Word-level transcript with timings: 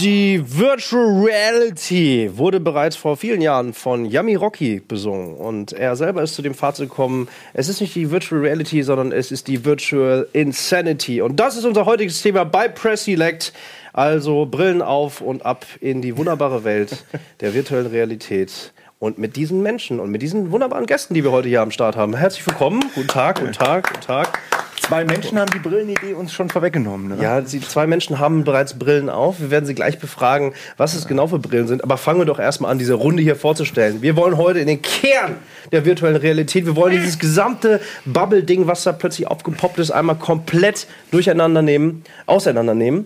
Die 0.00 0.40
Virtual 0.46 1.24
Reality 1.24 2.30
wurde 2.32 2.60
bereits 2.60 2.94
vor 2.94 3.16
vielen 3.16 3.40
Jahren 3.40 3.74
von 3.74 4.04
Yami 4.04 4.36
Rocky 4.36 4.80
besungen 4.86 5.34
und 5.34 5.72
er 5.72 5.96
selber 5.96 6.22
ist 6.22 6.36
zu 6.36 6.42
dem 6.42 6.54
Fazit 6.54 6.88
gekommen, 6.88 7.26
es 7.52 7.68
ist 7.68 7.80
nicht 7.80 7.96
die 7.96 8.12
Virtual 8.12 8.40
Reality, 8.40 8.84
sondern 8.84 9.10
es 9.10 9.32
ist 9.32 9.48
die 9.48 9.64
Virtual 9.64 10.28
Insanity. 10.32 11.20
Und 11.20 11.40
das 11.40 11.56
ist 11.56 11.64
unser 11.64 11.84
heutiges 11.84 12.22
Thema 12.22 12.44
bei 12.44 12.68
Press 12.68 13.06
Select. 13.06 13.52
Also 13.92 14.46
Brillen 14.46 14.82
auf 14.82 15.20
und 15.20 15.44
ab 15.44 15.66
in 15.80 16.00
die 16.00 16.16
wunderbare 16.16 16.62
Welt 16.62 17.04
der 17.40 17.54
virtuellen 17.54 17.88
Realität. 17.88 18.72
Und 19.00 19.16
mit 19.16 19.36
diesen 19.36 19.62
Menschen 19.62 20.00
und 20.00 20.10
mit 20.10 20.22
diesen 20.22 20.50
wunderbaren 20.50 20.86
Gästen, 20.86 21.14
die 21.14 21.22
wir 21.22 21.30
heute 21.30 21.48
hier 21.48 21.62
am 21.62 21.70
Start 21.70 21.94
haben. 21.94 22.16
Herzlich 22.16 22.44
willkommen. 22.44 22.82
Guten 22.96 23.06
Tag, 23.06 23.38
guten 23.38 23.52
Tag, 23.52 23.86
guten 23.86 24.04
Tag. 24.04 24.40
Zwei 24.80 25.04
Menschen 25.04 25.38
haben 25.38 25.52
die 25.52 25.60
Brillenidee 25.60 26.14
uns 26.14 26.32
schon 26.32 26.48
vorweggenommen. 26.48 27.16
Ne? 27.16 27.22
Ja, 27.22 27.40
die 27.40 27.60
zwei 27.60 27.86
Menschen 27.86 28.18
haben 28.18 28.42
bereits 28.42 28.76
Brillen 28.76 29.08
auf. 29.08 29.38
Wir 29.38 29.52
werden 29.52 29.66
sie 29.66 29.74
gleich 29.74 30.00
befragen, 30.00 30.52
was 30.78 30.94
es 30.94 31.06
genau 31.06 31.28
für 31.28 31.38
Brillen 31.38 31.68
sind. 31.68 31.84
Aber 31.84 31.96
fangen 31.96 32.18
wir 32.18 32.24
doch 32.24 32.40
erstmal 32.40 32.72
an, 32.72 32.78
diese 32.78 32.94
Runde 32.94 33.22
hier 33.22 33.36
vorzustellen. 33.36 34.02
Wir 34.02 34.16
wollen 34.16 34.36
heute 34.36 34.58
in 34.58 34.66
den 34.66 34.82
Kern 34.82 35.36
der 35.70 35.84
virtuellen 35.84 36.16
Realität, 36.16 36.66
wir 36.66 36.74
wollen 36.74 36.92
dieses 36.92 37.20
gesamte 37.20 37.80
Bubble-Ding, 38.04 38.66
was 38.66 38.82
da 38.82 38.90
plötzlich 38.90 39.28
aufgepoppt 39.28 39.78
ist, 39.78 39.92
einmal 39.92 40.16
komplett 40.16 40.88
durcheinander 41.12 41.62
nehmen, 41.62 42.02
auseinandernehmen. 42.26 43.04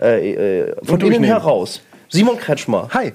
Äh, 0.00 0.60
äh, 0.60 0.76
von 0.82 1.00
innen 1.02 1.24
heraus. 1.24 1.82
Simon 2.08 2.38
Kretschmer. 2.38 2.88
Hi. 2.94 3.12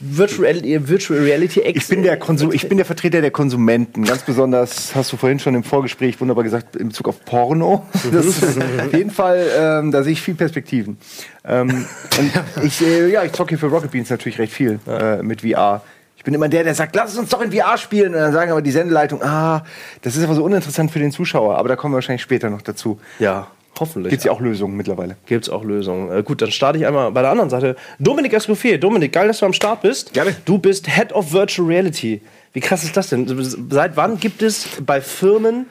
Virtual, 0.00 0.54
Virtual 0.88 1.20
Reality 1.20 1.60
Ex 1.60 1.82
ich 1.82 1.88
bin, 1.88 2.02
der 2.02 2.16
Konsum, 2.16 2.52
ich 2.52 2.68
bin 2.68 2.78
der 2.78 2.86
Vertreter 2.86 3.20
der 3.20 3.30
Konsumenten. 3.30 4.04
Ganz 4.04 4.22
besonders, 4.22 4.94
hast 4.94 5.12
du 5.12 5.18
vorhin 5.18 5.38
schon 5.38 5.54
im 5.54 5.62
Vorgespräch 5.62 6.18
wunderbar 6.20 6.42
gesagt, 6.42 6.74
in 6.76 6.88
Bezug 6.88 7.08
auf 7.08 7.24
Porno. 7.24 7.86
Das 8.10 8.24
ist 8.24 8.58
auf 8.58 8.92
jeden 8.94 9.10
Fall, 9.10 9.46
ähm, 9.54 9.90
da 9.90 10.02
sehe 10.02 10.14
ich 10.14 10.22
viel 10.22 10.34
Perspektiven. 10.34 10.96
Ähm, 11.44 11.84
ich, 12.62 12.80
äh, 12.80 13.10
ja, 13.10 13.24
ich 13.24 13.32
zocke 13.32 13.50
hier 13.50 13.58
für 13.58 13.66
Rocket 13.66 13.90
Beans 13.90 14.08
natürlich 14.08 14.38
recht 14.38 14.54
viel 14.54 14.80
äh, 14.88 15.22
mit 15.22 15.42
VR. 15.42 15.82
Ich 16.16 16.24
bin 16.24 16.34
immer 16.34 16.48
der, 16.48 16.64
der 16.64 16.74
sagt, 16.74 16.96
lass 16.96 17.16
uns 17.16 17.30
doch 17.30 17.40
in 17.42 17.52
VR 17.52 17.78
spielen. 17.78 18.14
Und 18.14 18.20
dann 18.20 18.32
sagen 18.32 18.50
aber 18.50 18.62
die 18.62 18.70
Sendeleitung, 18.70 19.22
ah, 19.22 19.64
das 20.02 20.16
ist 20.16 20.24
aber 20.24 20.34
so 20.34 20.44
uninteressant 20.44 20.90
für 20.90 20.98
den 20.98 21.12
Zuschauer. 21.12 21.56
Aber 21.56 21.68
da 21.68 21.76
kommen 21.76 21.92
wir 21.92 21.96
wahrscheinlich 21.96 22.22
später 22.22 22.50
noch 22.50 22.62
dazu. 22.62 23.00
Ja. 23.18 23.48
Hoffentlich. 23.80 24.10
Gibt 24.10 24.20
es 24.20 24.24
ja 24.24 24.32
auch 24.32 24.40
Lösungen 24.40 24.76
mittlerweile. 24.76 25.16
Gibt 25.26 25.44
es 25.44 25.50
auch 25.50 25.64
Lösungen. 25.64 26.12
Äh, 26.12 26.22
gut, 26.22 26.42
dann 26.42 26.50
starte 26.50 26.78
ich 26.78 26.86
einmal 26.86 27.10
bei 27.12 27.22
der 27.22 27.30
anderen 27.30 27.50
Seite. 27.50 27.76
Dominik 27.98 28.34
Escoffier. 28.34 28.78
Dominik, 28.78 29.12
geil, 29.12 29.26
dass 29.26 29.38
du 29.38 29.46
am 29.46 29.54
Start 29.54 29.82
bist. 29.82 30.12
Gerne. 30.12 30.36
Du 30.44 30.58
bist 30.58 30.86
Head 30.86 31.12
of 31.12 31.32
Virtual 31.32 31.66
Reality. 31.66 32.20
Wie 32.52 32.60
krass 32.60 32.84
ist 32.84 32.96
das 32.96 33.08
denn? 33.08 33.26
Seit 33.70 33.96
wann 33.96 34.20
gibt 34.20 34.42
es 34.42 34.68
bei 34.84 35.00
Firmen 35.00 35.66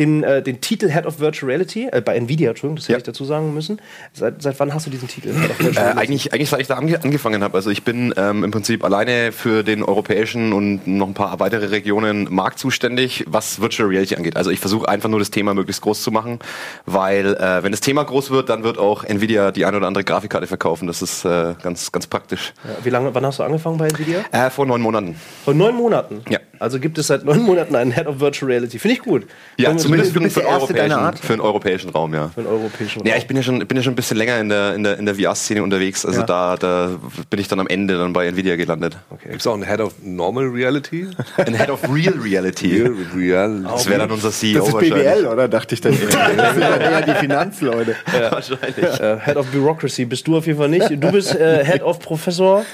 den, 0.00 0.24
äh, 0.24 0.42
den 0.42 0.60
Titel 0.60 0.90
Head 0.90 1.06
of 1.06 1.20
Virtual 1.20 1.50
Reality, 1.50 1.88
äh, 1.92 2.00
bei 2.00 2.16
Nvidia, 2.16 2.50
Entschuldigung, 2.50 2.76
das 2.76 2.84
hätte 2.84 2.92
ja. 2.92 2.98
ich 2.98 3.04
dazu 3.04 3.24
sagen 3.24 3.52
müssen. 3.52 3.80
Seit, 4.14 4.42
seit 4.42 4.58
wann 4.58 4.72
hast 4.72 4.86
du 4.86 4.90
diesen 4.90 5.08
Titel? 5.08 5.28
Äh, 5.60 5.78
eigentlich, 5.78 6.32
eigentlich 6.32 6.48
seit 6.48 6.60
ich 6.60 6.66
da 6.66 6.76
ange 6.76 7.02
angefangen 7.02 7.44
habe. 7.44 7.56
Also 7.56 7.70
ich 7.70 7.84
bin 7.84 8.14
ähm, 8.16 8.42
im 8.42 8.50
Prinzip 8.50 8.82
alleine 8.82 9.30
für 9.30 9.62
den 9.62 9.82
europäischen 9.82 10.52
und 10.52 10.86
noch 10.86 11.06
ein 11.06 11.14
paar 11.14 11.38
weitere 11.38 11.66
Regionen 11.66 12.32
Markt 12.32 12.58
zuständig, 12.58 13.24
was 13.28 13.60
Virtual 13.60 13.88
Reality 13.88 14.16
angeht. 14.16 14.36
Also 14.36 14.50
ich 14.50 14.58
versuche 14.58 14.88
einfach 14.88 15.08
nur 15.08 15.18
das 15.18 15.30
Thema 15.30 15.52
möglichst 15.54 15.82
groß 15.82 16.02
zu 16.02 16.10
machen, 16.10 16.38
weil 16.86 17.34
äh, 17.34 17.62
wenn 17.62 17.72
das 17.72 17.80
Thema 17.80 18.02
groß 18.02 18.30
wird, 18.30 18.48
dann 18.48 18.64
wird 18.64 18.78
auch 18.78 19.04
Nvidia 19.04 19.52
die 19.52 19.66
eine 19.66 19.76
oder 19.76 19.86
andere 19.86 20.04
Grafikkarte 20.04 20.46
verkaufen. 20.46 20.86
Das 20.86 21.02
ist 21.02 21.24
äh, 21.26 21.54
ganz, 21.62 21.92
ganz 21.92 22.06
praktisch. 22.06 22.54
Ja, 22.64 22.84
wie 22.84 22.90
lange, 22.90 23.14
wann 23.14 23.26
hast 23.26 23.38
du 23.38 23.42
angefangen 23.42 23.76
bei 23.76 23.88
Nvidia? 23.88 24.24
Äh, 24.32 24.48
vor 24.48 24.64
neun 24.64 24.80
Monaten. 24.80 25.14
Vor 25.44 25.54
neun 25.54 25.76
Monaten? 25.76 26.22
Ja. 26.28 26.38
Also 26.60 26.78
gibt 26.78 26.98
es 26.98 27.06
seit 27.06 27.24
neun 27.24 27.40
Monaten 27.40 27.74
einen 27.74 27.90
Head 27.90 28.06
of 28.06 28.20
Virtual 28.20 28.52
Reality. 28.52 28.78
Finde 28.78 28.92
ich 28.92 29.00
gut. 29.00 29.26
Ja, 29.56 29.74
zumindest 29.78 30.12
für, 30.12 30.28
für, 30.28 30.46
europäischen, 30.46 31.16
für 31.16 31.32
den 31.32 31.40
europäischen 31.40 31.88
Raum, 31.88 32.12
ja. 32.12 32.28
Für 32.34 32.42
den 32.42 32.50
europäischen 32.50 32.98
Raum. 32.98 33.08
Ja, 33.08 33.16
ich 33.16 33.26
bin 33.26 33.38
ja 33.38 33.42
schon, 33.42 33.66
bin 33.66 33.78
ja 33.78 33.82
schon 33.82 33.94
ein 33.94 33.96
bisschen 33.96 34.18
länger 34.18 34.38
in 34.38 34.50
der, 34.50 34.74
in 34.74 34.84
der, 34.84 34.98
in 34.98 35.06
der 35.06 35.14
VR-Szene 35.14 35.62
unterwegs. 35.62 36.04
Also 36.04 36.20
ja. 36.20 36.26
da, 36.26 36.56
da 36.56 36.98
bin 37.30 37.40
ich 37.40 37.48
dann 37.48 37.60
am 37.60 37.66
Ende 37.66 37.96
dann 37.96 38.12
bei 38.12 38.26
Nvidia 38.26 38.56
gelandet. 38.56 38.98
Okay. 39.08 39.30
Gibt 39.30 39.40
es 39.40 39.46
auch 39.46 39.54
einen 39.54 39.66
Head 39.66 39.80
of 39.80 39.94
Normal 40.02 40.48
Reality? 40.48 41.08
Ein 41.38 41.54
Head 41.54 41.70
of 41.70 41.80
Real 41.90 42.12
Reality. 42.22 42.82
Real, 42.82 42.94
real. 43.16 43.62
Das 43.62 43.88
wäre 43.88 44.00
dann 44.00 44.10
unser 44.10 44.30
CEO 44.30 44.58
Das 44.58 44.68
ist 44.68 44.78
BWL, 44.78 45.26
oder? 45.28 45.48
Dachte 45.48 45.74
ich 45.74 45.80
dann. 45.80 45.92
das 45.92 46.00
sind 46.52 46.60
dann 46.60 46.80
eher 46.82 47.00
die 47.00 47.14
Finanzleute. 47.14 47.96
Ja. 48.12 48.32
Wahrscheinlich. 48.32 49.00
Uh, 49.00 49.18
Head 49.18 49.36
of 49.36 49.46
Bureaucracy 49.46 50.04
bist 50.04 50.26
du 50.26 50.36
auf 50.36 50.46
jeden 50.46 50.58
Fall 50.58 50.68
nicht. 50.68 50.90
Du 50.90 51.10
bist 51.10 51.34
uh, 51.34 51.38
Head 51.64 51.82
of 51.82 52.00
Professor 52.00 52.66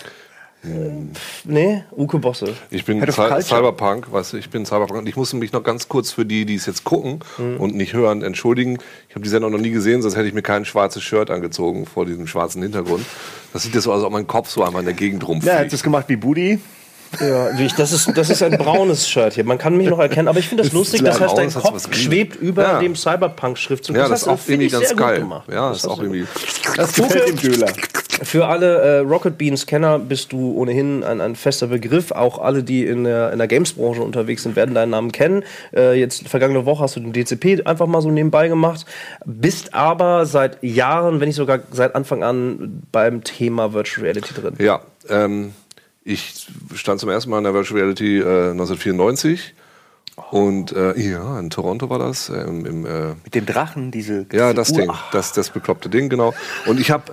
Nee, 1.44 1.84
Uke 1.97 2.19
Bosse. 2.19 2.55
Ich 2.71 2.84
bin 2.84 3.00
Cyberpunk, 3.00 4.11
weißt 4.11 4.33
du, 4.33 4.37
ich 4.37 4.50
bin 4.50 4.67
Cyberpunk. 4.67 5.00
Und 5.00 5.09
ich 5.09 5.17
muss 5.17 5.33
mich 5.33 5.53
noch 5.53 5.62
ganz 5.62 5.89
kurz 5.89 6.11
für 6.11 6.25
die, 6.25 6.44
die 6.44 6.56
es 6.56 6.67
jetzt 6.67 6.84
gucken 6.84 7.21
mhm. 7.39 7.59
und 7.59 7.75
nicht 7.75 7.93
hören, 7.93 8.22
entschuldigen. 8.22 8.78
Ich 9.09 9.15
habe 9.15 9.22
die 9.22 9.28
Sendung 9.28 9.53
noch 9.53 9.61
nie 9.61 9.71
gesehen, 9.71 10.03
sonst 10.03 10.16
hätte 10.16 10.27
ich 10.28 10.34
mir 10.34 10.43
kein 10.43 10.65
schwarzes 10.65 11.03
Shirt 11.03 11.31
angezogen 11.31 11.87
vor 11.87 12.05
diesem 12.06 12.27
schwarzen 12.27 12.62
Hintergrund. 12.62 13.05
Das 13.53 13.62
sieht 13.62 13.75
ja 13.75 13.81
so 13.81 13.93
aus, 13.93 13.99
als 13.99 14.06
ob 14.06 14.12
mein 14.12 14.27
Kopf 14.27 14.50
so 14.50 14.65
einmal 14.65 14.81
in 14.81 14.87
der 14.87 14.95
Gegend 14.95 15.27
rumfliegt. 15.27 15.47
Ja, 15.47 15.61
er 15.61 15.65
hat 15.66 15.72
das 15.72 15.83
gemacht 15.83 16.09
wie 16.09 16.16
Budi. 16.16 16.59
Ja, 17.21 17.50
das 17.77 17.93
ist, 17.93 18.16
das 18.16 18.31
ist 18.31 18.43
ein 18.43 18.59
braunes 18.59 19.09
Shirt 19.09 19.34
hier. 19.34 19.44
Man 19.44 19.59
kann 19.59 19.77
mich 19.77 19.88
noch 19.88 19.99
erkennen, 19.99 20.28
aber 20.28 20.38
ich 20.38 20.49
finde 20.49 20.65
das, 20.65 20.72
lustig. 20.72 21.03
Das 21.03 21.21
heißt, 21.21 21.37
dein 21.37 21.53
Kopf 21.53 21.94
schwebt 21.94 22.37
über 22.37 22.62
ja. 22.62 22.81
dem 22.81 22.94
Cyberpunk-Schriftzug. 22.97 23.97
Ja, 23.97 24.03
das, 24.03 24.10
das 24.10 24.22
ist 24.22 24.28
auch 24.28 24.49
irgendwie 24.49 24.69
ganz 24.69 24.97
geil. 24.97 25.21
Gemacht. 25.21 25.49
Ja, 25.49 25.69
das, 25.69 25.82
das 25.82 25.84
ist 25.84 25.91
auch 25.91 26.03
irgendwie. 26.03 26.27
Das 26.77 26.94
gefällt 26.94 27.28
dem 27.28 27.37
Döler. 27.37 27.72
Für 28.22 28.47
alle 28.47 28.78
äh, 28.78 28.99
Rocket 29.00 29.37
Beans-Kenner 29.37 29.99
bist 29.99 30.32
du 30.32 30.54
ohnehin 30.56 31.04
ein, 31.04 31.21
ein, 31.21 31.37
fester 31.37 31.66
Begriff. 31.66 32.12
Auch 32.12 32.38
alle, 32.38 32.62
die 32.62 32.84
in 32.84 33.04
der, 33.04 33.33
in 33.33 33.38
der 33.38 33.47
Games-Branche 33.47 34.03
unterwegs 34.03 34.43
sind, 34.43 34.56
werden 34.56 34.75
deinen 34.75 34.91
Namen 34.91 35.12
kennen. 35.12 35.44
Äh, 35.75 35.98
jetzt 35.98 36.28
vergangene 36.28 36.65
Woche 36.65 36.84
hast 36.84 36.97
du 36.97 37.00
den 37.00 37.12
DCP 37.12 37.66
einfach 37.66 37.87
mal 37.87 38.00
so 38.00 38.10
nebenbei 38.10 38.48
gemacht. 38.48 38.87
Bist 39.25 39.75
aber 39.75 40.25
seit 40.25 40.62
Jahren, 40.62 41.21
wenn 41.21 41.28
nicht 41.28 41.37
sogar 41.37 41.60
seit 41.71 41.94
Anfang 41.94 42.22
an, 42.22 42.83
beim 42.91 43.22
Thema 43.22 43.72
Virtual 43.72 44.06
Reality 44.06 44.34
drin. 44.34 44.54
Ja, 44.59 44.81
ähm, 45.09 45.53
ich 46.06 46.47
stand 46.75 47.00
zum 47.00 47.11
ersten 47.11 47.31
Mal 47.31 47.39
in 47.39 47.44
der 47.44 47.53
Virtual 47.53 47.81
Reality 47.81 48.19
äh, 48.19 48.50
1994. 48.50 49.55
Oh. 50.17 50.39
Und 50.39 50.72
äh, 50.72 50.99
ja, 50.99 51.39
in 51.39 51.50
Toronto 51.50 51.91
war 51.91 51.99
das. 51.99 52.31
Äh, 52.31 52.43
im, 52.43 52.65
im, 52.65 52.87
äh, 52.87 53.09
Mit 53.25 53.34
dem 53.34 53.44
Drachen, 53.44 53.91
diese. 53.91 54.25
Ja, 54.33 54.55
das 54.55 54.72
Ding, 54.72 54.91
das, 55.12 55.33
das 55.33 55.50
bekloppte 55.50 55.89
Ding, 55.89 56.09
genau. 56.09 56.33
Und 56.66 56.81
ich 56.81 56.91
habe 56.91 57.12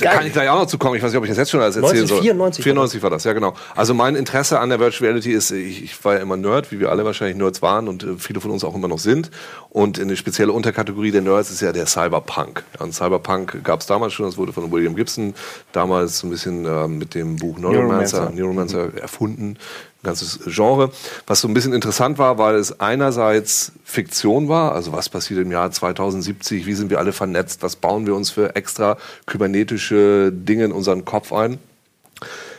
da 0.00 0.10
kann 0.10 0.26
ich 0.26 0.32
gleich 0.32 0.48
auch 0.48 0.58
noch 0.58 0.66
zu 0.66 0.76
kommen. 0.76 0.96
Ich 0.96 1.02
weiß 1.02 1.10
nicht, 1.10 1.18
ob 1.18 1.24
ich 1.24 1.30
das 1.30 1.38
jetzt 1.38 1.50
schon 1.50 1.60
alles 1.60 1.76
erzählen 1.76 2.02
1994 2.02 2.62
soll. 2.62 2.72
94 2.72 3.02
war 3.02 3.10
das, 3.10 3.24
ja 3.24 3.32
genau. 3.32 3.54
Also 3.74 3.94
mein 3.94 4.14
Interesse 4.14 4.60
an 4.60 4.68
der 4.68 4.78
Virtual 4.78 5.08
Reality 5.08 5.32
ist, 5.32 5.50
ich, 5.50 5.82
ich 5.82 6.04
war 6.04 6.14
ja 6.14 6.20
immer 6.20 6.36
Nerd, 6.36 6.70
wie 6.70 6.80
wir 6.80 6.90
alle 6.90 7.04
wahrscheinlich 7.04 7.36
Nerds 7.36 7.62
waren 7.62 7.88
und 7.88 8.04
äh, 8.04 8.06
viele 8.18 8.40
von 8.40 8.50
uns 8.50 8.62
auch 8.62 8.74
immer 8.74 8.88
noch 8.88 8.98
sind. 8.98 9.30
Und 9.70 9.98
eine 9.98 10.16
spezielle 10.16 10.52
Unterkategorie 10.52 11.10
der 11.10 11.22
Nerds 11.22 11.50
ist 11.50 11.62
ja 11.62 11.72
der 11.72 11.86
Cyberpunk. 11.86 12.62
Ja, 12.78 12.84
und 12.84 12.94
Cyberpunk 12.94 13.64
gab 13.64 13.80
es 13.80 13.86
damals 13.86 14.12
schon, 14.12 14.26
das 14.26 14.36
wurde 14.36 14.52
von 14.52 14.70
William 14.70 14.94
Gibson 14.94 15.34
damals 15.72 16.22
ein 16.22 16.30
bisschen 16.30 16.66
äh, 16.66 16.86
mit 16.86 17.14
dem 17.14 17.36
Buch 17.36 17.58
Neuromancer, 17.58 18.30
Neuromancer, 18.30 18.40
Neuromancer 18.40 18.86
mhm. 18.88 18.98
erfunden 18.98 19.58
ganzes 20.02 20.40
Genre. 20.46 20.90
Was 21.26 21.40
so 21.40 21.48
ein 21.48 21.54
bisschen 21.54 21.72
interessant 21.72 22.18
war, 22.18 22.38
weil 22.38 22.54
es 22.56 22.80
einerseits 22.80 23.72
Fiktion 23.84 24.48
war, 24.48 24.72
also 24.72 24.92
was 24.92 25.08
passiert 25.08 25.40
im 25.40 25.50
Jahr 25.50 25.70
2070, 25.70 26.66
wie 26.66 26.74
sind 26.74 26.90
wir 26.90 26.98
alle 26.98 27.12
vernetzt, 27.12 27.62
was 27.62 27.76
bauen 27.76 28.06
wir 28.06 28.14
uns 28.14 28.30
für 28.30 28.54
extra 28.56 28.96
kybernetische 29.26 30.32
Dinge 30.32 30.64
in 30.66 30.72
unseren 30.72 31.04
Kopf 31.04 31.32
ein. 31.32 31.58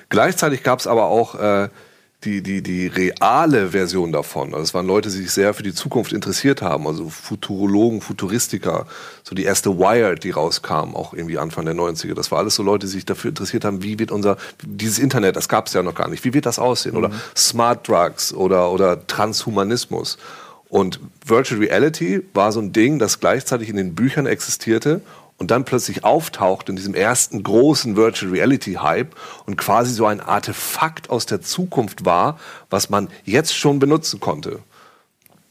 Gleichzeitig 0.09 0.63
gab 0.63 0.79
es 0.79 0.87
aber 0.87 1.05
auch 1.05 1.35
äh, 1.35 1.69
die, 2.25 2.43
die, 2.43 2.61
die 2.61 2.87
reale 2.87 3.69
Version 3.69 4.11
davon. 4.11 4.53
Also 4.53 4.63
es 4.63 4.73
waren 4.73 4.85
Leute, 4.85 5.07
die 5.09 5.15
sich 5.15 5.31
sehr 5.31 5.53
für 5.53 5.63
die 5.63 5.73
Zukunft 5.73 6.11
interessiert 6.11 6.61
haben, 6.61 6.85
also 6.85 7.07
Futurologen, 7.09 8.01
Futuristiker, 8.01 8.87
so 9.23 9.35
die 9.35 9.45
erste 9.45 9.79
Wired, 9.79 10.23
die 10.25 10.31
rauskam, 10.31 10.95
auch 10.95 11.13
irgendwie 11.13 11.37
Anfang 11.37 11.63
der 11.63 11.75
90er. 11.75 12.15
Das 12.15 12.29
war 12.31 12.39
alles 12.39 12.55
so 12.55 12.63
Leute, 12.63 12.87
die 12.87 12.91
sich 12.91 13.05
dafür 13.05 13.29
interessiert 13.29 13.63
haben, 13.63 13.83
wie 13.83 13.99
wird 13.99 14.11
unser, 14.11 14.35
dieses 14.65 14.99
Internet, 14.99 15.37
das 15.37 15.47
gab 15.47 15.67
es 15.67 15.73
ja 15.73 15.81
noch 15.81 15.95
gar 15.95 16.09
nicht, 16.09 16.25
wie 16.25 16.33
wird 16.33 16.45
das 16.45 16.59
aussehen? 16.59 16.91
Mhm. 16.91 16.97
Oder 16.97 17.11
Smart 17.37 17.87
Drugs 17.87 18.33
oder, 18.33 18.69
oder 18.71 19.07
Transhumanismus. 19.07 20.17
Und 20.67 20.99
Virtual 21.25 21.61
Reality 21.61 22.21
war 22.33 22.51
so 22.51 22.59
ein 22.59 22.73
Ding, 22.73 22.99
das 22.99 23.21
gleichzeitig 23.21 23.69
in 23.69 23.77
den 23.77 23.95
Büchern 23.95 24.25
existierte 24.25 25.01
und 25.39 25.51
dann 25.51 25.65
plötzlich 25.65 26.03
auftaucht 26.03 26.69
in 26.69 26.75
diesem 26.75 26.93
ersten 26.93 27.41
großen 27.41 27.95
Virtual 27.95 28.31
Reality 28.31 28.73
Hype 28.73 29.15
und 29.45 29.57
quasi 29.57 29.93
so 29.93 30.05
ein 30.05 30.21
Artefakt 30.21 31.09
aus 31.09 31.25
der 31.25 31.41
Zukunft 31.41 32.05
war, 32.05 32.37
was 32.69 32.89
man 32.89 33.09
jetzt 33.23 33.55
schon 33.55 33.79
benutzen 33.79 34.19
konnte 34.19 34.59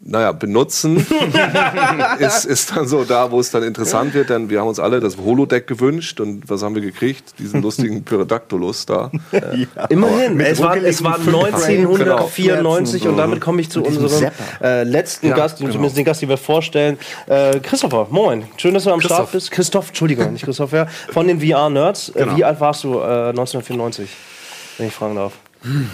naja, 0.01 0.31
benutzen 0.31 0.97
ist, 2.19 2.45
ist 2.45 2.77
dann 2.77 2.87
so 2.87 3.05
da, 3.05 3.31
wo 3.33 3.41
es 3.41 3.51
dann 3.51 3.65
interessant 3.65 4.15
wird, 4.15 4.31
denn 4.31 4.49
wir 4.49 4.61
haben 4.61 4.69
uns 4.69 4.79
alle 4.79 5.01
das 5.01 5.17
Holodeck 5.17 5.67
gewünscht 5.67 6.21
und 6.21 6.49
was 6.49 6.63
haben 6.63 6.77
wir 6.77 6.83
gekriegt? 6.83 7.35
Diesen 7.39 7.63
lustigen 7.63 8.03
Pyrodactylus 8.05 8.87
da. 8.87 9.11
Ja. 9.33 9.87
Immerhin, 9.87 10.39
es 10.41 10.61
war, 10.61 10.77
es 10.77 11.03
war 11.03 11.19
1994 11.19 13.03
genau. 13.03 13.13
und 13.13 13.19
damit 13.19 13.41
komme 13.41 13.61
ich 13.61 13.71
zu 13.71 13.83
unserem 13.83 14.31
äh, 14.63 14.85
letzten 14.85 15.29
ja, 15.29 15.35
Gast, 15.35 15.59
genau. 15.59 15.73
zumindest 15.73 15.97
den 15.97 16.05
Gast, 16.05 16.23
den 16.23 16.29
wir 16.29 16.37
vorstellen. 16.37 16.97
Äh, 17.27 17.59
Christopher, 17.61 18.07
moin, 18.11 18.45
schön, 18.57 18.75
dass 18.75 18.85
du 18.85 18.93
am 18.93 19.01
Christoph. 19.01 19.17
Start 19.17 19.33
bist. 19.33 19.51
Christoph, 19.51 19.89
Entschuldigung, 19.89 20.33
nicht 20.33 20.45
Christopher, 20.45 20.87
von 21.11 21.27
den 21.27 21.41
VR-Nerds. 21.41 22.11
Äh, 22.11 22.21
genau. 22.21 22.37
Wie 22.37 22.45
alt 22.45 22.61
warst 22.61 22.85
du 22.85 23.01
1994, 23.01 24.05
äh, 24.05 24.09
wenn 24.79 24.87
ich 24.87 24.95
fragen 24.95 25.17
darf? 25.17 25.33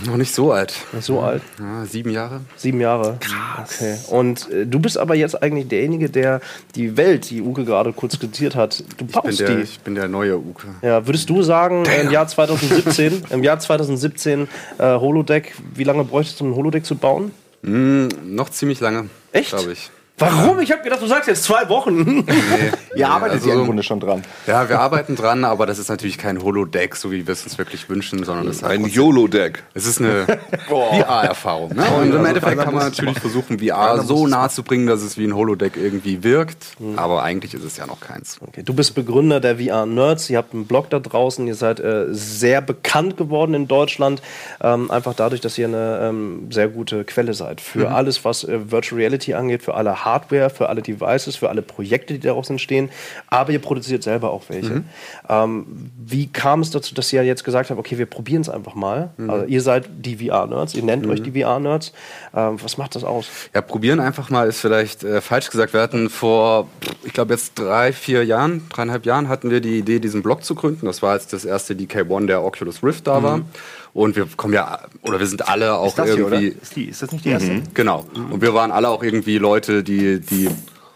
Noch 0.06 0.16
nicht 0.16 0.34
so 0.34 0.52
alt. 0.52 0.74
Nicht 0.92 1.04
so 1.04 1.20
alt? 1.20 1.42
Ja, 1.58 1.86
sieben 1.86 2.10
Jahre. 2.10 2.42
Sieben 2.56 2.80
Jahre. 2.80 3.16
Krass. 3.20 3.80
Okay. 3.80 3.96
Und 4.08 4.50
äh, 4.50 4.66
du 4.66 4.78
bist 4.78 4.98
aber 4.98 5.14
jetzt 5.14 5.42
eigentlich 5.42 5.68
derjenige, 5.68 6.10
der 6.10 6.40
die 6.74 6.96
Welt, 6.96 7.30
die 7.30 7.40
Uke 7.40 7.64
gerade 7.64 7.92
kurz 7.92 8.14
skizziert 8.16 8.54
hat, 8.54 8.80
du 8.80 8.84
Ich 8.84 8.96
bin, 8.96 9.06
baust 9.08 9.40
der, 9.40 9.54
die. 9.56 9.62
ich 9.62 9.80
bin 9.80 9.94
der 9.94 10.08
neue 10.08 10.36
Uke. 10.38 10.66
Ja, 10.82 11.06
würdest 11.06 11.30
du 11.30 11.42
sagen, 11.42 11.84
äh, 11.86 12.00
im 12.02 12.10
Jahr 12.10 12.28
2017, 12.28 13.24
im 13.30 13.42
Jahr 13.42 13.58
2017 13.58 14.48
äh, 14.78 14.82
Holodeck, 14.82 15.54
wie 15.74 15.84
lange 15.84 16.04
bräuchtest 16.04 16.40
du, 16.40 16.44
um 16.44 16.50
ein 16.52 16.56
Holodeck 16.56 16.84
zu 16.84 16.96
bauen? 16.96 17.30
Hm, 17.62 18.08
noch 18.24 18.50
ziemlich 18.50 18.80
lange. 18.80 19.08
Echt? 19.32 19.50
Glaube 19.50 19.72
ich. 19.72 19.90
Warum? 20.16 20.60
Ich 20.60 20.70
habe 20.70 20.82
gedacht, 20.82 21.02
du 21.02 21.06
sagst 21.08 21.26
jetzt 21.26 21.42
zwei 21.42 21.68
Wochen. 21.68 22.24
Ihr 22.96 23.08
arbeitet 23.08 23.38
also- 23.38 23.48
ja 23.48 23.54
im 23.56 23.64
Grunde 23.64 23.82
schon 23.82 23.98
dran. 23.98 24.22
Ja, 24.46 24.68
wir 24.68 24.78
arbeiten 24.78 25.16
dran, 25.16 25.44
aber 25.44 25.66
das 25.66 25.80
ist 25.80 25.88
natürlich 25.88 26.18
kein 26.18 26.40
Holodeck, 26.40 26.94
so 26.94 27.10
wie 27.10 27.26
wir 27.26 27.32
es 27.32 27.42
uns 27.42 27.58
wirklich 27.58 27.88
wünschen, 27.88 28.22
sondern 28.22 28.46
es 28.46 28.58
ist 28.58 28.62
halt 28.62 28.78
Ein 28.78 28.86
YOLO-Deck. 28.86 29.64
Es 29.74 29.86
ist 29.86 30.00
eine 30.00 30.26
VR-Erfahrung. 30.68 31.74
Ne? 31.74 31.84
Und 31.98 32.14
im 32.14 32.24
Endeffekt 32.24 32.60
kann 32.62 32.72
man 32.74 32.84
natürlich 32.84 33.18
versuchen, 33.18 33.58
VR 33.58 34.02
so 34.02 34.28
nah 34.28 34.48
zu 34.48 34.62
bringen, 34.62 34.86
dass 34.86 35.02
es 35.02 35.18
wie 35.18 35.24
ein 35.24 35.34
Holodeck 35.34 35.76
irgendwie 35.76 36.22
wirkt. 36.22 36.76
Aber 36.94 37.24
eigentlich 37.24 37.52
ist 37.54 37.64
es 37.64 37.76
ja 37.76 37.86
noch 37.86 37.98
keins. 37.98 38.38
Okay, 38.40 38.62
du 38.62 38.72
bist 38.72 38.94
Begründer 38.94 39.40
der 39.40 39.58
VR 39.58 39.84
Nerds. 39.84 40.30
Ihr 40.30 40.38
habt 40.38 40.54
einen 40.54 40.66
Blog 40.66 40.90
da 40.90 41.00
draußen. 41.00 41.44
Ihr 41.48 41.56
seid 41.56 41.80
äh, 41.80 42.06
sehr 42.10 42.60
bekannt 42.60 43.16
geworden 43.16 43.54
in 43.54 43.66
Deutschland. 43.66 44.22
Ähm, 44.62 44.92
einfach 44.92 45.14
dadurch, 45.14 45.40
dass 45.40 45.58
ihr 45.58 45.66
eine 45.66 45.98
ähm, 46.02 46.52
sehr 46.52 46.68
gute 46.68 47.04
Quelle 47.04 47.34
seid 47.34 47.60
für 47.60 47.90
alles, 47.90 48.24
was 48.24 48.44
äh, 48.44 48.70
Virtual 48.70 49.00
Reality 49.00 49.34
angeht, 49.34 49.64
für 49.64 49.74
alle 49.74 50.03
Hardware, 50.04 50.50
für 50.50 50.68
alle 50.68 50.82
Devices, 50.82 51.36
für 51.36 51.48
alle 51.48 51.62
Projekte, 51.62 52.14
die 52.14 52.20
daraus 52.20 52.50
entstehen. 52.50 52.90
Aber 53.28 53.52
ihr 53.52 53.58
produziert 53.58 54.02
selber 54.02 54.30
auch 54.30 54.44
welche. 54.48 54.84
Ähm, 55.28 55.90
wie 55.96 56.26
kam 56.26 56.60
es 56.60 56.70
dazu, 56.70 56.94
dass 56.94 57.12
ihr 57.12 57.22
jetzt 57.24 57.44
gesagt 57.44 57.70
habt, 57.70 57.78
okay, 57.78 57.98
wir 57.98 58.06
probieren 58.06 58.42
es 58.42 58.48
einfach 58.48 58.74
mal? 58.74 59.10
Also, 59.28 59.46
ihr 59.46 59.60
seid 59.62 59.88
die 59.96 60.16
VR 60.16 60.46
Nerds. 60.46 60.74
Ihr 60.74 60.82
nennt 60.82 61.06
euch 61.06 61.22
die 61.22 61.40
VR 61.40 61.58
Nerds. 61.58 61.92
Ähm, 62.34 62.56
was 62.62 62.76
macht 62.76 62.94
das 62.94 63.04
aus? 63.04 63.26
Ja, 63.54 63.62
probieren 63.62 64.00
einfach 64.00 64.30
mal 64.30 64.48
ist 64.48 64.60
vielleicht 64.60 65.04
äh, 65.04 65.20
falsch 65.20 65.50
gesagt. 65.50 65.72
Wir 65.72 65.80
hatten 65.80 66.10
vor, 66.10 66.68
ich 67.04 67.12
glaube 67.12 67.32
jetzt 67.32 67.58
drei, 67.58 67.92
vier 67.92 68.24
Jahren, 68.24 68.68
dreieinhalb 68.68 69.06
Jahren 69.06 69.28
hatten 69.28 69.50
wir 69.50 69.60
die 69.60 69.78
Idee, 69.78 69.98
diesen 69.98 70.22
Blog 70.22 70.44
zu 70.44 70.54
gründen. 70.54 70.86
Das 70.86 71.02
war 71.02 71.12
als 71.12 71.26
das 71.26 71.44
erste 71.44 71.74
DK1 71.74 72.26
der 72.26 72.44
Oculus 72.44 72.82
Rift 72.82 73.06
da 73.06 73.22
war. 73.22 73.42
Und 73.94 74.16
wir 74.16 74.26
kommen 74.36 74.52
ja, 74.52 74.80
oder 75.02 75.20
wir 75.20 75.26
sind 75.28 75.48
alle 75.48 75.74
auch 75.74 75.86
Ist 75.86 75.98
das 75.98 76.12
hier, 76.12 76.26
oder? 76.26 76.40
irgendwie. 76.40 76.58
Ist, 76.60 76.74
die, 76.74 76.84
ist 76.86 77.00
das 77.00 77.12
nicht 77.12 77.24
die 77.24 77.28
erste? 77.28 77.62
Genau. 77.74 78.04
Und 78.30 78.42
wir 78.42 78.52
waren 78.52 78.72
alle 78.72 78.88
auch 78.88 79.04
irgendwie 79.04 79.38
Leute, 79.38 79.84
die, 79.84 79.93
die 80.20 80.48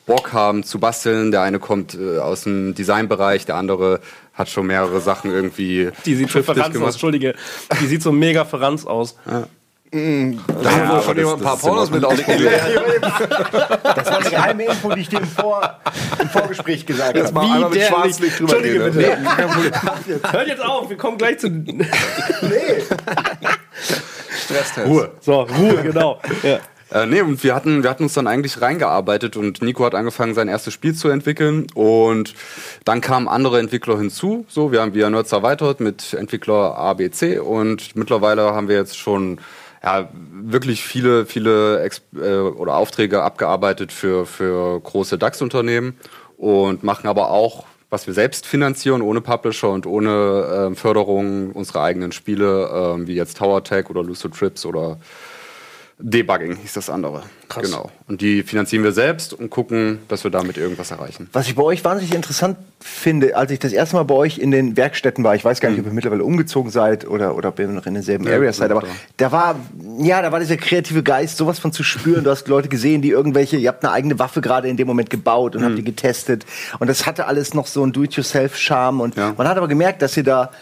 Bock 0.06 0.32
haben 0.32 0.62
zu 0.64 0.78
basteln. 0.78 1.30
Der 1.30 1.42
eine 1.42 1.58
kommt 1.58 1.94
äh, 1.94 2.18
aus 2.18 2.42
dem 2.44 2.74
Designbereich, 2.74 3.44
der 3.46 3.56
andere 3.56 4.00
hat 4.34 4.48
schon 4.48 4.66
mehrere 4.66 5.00
Sachen 5.00 5.30
irgendwie 5.32 5.90
Die 6.06 6.14
sieht 6.14 6.30
so 6.30 6.42
verranzt 6.42 6.76
aus. 6.80 6.94
Entschuldige. 6.94 7.34
Die 7.80 7.86
sieht 7.86 8.02
so 8.02 8.12
mega 8.12 8.44
verranzt 8.44 8.86
aus. 8.86 9.16
Da 9.90 9.90
haben 9.96 10.34
wir 10.52 11.00
von 11.00 11.16
das- 11.16 11.16
jemandem 11.16 11.34
ein 11.34 11.40
paar 11.40 11.56
Pornos 11.56 11.90
mit 11.90 12.04
ausprobiert. 12.04 12.52
Das 13.96 14.06
war 14.06 14.18
eine 14.20 14.30
geheime 14.30 14.64
Info, 14.64 14.92
die 14.94 15.00
ich 15.00 15.08
dir 15.08 15.18
im, 15.20 15.26
Vor 15.26 15.78
im 16.20 16.28
Vorgespräch 16.28 16.84
gesagt 16.86 17.16
Jetzt 17.16 17.34
habe. 17.34 17.46
mal 17.46 17.54
einmal 17.54 17.70
mit. 17.70 17.82
Schwarzlicht 17.82 18.38
drüber 18.38 18.56
Entschuldige 18.56 18.90
gehen. 18.90 19.26
bitte. 20.06 20.32
Hört 20.32 20.46
jetzt 20.48 20.62
auf, 20.64 20.88
wir 20.90 20.96
kommen 20.96 21.16
gleich 21.18 21.38
zu. 21.38 21.48
Stresstest. 24.44 24.78
Ruhe. 24.86 25.10
So, 25.20 25.40
Ruhe, 25.42 25.82
genau. 25.82 26.20
Ja. 26.42 26.58
Äh, 26.90 27.06
nee, 27.06 27.20
und 27.20 27.42
wir 27.44 27.54
hatten, 27.54 27.82
wir 27.82 27.90
hatten 27.90 28.04
uns 28.04 28.14
dann 28.14 28.26
eigentlich 28.26 28.62
reingearbeitet 28.62 29.36
und 29.36 29.60
Nico 29.60 29.84
hat 29.84 29.94
angefangen, 29.94 30.34
sein 30.34 30.48
erstes 30.48 30.72
Spiel 30.72 30.94
zu 30.94 31.08
entwickeln 31.08 31.66
und 31.74 32.34
dann 32.84 33.00
kamen 33.00 33.28
andere 33.28 33.60
Entwickler 33.60 33.98
hinzu. 33.98 34.46
So, 34.48 34.72
wir 34.72 34.80
haben 34.80 34.94
via 34.94 35.10
Nerds 35.10 35.32
erweitert 35.32 35.80
mit 35.80 36.14
Entwickler 36.14 36.76
A, 36.78 36.94
B, 36.94 37.10
C 37.10 37.38
und 37.38 37.94
mittlerweile 37.94 38.54
haben 38.54 38.68
wir 38.68 38.76
jetzt 38.76 38.96
schon 38.96 39.38
ja, 39.82 40.08
wirklich 40.32 40.82
viele, 40.82 41.26
viele 41.26 41.82
Ex 41.82 42.02
äh, 42.16 42.36
oder 42.36 42.76
Aufträge 42.76 43.22
abgearbeitet 43.22 43.92
für, 43.92 44.24
für 44.24 44.80
große 44.80 45.18
DAX-Unternehmen 45.18 45.98
und 46.38 46.84
machen 46.84 47.06
aber 47.06 47.30
auch, 47.30 47.66
was 47.90 48.06
wir 48.06 48.14
selbst 48.14 48.46
finanzieren, 48.46 49.02
ohne 49.02 49.20
Publisher 49.20 49.70
und 49.70 49.86
ohne 49.86 50.66
ähm, 50.68 50.76
Förderung 50.76 51.52
unsere 51.52 51.82
eigenen 51.82 52.12
Spiele, 52.12 52.70
ähm, 52.72 53.06
wie 53.06 53.14
jetzt 53.14 53.38
Tower 53.38 53.62
Tech 53.62 53.88
oder 53.90 54.02
Lucid 54.02 54.34
Trips 54.34 54.66
oder 54.66 54.98
Debugging 56.00 56.56
hieß 56.56 56.74
das 56.74 56.90
andere. 56.90 57.22
Krass. 57.48 57.64
Genau. 57.64 57.90
Und 58.06 58.20
die 58.20 58.44
finanzieren 58.44 58.84
wir 58.84 58.92
selbst 58.92 59.32
und 59.34 59.50
gucken, 59.50 59.98
dass 60.06 60.22
wir 60.22 60.30
damit 60.30 60.56
irgendwas 60.56 60.92
erreichen. 60.92 61.28
Was 61.32 61.48
ich 61.48 61.56
bei 61.56 61.62
euch 61.64 61.84
wahnsinnig 61.84 62.14
interessant 62.14 62.56
finde, 62.78 63.36
als 63.36 63.50
ich 63.50 63.58
das 63.58 63.72
erste 63.72 63.96
Mal 63.96 64.04
bei 64.04 64.14
euch 64.14 64.38
in 64.38 64.52
den 64.52 64.76
Werkstätten 64.76 65.24
war, 65.24 65.34
ich 65.34 65.44
weiß 65.44 65.58
gar 65.60 65.70
nicht, 65.70 65.80
ob 65.80 65.86
ihr 65.86 65.92
mittlerweile 65.92 66.22
umgezogen 66.22 66.70
seid 66.70 67.04
oder, 67.08 67.34
oder 67.34 67.48
ob 67.48 67.58
ihr 67.58 67.66
noch 67.66 67.84
in 67.86 67.94
denselben 67.94 68.24
Ja, 68.28 68.34
Areas 68.34 68.58
seid, 68.58 68.70
aber 68.70 68.84
da 69.16 69.32
war, 69.32 69.56
ja, 69.98 70.22
da 70.22 70.30
war 70.30 70.38
dieser 70.38 70.56
kreative 70.56 71.02
Geist, 71.02 71.36
sowas 71.36 71.58
von 71.58 71.72
zu 71.72 71.82
spüren. 71.82 72.22
Du 72.22 72.30
hast 72.30 72.46
Leute 72.46 72.68
gesehen, 72.68 73.02
die 73.02 73.10
irgendwelche, 73.10 73.56
ihr 73.56 73.68
habt 73.68 73.84
eine 73.84 73.92
eigene 73.92 74.20
Waffe 74.20 74.40
gerade 74.40 74.68
in 74.68 74.76
dem 74.76 74.86
Moment 74.86 75.10
gebaut 75.10 75.56
und 75.56 75.64
habt 75.64 75.76
die 75.78 75.82
getestet. 75.84 76.46
Und 76.78 76.86
das 76.86 77.06
hatte 77.06 77.26
alles 77.26 77.54
noch 77.54 77.66
so 77.66 77.82
einen 77.82 77.92
Do-it-yourself-Charme. 77.92 79.00
Und 79.00 79.16
Ja. 79.16 79.34
man 79.36 79.48
hat 79.48 79.56
aber 79.56 79.66
gemerkt, 79.66 80.00
dass 80.02 80.16
ihr 80.16 80.22
da, 80.22 80.52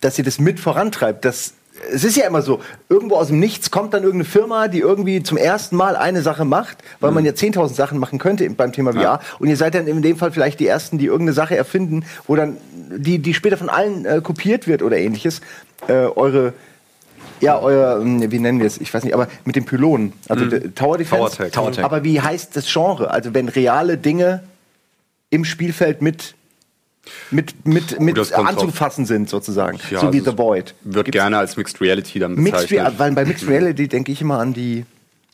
dass 0.00 0.16
ihr 0.16 0.24
das 0.24 0.38
mit 0.38 0.58
vorantreibt, 0.60 1.26
dass 1.26 1.52
es 1.92 2.04
ist 2.04 2.16
ja 2.16 2.26
immer 2.26 2.42
so, 2.42 2.60
irgendwo 2.88 3.16
aus 3.16 3.28
dem 3.28 3.38
Nichts 3.38 3.70
kommt 3.70 3.94
dann 3.94 4.02
irgendeine 4.02 4.28
Firma, 4.28 4.68
die 4.68 4.80
irgendwie 4.80 5.22
zum 5.22 5.36
ersten 5.36 5.76
Mal 5.76 5.96
eine 5.96 6.22
Sache 6.22 6.44
macht, 6.44 6.78
weil 7.00 7.12
man 7.12 7.24
ja 7.24 7.32
10.000 7.32 7.74
Sachen 7.74 7.98
machen 7.98 8.18
könnte 8.18 8.48
beim 8.50 8.72
Thema 8.72 8.92
VR. 8.92 9.20
Und 9.38 9.48
ihr 9.48 9.56
seid 9.56 9.74
dann 9.74 9.86
in 9.86 10.02
dem 10.02 10.16
Fall 10.16 10.32
vielleicht 10.32 10.60
die 10.60 10.66
Ersten, 10.66 10.98
die 10.98 11.06
irgendeine 11.06 11.32
Sache 11.32 11.56
erfinden, 11.56 12.04
wo 12.26 12.36
dann, 12.36 12.56
die, 12.96 13.18
die 13.18 13.34
später 13.34 13.56
von 13.56 13.68
allen 13.68 14.04
äh, 14.04 14.20
kopiert 14.22 14.66
wird 14.66 14.82
oder 14.82 14.98
ähnliches. 14.98 15.40
Äh, 15.86 15.92
eure, 15.92 16.52
ja, 17.40 17.58
euer, 17.58 18.00
ähm, 18.00 18.30
wie 18.30 18.38
nennen 18.38 18.58
wir 18.58 18.66
es? 18.66 18.78
Ich 18.78 18.92
weiß 18.92 19.04
nicht, 19.04 19.14
aber 19.14 19.28
mit 19.44 19.56
den 19.56 19.64
Pylonen. 19.64 20.12
Also 20.28 20.46
der 20.46 20.74
Tower 20.74 20.98
Defense. 20.98 21.18
Tower 21.18 21.30
Tech. 21.30 21.52
Tower 21.52 21.72
Tech. 21.72 21.84
Aber 21.84 22.04
wie 22.04 22.20
heißt 22.20 22.56
das 22.56 22.70
Genre? 22.70 23.10
Also 23.10 23.34
wenn 23.34 23.48
reale 23.48 23.96
Dinge 23.96 24.42
im 25.30 25.44
Spielfeld 25.44 26.02
mit 26.02 26.34
mit, 27.30 27.66
mit, 27.66 28.00
mit 28.00 28.16
kommt 28.16 28.30
drauf. 28.32 28.46
anzufassen 28.46 29.06
sind, 29.06 29.28
sozusagen. 29.28 29.78
Ja, 29.90 30.00
so 30.00 30.12
wie 30.12 30.18
also 30.20 30.30
The 30.32 30.38
Void. 30.38 30.74
Wird 30.84 31.06
Gibt's- 31.06 31.12
gerne 31.18 31.38
als 31.38 31.56
Mixed 31.56 31.80
Reality 31.80 32.18
dann 32.18 32.34
Mixed 32.34 32.52
bezeichnet. 32.52 32.80
Reality, 32.80 32.98
weil 32.98 33.12
bei 33.12 33.24
Mixed 33.24 33.48
Reality 33.48 33.88
denke 33.88 34.12
ich 34.12 34.20
immer 34.20 34.38
an 34.38 34.52
die. 34.54 34.84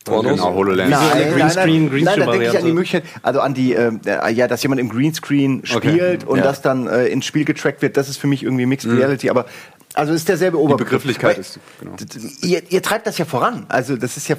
Genau, 0.07 0.53
HoloLens. 0.55 0.91
Wie 0.91 0.95
so 0.95 1.01
eine 1.01 1.21
nein, 1.25 1.35
Greenscreen- 1.35 1.91
nein, 1.91 2.05
nein, 2.05 2.21
da 2.21 2.27
denke 2.33 2.47
ich 2.49 2.59
an 2.59 2.65
die. 2.67 2.73
Möglichkeit, 2.73 3.05
also 3.23 3.41
an 3.41 3.55
die, 3.55 3.73
äh, 3.75 3.91
äh, 4.05 4.33
ja, 4.35 4.47
dass 4.49 4.63
jemand 4.63 4.79
im 4.83 4.91
Greenscreen 4.91 5.63
spielt 5.65 6.25
und 6.25 6.39
Ja. 6.39 6.45
das 6.45 6.61
dann 6.61 6.87
äh, 6.87 7.07
ins 7.07 7.25
Spiel 7.25 7.47
getrackt 7.47 7.81
wird, 7.81 7.97
das 7.97 8.11
ist 8.11 8.19
für 8.19 8.27
mich 8.27 8.43
irgendwie 8.43 8.67
Mixed 8.67 8.91
Reality, 8.91 9.31
aber 9.31 9.47
also 9.95 10.13
ist 10.13 10.29
derselbe 10.29 10.59
Oberbegriff. 10.61 11.05
Begrifflichkeit 11.05 11.37
Weil- 11.37 11.41
ist- 11.41 11.59
genau. 11.81 11.97
Ihr, 12.43 12.63
ihr 12.69 12.83
treibt 12.83 13.07
das 13.07 13.17
ja 13.17 13.25
voran, 13.25 13.65
also 13.71 13.97
das 13.97 14.19
ist 14.19 14.29
ja 14.29 14.37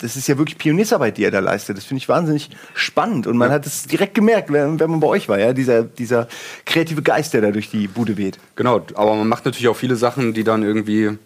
das 0.00 0.16
ist 0.16 0.26
ja 0.28 0.38
wirklich 0.38 0.58
Pioniersarbeit, 0.58 1.16
die 1.18 1.22
ihr 1.22 1.30
da 1.30 1.40
leistet. 1.40 1.76
Das 1.76 1.84
finde 1.84 1.98
ich 1.98 2.08
wahnsinnig 2.08 2.50
spannend. 2.74 3.26
Und 3.26 3.36
man 3.36 3.50
hat 3.50 3.66
es 3.66 3.84
direkt 3.84 4.14
gemerkt, 4.14 4.52
wenn, 4.52 4.80
wenn 4.80 4.90
man 4.90 5.00
bei 5.00 5.06
euch 5.06 5.28
war, 5.28 5.38
ja, 5.38 5.52
dieser, 5.52 5.82
dieser 5.84 6.28
kreative 6.64 7.02
Geist, 7.02 7.34
der 7.34 7.42
da 7.42 7.50
durch 7.50 7.70
die 7.70 7.86
Bude 7.86 8.16
weht. 8.16 8.38
Genau, 8.56 8.84
aber 8.94 9.14
man 9.14 9.28
macht 9.28 9.44
natürlich 9.44 9.68
auch 9.68 9.76
viele 9.76 9.96
Sachen, 9.96 10.32
die 10.32 10.44
dann 10.44 10.62
irgendwie 10.62 11.18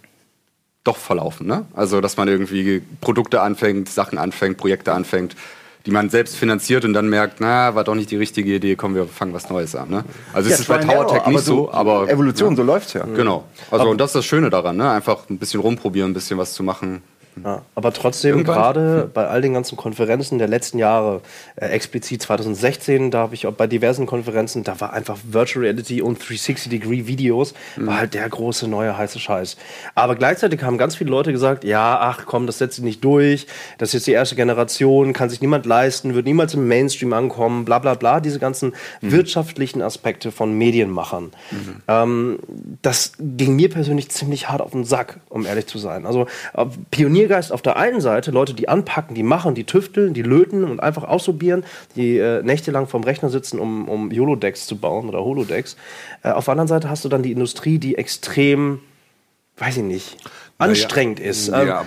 doch 0.83 0.97
verlaufen. 0.97 1.47
Ne? 1.47 1.64
Also, 1.75 2.00
dass 2.00 2.16
man 2.16 2.28
irgendwie 2.28 2.83
Produkte 3.00 3.40
anfängt, 3.40 3.88
Sachen 3.88 4.19
anfängt, 4.19 4.59
Projekte 4.59 4.93
anfängt, 4.93 5.35
die 5.87 5.90
man 5.90 6.11
selbst 6.11 6.37
finanziert 6.37 6.85
und 6.85 6.95
dann 6.95 7.09
merkt, 7.09 7.40
na, 7.40 7.75
war 7.75 7.85
doch 7.85 7.95
nicht 7.95 8.11
die 8.11 8.16
richtige 8.16 8.54
Idee, 8.54 8.75
komm, 8.75 8.95
wir 8.95 9.07
fangen 9.07 9.35
was 9.35 9.50
Neues 9.50 9.75
an. 9.75 9.88
Ne? 9.88 10.04
Also, 10.33 10.50
es 10.50 10.61
ist 10.61 10.69
bei 10.69 10.78
Tower 10.78 11.07
Tech 11.07 11.26
nicht 11.26 11.37
aber 11.37 11.38
so, 11.38 11.73
aber. 11.73 12.09
Evolution, 12.09 12.57
so 12.57 12.62
läuft's 12.62 12.93
ja. 12.93 13.04
Genau. 13.04 13.45
Also, 13.71 13.88
und 13.88 13.99
das 13.99 14.11
ist 14.11 14.16
das 14.16 14.25
Schöne 14.26 14.50
daran, 14.50 14.76
ne? 14.76 14.90
einfach 14.90 15.28
ein 15.31 15.38
bisschen 15.38 15.61
rumprobieren, 15.61 16.11
ein 16.11 16.14
bisschen 16.14 16.38
was 16.38 16.52
zu 16.54 16.62
machen. 16.62 17.02
Ja, 17.43 17.62
aber 17.75 17.93
trotzdem, 17.93 18.38
Irgendwann. 18.38 18.57
gerade 18.57 19.11
bei 19.12 19.26
all 19.26 19.43
den 19.43 19.55
ganzen 19.55 19.76
Konferenzen 19.76 20.38
der 20.38 20.47
letzten 20.47 20.79
Jahre, 20.79 21.21
äh, 21.57 21.67
explizit 21.67 22.23
2016, 22.23 23.11
da 23.11 23.19
habe 23.19 23.35
ich 23.35 23.47
auch 23.47 23.53
bei 23.53 23.67
diversen 23.67 24.07
Konferenzen, 24.07 24.62
da 24.62 24.81
war 24.81 24.93
einfach 24.93 25.19
Virtual 25.29 25.64
Reality 25.64 26.00
und 26.00 26.23
360-Degree-Videos, 26.23 27.55
war 27.76 27.99
halt 27.99 28.14
der 28.14 28.29
große 28.29 28.69
neue 28.69 28.97
heiße 28.97 29.19
Scheiß. 29.19 29.57
Aber 29.95 30.14
gleichzeitig 30.14 30.62
haben 30.62 30.79
ganz 30.79 30.95
viele 30.95 31.11
Leute 31.11 31.33
gesagt, 31.33 31.64
ja, 31.64 31.99
ach 32.00 32.25
komm, 32.26 32.47
das 32.47 32.59
setzt 32.59 32.76
sich 32.76 32.85
nicht 32.85 33.05
durch, 33.05 33.47
das 33.79 33.91
ist 33.91 33.95
jetzt 33.95 34.07
die 34.07 34.12
erste 34.12 34.37
Generation, 34.37 35.12
kann 35.12 35.29
sich 35.29 35.41
niemand 35.41 35.67
leisten, 35.67 36.14
wird 36.14 36.26
niemals 36.26 36.55
im 36.55 36.69
Mainstream 36.69 37.12
ankommen, 37.12 37.64
bla 37.64 37.79
bla 37.81 37.95
bla, 37.95 38.21
diese 38.21 38.38
ganzen 38.38 38.75
wirtschaftlichen 39.00 39.83
Aspekte 39.83 40.31
von 40.31 40.57
Medienmachern. 40.57 41.33
Ähm, 41.88 42.38
das 42.83 43.12
ging 43.19 43.57
mir 43.57 43.71
persönlich 43.71 44.11
ziemlich 44.11 44.49
hart 44.49 44.61
auf 44.61 44.71
den 44.73 44.85
Sack, 44.85 45.21
um 45.29 45.47
ehrlich 45.47 45.67
zu 45.67 45.79
sein. 45.79 46.07
Also 46.07 46.26
äh, 46.55 46.67
Pioniergeist 47.25 47.52
auf 47.52 47.62
der 47.62 47.76
einen 47.76 48.00
Seite, 48.00 48.31
Leute, 48.31 48.54
die 48.54 48.69
anpacken, 48.69 49.14
die 49.14 49.23
machen, 49.23 49.54
die 49.54 49.64
tüfteln, 49.64 50.14
die 50.14 50.23
löten 50.23 50.64
und 50.64 50.81
einfach 50.81 51.04
ausprobieren, 51.04 51.64
die 51.97 52.19
äh, 52.19 52.43
nächtelang 52.43 52.87
vorm 52.87 53.04
Rechner 53.04 53.31
sitzen, 53.31 53.59
um, 53.59 53.88
um 53.88 54.11
YOLO-Decks 54.11 54.66
zu 54.66 54.76
bauen 54.76 55.09
oder 55.09 55.25
Holodecks. 55.25 55.76
Äh, 56.23 56.31
auf 56.31 56.45
der 56.45 56.52
anderen 56.52 56.69
Seite 56.69 56.90
hast 56.90 57.04
du 57.04 57.09
dann 57.09 57.23
die 57.23 57.33
Industrie, 57.33 57.78
die 57.78 57.97
extrem 57.97 58.81
weiß 59.57 59.76
ich 59.76 59.85
nicht, 59.85 60.16
anstrengend 60.59 61.19
ist. 61.21 61.49
Ja, 61.49 61.63
Ähm, 61.63 61.71
aber 61.71 61.87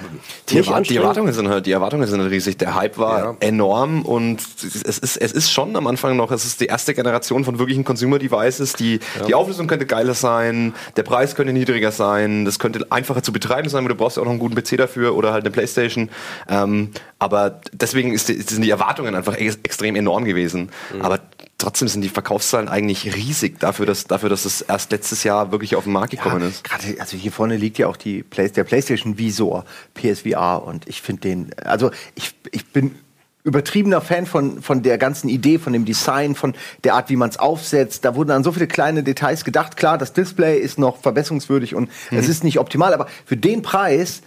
Die, 0.50 0.58
Erwart 0.58 0.90
die. 0.90 0.98
Erwartungen 0.98 1.32
sind 1.34 1.48
halt, 1.48 1.66
die 1.66 1.72
Erwartungen 1.72 2.06
sind 2.08 2.20
halt 2.22 2.32
riesig. 2.32 2.58
Der 2.58 2.76
Hype 2.76 2.98
war 2.98 3.20
Ja. 3.20 3.36
enorm 3.40 4.02
und 4.04 4.42
es 4.86 5.00
ist, 5.00 5.18
es 5.18 5.32
ist 5.32 5.52
schon 5.52 5.76
am 5.76 5.88
Anfang 5.88 6.18
noch, 6.18 6.32
es 6.32 6.46
ist 6.46 6.60
die 6.60 6.66
erste 6.66 6.94
Generation 6.94 7.46
von 7.46 7.60
wirklichen 7.60 7.84
Consumer 7.86 8.20
Devices. 8.20 8.74
Die, 8.74 9.00
die 9.28 9.34
Auflösung 9.36 9.68
könnte 9.68 9.86
geiler 9.86 10.14
sein, 10.14 10.74
der 10.98 11.04
Preis 11.04 11.36
könnte 11.36 11.54
niedriger 11.54 11.92
sein, 11.92 12.44
das 12.46 12.60
könnte 12.60 12.86
einfacher 12.90 13.24
zu 13.24 13.32
betreiben 13.32 13.70
sein, 13.70 13.84
weil 13.84 13.90
du 13.90 13.96
brauchst 13.96 14.18
ja 14.18 14.22
auch 14.22 14.26
noch 14.26 14.32
einen 14.32 14.40
guten 14.40 14.56
PC 14.56 14.78
dafür 14.78 15.16
oder 15.16 15.32
halt 15.32 15.44
eine 15.46 15.52
Playstation. 15.52 16.10
Ähm, 16.50 16.92
aber 17.20 17.62
deswegen 17.72 18.14
ist 18.14 18.28
die, 18.30 18.42
sind 18.42 18.62
die 18.64 18.70
Erwartungen 18.70 19.16
einfach 19.16 19.36
ex 19.36 19.58
extrem 19.64 19.96
enorm 19.96 20.26
gewesen. 20.26 20.70
Aber 21.02 21.20
trotzdem 21.58 21.88
sind 21.88 22.02
die 22.02 22.10
Verkaufszahlen 22.10 22.70
eigentlich 22.70 23.16
riesig 23.16 23.60
dafür, 23.60 23.86
dass, 23.86 24.06
dafür, 24.06 24.30
dass 24.30 24.46
es 24.46 24.62
erst 24.62 24.92
letztes 24.92 25.24
Jahr 25.24 25.52
wirklich 25.52 25.76
auf 25.76 25.86
den 25.86 25.94
Markt 25.94 26.12
gekommen 26.12 26.42
ist. 26.42 26.64
Gerade, 26.64 27.00
also 27.00 27.18
hier 27.18 27.32
vorne 27.32 27.58
liegt 27.58 27.78
ja 27.78 27.88
auch 27.88 27.98
die 27.98 28.24
Play 28.24 28.50
der 28.50 28.64
PlayStation 28.64 29.18
Visor, 29.18 29.66
PSVR, 29.94 30.64
und 30.64 30.88
ich 30.88 31.02
finde 31.02 31.22
den, 31.22 31.54
also 31.64 31.92
ich, 32.16 32.36
ich 32.52 32.66
bin 32.68 32.96
übertriebener 33.44 34.02
Fan 34.02 34.26
von, 34.26 34.62
von 34.62 34.84
der 34.84 34.98
ganzen 34.98 35.30
Idee, 35.30 35.58
von 35.58 35.72
dem 35.72 35.86
Design, 35.86 36.36
von 36.36 36.54
der 36.84 36.96
Art, 36.96 37.10
wie 37.10 37.16
man 37.16 37.30
es 37.30 37.40
aufsetzt. 37.40 38.04
Da 38.04 38.14
wurden 38.14 38.32
an 38.32 38.44
so 38.44 38.52
viele 38.52 38.68
kleine 38.68 39.04
Details 39.04 39.46
gedacht. 39.46 39.78
Klar, 39.78 39.98
das 39.98 40.12
Display 40.12 40.60
ist 40.60 40.78
noch 40.78 40.98
verbesserungswürdig 40.98 41.74
und 41.74 41.90
es 42.12 42.28
ist 42.28 42.44
nicht 42.44 42.60
optimal, 42.60 42.94
aber 42.94 43.08
für 43.26 43.38
den 43.38 43.62
Preis 43.62 44.22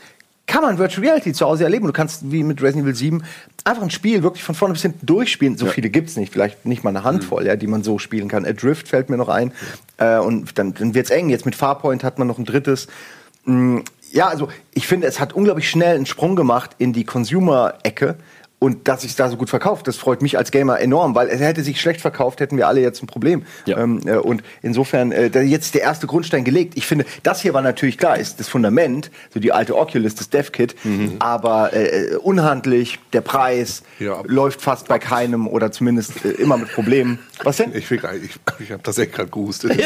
kann 0.50 0.62
man 0.62 0.78
Virtual 0.78 1.06
Reality 1.06 1.32
zu 1.32 1.46
Hause 1.46 1.62
erleben. 1.62 1.86
Du 1.86 1.92
kannst 1.92 2.32
wie 2.32 2.42
mit 2.42 2.60
Resident 2.60 2.84
Evil 2.84 2.96
7 2.96 3.22
einfach 3.62 3.82
ein 3.84 3.90
Spiel 3.90 4.24
wirklich 4.24 4.42
von 4.42 4.56
vorne 4.56 4.74
bis 4.74 4.82
hinten 4.82 5.06
durchspielen. 5.06 5.56
So 5.56 5.66
viele 5.66 5.90
gibt's 5.90 6.16
nicht, 6.16 6.32
vielleicht 6.32 6.66
nicht 6.66 6.82
mal 6.82 6.90
eine 6.90 7.04
Handvoll, 7.04 7.46
ja, 7.46 7.54
die 7.54 7.68
man 7.68 7.84
so 7.84 8.00
spielen 8.00 8.26
kann. 8.26 8.44
Adrift 8.44 8.88
fällt 8.88 9.10
mir 9.10 9.16
noch 9.16 9.28
ein. 9.28 9.52
Äh, 9.98 10.18
und 10.18 10.58
dann, 10.58 10.74
dann 10.74 10.92
wird's 10.94 11.10
eng. 11.10 11.30
Jetzt 11.30 11.46
mit 11.46 11.54
Farpoint 11.54 12.02
hat 12.02 12.18
man 12.18 12.26
noch 12.26 12.38
ein 12.38 12.44
drittes. 12.44 12.88
Mm, 13.44 13.78
Ja, 14.10 14.26
also 14.26 14.48
ich 14.74 14.88
finde, 14.88 15.06
es 15.06 15.20
hat 15.20 15.32
unglaublich 15.34 15.70
schnell 15.70 15.94
einen 15.94 16.06
Sprung 16.06 16.34
gemacht 16.34 16.72
in 16.78 16.92
die 16.92 17.04
Consumer-Ecke. 17.04 18.16
Und 18.60 18.86
dass 18.88 19.00
sich 19.02 19.16
da 19.16 19.28
so 19.30 19.36
gut 19.38 19.48
verkauft, 19.48 19.88
das 19.88 19.96
freut 19.96 20.20
mich 20.20 20.36
als 20.36 20.50
Gamer 20.50 20.78
enorm, 20.80 21.14
weil 21.14 21.28
es 21.28 21.40
hätte 21.40 21.62
sich 21.64 21.80
schlecht 21.80 22.00
verkauft, 22.02 22.40
hätten 22.40 22.58
wir 22.58 22.68
alle 22.68 22.82
jetzt 22.82 23.02
ein 23.02 23.06
Problem. 23.06 23.42
Ja. 23.64 23.78
Ähm, 23.78 24.00
äh, 24.04 24.16
und 24.16 24.42
insofern, 24.60 25.12
äh, 25.12 25.28
jetzt 25.40 25.74
der 25.74 25.80
erste 25.80 26.06
Grundstein 26.06 26.44
gelegt. 26.44 26.74
Ich 26.76 26.84
finde, 26.86 27.06
das 27.22 27.40
hier 27.40 27.54
war 27.54 27.62
natürlich 27.62 27.96
klar, 27.96 28.18
ist 28.18 28.38
das 28.38 28.48
Fundament, 28.48 29.10
so 29.32 29.40
die 29.40 29.50
alte 29.52 29.74
Oculus, 29.78 30.14
das 30.14 30.28
Dev-Kit, 30.28 30.76
aber 31.20 31.72
äh, 31.72 32.16
unhandlich, 32.16 32.98
der 33.14 33.22
Preis 33.22 33.82
Ja. 33.98 34.20
läuft 34.26 34.60
fast 34.60 34.88
bei 34.88 34.98
keinem 34.98 35.48
oder 35.48 35.72
zumindest 35.72 36.22
äh, 36.24 36.28
immer 36.32 36.58
mit 36.58 36.70
Problemen. 36.72 37.18
Was 37.42 37.56
denn? 37.56 37.74
Ich, 37.74 37.90
ich, 37.90 38.02
ich 38.58 38.70
habe 38.72 38.82
das 38.82 38.98
echt 38.98 39.14
gerade 39.14 39.30
gehustet. 39.30 39.70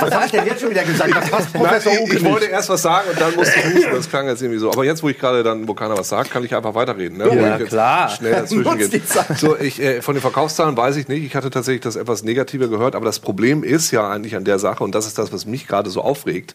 Was 0.00 0.14
habe 0.14 0.24
ich 0.26 0.32
denn 0.32 0.46
jetzt 0.46 0.60
schon 0.60 0.70
wieder 0.70 0.82
gesagt? 0.84 1.14
Das 1.14 1.30
passt 1.30 1.54
Nein, 1.54 1.62
Professor 1.62 1.92
ich, 1.92 1.98
Huke 2.00 2.16
ich 2.16 2.22
nicht. 2.22 2.32
wollte 2.32 2.46
erst 2.46 2.68
was 2.68 2.82
sagen 2.82 3.08
und 3.10 3.20
dann 3.20 3.34
musste 3.36 3.58
ich 3.60 3.74
husten. 3.76 3.90
Das 3.94 4.08
klang 4.10 4.26
jetzt 4.26 4.42
irgendwie 4.42 4.58
so. 4.58 4.72
Aber 4.72 4.84
jetzt, 4.84 5.02
wo 5.02 5.08
ich 5.08 5.18
gerade 5.18 5.42
dann, 5.42 5.66
wo 5.68 5.74
keiner 5.74 5.96
was 5.96 6.08
sagt, 6.08 6.30
kann 6.30 6.44
ich 6.44 6.54
einfach 6.54 6.71
weiterreden. 6.74 7.18
Ne? 7.18 7.34
Ja, 7.34 7.58
klar. 7.58 8.08
Schnell 8.08 8.32
dazwischen 8.42 8.78
gehen. 8.78 9.02
So, 9.36 9.56
ich, 9.58 9.80
äh, 9.80 10.02
von 10.02 10.14
den 10.14 10.22
Verkaufszahlen 10.22 10.76
weiß 10.76 10.96
ich 10.96 11.08
nicht. 11.08 11.24
Ich 11.24 11.34
hatte 11.34 11.50
tatsächlich 11.50 11.82
das 11.82 11.96
etwas 11.96 12.22
negativer 12.22 12.68
gehört. 12.68 12.94
Aber 12.94 13.04
das 13.04 13.20
Problem 13.20 13.62
ist 13.62 13.90
ja 13.90 14.08
eigentlich 14.08 14.36
an 14.36 14.44
der 14.44 14.58
Sache, 14.58 14.84
und 14.84 14.94
das 14.94 15.06
ist 15.06 15.18
das, 15.18 15.32
was 15.32 15.46
mich 15.46 15.66
gerade 15.66 15.90
so 15.90 16.02
aufregt, 16.02 16.54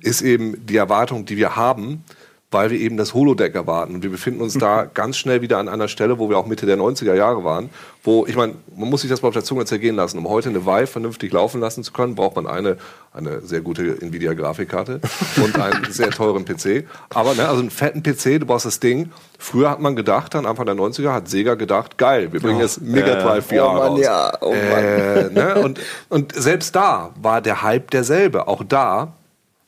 ist 0.00 0.22
eben 0.22 0.66
die 0.66 0.76
Erwartung, 0.76 1.24
die 1.24 1.36
wir 1.36 1.56
haben, 1.56 2.04
weil 2.52 2.70
wir 2.70 2.78
eben 2.78 2.96
das 2.96 3.14
Holodeck 3.14 3.54
erwarten. 3.54 3.94
Und 3.94 4.02
wir 4.02 4.10
befinden 4.10 4.42
uns 4.42 4.54
da 4.54 4.84
ganz 4.84 5.16
schnell 5.16 5.40
wieder 5.42 5.58
an 5.58 5.68
einer 5.68 5.88
Stelle, 5.88 6.18
wo 6.18 6.28
wir 6.28 6.38
auch 6.38 6.46
Mitte 6.46 6.66
der 6.66 6.76
90er 6.76 7.14
Jahre 7.14 7.44
waren, 7.44 7.70
wo, 8.04 8.26
ich 8.26 8.36
meine, 8.36 8.54
man 8.76 8.90
muss 8.90 9.00
sich 9.00 9.10
das 9.10 9.22
mal 9.22 9.28
auf 9.28 9.34
der 9.34 9.44
Zunge 9.44 9.64
zergehen 9.64 9.96
lassen. 9.96 10.18
Um 10.18 10.28
heute 10.28 10.50
eine 10.50 10.66
Vive 10.66 10.86
vernünftig 10.86 11.32
laufen 11.32 11.60
lassen 11.60 11.82
zu 11.82 11.92
können, 11.92 12.14
braucht 12.14 12.36
man 12.36 12.46
eine, 12.46 12.76
eine 13.12 13.40
sehr 13.40 13.60
gute 13.60 14.00
Nvidia-Grafikkarte 14.02 15.00
und 15.36 15.58
einen 15.58 15.90
sehr 15.90 16.10
teuren 16.10 16.44
PC. 16.44 16.84
Aber 17.10 17.34
ne, 17.34 17.48
also 17.48 17.60
einen 17.60 17.70
fetten 17.70 18.02
PC, 18.02 18.40
du 18.40 18.46
brauchst 18.46 18.66
das 18.66 18.80
Ding. 18.80 19.12
Früher 19.38 19.70
hat 19.70 19.80
man 19.80 19.96
gedacht, 19.96 20.34
dann 20.34 20.46
Anfang 20.46 20.66
der 20.66 20.74
90er 20.74 21.12
hat 21.12 21.28
Sega 21.28 21.54
gedacht, 21.54 21.96
geil, 21.96 22.32
wir 22.32 22.40
bringen 22.40 22.60
jetzt 22.60 22.82
Mega 22.82 23.14
Drive 23.14 23.46
VR 23.46 23.70
Oh 23.70 23.72
Mann, 23.74 23.88
raus. 23.88 24.00
ja, 24.00 24.32
oh 24.40 24.50
Mann. 24.50 24.84
Äh, 24.84 25.30
ne? 25.32 25.54
und, 25.62 25.80
und 26.08 26.34
selbst 26.34 26.76
da 26.76 27.10
war 27.20 27.40
der 27.40 27.62
Hype 27.62 27.90
derselbe. 27.90 28.46
Auch 28.46 28.62
da 28.62 29.14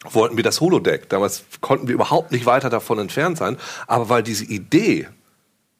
wollten 0.04 0.36
wir 0.36 0.44
das 0.44 0.60
Holodeck. 0.60 1.08
Damals 1.08 1.44
konnten 1.60 1.88
wir 1.88 1.94
überhaupt 1.94 2.32
nicht 2.32 2.46
weiter 2.46 2.70
davon 2.70 2.98
entfernt 2.98 3.38
sein. 3.38 3.56
Aber 3.86 4.08
weil 4.08 4.22
diese 4.22 4.44
Idee, 4.44 5.08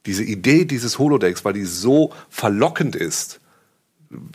diese 0.06 0.24
Idee 0.24 0.64
dieses 0.64 0.98
Holodecks, 0.98 1.44
weil 1.44 1.52
die 1.52 1.64
so 1.64 2.12
verlockend 2.28 2.96
ist, 2.96 3.40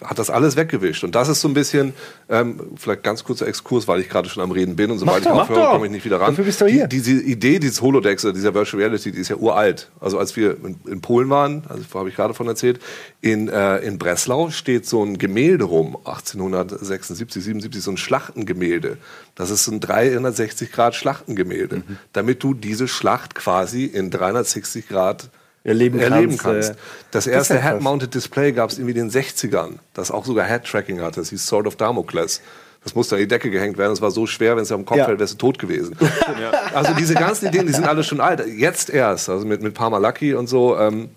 hat 0.03 0.19
das 0.19 0.29
alles 0.29 0.55
weggewischt. 0.55 1.03
Und 1.03 1.15
das 1.15 1.29
ist 1.29 1.41
so 1.41 1.47
ein 1.47 1.53
bisschen, 1.53 1.93
ähm, 2.27 2.59
vielleicht 2.75 3.03
ganz 3.03 3.23
kurzer 3.23 3.47
Exkurs, 3.47 3.87
weil 3.87 4.01
ich 4.01 4.09
gerade 4.09 4.27
schon 4.29 4.43
am 4.43 4.51
Reden 4.51 4.75
bin 4.75 4.91
und 4.91 4.99
sobald 4.99 5.23
ich 5.23 5.29
aufhöre, 5.29 5.71
komme 5.71 5.85
ich 5.85 5.91
nicht 5.91 6.03
wieder 6.05 6.19
ran. 6.19 6.31
Dafür 6.31 6.43
bist 6.45 6.59
du 6.61 6.65
hier. 6.65 6.87
Die, 6.87 7.01
diese 7.01 7.21
Idee 7.21 7.59
dieses 7.59 7.81
Holodecks, 7.81 8.25
oder 8.25 8.33
dieser 8.33 8.53
Virtual 8.53 8.81
Reality, 8.83 9.11
die 9.11 9.19
ist 9.19 9.29
ja 9.29 9.37
uralt. 9.37 9.89
Also 9.99 10.17
als 10.19 10.35
wir 10.35 10.57
in, 10.63 10.79
in 10.87 11.01
Polen 11.01 11.29
waren, 11.29 11.63
also 11.69 11.83
habe 11.93 12.09
ich 12.09 12.15
gerade 12.15 12.33
von 12.33 12.47
erzählt, 12.47 12.79
in, 13.21 13.47
äh, 13.47 13.77
in 13.79 13.97
Breslau 13.97 14.49
steht 14.49 14.85
so 14.85 15.03
ein 15.03 15.17
Gemälde 15.17 15.65
rum, 15.65 15.97
1876, 16.05 17.43
77, 17.43 17.81
so 17.81 17.91
ein 17.91 17.97
Schlachtengemälde. 17.97 18.97
Das 19.35 19.49
ist 19.49 19.63
so 19.65 19.71
ein 19.71 19.79
360 19.79 20.71
Grad 20.71 20.95
Schlachtengemälde, 20.95 21.77
Mhm. 21.77 21.97
damit 22.13 22.43
du 22.43 22.53
diese 22.53 22.87
Schlacht 22.87 23.35
quasi 23.35 23.85
in 23.85 24.11
360 24.11 24.87
Grad 24.87 25.29
Erleben 25.63 25.99
erleben 25.99 26.37
kannst, 26.37 26.43
kannst. 26.43 26.69
äh. 26.71 26.75
Das 27.11 27.27
erste 27.27 27.55
ja. 27.55 27.61
Head-Mounted 27.61 28.13
Display 28.13 28.51
gab 28.53 28.69
es 28.69 28.77
irgendwie 28.77 28.97
in 28.97 29.09
den 29.09 29.11
60ern, 29.11 29.73
das 29.93 30.09
auch 30.11 30.25
sogar 30.25 30.45
Head-Tracking 30.47 31.01
hatte. 31.01 31.19
Das 31.19 31.29
hieß 31.29 31.45
Sword 31.45 31.67
of 31.67 31.75
Damocles. 31.75 32.41
Das 32.83 32.95
musste 32.95 33.15
an 33.15 33.21
die 33.21 33.27
Decke 33.27 33.51
gehängt 33.51 33.77
werden. 33.77 33.91
Das 33.91 34.01
war 34.01 34.09
so 34.11 34.25
schwer, 34.25 34.55
wenn 34.55 34.63
es 34.63 34.71
auf 34.71 34.77
dem 34.79 34.85
Kopf 34.85 34.97
Ja. 34.99 35.05
fällt, 35.05 35.19
wärst 35.19 35.33
du 35.33 35.37
tot 35.37 35.59
gewesen. 35.59 35.97
Also 36.73 36.93
diese 36.93 37.13
ganzen 37.13 37.47
Ideen, 37.47 37.67
die 37.67 37.73
sind 37.73 37.85
alle 37.85 38.03
schon 38.03 38.21
alt. 38.21 38.45
Jetzt 38.47 38.89
erst, 38.89 39.27
also 39.29 39.45
mit, 39.45 39.61
mit 39.61 39.73
Parmalaki 39.73 40.33
und 40.33 40.47
so, 40.47 40.77
ähm, 40.77 41.09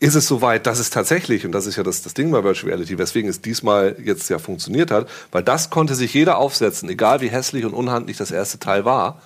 ist 0.00 0.16
es 0.16 0.26
soweit, 0.26 0.66
dass 0.66 0.80
es 0.80 0.90
tatsächlich, 0.90 1.46
und 1.46 1.52
das 1.52 1.66
ist 1.66 1.76
ja 1.76 1.82
das, 1.84 2.02
das 2.02 2.12
Ding 2.14 2.30
bei 2.32 2.42
Virtual 2.42 2.72
Reality, 2.72 2.98
weswegen 2.98 3.30
es 3.30 3.40
diesmal 3.40 3.96
jetzt 4.02 4.28
ja 4.28 4.38
funktioniert 4.40 4.90
hat, 4.90 5.08
weil 5.30 5.42
das 5.44 5.70
konnte 5.70 5.94
sich 5.94 6.12
jeder 6.12 6.38
aufsetzen, 6.38 6.88
egal 6.88 7.20
wie 7.20 7.28
hässlich 7.28 7.64
und 7.64 7.72
unhandlich 7.72 8.16
das 8.16 8.30
erste 8.32 8.58
Teil 8.58 8.84
war. 8.84 9.22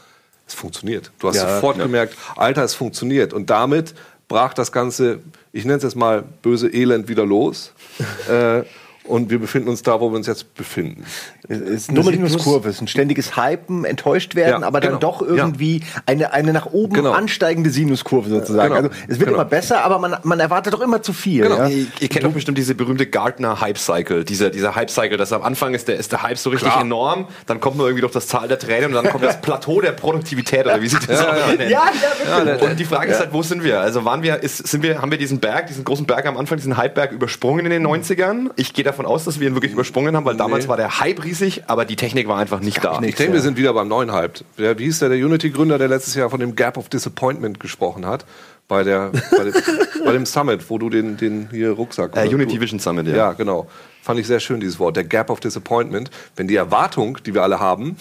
Es 0.47 0.55
funktioniert. 0.55 1.11
Du 1.19 1.29
hast 1.29 1.37
Ja, 1.37 1.55
sofort 1.57 1.79
gemerkt, 1.79 2.15
Alter, 2.37 2.63
es 2.65 2.75
funktioniert. 2.75 3.33
Und 3.33 3.49
damit 3.51 3.95
brach 4.29 4.55
das 4.55 4.71
ganze, 4.71 5.21
ich 5.53 5.65
nenne 5.65 5.79
es 5.79 5.83
jetzt 5.83 5.97
mal 5.97 6.23
böse 6.43 6.69
Elend 6.69 7.09
wieder 7.09 7.27
los. 7.27 7.73
äh, 8.29 8.63
und 9.05 9.31
wir 9.31 9.39
befinden 9.39 9.71
uns 9.71 9.83
da, 9.83 9.99
wo 10.01 10.11
wir 10.11 10.17
uns 10.17 10.27
jetzt 10.27 10.55
befinden. 10.55 11.05
Ist 11.49 11.89
eine 11.89 12.03
Sinuskurve, 12.03 12.69
es 12.69 12.77
ist 12.77 12.83
ein 12.83 12.89
ständiges 12.89 13.37
Hypen, 13.37 13.87
enttäuscht 13.87 14.35
werden, 14.35 14.61
Ja, 14.61 14.67
aber 14.67 14.81
dann 14.81 14.91
genau. 14.99 15.01
doch 15.01 15.23
irgendwie 15.23 15.83
eine, 16.05 16.35
eine 16.35 16.53
nach 16.53 16.67
oben 16.67 16.93
Genau. 16.93 17.13
ansteigende 17.13 17.71
Sinuskurve 17.71 18.29
sozusagen. 18.29 18.75
Genau. 18.75 18.89
Also 18.89 18.91
es 19.05 19.19
wird 19.19 19.31
Genau. 19.31 19.35
immer 19.41 19.45
besser, 19.47 19.83
aber 19.83 19.99
man, 19.99 20.17
man 20.25 20.41
erwartet 20.41 20.75
doch 20.75 20.83
immer 20.83 21.01
zu 21.03 21.15
viel. 21.15 21.45
Genau. 21.45 21.57
Ja? 21.57 21.69
Ihr, 21.69 21.87
ihr 22.01 22.09
kennt 22.09 22.25
doch 22.27 22.33
bestimmt 22.33 22.59
diese 22.59 22.75
berühmte 22.75 23.07
Gardner 23.07 23.63
Hype 23.63 23.79
Cycle, 23.79 24.25
dieser, 24.25 24.51
dieser 24.51 24.75
Hype 24.75 24.91
Cycle, 24.91 25.17
dass 25.17 25.33
am 25.33 25.43
Anfang 25.43 25.73
ist 25.73 25.89
der, 25.89 25.97
ist 25.97 26.13
der 26.13 26.23
Hype 26.23 26.37
so 26.37 26.51
richtig 26.51 26.71
Klar. 26.71 26.83
enorm, 26.83 27.29
dann 27.47 27.61
kommt 27.61 27.79
man 27.79 27.87
irgendwie 27.87 28.03
durch 28.03 28.13
das 28.13 28.27
Tal 28.27 28.47
der 28.47 28.59
Tränen 28.59 28.95
und 28.95 29.03
dann 29.03 29.11
kommt 29.11 29.25
das 29.25 29.41
Plateau 29.41 29.81
der 29.81 29.93
Produktivität 29.93 30.67
oder 30.67 30.83
wie 30.83 30.89
sich 30.89 30.99
das 31.07 31.21
auch 31.25 31.33
immer 31.35 31.57
nennt. 31.57 31.71
Ja, 31.71 31.85
ja, 32.29 32.45
wirklich. 32.45 32.71
und 32.71 32.79
die 32.79 32.85
Frage 32.85 33.11
ist 33.11 33.21
halt, 33.21 33.33
wo 33.33 33.43
sind 33.43 33.65
wir? 33.65 33.81
Also 33.81 34.05
waren 34.05 34.23
wir, 34.23 34.43
ist, 34.43 34.67
sind 34.69 34.83
wir, 34.83 35.01
haben 35.01 35.11
wir 35.11 35.17
diesen 35.19 35.41
Berg, 35.41 35.69
diesen 35.69 35.85
großen 35.85 36.05
Berg 36.05 36.27
am 36.27 36.37
Anfang, 36.37 36.59
diesen 36.59 36.77
Hypeberg 36.77 37.11
übersprungen 37.13 37.65
in 37.65 37.71
den 37.71 37.87
90ern? 37.87 38.51
Ich 38.57 38.75
gehe 38.75 38.85
davon 38.85 39.07
aus, 39.07 39.25
dass 39.25 39.41
wir 39.41 39.49
ihn 39.49 39.55
wirklich 39.55 39.73
übersprungen 39.73 40.15
haben, 40.15 40.27
weil 40.27 40.37
damals 40.37 40.69
war 40.69 40.77
der 40.77 41.01
Hype 41.01 41.25
riesig, 41.25 41.38
aber 41.67 41.85
die 41.85 41.97
Technik 41.97 42.29
war 42.29 42.39
einfach 42.39 42.61
nicht 42.61 42.83
da. 42.85 43.01
Ich 43.03 43.15
denke, 43.15 43.35
wir 43.35 43.41
sind 43.41 43.57
wieder 43.57 43.73
beim 43.73 43.89
neuen 43.89 44.13
Hype. 44.13 44.41
Der, 44.59 44.79
wie 44.79 44.85
hieß 44.85 45.01
der, 45.01 45.09
der 45.11 45.19
Unity-Gründer, 45.19 45.79
der 45.79 45.89
letztes 45.89 46.15
Jahr 46.15 46.31
von 46.31 46.41
dem 46.41 46.55
Gap 46.57 46.77
of 46.77 46.89
Disappointment 46.89 47.61
gesprochen 47.61 48.07
hat? 48.07 48.25
Bei, 48.67 48.83
der, 48.85 49.13
bei, 49.31 49.45
dem, 49.45 49.55
bei 50.05 50.13
dem 50.13 50.27
Summit, 50.27 50.69
wo 50.69 50.79
du 50.79 50.91
den, 50.91 51.17
den 51.17 51.49
hier 51.51 51.71
Rucksack. 51.71 52.17
Äh, 52.17 52.29
Unity 52.29 52.57
du- 52.57 52.61
Vision 52.61 52.79
Summit, 52.81 53.07
ja. 53.07 53.17
Ja, 53.17 53.33
genau. 53.33 53.69
Fand 54.03 54.21
ich 54.21 54.27
sehr 54.27 54.41
schön, 54.41 54.61
dieses 54.61 54.79
Wort. 54.79 54.97
Der 54.97 55.05
Gap 55.05 55.31
of 55.31 55.41
Disappointment. 55.41 56.11
Wenn 56.37 56.49
die 56.49 56.57
Erwartung, 56.57 57.19
die 57.25 57.35
wir 57.35 57.43
alle 57.43 57.61
haben, 57.61 57.97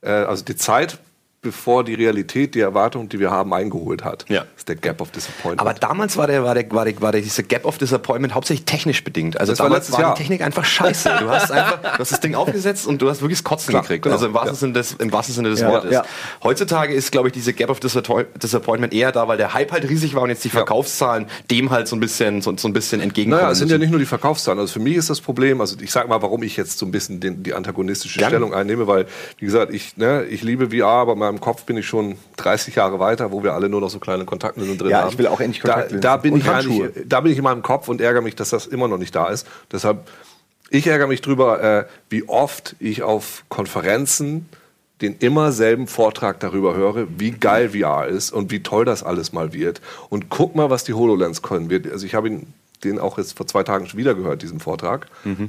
äh, 0.00 0.10
also 0.10 0.44
die 0.44 0.56
Zeit, 0.56 0.98
bevor 1.40 1.84
die 1.84 1.94
Realität 1.94 2.54
die 2.56 2.60
Erwartung, 2.60 3.08
die 3.08 3.20
wir 3.20 3.30
haben, 3.30 3.54
eingeholt 3.54 4.04
hat, 4.04 4.24
Ja. 4.28 4.44
ist 4.56 4.68
der 4.68 4.74
Gap 4.76 5.00
of 5.00 5.10
Disappointment. 5.12 5.60
Aber 5.60 5.72
damals 5.72 6.16
war 6.16 6.26
der, 6.26 6.42
war 6.42 6.54
der, 6.54 6.68
war 6.72 6.84
der, 6.84 7.00
war 7.00 7.12
der 7.12 7.20
diese 7.20 7.44
Gap 7.44 7.64
of 7.64 7.78
Disappointment 7.78 8.34
hauptsächlich 8.34 8.64
technisch 8.66 9.04
bedingt. 9.04 9.38
Also 9.38 9.52
Das 9.52 9.60
war 9.60 9.66
damals 9.68 9.92
war, 9.92 10.00
Jahr. 10.00 10.14
die 10.14 10.18
Technik 10.22 10.42
einfach 10.42 10.64
scheiße. 10.64 11.10
Du 11.20 11.28
hast 11.30 11.52
einfach, 11.52 11.80
du 11.94 11.98
hast 12.00 12.10
das 12.12 12.20
Ding 12.20 12.34
aufgesetzt 12.34 12.86
und 12.88 13.00
du 13.00 13.08
hast 13.08 13.20
wirklich 13.22 13.38
das 13.38 13.44
Kotzen 13.44 13.70
Klar, 13.70 13.82
gekriegt. 13.82 14.02
genau. 14.02 14.16
Also 14.16 14.26
im 14.26 14.34
wahrsten, 14.34 14.54
Ja. 14.54 14.58
Sinne 14.58 14.72
des, 14.72 14.92
im 14.94 15.12
wahrsten 15.12 15.34
Sinne 15.36 15.50
des 15.50 15.60
Ja, 15.60 15.68
Wortes. 15.70 15.92
ja. 15.92 16.02
Heutzutage 16.42 16.92
ist, 16.92 17.12
glaube 17.12 17.28
ich, 17.28 17.34
diese 17.34 17.52
Gap 17.52 17.70
of 17.70 17.78
Disappoint- 17.80 18.26
Disappointment 18.42 18.92
eher 18.92 19.12
da, 19.12 19.28
weil 19.28 19.36
der 19.38 19.54
Hype 19.54 19.70
halt 19.70 19.88
riesig 19.88 20.14
war 20.14 20.22
und 20.22 20.30
jetzt 20.30 20.44
die 20.44 20.48
Verkaufszahlen 20.50 21.26
dem 21.50 21.70
halt 21.70 21.86
so 21.86 21.94
ein 21.94 22.00
bisschen, 22.00 22.42
so, 22.42 22.56
so 22.56 22.66
ein 22.68 22.72
bisschen 22.72 23.00
entgegenkommen. 23.00 23.42
Naja, 23.42 23.52
es 23.52 23.58
sind 23.58 23.70
ja 23.70 23.78
nicht 23.78 23.90
nur 23.90 24.00
die 24.00 24.06
Verkaufszahlen. 24.06 24.58
Also 24.58 24.72
für 24.72 24.80
mich 24.80 24.96
ist 24.96 25.08
das 25.08 25.20
Problem, 25.20 25.60
also 25.60 25.76
ich 25.80 25.92
sag 25.92 26.08
mal, 26.08 26.20
warum 26.20 26.42
ich 26.42 26.56
jetzt 26.56 26.78
so 26.78 26.84
ein 26.86 26.90
bisschen 26.90 27.20
den, 27.20 27.42
die 27.44 27.54
antagonistische. 27.54 28.18
Stellung 28.18 28.52
einnehme, 28.52 28.86
weil, 28.88 29.06
wie 29.38 29.46
gesagt, 29.46 29.72
ich, 29.72 29.96
ne, 29.96 30.24
ich 30.24 30.42
liebe 30.42 30.70
VR, 30.76 30.86
aber 30.88 31.28
in 31.28 31.37
meinem 31.38 31.44
Kopf 31.44 31.64
bin 31.64 31.76
ich 31.76 31.86
schon 31.86 32.16
30 32.36 32.74
Jahre 32.74 32.98
weiter, 32.98 33.32
wo 33.32 33.42
wir 33.42 33.54
alle 33.54 33.68
nur 33.68 33.80
noch 33.80 33.90
so 33.90 33.98
kleine 33.98 34.24
Kontaktlinsen 34.24 34.78
drin 34.78 34.90
Ja, 34.90 35.02
haben. 35.02 35.10
ich 35.10 35.18
will 35.18 35.26
auch 35.26 35.40
endlich 35.40 35.62
da, 35.62 35.72
Kontaktlinsen. 35.72 36.00
da 36.02 36.16
bin 36.16 36.32
Und 36.34 36.40
ich 36.40 36.48
eigentlich, 36.50 36.90
da 37.06 37.20
bin 37.20 37.32
ich 37.32 37.38
in 37.38 37.44
meinem 37.44 37.62
Kopf 37.62 37.88
und 37.88 38.00
ärgere 38.00 38.22
mich, 38.22 38.34
dass 38.36 38.50
das 38.50 38.66
immer 38.66 38.88
noch 38.88 38.98
nicht 38.98 39.14
da 39.14 39.28
ist. 39.28 39.46
Deshalb 39.72 40.06
Ich 40.70 40.86
ärgere 40.86 41.06
mich 41.08 41.22
drüber, 41.22 41.62
äh, 41.62 41.84
wie 42.10 42.28
oft 42.28 42.76
ich 42.78 43.02
auf 43.02 43.44
Konferenzen 43.48 44.48
den 45.00 45.16
immer 45.20 45.52
selben 45.52 45.86
Vortrag 45.86 46.40
darüber 46.40 46.74
höre, 46.74 47.06
wie 47.18 47.30
geil 47.30 47.70
VR 47.70 48.08
ist 48.08 48.32
und 48.32 48.50
wie 48.50 48.62
toll 48.64 48.84
das 48.84 49.04
alles 49.04 49.32
mal 49.32 49.52
wird. 49.52 49.80
Und 50.08 50.28
guck 50.28 50.56
mal, 50.56 50.70
was 50.70 50.82
die 50.82 50.92
HoloLens 50.92 51.40
können 51.42 51.70
wird. 51.70 51.90
Also 51.90 52.04
ich 52.04 52.14
habe 52.16 52.26
ihn 52.28 52.52
den 52.82 52.98
auch 52.98 53.16
jetzt 53.16 53.36
vor 53.36 53.46
zwei 53.46 53.62
Tagen 53.62 53.86
schon 53.86 53.98
wieder 53.98 54.14
gehört, 54.16 54.42
diesen 54.42 54.58
Vortrag 54.60 55.06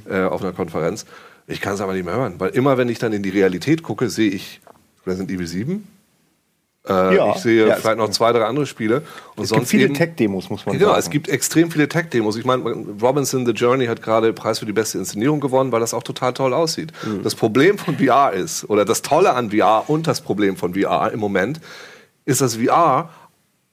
äh, 0.10 0.22
auf 0.24 0.41
einer 0.43 0.53
Konferenz. 0.53 1.05
Ich 1.48 1.62
kann 1.62 1.74
es 1.74 1.81
aber 1.81 1.93
nicht 1.93 2.05
mehr 2.05 2.13
hören, 2.15 2.36
weil 2.38 2.51
immer, 2.51 2.77
wenn 2.77 2.89
ich 2.89 3.00
dann 3.00 3.12
in 3.12 3.24
die 3.24 3.29
Realität 3.31 3.81
gucke, 3.81 4.10
sehe 4.12 4.29
ich 4.29 4.62
Resident 5.09 5.31
Evil 5.31 5.47
7. 5.47 5.87
Äh, 6.87 7.15
Ja. 7.15 7.31
ich 7.35 7.41
sehe 7.41 7.67
Ja, 7.67 7.75
vielleicht 7.75 7.97
noch 7.97 8.09
zwei, 8.09 8.31
drei 8.31 8.45
andere 8.45 8.65
Spiele. 8.65 8.97
Und 9.35 9.43
Es 9.43 9.49
gibt 9.49 9.59
sonst 9.59 9.69
viele 9.69 9.83
eben- 9.85 9.93
Tech-Demos, 9.95 10.49
muss 10.49 10.65
man 10.65 10.77
Genau, 10.77 10.89
sagen. 10.91 10.99
es 10.99 11.09
gibt 11.09 11.27
extrem 11.27 11.69
viele 11.71 11.89
Tech-Demos. 11.89 12.37
Ich 12.37 12.45
meine, 12.45 12.63
Robinson 13.01 13.45
The 13.45 13.51
Journey 13.51 13.85
hat 13.87 14.01
gerade 14.01 14.31
Preis 14.31 14.59
für 14.59 14.65
die 14.65 14.71
beste 14.73 14.97
Inszenierung 14.97 15.41
gewonnen, 15.41 15.71
weil 15.73 15.81
das 15.81 15.93
auch 15.93 16.03
total 16.03 16.33
toll 16.33 16.53
aussieht. 16.53 16.93
Mhm. 17.05 17.21
Das 17.23 17.35
Problem 17.35 17.77
von 17.77 17.97
VR 17.97 18.31
ist, 18.31 18.69
oder 18.69 18.85
das 18.85 19.01
Tolle 19.01 19.33
an 19.33 19.51
VR 19.51 19.83
und 19.89 20.07
das 20.07 20.21
Problem 20.21 20.55
von 20.55 20.73
VR 20.73 21.11
im 21.11 21.19
Moment, 21.19 21.59
ist, 22.25 22.39
dass 22.41 22.55
VR 22.55 23.09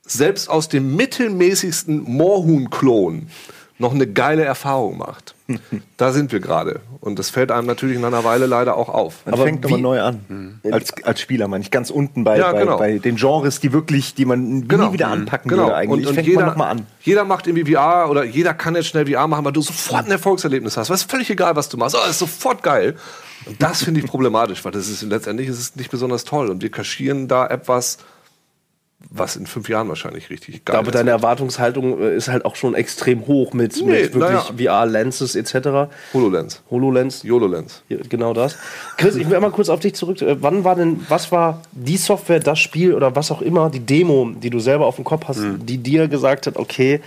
selbst 0.03 0.51
aus 0.51 0.69
dem 0.69 0.97
mittelmäßigsten 0.97 2.03
Moorhuhn-Klon 2.03 3.29
noch 3.79 3.95
eine 3.95 4.07
geile 4.09 4.45
Erfahrung 4.45 4.99
macht. 4.99 5.35
da 5.97 6.13
sind 6.13 6.33
wir 6.33 6.41
gerade. 6.41 6.81
Und 7.01 7.19
das 7.19 7.31
fällt 7.31 7.51
einem 7.53 7.67
natürlich 7.67 7.99
nach 7.99 8.09
einer 8.09 8.25
Weile 8.25 8.47
leider 8.47 8.77
auch 8.77 8.89
auf. 8.89 9.25
Man 9.25 9.35
Aber 9.35 9.45
fängt 9.45 9.63
nochmal 9.63 9.79
wie- 9.79 9.83
neu 9.83 10.01
an. 10.01 10.61
Als, 10.71 10.93
als 11.05 11.21
Spieler, 11.21 11.47
meine 11.49 11.63
ich. 11.63 11.71
Ganz 11.71 11.91
unten 11.91 12.25
bei, 12.25 12.39
Ja, 12.39 12.53
bei, 12.53 12.61
genau. 12.61 12.79
bei 12.79 12.99
den 12.99 13.17
Genres, 13.17 13.61
die 13.61 13.73
wirklich, 13.73 14.15
die 14.15 14.25
man 14.25 14.61
nie 14.61 14.93
wieder 14.93 15.09
anpacken 15.09 15.49
genau. 15.49 15.65
würde 15.65 15.77
eigentlich. 15.77 16.01
Und, 16.05 16.09
und 16.09 16.15
fängt 16.15 16.27
jeder, 16.27 16.41
man 16.41 16.49
nochmal 16.51 16.71
an. 16.73 16.87
jeder 17.01 17.25
macht 17.25 17.47
irgendwie 17.47 17.73
VR 17.75 18.11
oder 18.11 18.25
jeder 18.25 18.55
kann 18.55 18.75
jetzt 18.75 18.87
schnell 18.89 19.07
VR 19.07 19.27
machen, 19.29 19.45
weil 19.45 19.53
du 19.53 19.63
sofort 19.63 20.07
ein 20.07 20.11
Erfolgserlebnis 20.11 20.77
hast. 20.77 20.91
Es 20.91 21.03
ist 21.03 21.11
völlig 21.11 21.31
egal, 21.31 21.55
was 21.55 21.69
du 21.69 21.77
machst. 21.77 21.95
Oh, 21.95 21.99
das 22.01 22.11
ist 22.11 22.19
sofort 22.19 22.63
geil. 22.63 22.97
Und 23.47 23.63
das 23.63 23.85
finde 23.85 24.01
ich 24.01 24.07
problematisch, 24.07 24.65
weil 24.65 24.73
das 24.73 24.89
ist 24.89 25.03
letztendlich 25.03 25.49
ist 25.49 25.61
es 25.61 25.77
nicht 25.77 25.91
besonders 25.91 26.25
toll. 26.25 26.49
Und 26.51 26.63
wir 26.63 26.71
kaschieren 26.71 27.29
da 27.29 27.47
etwas, 27.47 27.99
was 29.11 29.37
in 29.37 29.47
fünf 29.47 29.69
Jahren 29.69 29.89
wahrscheinlich 29.89 30.31
richtig 30.31 30.57
Ich 30.57 30.65
geil 30.65 30.75
glaube, 30.75 30.89
ist. 30.89 30.95
deine 30.95 31.11
Erwartungshaltung 31.11 32.01
äh, 32.01 32.17
ist 32.17 32.29
halt 32.29 32.45
auch 32.45 32.57
schon 32.57 32.75
extrem 32.75 33.27
hoch 33.27 33.53
mit, 33.53 33.77
Nee, 33.77 33.85
mit 34.03 34.15
wirklich 34.15 34.51
naja. 34.51 34.83
VR-Lenses 34.85 35.35
etc. 35.37 35.89
HoloLens. 36.13 36.63
HoloLens. 36.71 37.23
YOLO-Lens. 37.23 37.83
Ja, 37.89 37.99
Genau 38.09 38.35
das. 38.35 38.57
Chris, 38.97 39.17
ich 39.17 39.27
will 39.29 39.37
einmal 39.37 39.51
kurz 39.53 39.69
auf 39.69 39.81
dich 39.81 39.95
zurück. 39.95 40.21
Äh, 40.23 40.43
Wann 40.43 40.65
war 40.65 40.75
denn, 40.75 41.05
was 41.09 41.31
war 41.33 41.63
die 41.73 41.97
Software, 41.97 42.41
das 42.41 42.59
Spiel 42.59 42.95
oder 42.95 43.15
was 43.17 43.31
auch 43.31 43.43
immer, 43.43 43.71
die 43.71 43.81
Demo, 43.81 44.31
die 44.35 44.51
du 44.51 44.59
selber 44.61 44.87
auf 44.87 44.97
dem 44.97 45.05
Kopf 45.05 45.25
hast, 45.29 45.41
die 45.43 45.79
dir 45.79 46.09
gesagt 46.09 46.47
hat, 46.47 46.57
okay, 46.57 47.01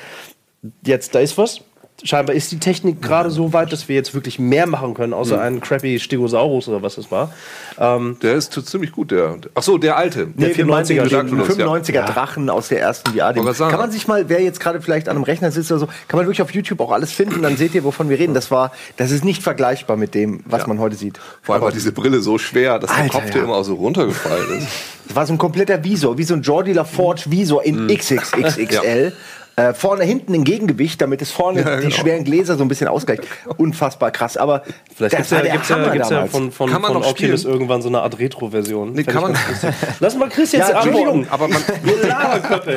jetzt 0.83 1.15
da 1.15 1.19
ist 1.19 1.37
was? 1.37 1.61
Scheinbar 2.03 2.35
ist 2.35 2.51
die 2.51 2.59
Technik 2.59 3.01
gerade 3.01 3.29
so 3.29 3.51
weit, 3.53 3.73
dass 3.73 3.89
wir 3.89 3.95
jetzt 3.95 4.13
wirklich 4.13 4.39
mehr 4.39 4.67
machen 4.67 4.93
können, 4.93 5.13
außer 5.13 5.39
einen 5.41 5.59
crappy 5.59 5.99
Stegosaurus 5.99 6.67
oder 6.69 6.81
was 6.81 6.97
es 6.97 7.11
war. 7.11 7.33
Ähm, 7.77 8.17
Der 8.21 8.35
ist 8.35 8.53
ziemlich 8.67 8.91
gut, 8.91 9.11
der. 9.11 9.37
Ach 9.55 9.63
so, 9.63 9.77
der 9.77 9.97
alte. 9.97 10.27
Der 10.27 10.49
Nee, 10.49 10.57
wir 10.57 10.65
meinen 10.65 10.85
94er 10.85 11.03
den 11.03 11.09
Dark 11.09 11.29
Souls, 11.29 11.87
95er 11.89 12.05
Drachen 12.05 12.49
aus 12.49 12.69
der 12.69 12.79
ersten 12.81 13.11
VR. 13.11 13.33
Kann 13.33 13.79
man 13.79 13.91
sich 13.91 14.07
mal, 14.07 14.29
wer 14.29 14.41
jetzt 14.41 14.59
gerade 14.59 14.81
vielleicht 14.81 15.09
an 15.09 15.15
einem 15.17 15.23
Rechner 15.23 15.51
sitzt 15.51 15.71
oder 15.71 15.79
so, 15.79 15.85
kann 16.07 16.17
man 16.17 16.25
wirklich 16.25 16.41
auf 16.41 16.51
YouTube 16.53 16.79
auch 16.79 16.91
alles 16.91 17.11
finden, 17.11 17.41
dann 17.41 17.57
seht 17.57 17.75
ihr, 17.75 17.83
wovon 17.83 18.09
wir 18.09 18.17
reden. 18.17 18.33
Das 18.33 18.49
war, 18.51 18.71
das 18.97 19.11
ist 19.11 19.25
nicht 19.25 19.43
vergleichbar 19.43 19.97
mit 19.97 20.15
dem, 20.15 20.41
was 20.45 20.61
Ja. 20.61 20.67
man 20.67 20.79
heute 20.79 20.95
sieht. 20.95 21.19
Vor 21.41 21.55
allem 21.55 21.63
war 21.63 21.71
diese 21.71 21.91
Brille 21.91 22.21
so 22.21 22.37
schwer, 22.37 22.79
dass 22.79 22.91
der 22.91 23.03
Alter, 23.03 23.19
Kopf 23.19 23.29
dir 23.31 23.39
ja. 23.39 23.43
immer 23.43 23.55
auch 23.55 23.63
so 23.63 23.75
runtergefallen 23.75 24.59
ist. 24.59 24.67
Das 25.09 25.15
war 25.15 25.25
so 25.25 25.33
ein 25.33 25.37
kompletter 25.37 25.83
Visor, 25.83 26.17
wie 26.17 26.23
so 26.23 26.33
ein 26.35 26.41
Jordi 26.41 26.71
LaForge 26.71 27.23
Visor 27.25 27.63
in 27.63 27.83
Mhm. 27.85 27.89
XXXXL. 27.97 29.11
Äh, 29.55 29.73
vorne 29.73 30.05
hinten 30.05 30.33
ein 30.35 30.45
Gegengewicht, 30.45 31.01
damit 31.01 31.21
es 31.21 31.31
vorne 31.31 31.59
Ja, 31.65 31.75
die 31.75 31.81
genau. 31.87 31.95
schweren 31.95 32.23
Gläser 32.23 32.55
so 32.55 32.63
ein 32.63 32.69
bisschen 32.69 32.87
ausgleicht. 32.87 33.23
Unfassbar 33.57 34.09
krass. 34.09 34.37
Aber 34.37 34.63
Vielleicht 34.95 35.17
gibt 35.17 35.25
es 35.25 35.31
ja, 35.31 35.41
gibt's 35.41 35.67
ja, 35.67 35.89
gibt's 35.91 36.09
ja 36.09 36.25
von, 36.27 36.53
von, 36.53 36.69
Kann 36.71 36.81
man 36.81 36.93
von 36.93 37.01
noch 37.01 37.09
Oculus 37.09 37.41
spielen? 37.41 37.53
irgendwann 37.55 37.81
so 37.81 37.89
eine 37.89 37.99
Art 37.99 38.17
Retro-Version. 38.19 38.93
Nee, 38.93 39.03
kann 39.03 39.21
man-. 39.21 39.35
Lass 39.99 40.15
mal 40.15 40.29
Chris 40.29 40.53
jetzt 40.53 40.69
Ja, 40.69 40.79
antworten. 40.79 41.27
Aber 41.29 41.49
man, 41.49 41.61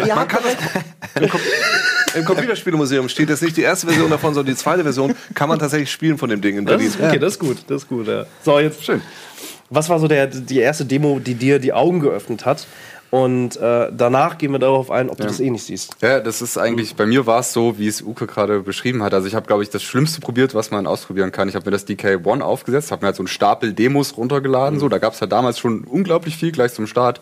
ja, 0.05 0.17
man 0.17 0.27
kann 0.27 0.41
das. 0.43 1.23
Im, 1.23 1.29
Com 1.29 1.41
Im 2.17 2.25
Computerspielemuseum 2.25 3.09
steht 3.09 3.29
jetzt 3.29 3.45
nicht 3.45 3.57
die 3.57 3.63
erste 3.63 3.87
Version 3.87 4.11
davon, 4.11 4.35
sondern 4.35 4.53
die 4.53 4.59
zweite 4.61 4.83
Version. 4.83 5.15
Kann 5.35 5.49
man 5.49 5.61
tatsächlich 5.61 5.93
spielen 5.93 6.19
von 6.19 6.31
dem 6.31 6.41
Ding 6.41 6.59
in 6.59 6.65
Das 6.67 6.73
Berlin. 6.79 6.89
ist, 6.89 7.01
okay, 7.01 7.19
das 7.21 7.35
ist 7.35 7.39
gut, 7.39 7.59
das 7.69 7.83
ist 7.83 7.89
gut. 7.89 8.09
Ja. 8.09 8.25
So, 8.45 8.59
jetzt 8.59 8.85
schön. 8.85 9.01
Was 9.75 9.89
war 9.89 9.99
so 9.99 10.07
der, 10.07 10.27
die 10.27 10.59
erste 10.59 10.85
Demo, 10.85 11.19
die 11.19 11.35
dir 11.35 11.59
die 11.59 11.73
Augen 11.73 12.01
geöffnet 12.01 12.45
hat? 12.45 12.67
Und 13.11 13.57
äh, 13.57 13.91
danach 13.93 14.39
gehen 14.39 14.53
wir 14.53 14.59
darauf 14.59 14.91
ein, 14.91 15.11
ob 15.11 15.19
du 15.19 15.25
das 15.25 15.39
eh 15.39 15.51
nicht 15.51 15.65
siehst. 15.65 15.97
Ja, 16.01 16.21
das 16.21 16.41
ist 16.41 16.57
eigentlich, 16.57 16.95
bei 16.97 17.05
mir 17.05 17.27
war 17.27 17.41
es 17.41 17.53
so, 17.53 17.79
wie 17.79 17.87
es 17.87 18.01
Uke 18.01 18.27
gerade 18.27 18.61
beschrieben 18.61 19.03
hat. 19.03 19.13
Also 19.13 19.29
ich 19.29 19.35
habe, 19.35 19.47
glaube 19.47 19.63
ich, 19.63 19.69
das 19.69 19.83
Schlimmste 19.83 20.23
probiert, 20.23 20.55
was 20.55 20.71
man 20.71 20.87
ausprobieren 20.87 21.31
kann. 21.31 21.47
Ich 21.47 21.55
habe 21.55 21.67
mir 21.67 21.73
das 21.73 21.87
DK1 21.87 22.41
aufgesetzt, 22.41 22.91
habe 22.91 23.03
mir 23.03 23.09
halt 23.09 23.17
so 23.17 23.23
einen 23.23 23.29
Stapel 23.29 23.75
Demos 23.75 24.17
runtergeladen. 24.17 24.79
So, 24.79 24.89
da 24.89 24.97
gab 24.97 25.13
es 25.13 25.21
ja 25.21 25.27
damals 25.27 25.59
schon 25.59 25.85
unglaublich 25.85 26.37
viel 26.37 26.53
gleich 26.53 26.73
zum 26.73 26.87
Start. 26.87 27.21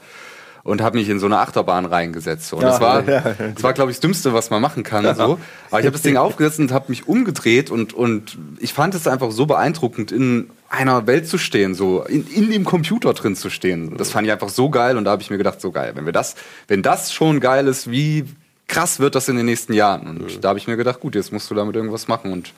Und 0.62 0.82
habe 0.82 0.98
mich 0.98 1.08
in 1.08 1.18
so 1.18 1.26
eine 1.26 1.38
Achterbahn 1.38 1.86
reingesetzt. 1.86 2.48
So. 2.48 2.56
Und 2.56 2.62
das 2.62 2.80
war, 2.80 3.02
das 3.02 3.62
war 3.62 3.72
glaube 3.72 3.90
ich, 3.90 3.96
das 3.96 4.00
Dümmste, 4.00 4.34
was 4.34 4.50
man 4.50 4.60
machen 4.60 4.82
kann. 4.82 5.04
So. 5.14 5.38
Aber 5.70 5.80
ich 5.80 5.86
habe 5.86 5.92
das 5.92 6.02
Ding 6.02 6.16
aufgesetzt 6.16 6.58
und 6.58 6.72
habe 6.72 6.86
mich 6.88 7.08
umgedreht 7.08 7.70
und, 7.70 7.92
und 7.92 8.36
ich 8.58 8.74
fand 8.74 8.94
es 8.94 9.06
einfach 9.06 9.30
so 9.30 9.46
beeindruckend, 9.46 10.12
in 10.12 10.50
einer 10.68 11.06
Welt 11.06 11.26
zu 11.26 11.38
stehen, 11.38 11.74
so 11.74 12.04
in, 12.04 12.26
in 12.28 12.50
dem 12.50 12.64
Computer 12.64 13.12
drin 13.12 13.36
zu 13.36 13.50
stehen. 13.50 13.96
Das 13.96 14.10
fand 14.10 14.26
ich 14.26 14.32
einfach 14.32 14.50
so 14.50 14.70
geil 14.70 14.96
und 14.96 15.04
da 15.04 15.12
habe 15.12 15.22
ich 15.22 15.30
mir 15.30 15.38
gedacht, 15.38 15.60
so 15.60 15.72
geil, 15.72 15.92
wenn 15.94 16.06
wir 16.06 16.12
das, 16.12 16.36
wenn 16.68 16.82
das 16.82 17.12
schon 17.12 17.40
geil 17.40 17.66
ist, 17.66 17.90
wie 17.90 18.24
krass 18.68 19.00
wird 19.00 19.16
das 19.16 19.28
in 19.28 19.36
den 19.36 19.46
nächsten 19.46 19.72
Jahren? 19.72 20.06
Und 20.06 20.44
da 20.44 20.50
habe 20.50 20.58
ich 20.58 20.68
mir 20.68 20.76
gedacht, 20.76 21.00
gut, 21.00 21.14
jetzt 21.14 21.32
musst 21.32 21.50
du 21.50 21.54
damit 21.54 21.74
irgendwas 21.74 22.06
machen 22.06 22.32
und 22.32 22.52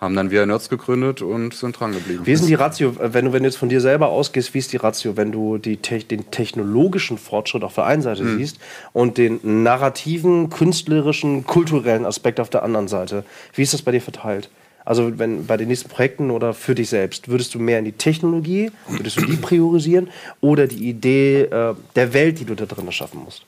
haben 0.00 0.16
dann 0.16 0.30
wieder 0.30 0.46
Nerds 0.46 0.70
gegründet 0.70 1.20
und 1.20 1.52
sind 1.52 1.78
dran 1.78 1.92
geblieben. 1.92 2.24
Wie 2.24 2.32
ist 2.32 2.40
denn 2.40 2.48
die 2.48 2.54
Ratio, 2.54 2.96
wenn 2.98 3.26
du, 3.26 3.32
wenn 3.34 3.42
du 3.42 3.48
jetzt 3.48 3.58
von 3.58 3.68
dir 3.68 3.82
selber 3.82 4.08
ausgehst, 4.08 4.54
wie 4.54 4.58
ist 4.58 4.72
die 4.72 4.78
Ratio, 4.78 5.16
wenn 5.18 5.30
du 5.30 5.58
die, 5.58 5.76
den 5.76 6.30
technologischen 6.30 7.18
Fortschritt 7.18 7.62
auf 7.62 7.74
der 7.74 7.84
einen 7.84 8.00
Seite 8.00 8.26
siehst 8.36 8.58
und 8.94 9.18
den 9.18 9.40
narrativen, 9.62 10.48
künstlerischen, 10.48 11.44
kulturellen 11.44 12.06
Aspekt 12.06 12.40
auf 12.40 12.48
der 12.48 12.62
anderen 12.62 12.88
Seite? 12.88 13.24
Wie 13.54 13.62
ist 13.62 13.74
das 13.74 13.82
bei 13.82 13.92
dir 13.92 14.00
verteilt? 14.00 14.48
Also 14.86 15.18
wenn 15.18 15.46
bei 15.46 15.58
den 15.58 15.68
nächsten 15.68 15.90
Projekten 15.90 16.30
oder 16.30 16.54
für 16.54 16.74
dich 16.74 16.88
selbst, 16.88 17.28
würdest 17.28 17.54
du 17.54 17.58
mehr 17.58 17.78
in 17.78 17.84
die 17.84 17.92
Technologie, 17.92 18.72
würdest 18.88 19.20
du 19.20 19.26
die 19.26 19.36
priorisieren 19.40 20.08
oder 20.40 20.66
die 20.66 20.88
Idee 20.88 21.42
äh, 21.42 21.74
der 21.94 22.14
Welt, 22.14 22.40
die 22.40 22.46
du 22.46 22.54
da 22.54 22.64
drin 22.64 22.86
erschaffen 22.86 23.20
musst? 23.22 23.44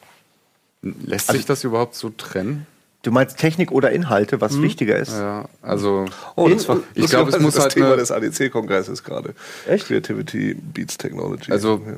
Lässt 0.83 1.29
sich 1.29 1.47
das 1.47 1.65
überhaupt 1.65 1.95
so 1.95 2.11
trennen? 2.11 2.67
Du 3.03 3.11
meinst 3.11 3.37
Technik 3.37 3.73
oder 3.73 3.91
Inhalte, 3.91 4.41
was 4.41 4.53
Mhm. 4.53 4.63
wichtiger 4.63 4.97
ist? 4.97 5.13
Ja, 5.13 5.47
also 5.61 6.05
Oh, 6.37 6.49
das 6.49 6.69
war, 6.69 6.79
Ich 6.95 7.07
glaub, 7.11 7.29
es 7.29 7.39
muss 7.41 7.55
das 7.55 7.65
halt 7.65 7.73
Thema 7.75 7.89
eine- 7.89 7.97
des 7.97 8.13
ADC-Kongresses 8.13 9.03
gerade. 9.03 9.35
Echt? 9.67 9.87
Creativity 9.89 10.55
beats 10.55 10.97
Technology. 10.99 11.51
Also- 11.51 11.81
ja. 11.85 11.93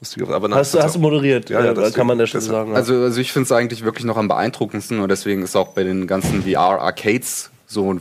lustig. 0.00 0.22
Aber 0.28 0.50
Hast 0.54 0.74
du, 0.74 0.80
hast 0.80 0.94
du 0.96 1.00
moderiert, 1.00 1.50
Ja, 1.50 1.64
ja, 1.64 1.90
kann 1.90 2.06
man 2.06 2.16
Stelle 2.26 2.42
deshalb. 2.42 2.42
sagen. 2.58 2.70
ja. 2.72 2.76
Also, 2.76 2.94
also 3.02 3.20
ich 3.20 3.32
finde 3.32 3.44
es 3.46 3.52
eigentlich 3.52 3.84
wirklich 3.84 4.04
noch 4.04 4.16
am 4.16 4.28
beeindruckendsten 4.28 5.00
und 5.00 5.08
deswegen 5.08 5.42
ist 5.42 5.56
auch 5.56 5.68
bei 5.68 5.82
den 5.82 6.06
ganzen 6.06 6.42
VR-Arcades 6.44 7.50
so 7.66 7.92
ein- 7.94 8.00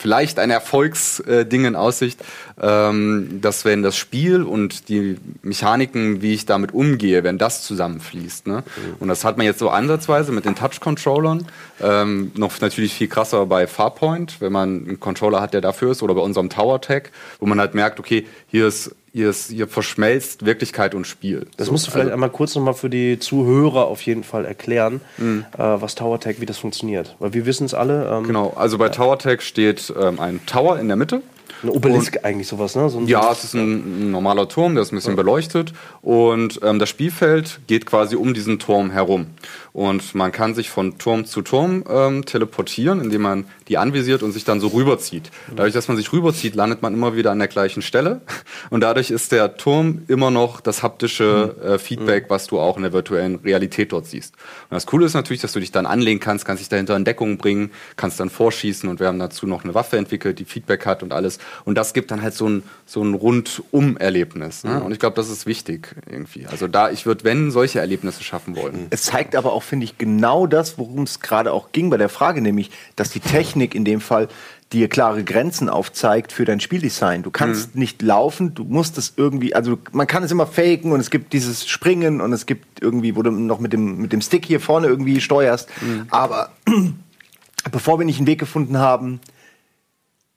vielleicht 0.00 0.38
ein 0.38 0.50
Erfolgsding 0.50 1.66
in 1.66 1.76
Aussicht, 1.76 2.24
ähm, 2.60 3.40
dass 3.42 3.66
wenn 3.66 3.82
das 3.82 3.98
Spiel 3.98 4.42
und 4.42 4.88
die 4.88 5.18
Mechaniken, 5.42 6.22
wie 6.22 6.32
ich 6.32 6.46
damit 6.46 6.72
umgehe, 6.72 7.22
wenn 7.22 7.36
das 7.36 7.62
zusammenfließt. 7.62 8.46
Ne? 8.46 8.62
Und 8.98 9.08
das 9.08 9.24
hat 9.24 9.36
man 9.36 9.44
jetzt 9.44 9.58
so 9.58 9.68
ansatzweise 9.68 10.32
mit 10.32 10.46
den 10.46 10.54
Touch-Controllern, 10.54 11.46
ähm, 11.82 12.32
noch 12.34 12.58
natürlich 12.60 12.94
viel 12.94 13.08
krasser 13.08 13.44
bei 13.44 13.66
Farpoint, 13.66 14.40
wenn 14.40 14.52
man 14.52 14.86
einen 14.86 15.00
Controller 15.00 15.42
hat, 15.42 15.52
der 15.52 15.60
dafür 15.60 15.92
ist, 15.92 16.02
oder 16.02 16.14
bei 16.14 16.22
unserem 16.22 16.48
Tower-Tag, 16.48 17.10
wo 17.38 17.46
man 17.46 17.60
halt 17.60 17.74
merkt, 17.74 18.00
okay, 18.00 18.26
hier 18.48 18.68
ist 18.68 18.94
ist, 19.12 19.50
hier 19.50 19.66
verschmelzt 19.68 20.44
Wirklichkeit 20.46 20.94
und 20.94 21.06
Spiel. 21.06 21.46
Das 21.56 21.66
So, 21.66 21.72
musst 21.72 21.86
du 21.86 21.90
vielleicht 21.90 22.06
also- 22.06 22.14
einmal 22.14 22.30
kurz 22.30 22.54
nochmal 22.54 22.74
für 22.74 22.90
die 22.90 23.18
Zuhörer 23.18 23.86
auf 23.86 24.02
jeden 24.02 24.22
Fall 24.24 24.44
erklären, 24.44 25.00
Mhm. 25.18 25.44
äh, 25.54 25.58
was 25.58 25.94
TowerTech, 25.96 26.40
wie 26.40 26.46
das 26.46 26.58
funktioniert. 26.58 27.16
Weil 27.18 27.32
wir 27.34 27.46
wissen 27.46 27.64
es 27.64 27.74
alle. 27.74 28.08
Ähm, 28.10 28.24
Genau, 28.24 28.52
also 28.56 28.78
bei 28.78 28.88
TowerTech 28.88 29.40
steht 29.40 29.92
ähm, 30.00 30.20
ein 30.20 30.40
Tower 30.46 30.78
in 30.78 30.88
der 30.88 30.96
Mitte. 30.96 31.22
Ein 31.62 31.68
Obelisk 31.70 32.24
eigentlich 32.24 32.46
sowas, 32.48 32.74
ne? 32.74 32.88
So 32.88 33.00
Ja, 33.02 33.30
es 33.32 33.44
ist 33.44 33.52
ein, 33.54 34.06
ein 34.08 34.10
normaler 34.12 34.48
Turm, 34.48 34.74
der 34.74 34.82
ist 34.82 34.92
ein 34.92 34.96
bisschen 34.96 35.16
beleuchtet 35.16 35.74
und 36.00 36.58
ähm, 36.62 36.78
das 36.78 36.88
Spielfeld 36.88 37.60
geht 37.66 37.84
quasi 37.84 38.16
um 38.16 38.32
diesen 38.32 38.58
Turm 38.58 38.90
herum. 38.90 39.26
Und 39.72 40.14
man 40.14 40.32
kann 40.32 40.54
sich 40.54 40.70
von 40.70 40.98
Turm 40.98 41.24
zu 41.24 41.42
Turm 41.42 41.84
ähm, 41.88 42.24
teleportieren, 42.24 43.00
indem 43.00 43.22
man 43.22 43.44
die 43.68 43.78
anvisiert 43.78 44.22
und 44.22 44.32
sich 44.32 44.44
dann 44.44 44.60
so 44.60 44.68
rüberzieht. 44.68 45.30
Dadurch, 45.54 45.72
dass 45.72 45.88
man 45.88 45.96
sich 45.96 46.12
rüberzieht, 46.12 46.54
landet 46.54 46.82
man 46.82 46.92
immer 46.92 47.14
wieder 47.14 47.30
an 47.30 47.38
der 47.38 47.48
gleichen 47.48 47.82
Stelle. 47.82 48.20
Und 48.70 48.80
dadurch 48.80 49.10
ist 49.10 49.32
der 49.32 49.56
Turm 49.56 50.02
immer 50.08 50.30
noch 50.30 50.60
das 50.60 50.82
haptische 50.82 51.56
äh, 51.62 51.78
Feedback, 51.78 52.26
was 52.28 52.46
du 52.46 52.58
auch 52.58 52.76
in 52.76 52.82
der 52.82 52.92
virtuellen 52.92 53.36
Realität 53.36 53.92
dort 53.92 54.06
siehst. 54.06 54.34
Und 54.34 54.74
das 54.74 54.86
Coole 54.86 55.06
ist 55.06 55.14
natürlich, 55.14 55.40
dass 55.40 55.52
du 55.52 55.60
dich 55.60 55.72
dann 55.72 55.86
anlegen 55.86 56.20
kannst, 56.20 56.44
kannst 56.44 56.60
dich 56.60 56.68
dahinter 56.68 56.96
in 56.96 57.04
Deckung 57.04 57.38
bringen, 57.38 57.70
kannst 57.96 58.18
dann 58.20 58.30
vorschießen 58.30 58.88
und 58.88 59.00
wir 59.00 59.06
haben 59.06 59.18
dazu 59.18 59.46
noch 59.46 59.64
eine 59.64 59.74
Waffe 59.74 59.96
entwickelt, 59.96 60.38
die 60.38 60.44
Feedback 60.44 60.86
hat 60.86 61.02
und 61.02 61.12
alles. 61.12 61.38
Und 61.64 61.76
das 61.76 61.94
gibt 61.94 62.10
dann 62.10 62.22
halt 62.22 62.34
so 62.34 62.48
ein, 62.48 62.62
so 62.86 63.02
ein 63.02 63.14
Rundum-Erlebnis. 63.14 64.64
Ne? 64.64 64.82
Und 64.82 64.92
ich 64.92 64.98
glaube, 64.98 65.16
das 65.16 65.30
ist 65.30 65.46
wichtig 65.46 65.94
irgendwie. 66.10 66.46
Also 66.46 66.66
da, 66.68 66.90
ich 66.90 67.06
würde, 67.06 67.24
wenn, 67.24 67.50
solche 67.50 67.78
Erlebnisse 67.78 68.24
schaffen 68.24 68.56
wollen. 68.56 68.88
Es 68.90 69.02
zeigt 69.04 69.36
aber 69.36 69.52
auch 69.52 69.59
auch, 69.60 69.62
finde 69.62 69.84
ich, 69.84 69.98
genau 69.98 70.46
das, 70.46 70.78
worum 70.78 71.02
es 71.02 71.20
gerade 71.20 71.52
auch 71.52 71.72
ging 71.72 71.90
bei 71.90 71.98
der 71.98 72.08
Frage, 72.08 72.40
nämlich, 72.40 72.70
dass 72.96 73.10
die 73.10 73.20
Technik 73.20 73.74
in 73.74 73.84
dem 73.84 74.00
Fall 74.00 74.28
dir 74.72 74.88
klare 74.88 75.22
Grenzen 75.24 75.68
aufzeigt 75.68 76.32
für 76.32 76.44
dein 76.44 76.60
Spieldesign. 76.60 77.22
Du 77.22 77.30
kannst 77.30 77.74
nicht 77.74 78.02
laufen, 78.02 78.54
du 78.54 78.64
musst 78.64 78.96
es 78.98 79.14
irgendwie, 79.16 79.54
also 79.54 79.78
man 79.92 80.06
kann 80.06 80.22
es 80.22 80.30
immer 80.30 80.46
faken 80.46 80.92
und 80.92 81.00
es 81.00 81.10
gibt 81.10 81.32
dieses 81.32 81.68
Springen 81.68 82.20
und 82.20 82.32
es 82.32 82.46
gibt 82.46 82.80
irgendwie, 82.80 83.16
wo 83.16 83.22
du 83.22 83.30
noch 83.32 83.60
mit 83.60 83.72
dem, 83.72 83.98
mit 83.98 84.12
dem 84.12 84.20
Stick 84.22 84.46
hier 84.46 84.60
vorne 84.60 84.86
irgendwie 84.86 85.20
steuerst. 85.20 85.68
Aber 86.10 86.50
bevor 87.72 87.98
wir 87.98 88.06
nicht 88.06 88.18
einen 88.18 88.28
Weg 88.28 88.38
gefunden 88.38 88.78
haben, 88.78 89.20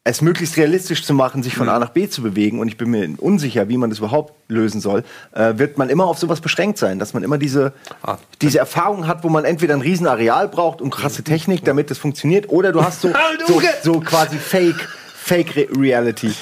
es 0.05 0.21
möglichst 0.21 0.57
realistisch 0.57 1.05
zu 1.05 1.13
machen, 1.13 1.43
sich 1.43 1.55
von 1.55 1.69
A 1.69 1.79
nach 1.79 1.89
B 1.91 2.09
zu 2.09 2.21
bewegen, 2.21 2.59
und 2.59 2.67
ich 2.67 2.75
bin 2.75 2.89
mir 2.89 3.07
unsicher, 3.19 3.69
wie 3.69 3.77
man 3.77 3.89
das 3.89 3.99
überhaupt 3.99 4.33
lösen 4.49 4.81
soll, 4.81 5.03
äh, 5.31 5.53
wird 5.57 5.77
man 5.77 5.89
immer 5.89 6.05
auf 6.05 6.17
sowas 6.19 6.41
beschränkt 6.41 6.77
sein, 6.77 6.99
dass 6.99 7.13
man 7.13 7.23
immer 7.23 7.37
diese, 7.37 7.71
Ah. 8.01 8.17
diese 8.41 8.59
Erfahrung 8.59 9.07
hat, 9.07 9.23
wo 9.23 9.29
man 9.29 9.45
entweder 9.45 9.73
ein 9.75 9.81
Riesenareal 9.81 10.49
braucht 10.49 10.81
und 10.81 10.89
krasse 10.89 11.23
Technik, 11.23 11.63
damit 11.63 11.89
das 11.89 11.97
funktioniert, 11.99 12.49
oder 12.49 12.73
du 12.73 12.83
hast 12.83 12.99
so, 13.01 13.13
so, 13.47 13.61
so 13.81 13.99
quasi 14.01 14.37
Fake, 14.37 14.89
Fake 15.15 15.55
Re 15.55 15.67
Reality. 15.77 16.33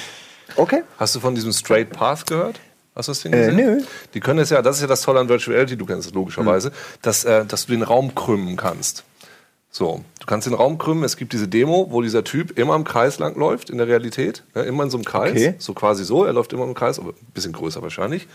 Okay. 0.56 0.82
Hast 0.98 1.14
du 1.14 1.20
von 1.20 1.34
diesem 1.36 1.52
Straight 1.52 1.90
Path 1.90 2.26
gehört? 2.26 2.58
Hast 2.96 3.06
du 3.08 3.12
das 3.12 3.20
Ding 3.22 3.32
Äh, 3.32 3.36
gesehen? 3.46 3.56
nö. 3.56 3.80
Die 4.12 4.20
können 4.20 4.40
es 4.40 4.50
ja, 4.50 4.60
das 4.60 4.76
ist 4.76 4.82
ja 4.82 4.88
das 4.88 5.02
Tolle 5.02 5.20
an 5.20 5.28
Virtual 5.28 5.54
Reality, 5.54 5.76
du 5.76 5.86
kennst 5.86 6.08
es 6.08 6.14
logischerweise, 6.14 6.72
dass, 7.00 7.24
äh, 7.24 7.46
dass 7.46 7.66
du 7.66 7.72
den 7.72 7.82
Raum 7.84 8.14
krümmen 8.14 8.56
kannst. 8.56 9.04
So, 9.74 10.04
du 10.20 10.26
kannst 10.26 10.46
den 10.46 10.52
Raum 10.52 10.76
krümmen. 10.76 11.02
Es 11.02 11.16
gibt 11.16 11.32
diese 11.32 11.48
Demo, 11.48 11.86
wo 11.90 12.02
dieser 12.02 12.24
Typ 12.24 12.58
immer 12.58 12.76
im 12.76 12.84
Kreis 12.84 13.18
lang 13.18 13.36
läuft 13.38 13.70
in 13.70 13.78
der 13.78 13.88
Realität, 13.88 14.44
ne, 14.54 14.62
immer 14.64 14.84
in 14.84 14.90
so 14.90 14.98
einem 14.98 15.06
Kreis, 15.06 15.30
Okay. 15.32 15.54
so 15.58 15.72
quasi 15.72 16.04
so. 16.04 16.24
Er 16.26 16.34
läuft 16.34 16.52
immer 16.52 16.64
im 16.64 16.74
Kreis, 16.74 16.98
aber 16.98 17.08
ein 17.10 17.32
bisschen 17.32 17.54
größer 17.54 17.80
wahrscheinlich. 17.80 18.28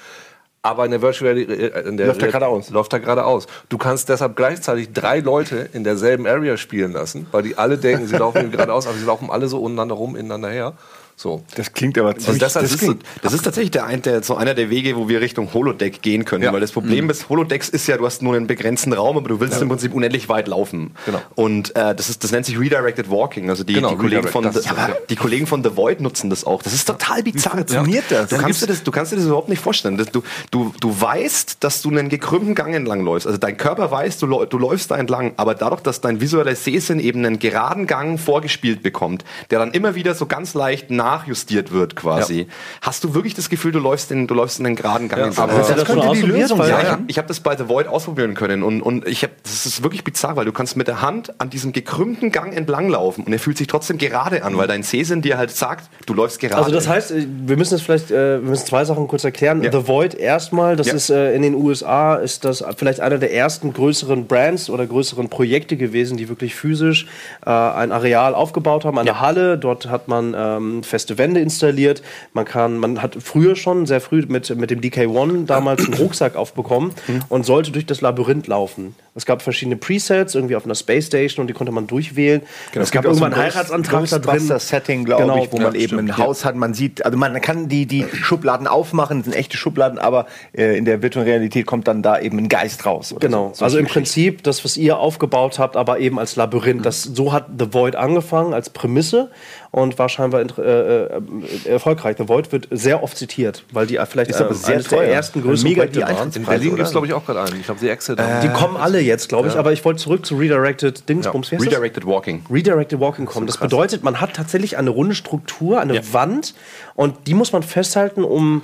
Aber 0.64 0.84
in 0.86 0.90
der 0.92 1.02
Virtual 1.04 1.32
Reality 1.32 1.54
äh, 1.54 1.96
der 1.96 2.08
Läuft 2.08 2.24
er 2.24 2.28
geradeaus. 2.30 2.72
Läuft 2.72 2.92
er 2.92 3.00
geradeaus. 3.00 3.46
Du 3.70 3.78
kannst 3.78 4.10
deshalb 4.10 4.36
gleichzeitig 4.36 4.92
drei 4.94 5.20
Leute 5.20 5.70
in 5.74 5.84
derselben 5.84 6.26
Area 6.26 6.58
spielen 6.58 6.92
lassen, 6.92 7.28
weil 7.32 7.44
die 7.44 7.56
alle 7.56 7.78
denken, 7.78 8.08
sie 8.08 8.18
laufen 8.18 8.50
geradeaus, 8.52 8.88
aber 8.88 8.98
sie 8.98 9.06
laufen 9.06 9.30
alle 9.30 9.48
so 9.48 9.60
untereinander 9.60 9.94
rum, 9.96 10.16
ineinander 10.16 10.50
her. 10.50 10.74
So. 11.20 11.42
Das 11.56 11.74
klingt 11.74 11.98
aber 11.98 12.10
Also 12.10 12.22
ziemlich... 12.22 12.42
das, 12.42 12.54
das, 12.54 12.64
ist, 12.66 12.80
so, 12.80 12.86
klingt- 12.86 13.04
das 13.24 13.34
ist 13.34 13.44
tatsächlich 13.44 13.72
der, 13.72 13.88
ein- 13.88 14.04
der, 14.04 14.22
so 14.22 14.36
einer 14.36 14.54
der 14.54 14.70
Wege, 14.70 14.96
wo 14.96 15.10
wir 15.10 15.20
Richtung 15.20 15.52
Holodeck 15.52 16.04
gehen 16.04 16.26
können. 16.26 16.44
Ja. 16.44 16.54
Weil 16.54 16.60
das 16.60 16.72
Problem 16.72 17.08
des 17.08 17.28
Holodecks 17.28 17.70
ist 17.70 17.88
ja, 17.88 17.98
du 17.98 18.06
hast 18.06 18.22
nur 18.22 18.36
einen 18.36 18.46
begrenzten 18.46 18.94
Raum, 18.94 19.18
aber 19.18 19.28
du 19.28 19.40
willst 19.40 19.60
im 19.60 19.68
Prinzip 19.68 19.96
unendlich 19.96 20.30
weit 20.30 20.48
laufen. 20.48 20.92
Genau. 21.08 21.20
Und 21.34 21.76
äh, 21.76 21.96
das, 21.96 22.10
ist, 22.12 22.24
das 22.24 22.32
nennt 22.32 22.46
sich 22.46 22.60
Redirected 22.60 23.10
Walking. 23.10 23.50
Also 23.50 23.64
die, 23.64 23.74
Genau, 23.74 23.90
die, 23.90 23.96
Kollegen 23.96 24.28
von 24.28 24.44
das 24.44 24.54
The, 24.54 24.60
ist 24.60 24.66
ja. 24.68 24.90
die 25.10 25.16
Kollegen 25.16 25.48
von 25.48 25.64
The 25.64 25.76
Void 25.76 26.02
nutzen 26.02 26.30
das 26.30 26.44
auch. 26.46 26.62
Das 26.62 26.74
ist 26.74 26.86
total 26.86 27.24
bizarr. 27.24 27.54
funktioniert 27.54 28.04
das? 28.10 28.30
Du 28.30 28.38
kannst, 28.38 28.62
dir 28.62 28.68
das, 28.68 28.84
du 28.84 28.92
kannst 28.92 29.12
dir 29.12 29.16
das 29.16 29.26
überhaupt 29.26 29.50
nicht 29.50 29.60
vorstellen. 29.62 29.98
Das, 29.98 30.12
du, 30.12 30.22
du, 30.52 30.72
du 30.80 31.02
weißt, 31.02 31.58
dass 31.64 31.82
du 31.82 31.90
einen 31.90 32.10
gekrümmten 32.10 32.54
Gang 32.54 32.76
entlang 32.76 33.02
läufst. 33.04 33.26
Also 33.26 33.40
dein 33.40 33.58
Körper 33.58 33.90
weiß, 33.90 34.20
du, 34.20 34.46
du 34.46 34.58
läufst 34.60 34.92
da 34.92 34.98
entlang. 34.98 35.34
Aber 35.38 35.56
dadurch, 35.56 35.82
dass 35.82 36.00
dein 36.00 36.22
visueller 36.22 36.56
Sehsinn 36.56 37.00
eben 37.00 37.26
einen 37.26 37.40
geraden 37.40 37.88
Gang 37.88 38.20
vorgespielt 38.20 38.84
bekommt, 38.84 39.26
der 39.50 39.58
dann 39.58 39.72
immer 39.72 39.96
wieder 39.96 40.14
so 40.14 40.28
ganz 40.28 40.54
leicht 40.54 40.92
nachjustiert 41.08 41.72
wird 41.72 41.96
quasi, 41.96 42.48
hast 42.82 43.04
du 43.04 43.14
wirklich 43.14 43.34
das 43.34 43.50
Gefühl, 43.50 43.72
du 43.72 43.80
läufst 43.80 44.12
in, 44.12 44.28
du 44.28 44.34
läufst 44.34 44.60
in 44.60 44.66
einen 44.66 44.76
geraden 44.76 45.08
Gang 45.08 45.28
entlang. 45.28 45.52
Hast 45.52 45.70
du 45.70 45.76
das 45.76 45.88
schon 45.88 46.00
ausprobiert? 46.00 46.58
Weil- 46.58 46.70
Ja, 46.70 46.80
ich 47.08 47.18
habe 47.18 47.22
hab 47.22 47.28
das 47.28 47.40
bei 47.40 47.56
The 47.56 47.68
Void 47.70 47.88
ausprobieren 47.88 48.34
können 48.34 48.64
und, 48.64 48.82
und 48.82 49.08
ich 49.08 49.24
hab, 49.24 49.32
das 49.44 49.66
ist 49.66 49.84
wirklich 49.84 50.04
bizarr, 50.04 50.36
weil 50.36 50.46
du 50.46 50.52
kannst 50.52 50.76
mit 50.76 50.88
der 50.88 51.02
Hand 51.02 51.40
an 51.40 51.50
diesem 51.50 51.72
gekrümmten 51.72 52.32
Gang 52.32 52.56
entlanglaufen 52.56 53.24
und 53.24 53.32
er 53.34 53.40
fühlt 53.40 53.58
sich 53.58 53.68
trotzdem 53.68 53.98
gerade 53.98 54.44
an, 54.44 54.58
weil 54.58 54.68
dein 54.68 54.84
Sehsinn 54.84 55.22
dir 55.22 55.38
halt 55.38 55.52
sagt, 55.52 55.90
du 56.06 56.14
läufst 56.14 56.40
gerade. 56.40 56.58
Also 56.58 56.72
das 56.72 56.88
heißt, 56.88 57.12
äh, 57.12 57.26
wir 57.46 57.58
müssen 57.58 57.76
es 57.76 57.82
vielleicht, 57.82 58.12
äh, 58.12 58.42
wir 58.42 58.50
müssen 58.50 58.66
zwei 58.66 58.84
Sachen 58.86 59.08
kurz 59.08 59.24
erklären. 59.24 59.62
Ja. 59.64 59.72
The 59.72 59.88
Void 59.88 60.14
erstmal, 60.16 60.76
das 60.76 60.88
Ja. 60.88 60.94
ist 60.94 61.10
äh, 61.10 61.34
in 61.34 61.42
den 61.42 61.56
USA 61.56 62.16
ist 62.16 62.44
das 62.46 62.64
vielleicht 62.78 63.00
einer 63.00 63.18
der 63.18 63.34
ersten 63.34 63.74
größeren 63.74 64.28
Brands 64.28 64.70
oder 64.70 64.86
größeren 64.86 65.30
Projekte 65.30 65.78
gewesen, 65.78 66.18
die 66.18 66.28
wirklich 66.30 66.56
physisch 66.56 67.08
äh, 67.46 67.50
ein 67.50 67.92
Areal 67.92 68.34
aufgebaut 68.36 68.86
haben, 68.86 68.98
eine 69.00 69.20
Halle. 69.22 69.58
Dort 69.58 69.90
hat 69.90 70.08
man 70.08 70.36
ähm, 70.38 70.84
feste 70.98 71.18
Wände 71.18 71.40
installiert. 71.40 72.02
Man 72.34 72.46
kann, 72.46 72.78
man 72.78 73.02
hat 73.02 73.18
früher 73.20 73.56
schon 73.56 73.86
sehr 73.86 74.02
früh 74.02 74.24
mit 74.28 74.56
mit 74.56 74.70
dem 74.72 74.82
DK1 74.82 75.46
damals 75.46 75.86
einen 75.86 75.94
Rucksack 75.94 76.36
aufbekommen 76.36 76.92
Mhm. 77.08 77.22
und 77.30 77.46
sollte 77.46 77.72
durch 77.72 77.86
das 77.86 78.02
Labyrinth 78.02 78.48
laufen. 78.48 78.96
Es 79.14 79.26
gab 79.26 79.42
verschiedene 79.42 79.78
Presets 79.78 80.36
irgendwie 80.36 80.56
auf 80.56 80.66
einer 80.66 80.76
Space 80.76 81.08
Station 81.08 81.42
und 81.44 81.48
die 81.48 81.54
konnte 81.54 81.72
man 81.72 81.88
durchwählen. 81.88 82.42
es 82.76 82.92
gab 82.92 83.04
so 83.04 83.10
irgendwann 83.10 83.34
einen 83.34 83.42
ein 83.44 83.52
Heiratsantrag 83.54 84.08
da 84.10 84.20
drin. 84.20 84.34
Ghostbuster-Setting, 84.38 85.06
glaube 85.06 85.24
Genau. 85.24 85.44
ich, 85.44 85.52
wo 85.52 85.58
Ja, 85.58 85.64
man 85.64 85.76
eben 85.76 85.84
stimmt, 85.88 86.10
ein 86.12 86.18
Haus 86.18 86.46
hat. 86.46 86.56
Man 86.56 86.74
sieht, 86.76 87.04
also 87.06 87.18
man 87.18 87.40
kann 87.42 87.68
die, 87.68 87.86
die 87.88 88.06
Schubladen 88.14 88.68
aufmachen, 88.68 89.18
das 89.20 89.26
sind 89.26 89.34
echte 89.36 89.58
Schubladen, 89.58 89.98
aber 90.00 90.28
äh, 90.56 90.78
in 90.78 90.86
der 90.86 91.02
virtuellen 91.02 91.28
Realität 91.28 91.66
kommt 91.66 91.88
dann 91.88 92.02
da 92.04 92.20
eben 92.20 92.38
ein 92.38 92.48
Geist 92.50 92.86
raus. 92.86 93.16
Genau, 93.20 93.52
so. 93.56 93.64
also 93.66 93.78
im 93.80 93.88
Prinzip 93.88 94.44
das, 94.44 94.64
was 94.64 94.78
ihr 94.78 94.98
aufgebaut 95.00 95.58
habt, 95.60 95.76
aber 95.78 96.00
eben 96.00 96.20
als 96.20 96.36
Labyrinth. 96.36 96.86
Das, 96.86 97.02
so 97.04 97.34
hat 97.34 97.48
The 97.58 97.74
Void 97.74 97.96
angefangen 97.96 98.54
als 98.54 98.70
Prämisse 98.70 99.32
und 99.78 100.00
war 100.00 100.10
scheinbar 100.10 100.42
äh, 100.42 101.04
äh, 101.04 101.22
erfolgreich. 101.66 102.18
The 102.18 102.28
Void 102.28 102.52
wird 102.52 102.68
sehr 102.72 103.04
oft 103.04 103.16
zitiert, 103.16 103.64
weil 103.72 103.86
die 103.86 104.00
vielleicht 104.10 104.34
aber 104.36 104.50
äh, 104.50 104.54
sehr 104.56 104.74
eines 104.76 104.88
der 104.88 104.98
teuer. 104.98 105.08
ersten 105.10 105.44
größeren 105.44 105.70
Mega 105.70 105.82
Projekte 105.84 106.00
die 106.00 106.16
waren. 106.18 106.32
In 106.34 106.46
Berlin 106.46 106.70
gibt 106.76 106.88
es, 106.88 106.92
glaube 106.92 107.06
ich, 107.06 107.14
auch 107.14 107.24
gerade 107.26 107.42
einen. 107.42 107.60
Ich 107.60 107.66
glaube, 107.68 107.80
The 107.80 107.90
Exit. 107.90 108.20
Die 108.44 108.50
kommen 108.50 108.76
alle 108.76 109.00
jetzt, 109.00 109.30
glaube 109.30 109.50
ich, 109.50 109.56
aber 109.56 109.74
ich 109.74 109.86
wollte 109.86 110.02
zurück 110.02 110.26
zu 110.26 110.36
Redirected 110.36 111.08
Dingsbums. 111.08 111.52
Wie 111.52 111.58
heißt 111.58 111.66
das? 111.68 111.74
Redirected 111.74 112.08
Walking. 112.08 112.44
Redirected 112.50 113.00
Walking 113.00 113.26
kommen. 113.28 113.46
Das 113.46 113.58
bedeutet, 113.58 114.04
man 114.04 114.20
hat 114.20 114.34
tatsächlich 114.34 114.78
eine 114.78 114.90
runde 114.90 115.14
Struktur, 115.14 115.80
eine 115.80 115.96
Ja. 115.96 116.02
Wand 116.12 116.56
und 116.96 117.16
die 117.28 117.36
muss 117.36 117.52
man 117.54 117.62
festhalten, 117.62 118.24
um 118.24 118.64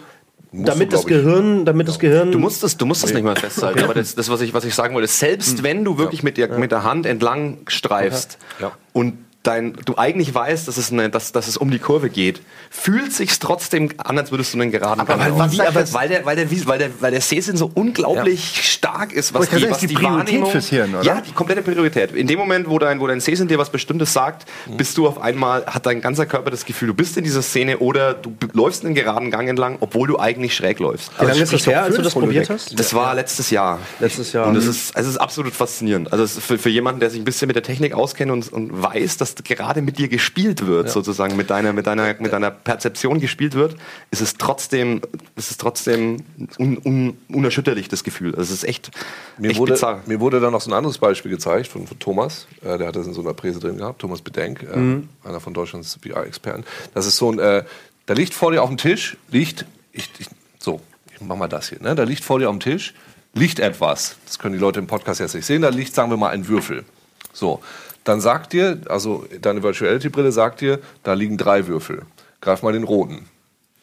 damit 0.52 0.91
du, 0.91 0.97
das. 0.97 1.06
Gehirn, 1.06 1.65
damit 1.65 1.88
das 1.88 1.97
Gehirn 1.99 2.32
Du 2.32 2.38
musst 2.39 2.62
das, 2.63 2.78
du 2.78 2.86
musst 2.86 3.04
das 3.04 3.13
nicht 3.13 3.23
mal 3.23 3.36
festhalten, 3.36 3.84
aber 3.84 3.93
das, 3.95 4.13
das 4.15 4.30
was, 4.30 4.39
ich, 4.41 4.54
was 4.54 4.63
ich 4.65 4.76
sagen 4.76 4.93
wollte, 4.93 5.08
selbst 5.08 5.63
wenn 5.63 5.84
du 5.84 5.97
wirklich 5.97 6.21
mit, 6.21 6.38
der, 6.38 6.47
mit 6.60 6.71
der 6.71 6.84
Hand 6.84 7.06
entlang 7.08 7.58
streifst 7.67 8.38
Ja. 8.60 8.71
und 8.93 9.17
dein, 9.44 9.74
du 9.86 9.98
eigentlich 9.98 10.34
weißt, 10.34 10.68
dass 10.68 10.78
es, 10.78 10.92
eine, 10.92 11.10
dass, 11.10 11.32
dass 11.34 11.48
es 11.48 11.58
um 11.58 11.70
die 11.70 11.80
Kurve 11.80 12.10
geht, 12.10 12.42
fühlt 12.70 13.12
sich's 13.14 13.40
trotzdem 13.40 13.90
an, 13.98 14.18
als 14.18 14.32
würdest 14.32 14.54
du 14.54 14.60
einen 14.62 14.72
geraden 14.72 15.02
Aber 15.02 15.18
Gang 15.18 15.38
laufen. 15.38 15.56
sagt 15.56 15.76
das- 15.76 15.94
weil, 15.94 16.08
der, 16.10 16.26
weil, 16.26 16.36
der, 16.36 16.50
weil, 16.66 16.78
der, 16.80 16.90
weil 17.02 17.12
der 17.12 17.22
Sehsinn 17.22 17.58
so 17.58 17.70
unglaublich 17.74 18.62
stark 18.72 19.12
ist, 19.14 19.34
was 19.34 19.50
die, 19.50 19.56
gerade 19.58 19.70
was 19.72 19.82
sagen, 19.82 19.86
ist 19.86 19.92
die 19.92 19.94
Priorität 19.96 20.48
fürs 20.48 20.70
Hirn, 20.70 20.96
oder? 20.96 21.04
Ja, 21.04 21.22
die 21.22 21.32
komplette 21.34 21.62
Priorität. 21.62 22.14
In 22.16 22.28
dem 22.28 22.40
Moment, 22.40 22.70
wo 22.70 22.80
dein, 22.80 23.00
wo 23.00 23.08
dein 23.08 23.20
Sehsinn 23.20 23.48
dir 23.48 23.58
was 23.58 23.70
Bestimmtes 23.70 24.14
sagt, 24.14 24.46
Mhm. 24.66 24.78
bist 24.78 24.98
du 24.98 25.08
auf 25.08 25.22
einmal, 25.22 25.66
hat 25.66 25.86
dein 25.86 26.00
ganzer 26.02 26.26
Körper 26.26 26.50
das 26.50 26.66
Gefühl, 26.66 26.88
du 26.88 26.94
bist 26.94 27.18
in 27.18 27.24
dieser 27.26 27.42
Szene 27.42 27.80
oder 27.80 28.14
du 28.14 28.34
läufst 28.54 28.86
einen 28.86 28.96
geraden 28.96 29.30
Gang 29.30 29.50
entlang, 29.50 29.78
obwohl 29.82 30.08
du 30.08 30.20
eigentlich 30.20 30.56
schräg 30.56 30.80
läufst. 30.80 31.12
Wie 31.20 31.26
lange 31.26 31.42
ist 31.42 31.52
das 31.54 31.68
her, 31.68 31.84
als 31.84 31.96
du 31.96 32.02
das 32.02 32.14
probiert 32.14 32.50
hast? 32.50 32.80
Das 32.80 32.94
war 32.94 33.14
letztes 33.14 33.50
Jahr. 33.50 33.80
Letztes 34.00 34.32
Jahr. 34.32 34.48
Und 34.48 34.56
es 34.56 34.66
ist, 34.66 34.92
es 34.96 35.06
ist 35.08 35.18
absolut 35.18 35.54
faszinierend. 35.54 36.12
Also 36.14 36.28
für, 36.28 36.58
für 36.58 36.70
jemanden, 36.70 37.00
der 37.02 37.10
sich 37.10 37.20
ein 37.20 37.26
bisschen 37.26 37.48
mit 37.48 37.56
der 37.56 37.64
Technik 37.64 37.94
auskennt 37.94 38.32
und, 38.32 38.52
und 38.54 38.82
weiß, 38.82 39.18
dass 39.18 39.33
gerade 39.36 39.82
mit 39.82 39.98
dir 39.98 40.08
gespielt 40.08 40.65
wird, 40.65 40.89
sozusagen 40.89 41.36
mit 41.36 41.50
deiner, 41.50 41.74
mit 41.74 41.88
deiner, 41.88 42.15
mit 42.19 42.32
deiner 42.34 42.52
Perzeption 42.52 43.19
gespielt 43.19 43.54
wird, 43.56 43.76
ist 44.12 44.22
es 44.22 44.36
trotzdem, 44.36 45.02
ist 45.36 45.52
es 45.52 45.58
trotzdem 45.58 46.24
un, 46.60 46.78
un, 46.78 47.17
unerschütterlich 47.30 47.88
das 47.88 48.04
Gefühl. 48.04 48.36
Also 48.36 48.54
es 48.54 48.63
ist 48.63 48.69
echt, 48.69 48.91
Mir 49.38 49.52
echt 49.52 49.60
wurde, 49.60 49.74
bizarr. 49.74 50.02
mir 50.06 50.19
wurde 50.19 50.39
dann 50.39 50.52
noch 50.52 50.62
so 50.62 50.69
ein 50.69 50.74
anderes 50.74 50.98
Beispiel 50.98 51.32
gezeigt 51.32 51.67
von, 51.67 51.88
von 51.88 52.00
Thomas. 52.00 52.48
Äh, 52.63 52.78
der 52.78 52.88
hat 52.88 52.96
das 52.96 53.08
in 53.08 53.13
so 53.13 53.22
einer 53.22 53.34
Präse 53.34 53.60
drin 53.60 53.78
gehabt. 53.78 54.00
Thomas 54.00 54.22
Bedenk, 54.22 54.63
äh, 54.63 55.28
einer 55.28 55.39
von 55.39 55.54
Deutschlands 55.54 55.98
VR-Experten. 56.02 56.63
Das 56.93 57.06
ist 57.06 57.17
so 57.17 57.32
ein, 57.32 57.39
äh, 57.39 57.63
da 58.06 58.13
liegt 58.13 58.34
vor 58.34 58.52
dir 58.52 58.62
auf 58.63 58.69
dem 58.69 58.78
Tisch, 58.78 59.17
liegt, 59.32 59.65
ich, 59.91 60.10
ich, 60.19 60.28
so, 60.60 60.82
ich 61.13 61.22
mach 61.22 61.36
mal 61.36 61.48
das 61.48 61.69
hier, 61.69 61.82
ne? 61.82 61.96
Da 61.96 62.04
liegt 62.04 62.24
vor 62.24 62.39
dir 62.39 62.50
auf 62.50 62.56
dem 62.56 62.60
Tisch, 62.60 62.93
liegt 63.34 63.60
etwas. 63.60 64.17
Das 64.26 64.39
können 64.39 64.54
die 64.54 64.60
Leute 64.60 64.80
im 64.80 64.88
Podcast 64.88 65.19
jetzt 65.19 65.36
nicht 65.36 65.46
sehen. 65.46 65.62
Da 65.62 65.69
liegt, 65.69 65.93
sagen 65.93 66.10
wir 66.10 66.17
mal, 66.17 66.30
ein 66.30 66.48
Würfel. 66.48 66.84
So, 67.32 67.62
dann 68.04 68.22
sagt 68.22 68.54
dir, 68.54 68.82
also 68.89 69.26
deine 69.42 69.63
Virtuality-Brille 69.63 70.32
sagt 70.32 70.62
dir, 70.62 70.80
da 71.04 71.13
liegen 71.13 71.38
drei 71.38 71.68
Würfel. 71.68 72.04
Greif 72.42 72.62
mal 72.62 72.74
den 72.74 72.84
roten. 72.84 73.30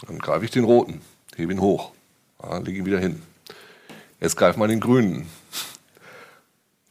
Dann 0.07 0.19
greife 0.19 0.45
ich 0.45 0.51
den 0.51 0.65
roten, 0.65 1.01
hebe 1.37 1.53
ihn 1.53 1.61
hoch, 1.61 1.93
ja, 2.43 2.59
lege 2.59 2.79
ihn 2.79 2.87
wieder 2.87 2.99
hin. 2.99 3.23
Jetzt 4.21 4.37
greif 4.37 4.57
mal 4.57 4.69
den 4.69 4.81
grünen. 4.81 5.27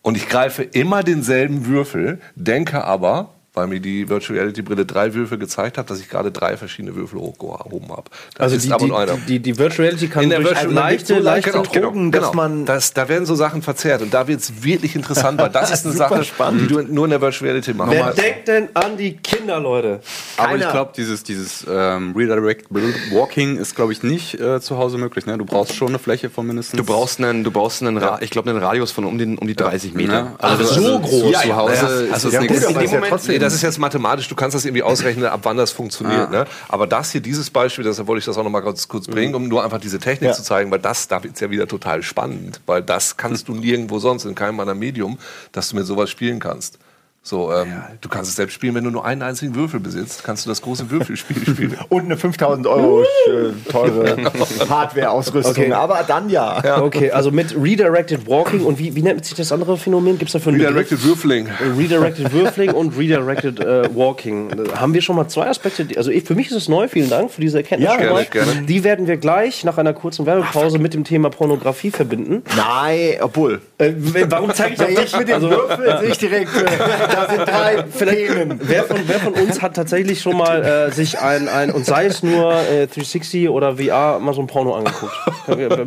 Und 0.02 0.16
ich 0.16 0.30
greife 0.30 0.64
immer 0.64 1.04
denselben 1.04 1.66
Würfel, 1.66 2.20
denke 2.36 2.84
aber, 2.84 3.34
weil 3.60 3.68
mir 3.68 3.80
die 3.82 4.08
Virtual 4.08 4.40
Reality 4.40 4.62
Brille 4.62 4.86
drei 4.86 5.14
Würfel 5.14 5.38
gezeigt 5.38 5.78
hat, 5.78 5.90
dass 5.90 6.00
ich 6.00 6.08
gerade 6.10 6.32
drei 6.32 6.56
verschiedene 6.56 6.96
Würfel 6.96 7.20
hochgehoben 7.20 7.90
habe. 7.92 8.04
Das 8.36 8.44
Also 8.44 8.56
ist 8.56 8.66
die, 8.66 8.72
aber 8.72 9.06
die, 9.06 9.22
die, 9.28 9.40
die 9.40 9.58
Virtual 9.58 9.88
Reality 9.88 10.08
kann 10.08 10.24
In 10.24 10.30
der 10.30 10.40
durch 10.40 10.52
Virtual 10.56 10.74
leichte, 10.74 11.16
so 11.16 11.20
leichte 11.20 11.52
leichte 11.52 11.80
Drogen, 11.82 12.12
dass 12.12 12.34
man- 12.34 12.66
das, 12.66 12.94
da 12.94 13.10
werden 13.10 13.26
so 13.26 13.36
Sachen 13.36 13.62
verzerrt 13.62 14.02
und 14.02 14.14
da 14.14 14.28
wird 14.28 14.40
es 14.40 14.64
wirklich 14.64 14.96
interessant, 14.96 15.40
weil 15.40 15.50
das 15.50 15.72
ist 15.74 15.86
eine 15.86 15.94
Sache, 15.96 16.24
spannend. 16.24 16.62
die 16.62 16.68
du 16.74 16.82
nur 16.82 17.04
in 17.06 17.12
der 17.12 17.22
Virtual 17.22 17.50
Reality 17.50 17.74
machen 17.74 17.92
Wer 17.92 18.14
denkt 18.14 18.48
denn 18.48 18.70
an 18.74 18.96
die 18.98 19.18
Kinder, 19.18 19.60
Leute? 19.60 20.00
Aber 20.38 20.56
ich 20.56 20.62
Keiner. 20.62 20.72
glaube, 20.72 20.92
dieses, 20.96 21.24
dieses 21.24 21.66
ähm, 21.70 22.14
Redirect 22.16 22.68
Walking 23.12 23.58
ist, 23.58 23.76
glaube 23.76 23.92
ich, 23.92 24.04
nicht 24.04 24.40
äh, 24.40 24.62
zu 24.62 24.78
Hause 24.78 24.98
möglich. 24.98 25.26
Ne? 25.26 25.38
Du 25.38 25.46
brauchst 25.46 25.76
schon 25.76 25.90
eine 25.90 26.00
Fläche 26.00 26.30
von 26.30 26.48
mindestens. 26.48 26.78
Du 26.78 26.84
brauchst 26.86 27.20
einen, 27.20 27.44
du 27.44 27.52
brauchst 27.52 27.82
einen, 27.82 27.98
Ra 27.98 28.20
ich 28.22 28.30
glaube, 28.30 28.50
einen 28.50 28.60
Radius 28.62 28.92
von 28.92 29.04
um, 29.06 29.18
den, 29.18 29.38
um 29.38 29.48
die 29.48 29.56
30 29.56 29.94
Meter. 29.94 30.14
Ja, 30.14 30.36
Also, 30.38 30.64
also 30.70 30.82
so 30.82 31.00
groß. 31.00 31.32
Ja, 31.32 31.42
zu 31.42 31.48
ja, 31.50 31.56
Hause 31.58 31.74
ja, 31.74 31.80
ist 31.82 32.14
also 32.14 32.28
es 32.30 32.34
ja, 32.34 32.40
gut, 32.42 32.50
aber 32.66 32.84
ist 32.84 32.92
ja 32.94 33.02
trotzdem- 33.02 33.36
das 33.50 33.56
ist 33.56 33.62
jetzt 33.64 33.80
mathematisch, 33.80 34.28
du 34.28 34.36
kannst 34.36 34.56
das 34.56 34.66
irgendwie 34.66 34.84
ausrechnen, 34.84 35.26
ab 35.26 35.42
wann 35.44 35.58
das 35.58 35.72
funktioniert. 35.72 36.30
Ne? 36.32 36.46
Aber 36.68 36.88
das 36.88 37.12
hier, 37.12 37.22
dieses 37.22 37.50
Beispiel, 37.50 37.84
deshalb 37.84 38.08
wollte 38.08 38.20
ich 38.20 38.26
das 38.26 38.38
auch 38.38 38.44
noch 38.44 38.50
mal 38.50 38.62
kurz, 38.62 38.88
kurz 38.88 39.08
bringen, 39.08 39.34
um 39.36 39.48
nur 39.48 39.64
einfach 39.64 39.80
diese 39.80 40.00
Technik 40.00 40.30
Ja. 40.30 40.36
zu 40.36 40.44
zeigen, 40.44 40.70
weil 40.72 40.80
das, 40.80 41.08
da 41.08 41.24
wird's 41.24 41.40
ja 41.40 41.50
wieder 41.50 41.68
total 41.68 42.04
spannend, 42.04 42.62
weil 42.66 42.82
das 42.82 43.18
kannst 43.18 43.48
du 43.48 43.54
nirgendwo 43.56 44.00
sonst, 44.00 44.26
in 44.26 44.36
keinem 44.36 44.60
anderen 44.60 44.80
Medium, 44.80 45.18
dass 45.52 45.70
du 45.70 45.76
mit 45.78 45.86
sowas 45.86 46.10
spielen 46.10 46.40
kannst. 46.40 46.78
So, 47.22 47.52
ähm, 47.54 47.74
du 48.02 48.08
kannst 48.10 48.30
es 48.30 48.38
selbst 48.38 48.54
spielen, 48.54 48.74
wenn 48.76 48.86
du 48.86 48.92
nur 48.92 49.06
einen 49.06 49.22
einzigen 49.22 49.54
Würfel 49.54 49.80
besitzt, 49.82 50.24
kannst 50.24 50.46
du 50.46 50.50
das 50.50 50.62
große 50.62 50.90
Würfelspiel 50.90 51.38
spielen. 51.54 51.78
Und 51.90 52.06
eine 52.06 52.18
5000 52.18 52.66
Euro 52.66 53.02
äh, 53.04 53.52
teure 53.70 54.16
Hardware-Ausrüstung. 54.70 55.52
Okay. 55.66 55.74
Aber 55.74 56.04
dann 56.08 56.30
ja. 56.30 56.82
Okay, 56.82 57.12
also 57.12 57.30
mit 57.30 57.54
Redirected 57.62 58.26
Walking 58.26 58.62
und 58.62 58.80
wie, 58.80 58.96
wie 58.96 59.02
nennt 59.02 59.26
sich 59.26 59.36
das 59.36 59.52
andere 59.52 59.78
Phänomen? 59.78 60.18
Gibt 60.18 60.30
es 60.30 60.34
dafür 60.34 60.54
einen 60.54 60.60
Begriff? 60.60 60.76
Redirected 60.76 61.04
Würfeling. 61.04 61.48
Redirected 61.78 62.32
Würfling 62.34 62.72
und 62.72 62.98
Redirected 62.98 63.60
äh, 63.60 63.94
Walking. 63.96 64.50
Haben 64.76 64.94
wir 64.94 65.02
schon 65.02 65.18
mal 65.18 65.28
zwei 65.28 65.48
Aspekte? 65.50 65.86
die- 65.86 65.98
Also 65.98 66.12
ich, 66.12 66.24
für 66.24 66.36
mich 66.36 66.48
ist 66.50 66.56
es 66.56 66.70
neu, 66.70 66.88
vielen 66.88 67.10
Dank 67.10 67.32
für 67.32 67.42
diese 67.42 67.58
Erkenntnis. 67.58 67.92
Ja, 67.92 67.98
gerne, 67.98 68.26
gerne. 68.26 68.62
Die 68.64 68.84
werden 68.86 69.08
wir 69.08 69.18
gleich 69.18 69.64
nach 69.66 69.78
einer 69.78 69.94
kurzen 69.94 70.26
Werbepause 70.26 70.80
mit 70.80 70.94
dem 70.94 71.04
Thema 71.04 71.30
Pornografie 71.30 71.92
verbinden. 71.92 72.44
Nein, 72.56 73.18
obwohl. 73.22 73.62
Äh, 73.78 73.92
warum 74.30 74.54
zeige 74.54 74.74
ich 74.76 74.80
Ja, 74.80 74.88
jetzt 74.88 75.14
dich? 75.14 75.20
mit 75.20 75.28
dem 75.28 75.36
Also, 75.36 75.50
Würfel 75.52 75.98
sehe 76.00 76.10
ich 76.10 76.18
direkt, 76.18 76.56
äh, 76.56 77.09
da 77.10 77.30
sind 77.30 77.48
drei 77.48 77.82
Themen. 78.06 78.60
Wer 78.62 78.84
von, 78.84 78.98
wer 79.06 79.20
von 79.20 79.34
uns 79.34 79.62
hat 79.62 79.76
tatsächlich 79.76 80.22
schon 80.22 80.38
mal 80.38 80.64
äh, 80.64 80.92
sich 80.92 81.20
ein, 81.20 81.48
ein, 81.48 81.72
und 81.72 81.86
sei 81.86 82.06
es 82.06 82.24
nur 82.24 82.54
äh, 82.54 82.88
360 82.88 83.50
oder 83.50 83.78
VR, 83.78 84.20
mal 84.20 84.34
so 84.34 84.42
ein 84.42 84.48
Porno 84.48 84.76
angeguckt? 84.76 85.14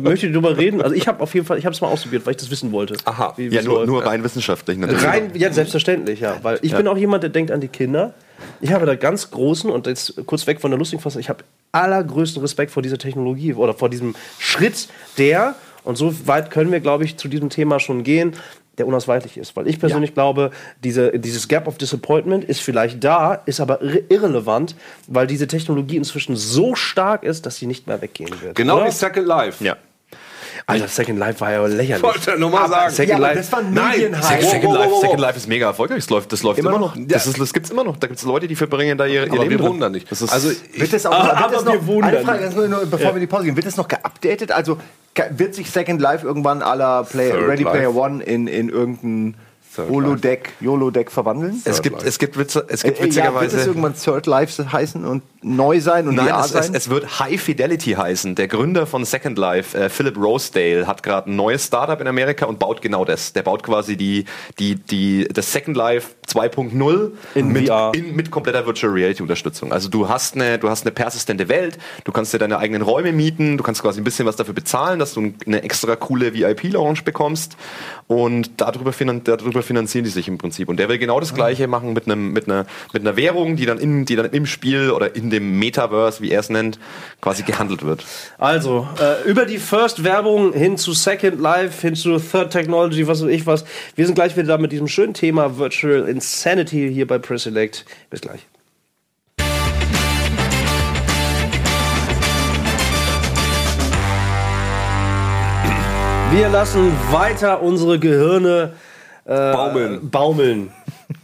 Möchtet 0.01 0.29
ihr 0.29 0.33
darüber 0.33 0.57
reden? 0.57 0.81
Also 0.81 0.95
ich 0.95 1.07
habe 1.07 1.21
auf 1.21 1.33
jeden 1.33 1.45
Fall, 1.45 1.57
ich 1.57 1.65
habe 1.65 1.73
es 1.73 1.81
mal 1.81 1.87
ausprobiert, 1.87 2.25
weil 2.25 2.31
ich 2.31 2.37
das 2.37 2.51
wissen 2.51 2.71
wollte. 2.71 2.95
Aha. 3.05 3.33
Wie, 3.37 3.51
wie 3.51 3.55
Ja, 3.55 3.61
nur, 3.61 3.85
nur 3.85 4.05
rein 4.05 4.23
wissenschaftlich 4.23 4.77
natürlich. 4.77 5.03
Rein, 5.03 5.31
ja, 5.35 5.51
selbstverständlich, 5.51 6.19
ja. 6.19 6.37
Weil 6.41 6.59
ich 6.61 6.75
bin 6.75 6.87
auch 6.87 6.97
jemand, 6.97 7.23
der 7.23 7.29
denkt 7.29 7.51
an 7.51 7.61
die 7.61 7.67
Kinder. 7.67 8.13
Ich 8.61 8.71
habe 8.71 8.85
da 8.85 8.95
ganz 8.95 9.31
großen 9.31 9.69
und 9.69 9.87
jetzt 9.87 10.25
kurz 10.25 10.47
weg 10.47 10.59
von 10.59 10.71
der 10.71 10.77
lustigen 10.77 11.01
Fassung, 11.01 11.21
ich 11.21 11.29
habe 11.29 11.43
allergrößten 11.71 12.41
Respekt 12.41 12.71
vor 12.71 12.83
dieser 12.83 12.97
Technologie 12.97 13.53
oder 13.53 13.73
vor 13.73 13.89
diesem 13.89 14.15
Schritt, 14.37 14.87
der, 15.17 15.55
und 15.83 15.97
so 15.97 16.27
weit 16.27 16.51
können 16.51 16.71
wir, 16.71 16.79
glaube 16.79 17.03
ich, 17.03 17.17
zu 17.17 17.27
diesem 17.27 17.49
Thema 17.49 17.79
schon 17.79 18.03
gehen, 18.03 18.33
der 18.77 18.87
unausweichlich 18.87 19.37
ist. 19.37 19.55
Weil 19.55 19.67
ich 19.67 19.79
persönlich 19.79 20.13
glaube, 20.13 20.51
diese, 20.83 21.17
dieses 21.19 21.47
Gap 21.47 21.67
of 21.67 21.77
Disappointment 21.77 22.43
ist 22.43 22.61
vielleicht 22.61 23.03
da, 23.03 23.35
ist 23.45 23.59
aber 23.59 23.81
irre 23.81 24.03
irrelevant, 24.09 24.75
weil 25.07 25.27
diese 25.27 25.47
Technologie 25.47 25.97
inzwischen 25.97 26.35
so 26.35 26.75
stark 26.75 27.23
ist, 27.23 27.45
dass 27.45 27.57
sie 27.57 27.67
nicht 27.67 27.87
mehr 27.87 28.01
weggehen 28.01 28.33
wird. 28.41 28.55
Genau 28.55 28.77
Oder? 28.77 28.87
wie 28.87 28.91
Second 28.91 29.27
Life. 29.27 29.63
Ja. 29.63 29.77
Alter, 30.65 30.87
Second 30.87 31.19
Life 31.19 31.39
war 31.41 31.51
ja 31.51 31.65
lächerlich. 31.65 32.03
Wollte 32.03 32.31
er 32.31 32.37
nur 32.37 32.49
mal 32.49 32.67
sagen. 32.69 32.91
Second 32.93 33.09
Ja, 33.09 33.17
Life. 33.17 33.37
das 33.37 33.51
war 33.51 33.59
ein 33.59 33.73
Nein. 33.73 33.93
Second, 33.99 34.43
Second, 34.43 34.73
Life. 34.73 34.93
Second 35.01 35.19
Life 35.19 35.37
ist 35.37 35.47
mega 35.47 35.67
erfolgreich. 35.67 35.97
Das 35.99 36.09
läuft, 36.09 36.31
das 36.31 36.43
läuft 36.43 36.59
immer, 36.59 36.69
Immer 36.71 36.79
noch. 36.79 36.95
Das, 36.97 37.27
ist, 37.27 37.39
das 37.39 37.53
gibt's 37.53 37.69
immer 37.69 37.83
noch. 37.83 37.97
Da 37.97 38.07
gibt 38.07 38.19
es 38.19 38.25
Leute, 38.25 38.47
die 38.47 38.55
verbringen 38.55 38.97
da 38.97 39.05
ihre, 39.05 39.25
ihr 39.25 39.31
Aber 39.33 39.43
Leben 39.43 39.51
wir 39.51 39.79
da 39.79 39.89
nicht. 39.89 40.11
Das 40.11 40.21
ist, 40.21 40.31
Also 40.31 40.49
Wird 40.73 40.93
das 40.93 41.05
auch, 41.05 41.11
Aber- 41.11 41.27
wird 41.29 41.37
aber 41.37 41.53
das 41.53 41.65
noch, 41.65 41.73
wir 41.73 41.87
wundern. 41.87 42.15
Eine 42.15 42.25
Frage, 42.25 42.49
nur, 42.69 42.85
bevor 42.85 43.07
wir 43.07 43.13
in 43.15 43.19
die 43.21 43.27
Pause 43.27 43.45
gehen, 43.45 43.55
wird 43.55 43.65
das 43.65 43.77
noch 43.77 43.87
geupdatet? 43.87 44.51
Also 44.51 44.77
wird 45.31 45.53
sich 45.55 45.69
Second 45.69 46.01
Life 46.01 46.25
irgendwann 46.25 46.61
Play, 47.03 47.29
Third 47.31 47.47
Ready 47.47 47.63
Life. 47.63 47.75
Player 47.77 47.95
One 47.95 48.23
in, 48.23 48.47
in 48.47 48.69
irgendein 48.69 49.33
Third 49.33 49.52
Holodeck, 49.77 50.53
YOLO-Deck 50.59 51.11
verwandeln? 51.11 51.55
es, 51.57 51.63
Third 51.63 51.83
gibt, 51.83 51.95
Life. 51.97 52.07
es 52.07 52.19
gibt 52.19 52.37
Witze, 52.37 52.65
es 52.67 52.83
gibt 52.83 52.99
Äh, 52.99 53.01
ja, 53.01 53.03
wird 53.03 53.15
witzigerweise. 53.15 53.57
es 53.59 53.67
irgendwann 53.67 53.95
Third 53.95 54.25
Life 54.27 54.71
heißen 54.71 55.05
und 55.05 55.23
neu 55.41 55.81
sein 55.81 56.07
und 56.07 56.15
Nein, 56.15 56.27
VR 56.29 56.39
es, 56.39 56.45
es, 56.45 56.51
sein? 56.67 56.75
es 56.75 56.89
wird 56.89 57.19
High 57.19 57.41
Fidelity 57.41 57.91
heißen. 57.93 58.35
Der 58.35 58.47
Gründer 58.47 58.85
von 58.87 59.03
Second 59.05 59.37
Life, 59.37 59.77
äh, 59.77 59.89
Philip 59.89 60.17
Rosedale, 60.17 60.87
hat 60.87 61.03
gerade 61.03 61.29
ein 61.31 61.35
neues 61.35 61.65
Startup 61.65 61.99
in 61.99 62.07
Amerika 62.07 62.45
und 62.45 62.59
baut 62.59 62.81
genau 62.81 63.03
das. 63.05 63.33
Der 63.33 63.43
baut 63.43 63.63
quasi 63.63 63.97
die, 63.97 64.25
die, 64.59 64.75
die, 64.75 65.27
das 65.31 65.51
Second 65.51 65.75
Life 65.75 66.11
2.0 66.27 67.11
In 67.35 67.47
mit, 67.49 67.67
VR. 67.67 67.91
in, 67.93 68.15
mit 68.15 68.31
kompletter 68.31 68.65
Virtual 68.65 68.91
Reality 68.93 69.21
Unterstützung. 69.21 69.71
Also 69.71 69.89
du 69.89 70.07
hast 70.07 70.35
eine, 70.35 70.57
du 70.59 70.69
hast 70.69 70.85
eine 70.85 70.91
persistente 70.91 71.49
Welt, 71.49 71.77
du 72.05 72.11
kannst 72.11 72.33
dir 72.33 72.37
deine 72.39 72.57
eigenen 72.57 72.81
Räume 72.81 73.11
mieten, 73.11 73.57
du 73.57 73.63
kannst 73.63 73.81
quasi 73.81 73.99
ein 73.99 74.03
bisschen 74.03 74.25
was 74.25 74.35
dafür 74.35 74.53
bezahlen, 74.53 74.99
dass 74.99 75.13
du 75.13 75.33
eine 75.45 75.63
extra 75.63 75.95
coole 75.95 76.33
VIP-Lounge 76.33 76.99
bekommst 77.03 77.57
und 78.07 78.51
darüber, 78.57 78.93
finan 78.93 79.23
darüber 79.63 79.73
finanzieren 79.73 80.03
die 80.03 80.11
sich 80.11 80.27
im 80.27 80.37
Prinzip. 80.37 80.69
Und 80.69 80.77
der 80.77 80.89
will 80.89 80.97
genau 80.97 81.19
das 81.19 81.33
Gleiche 81.33 81.67
machen 81.67 81.93
mit 81.93 82.05
einem, 82.05 82.33
mit 82.33 82.47
einer, 82.47 82.65
mit 82.91 83.01
einer 83.01 83.15
Währung, 83.15 83.55
die 83.55 83.65
dann 83.65 83.79
in, 83.79 84.05
die 84.05 84.15
dann 84.15 84.29
im 84.31 84.45
Spiel 84.45 84.91
oder 84.91 85.15
in 85.15 85.29
dem 85.29 85.57
Metaverse, 85.59 86.21
wie 86.21 86.31
er 86.31 86.41
es 86.41 86.49
nennt, 86.49 86.79
quasi 87.21 87.43
gehandelt 87.43 87.83
wird. 87.83 88.05
Also, 88.37 88.87
äh, 88.99 89.27
über 89.27 89.45
die 89.45 89.57
First-Werbung 89.57 90.53
hin 90.53 90.77
zu 90.77 90.93
Second 90.93 91.39
Life, 91.39 91.81
hin 91.81 91.95
zu 91.95 92.19
Third 92.19 92.51
Technology, 92.51 93.07
was 93.07 93.23
weiß 93.23 93.29
ich 93.29 93.45
was. 93.45 93.65
Wir 93.95 94.05
sind 94.05 94.15
gleich 94.15 94.35
wieder 94.35 94.47
da 94.47 94.57
mit 94.57 94.71
diesem 94.71 94.87
schönen 94.87 95.13
Thema 95.13 95.57
Virtual 95.57 96.07
Insanity 96.07 96.91
hier 96.93 97.07
bei 97.07 97.17
Preselect. 97.17 97.85
Bis 98.09 98.21
gleich. 98.21 98.45
Wir 106.31 106.49
lassen 106.49 106.91
weiter 107.11 107.61
unsere 107.61 107.99
Gehirne 107.99 108.73
äh, 109.25 109.51
Baumeln. 109.53 110.09
baumeln. 110.09 110.71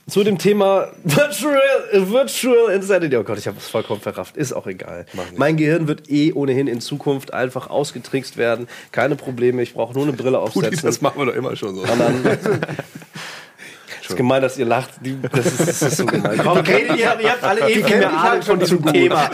Zu 0.08 0.24
dem 0.24 0.38
Thema 0.38 0.88
Virtual, 1.04 1.62
Virtual 1.94 2.72
Insanity. 2.74 3.16
Oh 3.18 3.24
Gott, 3.24 3.38
ich 3.38 3.48
habe 3.48 3.58
es 3.58 3.68
vollkommen 3.68 4.02
verrafft. 4.02 4.38
Ist 4.38 4.54
auch 4.54 4.66
egal. 4.66 5.06
Mein 5.36 5.56
Gehirn 5.56 5.88
wird 5.88 6.10
eh 6.10 6.34
ohnehin 6.34 6.68
in 6.68 6.82
Zukunft 6.82 7.34
einfach 7.34 7.70
ausgetrickst 7.70 8.38
werden. 8.38 8.68
Keine 8.92 9.16
Probleme. 9.16 9.62
Ich 9.62 9.74
brauche 9.74 9.94
nur 9.94 10.04
eine 10.04 10.14
Brille 10.14 10.40
aufsetzen. 10.40 10.82
das 10.84 11.02
machen 11.02 11.20
wir 11.20 11.28
doch 11.28 11.36
immer 11.36 11.56
schon 11.56 11.76
so. 11.76 11.84
Ist 14.10 14.18
gemein, 14.18 14.42
dass 14.42 14.58
ihr 14.58 14.66
lacht. 14.66 14.90
Die, 15.06 15.16
das, 15.22 15.46
ist, 15.46 15.60
das 15.60 15.82
ist 15.84 15.98
so 15.98 16.06
gemein. 16.08 16.40
Komm, 16.40 16.58
redet 16.58 16.98
ihr, 16.98 17.20
ihr 17.22 17.32
habt 17.32 17.44
alle 17.44 17.70
eh 17.70 17.76
viel 17.76 17.98
mehr 17.98 18.12
Ahnung 18.12 18.42
von 18.42 18.66
schon 18.66 18.82
diesem. 18.82 18.86
Thema. 18.92 19.30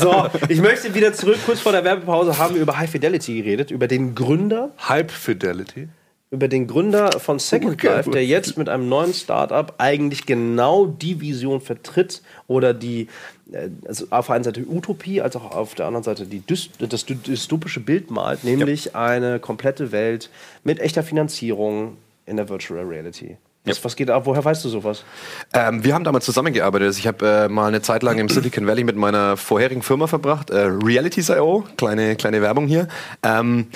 So, 0.00 0.26
ich 0.48 0.60
möchte 0.60 0.92
wieder 0.94 1.12
zurück. 1.12 1.38
Kurz 1.46 1.60
vor 1.60 1.70
der 1.70 1.84
Werbepause 1.84 2.36
haben 2.36 2.56
wir 2.56 2.62
über 2.62 2.76
High 2.76 2.90
Fidelity 2.90 3.40
geredet, 3.40 3.70
über 3.70 3.86
den 3.86 4.16
Gründer 4.16 4.72
Hype 4.88 5.12
Fidelity. 5.12 5.88
Über 6.30 6.48
den 6.48 6.66
Gründer 6.66 7.12
von 7.20 7.38
Second 7.38 7.80
Life, 7.82 8.10
der 8.10 8.26
jetzt 8.26 8.58
mit 8.58 8.68
einem 8.68 8.88
neuen 8.88 9.14
Startup 9.14 9.72
eigentlich 9.78 10.26
genau 10.26 10.86
die 10.86 11.20
Vision 11.20 11.60
vertritt 11.60 12.20
oder 12.48 12.74
die, 12.74 13.06
äh, 13.52 13.68
also 13.86 14.06
auf 14.10 14.26
der 14.26 14.34
einen 14.34 14.44
Seite 14.44 14.64
Utopie, 14.68 15.20
als 15.20 15.36
auch 15.36 15.52
auf 15.52 15.74
der 15.76 15.86
anderen 15.86 16.02
Seite 16.02 16.26
die 16.26 16.42
das 16.46 17.06
dy- 17.06 17.14
dystopische 17.14 17.80
Bild 17.80 18.10
malt, 18.10 18.42
nämlich 18.42 18.96
eine 18.96 19.38
komplette 19.38 19.92
Welt 19.92 20.30
mit 20.64 20.80
echter 20.80 21.02
Finanzierung 21.04 21.96
in 22.26 22.36
der 22.36 22.48
Virtual 22.48 22.84
Reality. 22.84 23.36
Was, 23.64 23.84
was 23.84 23.96
geht 23.96 24.10
ab? 24.10 24.26
Woher 24.26 24.44
weißt 24.44 24.64
du 24.64 24.68
sowas? 24.68 25.04
Ähm, 25.52 25.84
wir 25.84 25.94
haben 25.94 26.04
damals 26.04 26.24
zusammengearbeitet. 26.24 26.86
Also 26.86 26.98
ich 27.00 27.06
habe 27.06 27.26
äh, 27.26 27.48
mal 27.48 27.66
eine 27.66 27.82
Zeit 27.82 28.04
lang 28.04 28.18
im 28.18 28.28
Silicon 28.28 28.66
Valley 28.66 28.84
mit 28.84 28.94
meiner 28.94 29.36
vorherigen 29.36 29.82
Firma 29.82 30.06
verbracht, 30.06 30.50
äh, 30.50 30.68
Realities.io, 30.84 31.64
kleine, 31.76 32.14
kleine 32.14 32.42
Werbung 32.42 32.68
hier. 32.68 32.86
Ähm, 33.24 33.66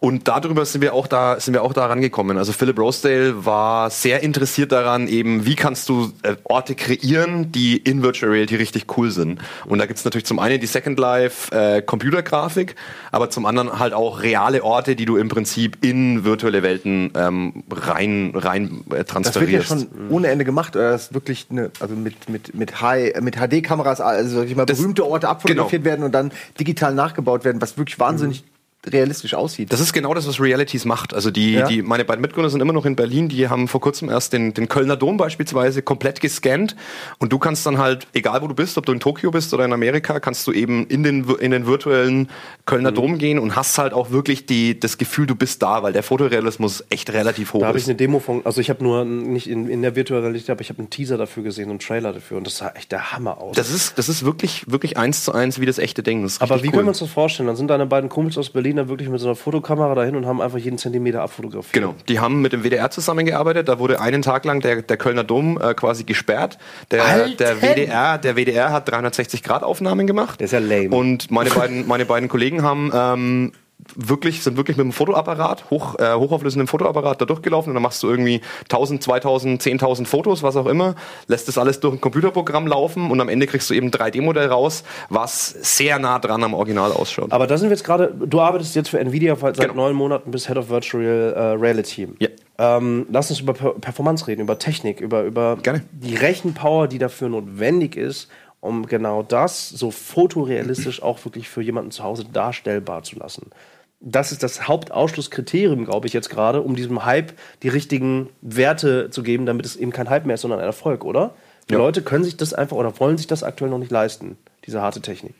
und 0.00 0.28
darüber 0.28 0.64
sind 0.64 0.80
wir 0.80 0.94
auch 0.94 1.08
da, 1.08 1.40
sind 1.40 1.54
wir 1.54 1.64
auch 1.64 1.72
da 1.72 1.86
rangekommen. 1.86 2.38
Also 2.38 2.52
Philip 2.52 2.78
Rosedale 2.78 3.44
war 3.44 3.90
sehr 3.90 4.22
interessiert 4.22 4.70
daran, 4.70 5.08
eben, 5.08 5.44
wie 5.44 5.56
kannst 5.56 5.88
du 5.88 6.12
äh, 6.22 6.36
Orte 6.44 6.76
kreieren, 6.76 7.50
die 7.50 7.76
in 7.78 8.00
Virtual 8.04 8.30
Reality 8.30 8.54
richtig 8.54 8.86
cool 8.96 9.10
sind. 9.10 9.40
Und 9.66 9.78
da 9.80 9.86
gibt's 9.86 10.04
natürlich 10.04 10.24
zum 10.24 10.38
einen 10.38 10.60
die 10.60 10.68
Second 10.68 11.00
Life 11.00 11.52
äh, 11.52 11.82
Computergrafik, 11.82 12.76
aber 13.10 13.28
zum 13.30 13.44
anderen 13.44 13.80
halt 13.80 13.92
auch 13.92 14.22
reale 14.22 14.62
Orte, 14.62 14.94
die 14.94 15.04
du 15.04 15.16
im 15.16 15.28
Prinzip 15.28 15.84
in 15.84 16.22
virtuelle 16.24 16.62
Welten 16.62 17.10
ähm, 17.16 17.64
rein, 17.68 18.30
rein 18.36 18.64
äh, 18.64 18.70
Das 18.70 18.84
wird 18.90 18.98
ja 18.98 19.04
transferierst. 19.04 19.68
schon 19.68 19.88
ohne 20.10 20.28
Ende 20.28 20.44
gemacht, 20.44 20.76
oder 20.76 20.92
das 20.92 21.06
ist 21.06 21.14
wirklich 21.14 21.46
eine, 21.50 21.72
also 21.80 21.96
mit, 21.96 22.28
mit, 22.28 22.54
mit, 22.54 22.80
High- 22.80 23.20
mit 23.20 23.34
HD-Kameras, 23.36 24.00
also 24.00 24.38
sag 24.38 24.46
ich 24.48 24.54
mal, 24.54 24.64
berühmte 24.64 25.04
Orte 25.04 25.28
abfotografiert 25.28 25.82
genau. 25.82 25.90
werden 25.90 26.04
und 26.04 26.12
dann 26.12 26.30
digital 26.60 26.94
nachgebaut 26.94 27.44
werden, 27.44 27.60
was 27.60 27.76
wirklich 27.76 27.98
wahnsinnig 27.98 28.44
realistisch 28.92 29.34
aussieht. 29.34 29.72
Das 29.72 29.80
ist 29.80 29.92
genau 29.92 30.14
das, 30.14 30.26
was 30.28 30.40
Realities 30.40 30.84
macht. 30.84 31.14
Also 31.14 31.30
die, 31.30 31.52
Ja. 31.52 31.66
die, 31.66 31.82
meine 31.82 32.04
beiden 32.04 32.20
Mitgründer 32.22 32.50
sind 32.50 32.60
immer 32.60 32.72
noch 32.72 32.84
in 32.86 32.96
Berlin. 32.96 33.28
Die 33.28 33.48
haben 33.48 33.68
vor 33.68 33.80
kurzem 33.80 34.08
erst 34.10 34.32
den, 34.32 34.54
den 34.54 34.68
Kölner 34.68 34.96
Dom 34.96 35.16
beispielsweise 35.16 35.82
komplett 35.82 36.20
gescannt. 36.20 36.76
Und 37.18 37.32
du 37.32 37.38
kannst 37.38 37.64
dann 37.66 37.78
halt, 37.78 38.06
egal 38.12 38.42
wo 38.42 38.46
du 38.48 38.54
bist, 38.54 38.78
ob 38.78 38.86
du 38.86 38.92
in 38.92 39.00
Tokio 39.00 39.30
bist 39.30 39.52
oder 39.54 39.64
in 39.64 39.72
Amerika, 39.72 40.20
kannst 40.20 40.46
du 40.46 40.52
eben 40.52 40.86
in 40.86 41.02
den, 41.02 41.24
in 41.40 41.50
den 41.50 41.66
virtuellen 41.66 42.18
Mhm. 42.18 42.28
Kölner 42.66 42.92
Dom 42.92 43.18
gehen 43.18 43.38
und 43.38 43.56
hast 43.56 43.78
halt 43.78 43.92
auch 43.92 44.10
wirklich 44.10 44.44
die, 44.46 44.78
das 44.78 44.98
Gefühl, 44.98 45.26
du 45.26 45.34
bist 45.34 45.62
da, 45.62 45.82
weil 45.82 45.92
der 45.92 46.02
Fotorealismus 46.02 46.84
echt 46.90 47.10
relativ 47.12 47.52
hoch 47.54 47.60
Da 47.60 47.66
habe 47.68 47.78
ich 47.78 47.84
ist. 47.84 47.88
eine 47.88 47.96
Demo 47.96 48.18
von, 48.18 48.44
also 48.44 48.60
ich 48.60 48.68
habe 48.70 48.82
nur 48.84 49.04
nicht 49.04 49.48
in, 49.48 49.68
in 49.68 49.82
der 49.82 49.96
virtuellen 49.96 50.22
Realität, 50.24 50.50
aber 50.50 50.60
ich 50.60 50.68
habe 50.68 50.78
einen 50.80 50.90
Teaser 50.90 51.16
dafür 51.16 51.42
gesehen, 51.42 51.70
einen 51.70 51.78
Trailer 51.78 52.12
dafür 52.12 52.36
und 52.38 52.46
das 52.46 52.58
sah 52.58 52.70
echt 52.74 52.92
der 52.92 53.12
Hammer 53.12 53.38
aus. 53.40 53.56
Das 53.56 53.70
ist, 53.70 53.98
das 53.98 54.08
ist 54.08 54.24
wirklich, 54.24 54.70
wirklich 54.70 54.96
eins 54.96 55.24
zu 55.24 55.32
eins 55.32 55.60
wie 55.60 55.66
das 55.66 55.78
echte 55.78 56.02
Ding. 56.02 56.22
Das 56.22 56.32
ist 56.32 56.42
aber 56.42 56.50
wie 56.50 56.54
richtig 56.54 56.72
können 56.72 56.80
wir 56.82 56.84
cool. 56.84 56.88
uns 56.90 56.98
das 56.98 57.10
vorstellen? 57.10 57.46
Dann 57.46 57.56
sind 57.56 57.68
deine 57.68 57.86
beiden 57.86 58.08
Kumpels 58.10 58.36
aus 58.38 58.50
Berlin 58.50 58.77
da 58.78 58.88
wirklich 58.88 59.08
mit 59.08 59.20
so 59.20 59.26
einer 59.26 59.36
Fotokamera 59.36 59.94
dahin 59.94 60.16
und 60.16 60.26
haben 60.26 60.40
einfach 60.40 60.58
jeden 60.58 60.78
Zentimeter 60.78 61.22
abfotografiert. 61.22 61.72
Genau, 61.72 61.94
die 62.08 62.20
haben 62.20 62.40
mit 62.40 62.52
dem 62.52 62.64
WDR 62.64 62.90
zusammengearbeitet. 62.90 63.68
Da 63.68 63.78
wurde 63.78 64.00
einen 64.00 64.22
Tag 64.22 64.44
lang 64.44 64.60
der, 64.60 64.82
der 64.82 64.96
Kölner 64.96 65.24
Dom 65.24 65.60
äh, 65.60 65.74
quasi 65.74 66.04
gesperrt. 66.04 66.58
Der, 66.90 67.28
der, 67.28 67.60
WDR, 67.60 68.18
der 68.18 68.36
WDR 68.36 68.72
hat 68.72 68.88
360-Grad-Aufnahmen 68.90 70.06
gemacht. 70.06 70.40
Der 70.40 70.46
ist 70.46 70.52
ja 70.52 70.58
lame. 70.58 70.90
Und 70.94 71.30
meine 71.30 71.50
beiden, 71.50 71.86
meine 71.86 72.06
beiden 72.06 72.28
Kollegen 72.28 72.62
haben 72.62 72.90
ähm, 72.94 73.52
wirklich, 73.96 74.42
sind 74.42 74.56
wirklich 74.56 74.76
mit 74.76 74.84
einem 74.84 74.92
Fotoapparat, 74.92 75.70
hoch, 75.70 75.98
äh, 75.98 76.14
hochauflösenden 76.14 76.66
Fotoapparat 76.66 77.20
da 77.20 77.24
durchgelaufen 77.24 77.70
und 77.70 77.74
dann 77.74 77.82
machst 77.82 78.02
du 78.02 78.08
irgendwie 78.08 78.40
1000, 78.64 79.02
2000, 79.02 79.62
10.000 79.62 80.06
Fotos, 80.06 80.42
was 80.42 80.56
auch 80.56 80.66
immer, 80.66 80.94
lässt 81.26 81.48
das 81.48 81.58
alles 81.58 81.80
durch 81.80 81.94
ein 81.94 82.00
Computerprogramm 82.00 82.66
laufen 82.66 83.10
und 83.10 83.20
am 83.20 83.28
Ende 83.28 83.46
kriegst 83.46 83.68
du 83.70 83.74
eben 83.74 83.88
ein 83.88 83.92
3D-Modell 83.92 84.48
raus, 84.48 84.84
was 85.08 85.48
sehr 85.48 85.98
nah 85.98 86.18
dran 86.18 86.42
am 86.44 86.54
Original 86.54 86.92
ausschaut. 86.92 87.32
Aber 87.32 87.46
da 87.46 87.56
sind 87.56 87.68
wir 87.68 87.76
jetzt 87.76 87.84
gerade, 87.84 88.14
du 88.14 88.40
arbeitest 88.40 88.74
jetzt 88.76 88.88
für 88.90 88.98
Nvidia 88.98 89.36
seit 89.36 89.58
Genau. 89.58 89.74
neun 89.74 89.96
Monaten, 89.96 90.30
bist 90.30 90.48
Head 90.48 90.56
of 90.56 90.68
Virtual 90.70 91.04
äh, 91.36 91.40
Reality. 91.60 92.08
Ja. 92.18 92.28
Ähm, 92.58 93.06
lass 93.10 93.30
uns 93.30 93.40
über 93.40 93.52
per 93.52 93.70
Performance 93.74 94.26
reden, 94.26 94.40
über 94.42 94.58
Technik, 94.58 95.00
über, 95.00 95.22
über 95.22 95.56
Gerne. 95.62 95.84
die 95.92 96.16
Rechenpower, 96.16 96.88
die 96.88 96.98
dafür 96.98 97.28
notwendig 97.28 97.96
ist, 97.96 98.28
um 98.60 98.86
genau 98.86 99.22
das 99.22 99.68
so 99.68 99.92
fotorealistisch 99.92 101.00
auch 101.02 101.24
wirklich 101.24 101.48
für 101.48 101.62
jemanden 101.62 101.92
zu 101.92 102.02
Hause 102.02 102.24
darstellbar 102.24 103.04
zu 103.04 103.16
lassen. 103.16 103.50
Das 104.00 104.30
ist 104.30 104.42
das 104.42 104.68
Hauptausschlusskriterium, 104.68 105.84
glaube 105.84 106.06
ich, 106.06 106.12
jetzt 106.12 106.30
gerade, 106.30 106.62
um 106.62 106.76
diesem 106.76 107.04
Hype 107.04 107.32
die 107.62 107.68
richtigen 107.68 108.28
Werte 108.42 109.10
zu 109.10 109.22
geben, 109.22 109.44
damit 109.44 109.66
es 109.66 109.74
eben 109.76 109.90
kein 109.90 110.08
Hype 110.08 110.24
mehr 110.24 110.34
ist, 110.34 110.42
sondern 110.42 110.60
ein 110.60 110.66
Erfolg, 110.66 111.04
oder? 111.04 111.34
Die 111.68 111.72
Ja. 111.72 111.78
Leute 111.78 112.02
können 112.02 112.24
sich 112.24 112.36
das 112.36 112.54
einfach 112.54 112.76
oder 112.76 112.98
wollen 113.00 113.18
sich 113.18 113.26
das 113.26 113.42
aktuell 113.42 113.70
noch 113.70 113.78
nicht 113.78 113.90
leisten, 113.90 114.38
diese 114.66 114.80
harte 114.80 115.00
Technik. 115.00 115.34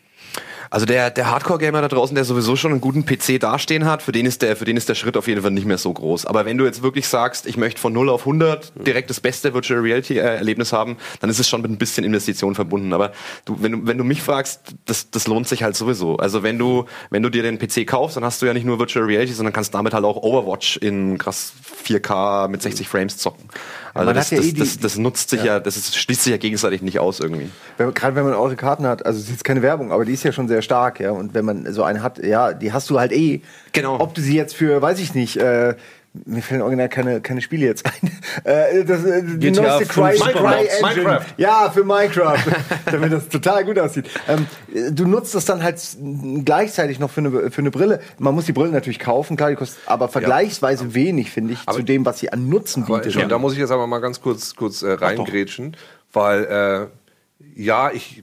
Also 0.70 0.86
der, 0.86 1.10
der 1.10 1.30
Hardcore-Gamer 1.30 1.80
da 1.82 1.88
draußen, 1.88 2.14
der 2.14 2.24
sowieso 2.24 2.54
schon 2.56 2.72
einen 2.72 2.80
guten 2.80 3.04
PC 3.06 3.40
dastehen 3.40 3.84
hat, 3.86 4.02
für 4.02 4.12
den, 4.12 4.26
ist 4.26 4.42
der, 4.42 4.56
für 4.56 4.64
den 4.64 4.76
ist 4.76 4.88
der 4.88 4.94
Schritt 4.94 5.16
auf 5.16 5.26
jeden 5.26 5.40
Fall 5.42 5.50
nicht 5.50 5.66
mehr 5.66 5.78
so 5.78 5.92
groß. 5.92 6.26
Aber 6.26 6.44
wenn 6.44 6.58
du 6.58 6.64
jetzt 6.64 6.82
wirklich 6.82 7.08
sagst, 7.08 7.46
ich 7.46 7.56
möchte 7.56 7.80
von 7.80 7.92
0 7.92 8.08
auf 8.10 8.20
100 8.22 8.72
direkt 8.86 9.08
das 9.10 9.20
beste 9.20 9.54
Virtual 9.54 9.80
Reality-Erlebnis 9.80 10.72
haben, 10.72 10.96
dann 11.20 11.30
ist 11.30 11.38
es 11.40 11.48
schon 11.48 11.62
mit 11.62 11.70
ein 11.70 11.78
bisschen 11.78 12.04
Investition 12.04 12.54
verbunden. 12.54 12.92
Aber 12.92 13.12
du, 13.44 13.56
wenn, 13.60 13.72
du, 13.72 13.86
wenn 13.86 13.98
du 13.98 14.04
mich 14.04 14.22
fragst, 14.22 14.60
das, 14.86 15.10
das 15.10 15.26
lohnt 15.26 15.48
sich 15.48 15.62
halt 15.62 15.76
sowieso. 15.76 16.16
Also 16.16 16.42
wenn 16.42 16.58
du, 16.58 16.84
wenn 17.10 17.22
du 17.22 17.30
dir 17.30 17.42
den 17.42 17.58
PC 17.58 17.86
kaufst, 17.86 18.16
dann 18.16 18.24
hast 18.24 18.42
du 18.42 18.46
ja 18.46 18.52
nicht 18.54 18.66
nur 18.66 18.78
Virtual 18.78 19.04
Reality, 19.04 19.32
sondern 19.32 19.52
kannst 19.52 19.74
damit 19.74 19.94
halt 19.94 20.04
auch 20.04 20.16
Overwatch 20.22 20.76
in 20.78 21.16
krass 21.18 21.52
4K 21.86 22.48
mit 22.48 22.62
60 22.62 22.88
Frames 22.88 23.16
zocken. 23.16 23.48
Also 23.94 24.12
das, 24.12 24.30
ja 24.30 24.36
das, 24.36 24.46
eh 24.46 24.52
die- 24.52 24.60
das, 24.60 24.78
das 24.78 24.96
nutzt 24.98 25.30
sich 25.30 25.42
ja, 25.42 25.58
das 25.60 25.76
ist, 25.76 25.96
schließt 25.96 26.22
sich 26.24 26.30
ja 26.30 26.36
gegenseitig 26.36 26.82
nicht 26.82 26.98
aus 27.00 27.20
irgendwie. 27.20 27.48
Gerade 27.78 28.14
wenn 28.14 28.24
man 28.24 28.34
eure 28.34 28.54
Karten 28.54 28.86
hat, 28.86 29.04
also 29.04 29.18
es 29.18 29.24
ist 29.24 29.30
jetzt 29.30 29.44
keine 29.44 29.62
Werbung, 29.62 29.90
aber 29.92 30.04
die 30.04 30.12
ist 30.12 30.22
ja 30.24 30.30
schon 30.30 30.46
sehr 30.46 30.57
stark, 30.62 31.00
ja. 31.00 31.10
Und 31.10 31.34
wenn 31.34 31.44
man 31.44 31.72
so 31.72 31.82
eine 31.82 32.02
hat, 32.02 32.18
ja, 32.18 32.52
die 32.52 32.72
hast 32.72 32.90
du 32.90 32.98
halt 32.98 33.12
eh. 33.12 33.40
Genau. 33.72 34.00
Ob 34.00 34.14
du 34.14 34.20
sie 34.20 34.36
jetzt 34.36 34.54
für, 34.54 34.80
weiß 34.80 34.98
ich 35.00 35.14
nicht, 35.14 35.36
äh, 35.36 35.74
mir 36.26 36.42
fällen 36.42 36.62
original 36.62 36.88
keine, 36.88 37.20
keine 37.20 37.40
Spiele 37.40 37.66
jetzt 37.66 37.86
ein. 37.86 37.92
Äh, 38.44 38.84
das, 38.84 39.04
äh, 39.04 39.22
die 39.22 39.50
GTA 39.50 39.62
neueste 39.62 39.92
5 39.92 40.20
Cry. 40.20 40.32
Cry 40.32 40.66
Engine. 40.66 41.02
Minecraft. 41.02 41.24
Ja, 41.38 41.70
für 41.70 41.82
Minecraft. 41.82 42.38
damit 42.86 43.12
das 43.12 43.28
total 43.28 43.64
gut 43.64 43.78
aussieht. 43.78 44.08
Ähm, 44.28 44.46
äh, 44.72 44.92
du 44.92 45.06
nutzt 45.06 45.34
das 45.34 45.44
dann 45.44 45.62
halt 45.62 45.80
gleichzeitig 46.44 47.00
noch 47.00 47.10
für 47.10 47.20
eine, 47.20 47.50
für 47.50 47.60
eine 47.60 47.70
Brille. 47.70 48.00
Man 48.18 48.34
muss 48.34 48.44
die 48.44 48.52
Brille 48.52 48.70
natürlich 48.70 49.00
kaufen, 49.00 49.36
klar, 49.36 49.50
die 49.50 49.56
kostet 49.56 49.80
aber 49.86 50.08
vergleichsweise 50.08 50.94
wenig, 50.94 51.30
finde 51.32 51.54
ich, 51.54 51.66
zu 51.66 51.82
dem, 51.82 52.06
was 52.06 52.20
sie 52.20 52.32
an 52.32 52.48
Nutzen 52.48 52.84
Aber 52.84 52.98
bietet. 52.98 53.14
schon, 53.14 53.28
da 53.28 53.38
muss 53.38 53.54
ich 53.54 53.58
jetzt 53.58 53.72
aber 53.72 53.86
mal 53.86 53.98
ganz 54.00 54.20
kurz, 54.20 54.54
kurz 54.54 54.82
äh, 54.82 54.92
reingrätschen, 54.92 55.76
weil 56.12 56.44
äh, 56.44 57.60
ja, 57.60 57.90
ich, 57.90 58.22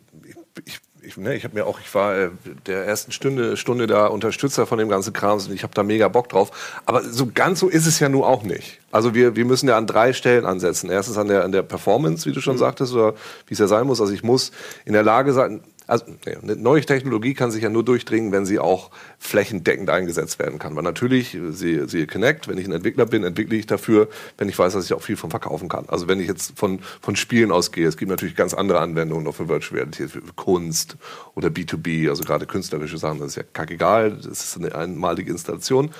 ich, 0.63 0.79
ich, 1.05 1.17
ne, 1.17 1.35
ich 1.35 1.43
habe 1.43 1.55
mir 1.55 1.65
auch, 1.65 1.79
ich 1.79 1.93
war 1.93 2.15
äh, 2.17 2.29
der 2.65 2.85
ersten 2.85 3.11
Stunde, 3.11 3.57
Stunde 3.57 3.87
da 3.87 4.07
Unterstützer 4.07 4.65
von 4.65 4.77
dem 4.77 4.89
ganzen 4.89 5.13
Krams 5.13 5.47
und 5.47 5.53
ich 5.53 5.63
habe 5.63 5.73
da 5.73 5.83
mega 5.83 6.07
Bock 6.07 6.29
drauf. 6.29 6.51
Aber 6.85 7.03
so 7.03 7.27
ganz 7.33 7.59
so 7.59 7.67
ist 7.67 7.85
es 7.85 7.99
ja 7.99 8.09
nun 8.09 8.23
auch 8.23 8.43
nicht. 8.43 8.79
Also 8.91 9.13
wir, 9.13 9.35
wir 9.35 9.45
müssen 9.45 9.67
ja 9.67 9.77
an 9.77 9.87
drei 9.87 10.13
Stellen 10.13 10.45
ansetzen. 10.45 10.89
Erstens 10.89 11.17
an 11.17 11.27
der, 11.27 11.43
an 11.43 11.51
der 11.51 11.63
Performance, 11.63 12.25
wie 12.27 12.33
du 12.33 12.41
schon 12.41 12.57
sagtest, 12.57 12.93
oder 12.93 13.13
wie 13.47 13.53
es 13.53 13.59
ja 13.59 13.67
sein 13.67 13.85
muss. 13.87 14.01
Also 14.01 14.13
ich 14.13 14.23
muss 14.23 14.51
in 14.85 14.93
der 14.93 15.03
Lage 15.03 15.33
sein, 15.33 15.61
also 15.87 16.05
eine 16.25 16.55
neue 16.55 16.81
Technologie 16.81 17.33
kann 17.33 17.51
sich 17.51 17.63
ja 17.63 17.69
nur 17.69 17.83
durchdringen, 17.83 18.31
wenn 18.31 18.45
sie 18.45 18.59
auch 18.59 18.91
flächendeckend 19.19 19.89
eingesetzt 19.89 20.39
werden 20.39 20.59
kann. 20.59 20.75
Weil 20.75 20.83
natürlich, 20.83 21.37
sie, 21.51 21.87
sie 21.87 22.07
Connect, 22.07 22.47
wenn 22.47 22.57
ich 22.57 22.65
ein 22.65 22.71
Entwickler 22.71 23.05
bin, 23.05 23.23
entwickle 23.23 23.57
ich 23.57 23.67
dafür, 23.67 24.07
wenn 24.37 24.49
ich 24.49 24.57
weiß, 24.57 24.73
dass 24.73 24.85
ich 24.85 24.93
auch 24.93 25.01
viel 25.01 25.17
von 25.17 25.29
verkaufen 25.29 25.69
kann. 25.69 25.85
Also 25.87 26.07
wenn 26.07 26.19
ich 26.19 26.27
jetzt 26.27 26.57
von, 26.57 26.79
von 27.01 27.15
Spielen 27.15 27.51
ausgehe, 27.51 27.87
es 27.87 27.97
gibt 27.97 28.09
natürlich 28.09 28.35
ganz 28.35 28.53
andere 28.53 28.79
Anwendungen 28.79 29.27
auch 29.27 29.35
für 29.35 29.47
Virtual 29.47 29.79
Reality, 29.79 30.07
für 30.07 30.21
Kunst 30.35 30.97
oder 31.35 31.49
B2B, 31.49 32.09
also 32.09 32.23
gerade 32.23 32.45
künstlerische 32.45 32.97
Sachen, 32.97 33.19
das 33.19 33.29
ist 33.29 33.35
ja 33.35 33.43
kackegal, 33.43 34.11
das 34.11 34.25
ist 34.27 34.57
eine 34.57 34.73
einmalige 34.73 35.31
Installation. 35.31 35.91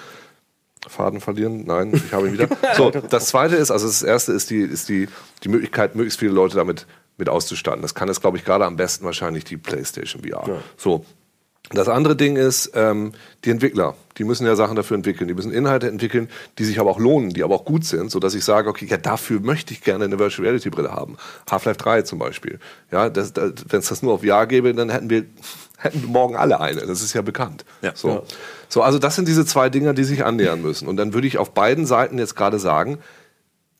Faden 0.88 1.20
verlieren? 1.20 1.64
Nein, 1.66 1.94
ich 1.94 2.14
habe 2.14 2.28
ihn 2.28 2.34
wieder. 2.34 2.48
So, 2.76 2.92
das 2.92 3.28
zweite 3.28 3.56
ist, 3.56 3.72
also 3.72 3.88
das 3.88 4.04
erste 4.04 4.34
ist 4.34 4.50
die, 4.50 4.60
ist 4.60 4.90
die, 4.90 5.08
die 5.44 5.50
Möglichkeit, 5.50 5.96
möglichst 5.96 6.20
viele 6.20 6.32
Leute 6.32 6.56
damit 6.56 6.86
mit 7.18 7.30
auszustatten. 7.30 7.82
Das 7.82 7.96
kann 7.96 8.08
jetzt, 8.08 8.22
glaube 8.22 8.38
ich, 8.38 8.46
gerade 8.46 8.66
am 8.66 8.76
besten 8.76 9.06
wahrscheinlich 9.06 9.44
die 9.44 9.58
PlayStation 9.58 10.24
VR. 10.24 10.62
So. 10.78 11.06
Das 11.72 11.90
andere 11.90 12.16
Ding 12.16 12.36
ist, 12.36 12.72
ähm, 12.76 13.14
die 13.44 13.50
Entwickler, 13.50 13.96
die 14.18 14.24
müssen 14.24 14.46
ja 14.46 14.56
Sachen 14.56 14.76
dafür 14.76 14.96
entwickeln. 14.96 15.28
Die 15.28 15.34
müssen 15.34 15.52
Inhalte 15.52 15.88
entwickeln, 15.88 16.30
die 16.60 16.64
sich 16.64 16.80
aber 16.80 16.92
auch 16.92 17.00
lohnen, 17.00 17.32
die 17.32 17.44
aber 17.44 17.56
auch 17.56 17.66
gut 17.66 17.86
sind, 17.86 18.12
so 18.12 18.20
dass 18.20 18.36
ich 18.36 18.46
sage, 18.46 18.70
okay, 18.70 18.86
ja, 18.86 18.98
dafür 18.98 19.40
möchte 19.40 19.74
ich 19.74 19.82
gerne 19.82 20.06
eine 20.06 20.20
Virtual 20.20 20.46
Reality 20.46 20.70
Brille 20.70 20.92
haben. 20.92 21.18
Half-Life 21.50 21.80
3 21.80 22.04
zum 22.04 22.20
Beispiel. 22.20 22.60
Ja, 22.92 23.10
das, 23.10 23.34
das, 23.34 23.54
wenn 23.68 23.80
es 23.80 23.88
das 23.88 24.04
nur 24.04 24.14
auf 24.14 24.22
VR 24.22 24.46
gäbe, 24.46 24.74
dann 24.76 24.90
hätten 24.90 25.10
wir, 25.10 25.26
hätten 25.78 26.04
wir 26.04 26.10
morgen 26.10 26.36
alle 26.36 26.60
eine. 26.60 26.82
Das 26.82 27.02
ist 27.02 27.14
ja 27.14 27.24
bekannt. 27.24 27.66
Ja. 27.82 27.94
So. 27.96 28.26
so, 28.70 28.84
also 28.84 29.00
das 29.00 29.16
sind 29.16 29.28
diese 29.28 29.46
zwei 29.46 29.70
Dinger, 29.70 29.94
die 29.94 30.04
sich 30.04 30.24
annähern 30.24 30.62
müssen. 30.62 30.88
Und 30.88 30.98
dann 30.98 31.16
würde 31.16 31.26
ich 31.26 31.40
auf 31.40 31.52
beiden 31.52 31.88
Seiten 31.88 32.20
jetzt 32.20 32.36
gerade 32.36 32.60
sagen, 32.60 33.00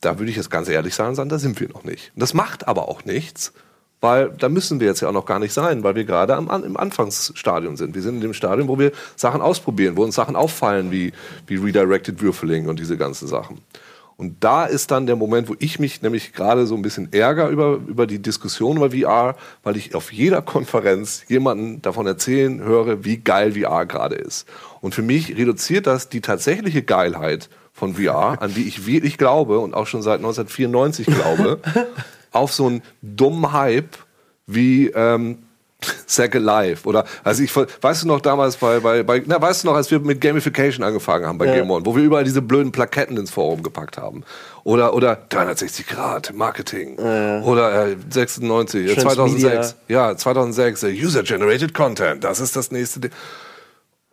da 0.06 0.20
würde 0.20 0.30
ich 0.30 0.38
jetzt 0.38 0.52
ganz 0.52 0.70
ehrlich 0.70 0.96
sagen, 0.96 1.16
sagen, 1.16 1.30
da 1.30 1.40
sind 1.40 1.60
wir 1.60 1.70
noch 1.70 1.84
nicht. 1.84 2.12
Und 2.16 2.22
das 2.22 2.34
macht 2.34 2.68
aber 2.68 2.88
auch 2.88 3.06
nichts, 3.06 3.54
weil 4.02 4.30
da 4.30 4.50
müssen 4.50 4.80
wir 4.80 4.88
jetzt 4.88 5.02
ja 5.02 5.10
auch 5.10 5.14
noch 5.14 5.26
gar 5.26 5.40
nicht 5.40 5.54
sein, 5.54 5.84
weil 5.84 5.96
wir 5.96 6.06
gerade 6.06 6.36
am, 6.36 6.50
im 6.64 6.78
Anfangsstadium 6.78 7.76
sind. 7.76 7.96
Wir 7.96 8.02
sind 8.02 8.16
in 8.16 8.22
dem 8.22 8.34
Stadium, 8.34 8.68
wo 8.68 8.78
wir 8.78 8.92
Sachen 9.16 9.42
ausprobieren, 9.42 9.98
wo 9.98 10.04
uns 10.04 10.16
Sachen 10.16 10.36
auffallen 10.36 10.92
wie, 10.92 11.12
wie 11.48 11.56
Redirected 11.56 12.22
Würfeling 12.22 12.68
und 12.68 12.80
diese 12.80 12.98
ganzen 12.98 13.28
Sachen. 13.28 13.62
Und 14.18 14.44
da 14.44 14.66
ist 14.66 14.92
dann 14.92 15.08
der 15.08 15.18
Moment, 15.18 15.50
wo 15.50 15.56
ich 15.60 15.80
mich 15.80 16.02
nämlich 16.02 16.32
gerade 16.32 16.68
so 16.68 16.76
ein 16.76 16.82
bisschen 16.82 17.12
ärgere 17.12 17.50
über, 17.50 17.80
über 17.86 18.08
die 18.08 18.22
Diskussion 18.22 18.78
über 18.78 18.92
VR, 18.92 19.36
weil 19.64 19.76
ich 19.76 19.94
auf 19.94 20.14
jeder 20.14 20.42
Konferenz 20.42 21.24
jemanden 21.28 21.82
davon 21.82 22.08
erzählen 22.08 22.62
höre, 22.62 23.04
wie 23.04 23.18
geil 23.18 23.54
VR 23.54 23.86
gerade 23.86 24.16
ist. 24.16 24.48
Und 24.80 24.96
für 24.96 25.02
mich 25.02 25.36
reduziert 25.36 25.86
das 25.86 26.08
die 26.08 26.22
tatsächliche 26.22 26.84
Geilheit 26.84 27.50
von 27.76 27.96
VR, 27.96 28.42
an 28.42 28.54
die 28.54 28.68
ich 28.68 28.88
wirklich 28.88 29.18
glaube 29.18 29.60
und 29.60 29.74
auch 29.74 29.86
schon 29.86 30.02
seit 30.02 30.20
1994 30.20 31.08
glaube, 31.08 31.60
auf 32.32 32.54
so 32.54 32.68
einen 32.68 32.82
dummen 33.02 33.52
Hype 33.52 33.98
wie 34.48 34.88
ähm, 34.88 35.40
Second 36.06 36.46
Life 36.46 36.88
oder 36.88 37.06
also 37.26 37.44
ich 37.44 37.54
weißt 37.54 38.04
du 38.04 38.08
noch 38.08 38.22
damals 38.22 38.56
bei 38.56 38.80
bei, 38.80 39.04
bei 39.04 39.22
na 39.26 39.42
weißt 39.42 39.64
du 39.64 39.68
noch 39.68 39.76
als 39.76 39.92
wir 39.92 40.00
mit 40.00 40.22
Gamification 40.22 40.86
angefangen 40.86 41.26
haben 41.26 41.38
bei 41.38 41.48
Game 41.48 41.70
One 41.70 41.86
wo 41.86 41.96
wir 41.96 42.04
überall 42.04 42.24
diese 42.24 42.42
blöden 42.42 42.72
Plaketten 42.72 43.18
ins 43.18 43.32
Forum 43.32 43.62
gepackt 43.62 43.98
haben? 43.98 44.24
Oder 44.64 44.94
oder 44.94 45.18
360 45.30 45.86
Grad 45.86 46.34
Marketing. 46.34 46.98
Oder 47.44 47.90
äh, 47.90 47.98
96 48.10 48.90
äh, 48.90 48.96
Transmedia. 48.96 49.62
2006 49.62 49.76
ja 49.90 50.16
2006 50.16 50.84
äh, 50.84 50.88
User 50.92 51.24
Generated 51.24 51.74
Content. 51.74 52.24
Das 52.24 52.40
ist 52.40 52.56
das 52.56 52.72
nächste 52.72 53.02
Ding. 53.02 53.12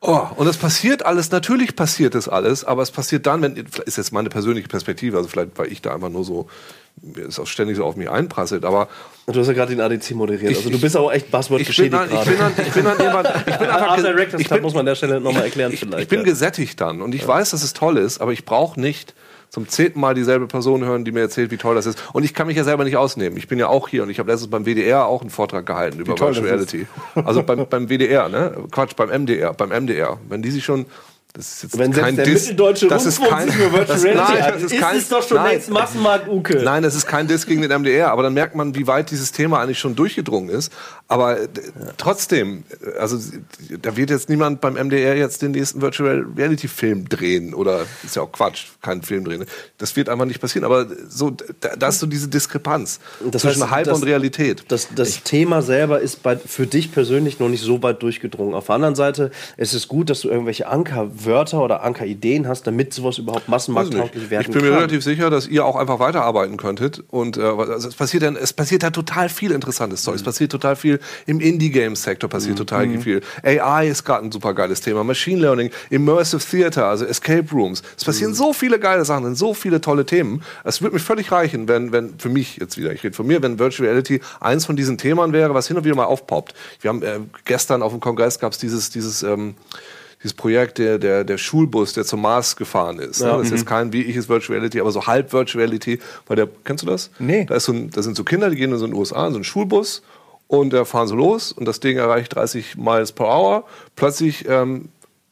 Oh, 0.04 0.26
und 0.34 0.48
es 0.48 0.56
passiert 0.56 1.06
alles, 1.06 1.30
natürlich 1.30 1.76
passiert 1.76 2.16
das 2.16 2.28
alles, 2.28 2.64
aber 2.64 2.82
es 2.82 2.90
passiert 2.90 3.24
dann, 3.24 3.40
wenn, 3.40 3.54
ist 3.86 3.96
jetzt 3.98 4.12
meine 4.12 4.30
persönliche 4.30 4.66
Perspektive, 4.66 5.16
also 5.16 5.28
vielleicht, 5.28 5.56
weil 5.56 5.70
ich 5.70 5.80
da 5.80 5.94
einfach 5.94 6.08
nur 6.08 6.24
so, 6.24 6.48
mir 7.00 7.26
ist 7.26 7.38
auch 7.38 7.46
ständig 7.46 7.76
so 7.76 7.84
auf 7.84 7.94
mich 7.94 8.10
einprasselt, 8.10 8.64
aber 8.64 8.88
Du 9.26 9.38
hast 9.38 9.46
ja 9.46 9.52
gerade 9.52 9.70
den 9.76 9.80
ADC 9.80 10.10
moderiert. 10.16 10.50
Ich- 10.50 10.56
Also 10.58 10.70
du 10.70 10.80
bist 10.80 10.96
auch 10.96 11.12
echt 11.12 11.30
Buzzword 11.30 11.60
ich 11.60 11.68
bin, 11.68 11.90
geschädigt 11.90 11.94
dann, 11.94 12.04
ich 12.06 12.10
gerade. 12.10 12.30
bin 12.30 12.38
dann, 12.40 12.52
ich 12.66 12.72
bin 12.72 12.84
dann 12.84 12.98
jemand, 12.98 13.28
ich 13.46 13.56
bin 13.56 13.68
einfach, 13.70 14.38
ich 14.40 14.48
bin, 14.48 14.62
muss 14.62 14.72
man 14.74 14.80
an 14.80 14.86
der 14.86 14.94
Stelle 14.96 15.20
nochmal 15.20 15.44
erklären 15.44 15.72
ich, 15.72 15.78
vielleicht. 15.78 16.02
ich 16.02 16.08
bin 16.08 16.18
ja. 16.18 16.24
gesättigt 16.24 16.80
dann 16.80 17.00
und 17.00 17.14
ich 17.14 17.24
weiß, 17.26 17.50
dass 17.50 17.62
es 17.62 17.72
toll 17.72 17.96
ist, 17.96 18.20
aber 18.20 18.32
ich 18.32 18.44
brauche 18.44 18.80
nicht 18.80 19.14
zum 19.52 19.68
zehnten 19.68 20.00
Mal 20.00 20.14
dieselbe 20.14 20.46
Person 20.46 20.82
hören, 20.82 21.04
die 21.04 21.12
mir 21.12 21.20
erzählt, 21.20 21.50
wie 21.50 21.58
toll 21.58 21.74
das 21.74 21.84
ist. 21.84 22.02
Und 22.14 22.24
ich 22.24 22.32
kann 22.32 22.46
mich 22.46 22.56
ja 22.56 22.64
selber 22.64 22.84
nicht 22.84 22.96
ausnehmen. 22.96 23.36
Ich 23.36 23.48
bin 23.48 23.58
ja 23.58 23.68
auch 23.68 23.86
hier 23.86 24.02
und 24.02 24.08
ich 24.08 24.18
habe 24.18 24.30
letztens 24.30 24.50
beim 24.50 24.64
WDR 24.64 25.04
auch 25.04 25.20
einen 25.20 25.28
Vortrag 25.28 25.66
gehalten 25.66 26.00
über 26.00 26.18
Virtual. 26.18 26.32
Reality. 26.32 26.86
Also 27.14 27.42
beim, 27.42 27.66
beim 27.68 27.88
WDR, 27.90 28.30
ne? 28.30 28.56
Quatsch, 28.70 28.96
beim 28.96 29.10
MDR, 29.10 29.52
beim 29.52 29.68
MDR. 29.68 30.18
Wenn 30.26 30.40
die 30.40 30.50
sich 30.50 30.64
schon 30.64 30.86
das 31.34 31.54
ist 31.54 31.62
jetzt 31.62 31.78
Wenn 31.78 31.92
kein 31.92 32.14
der 32.14 32.28
mitteldeutsche 32.28 32.88
das 32.88 33.06
ist 33.06 33.22
kein, 33.22 33.48
sich 33.48 33.58
das, 33.86 34.04
nein, 34.04 34.16
das 34.16 34.56
ist, 34.56 34.72
ist 34.72 34.80
kein, 34.80 34.96
es 34.98 35.08
doch 35.08 35.26
schon 35.26 35.38
nein, 35.38 35.52
längst 35.52 35.70
Massenmarkt-Uke. 35.70 36.62
Nein, 36.62 36.82
das 36.82 36.94
ist 36.94 37.06
kein 37.06 37.26
Diss 37.26 37.46
gegen 37.46 37.62
den 37.62 37.70
MDR, 37.70 38.10
aber 38.10 38.22
dann 38.22 38.34
merkt 38.34 38.54
man, 38.54 38.74
wie 38.74 38.86
weit 38.86 39.10
dieses 39.10 39.32
Thema 39.32 39.60
eigentlich 39.62 39.78
schon 39.78 39.96
durchgedrungen 39.96 40.50
ist. 40.50 40.70
Aber 41.08 41.40
äh, 41.40 41.48
trotzdem, 41.96 42.64
äh, 42.84 42.98
also 42.98 43.18
da 43.80 43.96
wird 43.96 44.10
jetzt 44.10 44.28
niemand 44.28 44.60
beim 44.60 44.74
MDR 44.74 45.16
jetzt 45.16 45.40
den 45.40 45.52
nächsten 45.52 45.80
Virtual 45.80 46.26
Reality 46.36 46.68
Film 46.68 47.08
drehen 47.08 47.54
oder 47.54 47.86
ist 48.04 48.16
ja 48.16 48.22
auch 48.22 48.32
Quatsch, 48.32 48.66
keinen 48.82 49.02
Film 49.02 49.24
drehen. 49.24 49.46
Das 49.78 49.96
wird 49.96 50.10
einfach 50.10 50.26
nicht 50.26 50.40
passieren. 50.40 50.66
Aber 50.66 50.86
so, 51.08 51.30
da, 51.60 51.76
da 51.76 51.88
ist 51.88 52.00
so 52.00 52.06
diese 52.06 52.28
Diskrepanz 52.28 53.00
Das 53.30 53.40
zwischen 53.40 53.62
heißt, 53.62 53.70
Hype 53.70 53.84
das- 53.86 54.00
und 54.00 54.04
Realität. 54.06 54.64
Das, 54.68 54.88
das 54.94 55.22
Thema 55.22 55.62
selber 55.62 56.00
ist 56.00 56.22
bei, 56.22 56.36
für 56.36 56.66
dich 56.66 56.92
persönlich 56.92 57.38
noch 57.38 57.48
nicht 57.48 57.62
so 57.62 57.82
weit 57.82 58.02
durchgedrungen. 58.02 58.54
Auf 58.54 58.66
der 58.66 58.74
anderen 58.74 58.96
Seite 58.96 59.30
ist 59.56 59.72
es 59.72 59.88
gut, 59.88 60.10
dass 60.10 60.20
du 60.20 60.28
irgendwelche 60.28 60.68
Anker 60.68 61.21
Ankerwörter 61.22 61.62
oder 61.62 61.82
Ankerideen 61.82 62.48
hast, 62.48 62.66
damit 62.66 62.92
sowas 62.92 63.18
überhaupt 63.18 63.48
massenmarkttauglich 63.48 64.30
werden 64.30 64.42
Ich 64.42 64.50
bin 64.52 64.62
mir 64.62 64.70
kann. 64.70 64.78
relativ 64.78 65.04
sicher, 65.04 65.30
dass 65.30 65.46
ihr 65.46 65.64
auch 65.64 65.76
einfach 65.76 65.98
weiterarbeiten 65.98 66.56
könntet. 66.56 67.02
Und 67.08 67.36
äh, 67.36 67.42
also 67.42 67.88
es 67.88 67.94
passiert 67.94 68.22
dann, 68.22 68.36
es 68.36 68.52
passiert 68.52 68.82
da 68.82 68.90
total 68.90 69.28
viel 69.28 69.52
interessantes 69.52 70.02
Zeug. 70.02 70.16
Es 70.16 70.22
passiert 70.22 70.50
total 70.52 70.76
viel 70.76 71.00
im 71.26 71.40
Indie-Game-Sektor 71.40 72.28
passiert 72.28 72.58
total 72.58 72.82
viel. 73.00 73.20
AI 73.42 73.88
ist 73.88 74.04
gerade 74.04 74.26
ein 74.26 74.32
super 74.32 74.54
geiles 74.54 74.80
Thema. 74.80 75.04
Machine 75.04 75.40
Learning, 75.40 75.70
Immersive 75.90 76.42
Theater, 76.44 76.86
also 76.86 77.04
Escape 77.04 77.46
Rooms. 77.52 77.82
Es 77.96 78.04
passieren 78.04 78.34
so 78.34 78.52
viele 78.52 78.78
geile 78.78 79.04
Sachen, 79.04 79.24
sind 79.24 79.38
so 79.38 79.54
viele 79.54 79.80
tolle 79.80 80.04
Themen. 80.04 80.42
Es 80.64 80.82
würde 80.82 80.94
mir 80.94 81.00
völlig 81.00 81.30
reichen, 81.30 81.68
wenn, 81.68 81.92
wenn 81.92 82.18
für 82.18 82.28
mich 82.28 82.56
jetzt 82.56 82.76
wieder, 82.76 82.92
ich 82.92 83.04
rede 83.04 83.14
von 83.14 83.26
mir, 83.26 83.42
wenn 83.42 83.58
Virtual 83.58 83.88
Reality 83.88 84.20
eins 84.40 84.66
von 84.66 84.76
diesen 84.76 84.98
Themen 84.98 85.32
wäre, 85.32 85.54
was 85.54 85.68
hin 85.68 85.76
und 85.76 85.84
wieder 85.84 85.94
mal 85.94 86.04
aufpoppt. 86.04 86.54
Wir 86.80 86.88
haben 86.88 87.02
äh, 87.02 87.20
gestern 87.44 87.82
auf 87.82 87.92
dem 87.92 88.00
Kongress 88.00 88.38
gab 88.38 88.52
es 88.52 88.58
dieses, 88.58 88.90
dieses 88.90 89.22
ähm, 89.22 89.54
dieses 90.22 90.34
Projekt, 90.34 90.78
der, 90.78 90.98
der, 90.98 91.24
der 91.24 91.38
Schulbus, 91.38 91.92
der 91.92 92.04
zum 92.04 92.22
Mars 92.22 92.56
gefahren 92.56 92.98
ist. 92.98 93.20
Ne? 93.20 93.28
Das 93.28 93.42
ist 93.42 93.50
jetzt 93.50 93.66
kein, 93.66 93.92
wie 93.92 94.02
ich 94.02 94.16
es 94.16 94.28
Virtual 94.28 94.58
Reality, 94.58 94.80
aber 94.80 94.92
so 94.92 95.06
halb 95.06 95.32
Virtual 95.32 95.64
Reality. 95.64 95.98
Weil 96.26 96.36
der, 96.36 96.48
kennst 96.64 96.82
du 96.82 96.86
das? 96.86 97.10
Nee. 97.18 97.44
Da, 97.44 97.56
ist 97.56 97.64
so 97.64 97.72
ein, 97.72 97.90
da 97.90 98.02
sind 98.02 98.16
so 98.16 98.24
Kinder, 98.24 98.50
die 98.50 98.56
gehen 98.56 98.72
in 98.72 98.78
so 98.78 98.86
den 98.86 98.94
USA, 98.94 99.26
in 99.26 99.32
so 99.32 99.38
einen 99.38 99.44
Schulbus 99.44 100.02
und 100.46 100.72
da 100.72 100.84
fahren 100.84 101.08
so 101.08 101.16
los 101.16 101.50
und 101.52 101.64
das 101.64 101.80
Ding 101.80 101.96
erreicht 101.96 102.34
30 102.34 102.76
Miles 102.76 103.12
per 103.12 103.26
Hour. 103.26 103.64
Plötzlich 103.96 104.46
ähm, 104.48 104.90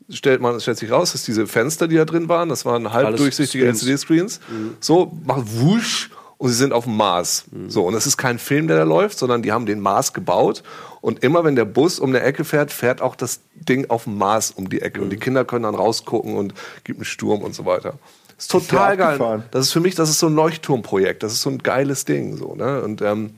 stellt 0.08 0.40
man, 0.40 0.60
stellt 0.60 0.78
sich 0.78 0.90
raus, 0.90 1.12
dass 1.12 1.24
diese 1.24 1.46
Fenster, 1.46 1.88
die 1.88 1.96
da 1.96 2.04
drin 2.04 2.28
waren, 2.28 2.48
das 2.48 2.64
waren 2.64 2.92
halb 2.92 3.06
Alles 3.06 3.20
durchsichtige 3.20 3.64
Screens. 3.64 3.82
LCD-Screens, 3.82 4.40
so 4.80 5.12
machen 5.24 5.44
wusch 5.46 6.10
und 6.38 6.48
sie 6.48 6.54
sind 6.54 6.72
auf 6.72 6.84
dem 6.84 6.96
Mars. 6.96 7.44
So, 7.68 7.84
und 7.84 7.92
das 7.92 8.06
ist 8.06 8.16
kein 8.16 8.38
Film, 8.38 8.66
der 8.66 8.78
da 8.78 8.84
läuft, 8.84 9.18
sondern 9.18 9.42
die 9.42 9.52
haben 9.52 9.66
den 9.66 9.78
Mars 9.78 10.14
gebaut. 10.14 10.62
Und 11.00 11.24
immer 11.24 11.44
wenn 11.44 11.56
der 11.56 11.64
Bus 11.64 11.98
um 11.98 12.10
eine 12.10 12.20
Ecke 12.20 12.44
fährt, 12.44 12.70
fährt 12.70 13.00
auch 13.00 13.16
das 13.16 13.40
Ding 13.54 13.88
auf 13.88 14.04
dem 14.04 14.18
Mars 14.18 14.50
um 14.50 14.68
die 14.68 14.82
Ecke. 14.82 15.00
Und 15.00 15.10
die 15.10 15.16
Kinder 15.16 15.44
können 15.44 15.62
dann 15.62 15.74
rausgucken 15.74 16.36
und 16.36 16.54
gibt 16.84 16.98
einen 16.98 17.04
Sturm 17.04 17.42
und 17.42 17.54
so 17.54 17.64
weiter. 17.64 17.94
Das 18.36 18.44
ist 18.44 18.50
total 18.50 18.96
geil. 18.96 19.06
abgefahren. 19.08 19.44
Das 19.50 19.66
ist 19.66 19.72
für 19.72 19.80
mich, 19.80 19.94
das 19.94 20.10
ist 20.10 20.18
so 20.18 20.26
ein 20.26 20.34
Leuchtturmprojekt. 20.34 21.22
Das 21.22 21.32
ist 21.32 21.42
so 21.42 21.50
ein 21.50 21.58
geiles 21.58 22.04
Ding. 22.04 22.36
So, 22.36 22.54
ne? 22.54 22.82
Und 22.82 23.02
ähm, 23.02 23.34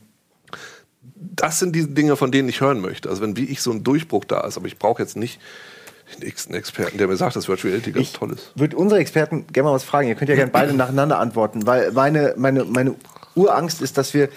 das 1.15 1.59
sind 1.59 1.75
die 1.75 1.93
Dinge, 1.93 2.17
von 2.17 2.33
denen 2.33 2.49
ich 2.49 2.61
hören 2.61 2.81
möchte. 2.81 3.09
Also 3.09 3.23
wenn 3.23 3.37
wie 3.37 3.45
ich 3.45 3.63
so 3.63 3.71
ein 3.71 3.85
Durchbruch 3.85 4.25
da 4.25 4.41
ist, 4.43 4.57
aber 4.57 4.67
ich 4.67 4.79
brauche 4.79 5.03
jetzt 5.03 5.17
nicht 5.17 5.41
den 6.15 6.27
nächsten 6.27 6.55
Experten, 6.55 6.99
der 6.99 7.09
mir 7.09 7.17
sagt, 7.17 7.37
dass 7.37 7.49
Virtual 7.49 7.73
Reality 7.73 7.93
ganz 7.93 8.13
toll 8.13 8.33
ist. 8.33 8.53
würde 8.55 8.77
unsere 8.77 9.01
Experten 9.01 9.47
gerne 9.53 9.71
mal 9.71 9.75
was 9.75 9.85
fragen. 9.85 10.09
Ihr 10.09 10.15
könnt 10.15 10.29
ja 10.29 10.37
gerne 10.37 10.51
beide 10.51 10.73
nacheinander 10.77 11.19
antworten, 11.19 11.67
weil 11.67 11.93
meine, 11.93 12.35
meine, 12.37 12.65
meine 12.65 12.95
Urangst 13.35 13.81
ist, 13.81 13.97
dass 13.99 14.15
wir 14.15 14.29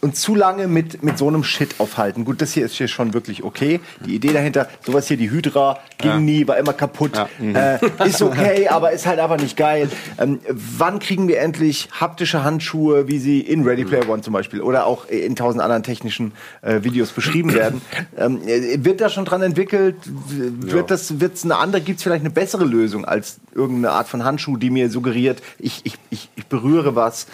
uns 0.00 0.20
zu 0.20 0.34
lange 0.34 0.68
mit, 0.68 1.02
mit 1.02 1.18
so 1.18 1.26
einem 1.26 1.42
Shit 1.42 1.80
aufhalten. 1.80 2.24
Gut, 2.24 2.40
das 2.40 2.52
hier 2.52 2.64
ist 2.64 2.74
hier 2.76 2.88
schon 2.88 3.14
wirklich 3.14 3.42
okay. 3.42 3.80
Die 4.04 4.14
Idee 4.14 4.32
dahinter, 4.32 4.68
sowas 4.84 5.08
hier, 5.08 5.16
die 5.16 5.30
Hydra, 5.30 5.78
ging 5.98 6.24
nie, 6.24 6.46
war 6.46 6.56
immer 6.56 6.72
kaputt. 6.72 7.12
Äh, 7.40 7.78
ist 8.06 8.22
okay, 8.22 8.68
aber 8.68 8.92
ist 8.92 9.06
halt 9.06 9.18
einfach 9.18 9.40
nicht 9.40 9.56
geil. 9.56 9.90
Ähm, 10.18 10.38
wann 10.48 11.00
kriegen 11.00 11.26
wir 11.26 11.40
endlich 11.40 11.88
haptische 11.92 12.44
Handschuhe, 12.44 13.08
wie 13.08 13.18
sie 13.18 13.40
in 13.40 13.64
Ready 13.64 13.84
Player 13.84 14.08
One 14.08 14.22
zum 14.22 14.32
Beispiel 14.32 14.60
oder 14.60 14.86
auch 14.86 15.06
in 15.06 15.34
tausend 15.34 15.62
anderen 15.62 15.82
technischen 15.82 16.32
äh, 16.62 16.82
Videos 16.84 17.10
beschrieben 17.10 17.54
werden? 17.54 17.82
Ähm, 18.16 18.40
äh, 18.46 18.84
wird 18.84 19.00
da 19.00 19.08
schon 19.08 19.24
dran 19.24 19.42
entwickelt? 19.42 19.96
Wird 20.04 20.90
das, 20.90 21.20
wird's 21.20 21.44
eine 21.44 21.56
andere, 21.56 21.82
gibt's 21.82 22.02
vielleicht 22.02 22.22
eine 22.22 22.30
bessere 22.30 22.64
Lösung 22.64 23.04
als 23.04 23.38
irgendeine 23.54 23.92
Art 23.92 24.08
von 24.08 24.24
Handschuh, 24.24 24.56
die 24.56 24.70
mir 24.70 24.90
suggeriert, 24.90 25.42
ich, 25.58 25.80
ich, 25.84 25.94
ich, 26.10 26.30
ich 26.36 26.46
berühre 26.46 26.96
was? 26.96 27.26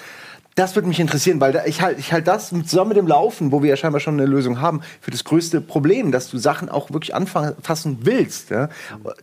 Das 0.57 0.77
würde 0.77 0.87
mich 0.87 1.01
interessieren, 1.01 1.41
weil 1.41 1.61
ich 1.67 1.83
halte 1.83 1.99
ich 1.99 2.13
halt 2.13 2.29
das 2.29 2.51
zusammen 2.51 2.91
mit 2.91 2.97
dem 2.97 3.09
Laufen, 3.09 3.51
wo 3.51 3.63
wir 3.63 3.71
ja 3.71 3.77
scheinbar 3.77 4.01
schon 4.01 4.15
eine 4.15 4.27
Lösung 4.27 4.61
haben, 4.61 4.83
für 5.01 5.11
das 5.11 5.25
größte 5.25 5.61
Problem, 5.61 6.13
dass 6.13 6.31
du 6.31 6.39
Sachen 6.39 6.69
auch 6.69 6.93
wirklich 6.93 7.13
anfassen 7.13 7.99
willst. 8.03 8.51
Ja? 8.51 8.69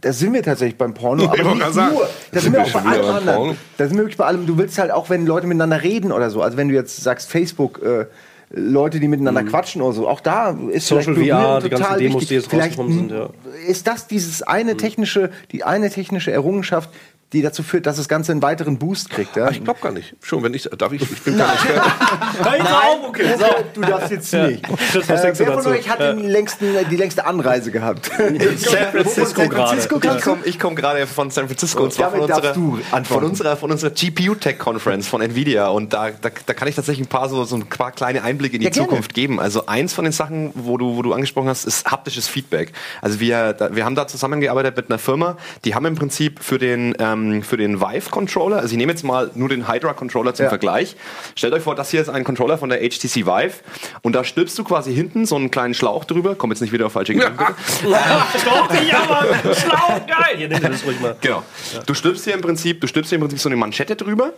Da 0.01 0.11
sind 0.11 0.33
wir 0.33 0.43
tatsächlich 0.43 0.77
beim 0.77 0.93
Porno, 0.93 1.25
aber 1.31 1.55
nicht 1.55 1.73
sagen, 1.73 1.95
nur. 1.95 2.09
Da 2.33 2.39
sind 2.41 2.51
wir 2.51 2.63
auch 2.63 2.71
bei 2.71 2.81
allem 2.81 3.05
anderen. 3.05 3.57
Da 3.77 3.87
sind 3.87 3.95
wir 3.95 4.03
wirklich 4.03 4.17
bei 4.17 4.25
allem. 4.25 4.45
Du 4.45 4.57
willst 4.57 4.77
halt 4.77 4.91
auch, 4.91 5.09
wenn 5.09 5.25
Leute 5.25 5.47
miteinander 5.47 5.81
reden 5.81 6.11
oder 6.11 6.29
so. 6.29 6.41
Also 6.41 6.57
wenn 6.57 6.67
du 6.67 6.75
jetzt 6.75 6.97
sagst 7.01 7.29
Facebook. 7.29 7.81
Äh, 7.81 8.05
Leute, 8.53 8.99
die 8.99 9.07
miteinander 9.07 9.43
quatschen 9.43 9.81
oder 9.81 9.93
so. 9.93 10.09
Auch 10.09 10.19
da 10.19 10.49
ist 10.49 10.57
Mhm. 10.57 10.79
Social 10.97 11.15
vielleicht 11.15 11.31
VR, 11.31 11.37
Berühren 11.39 11.63
die 11.63 11.69
ganzen 11.69 11.83
total 11.83 11.99
Demos, 11.99 12.13
wichtig. 12.15 12.27
die 12.27 12.35
jetzt 12.35 12.49
vielleicht 12.49 12.77
rausgekommen 12.77 13.09
sind, 13.09 13.11
ja. 13.11 13.29
ist 13.65 13.87
das 13.87 14.07
dieses 14.07 14.43
eine 14.43 14.75
technische, 14.75 15.29
die 15.53 15.63
eine 15.63 15.89
technische 15.89 16.31
Errungenschaft, 16.31 16.89
die 17.33 17.41
dazu 17.41 17.63
führt, 17.63 17.85
dass 17.85 17.95
das 17.97 18.09
Ganze 18.09 18.31
einen 18.33 18.41
weiteren 18.41 18.77
Boost 18.77 19.09
kriegt. 19.09 19.35
Ja? 19.37 19.49
Ich 19.49 19.63
glaube 19.63 19.79
gar 19.81 19.91
nicht. 19.93 20.15
Schon, 20.21 20.43
wenn 20.43 20.53
ich, 20.53 20.69
darf 20.77 20.91
ich, 20.91 21.01
ich 21.01 21.21
bin 21.21 21.37
kein 21.37 21.49
Experte. 21.53 21.81
Nein, 22.43 22.61
okay. 23.07 23.35
du 23.73 23.81
darfst 23.81 24.11
jetzt 24.11 24.33
nicht. 24.33 24.65
Was 24.69 25.09
Äh, 25.09 25.23
wer 25.23 25.35
von 25.35 25.45
dazu? 25.45 25.69
euch 25.69 25.89
hat 25.89 25.99
den 25.99 26.27
längsten, 26.27 26.65
die 26.89 26.95
längste 26.97 27.25
Anreise 27.25 27.71
gehabt? 27.71 28.11
San 28.57 28.91
Francisco 28.91 29.47
gerade. 29.47 29.79
Ich 29.79 30.21
komme 30.23 30.41
ich 30.45 30.59
komm 30.59 30.75
gerade 30.75 31.07
von 31.07 31.29
San 31.31 31.47
Francisco 31.47 31.83
und 31.83 31.93
zwar 31.93 32.11
von 32.11 32.19
Damit 32.21 32.31
darfst 32.43 32.57
unserer, 32.57 32.77
du 32.77 32.95
antworten. 32.95 33.05
von 33.05 33.23
unserer, 33.23 33.57
von 33.57 33.71
unserer 33.71 33.91
GPU 33.91 34.35
Tech 34.35 34.57
Conference 34.59 35.07
von 35.07 35.21
Nvidia. 35.21 35.67
Und 35.69 35.93
da, 35.93 36.09
da, 36.09 36.29
da 36.45 36.53
kann 36.53 36.67
ich 36.67 36.75
tatsächlich 36.75 37.05
ein 37.05 37.09
paar 37.09 37.29
so, 37.29 37.43
so 37.45 37.55
ein 37.55 37.65
paar 37.67 37.91
kleine 37.91 38.23
Einblicke 38.23 38.55
in 38.57 38.61
die 38.61 38.65
Ja. 38.67 38.71
Zukunft 38.73 39.13
geben. 39.13 39.39
Also 39.39 39.67
eins 39.67 39.93
von 39.93 40.03
den 40.03 40.11
Sachen, 40.13 40.51
wo 40.55 40.77
du, 40.77 40.95
wo 40.97 41.01
du 41.01 41.13
angesprochen 41.13 41.47
hast, 41.47 41.63
ist 41.65 41.89
haptisches 41.89 42.27
Feedback. 42.27 42.73
Also 43.01 43.19
wir, 43.19 43.53
da, 43.53 43.73
wir 43.75 43.85
haben 43.85 43.95
da 43.95 44.07
zusammengearbeitet 44.07 44.75
mit 44.75 44.89
einer 44.89 44.99
Firma, 44.99 45.37
die 45.63 45.75
haben 45.75 45.85
im 45.85 45.95
Prinzip 45.95 46.39
für 46.43 46.57
den, 46.57 46.93
ähm, 46.99 47.20
für 47.43 47.57
den 47.57 47.79
Vive-Controller, 47.81 48.57
also 48.57 48.71
ich 48.71 48.77
nehme 48.77 48.91
jetzt 48.91 49.03
mal 49.03 49.31
nur 49.35 49.49
den 49.49 49.67
Hydra-Controller 49.67 50.33
zum 50.33 50.43
Ja. 50.45 50.49
Vergleich. 50.49 50.95
Stellt 51.35 51.53
euch 51.53 51.63
vor, 51.63 51.75
das 51.75 51.91
hier 51.91 52.01
ist 52.01 52.09
ein 52.09 52.23
Controller 52.23 52.57
von 52.57 52.69
der 52.69 52.79
HTC 52.79 53.25
Vive 53.25 53.53
und 54.01 54.13
da 54.13 54.23
stülpst 54.23 54.57
du 54.59 54.63
quasi 54.63 54.93
hinten 54.93 55.25
so 55.25 55.35
einen 55.35 55.51
kleinen 55.51 55.73
Schlauch 55.73 56.05
drüber. 56.05 56.35
Komm 56.35 56.51
jetzt 56.51 56.61
nicht 56.61 56.73
wieder 56.73 56.87
auf 56.87 56.93
falsche 56.93 57.13
Gedanken. 57.13 57.45
bitte. 57.81 57.97
Doch, 58.45 58.73
ja, 58.83 59.05
Mann. 59.07 59.55
Schlau, 59.55 59.99
geil. 60.07 60.37
Hier, 60.37 60.47
nimm 60.49 60.61
das 60.61 60.85
ruhig 60.85 60.99
mal. 60.99 61.15
Genau. 61.21 61.43
Du 61.85 61.93
stülpst 61.93 62.23
hier 62.25 62.33
im 62.33 62.41
Prinzip, 62.41 62.81
du 62.81 62.87
stülpst 62.87 63.09
hier 63.09 63.17
im 63.17 63.21
Prinzip 63.21 63.39
so 63.39 63.49
eine 63.49 63.55
Manschette 63.55 63.95
drüber. 63.95 64.33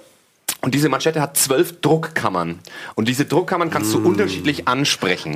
Und 0.63 0.73
diese 0.73 0.87
Manschette 0.87 1.19
hat 1.19 1.35
zwölf 1.35 1.81
Druckkammern. 1.81 2.59
Und 2.95 3.09
diese 3.09 3.25
Druckkammern 3.25 3.69
kannst 3.69 3.93
du 3.93 3.97
unterschiedlich 3.97 4.65
ansprechen. 4.65 5.35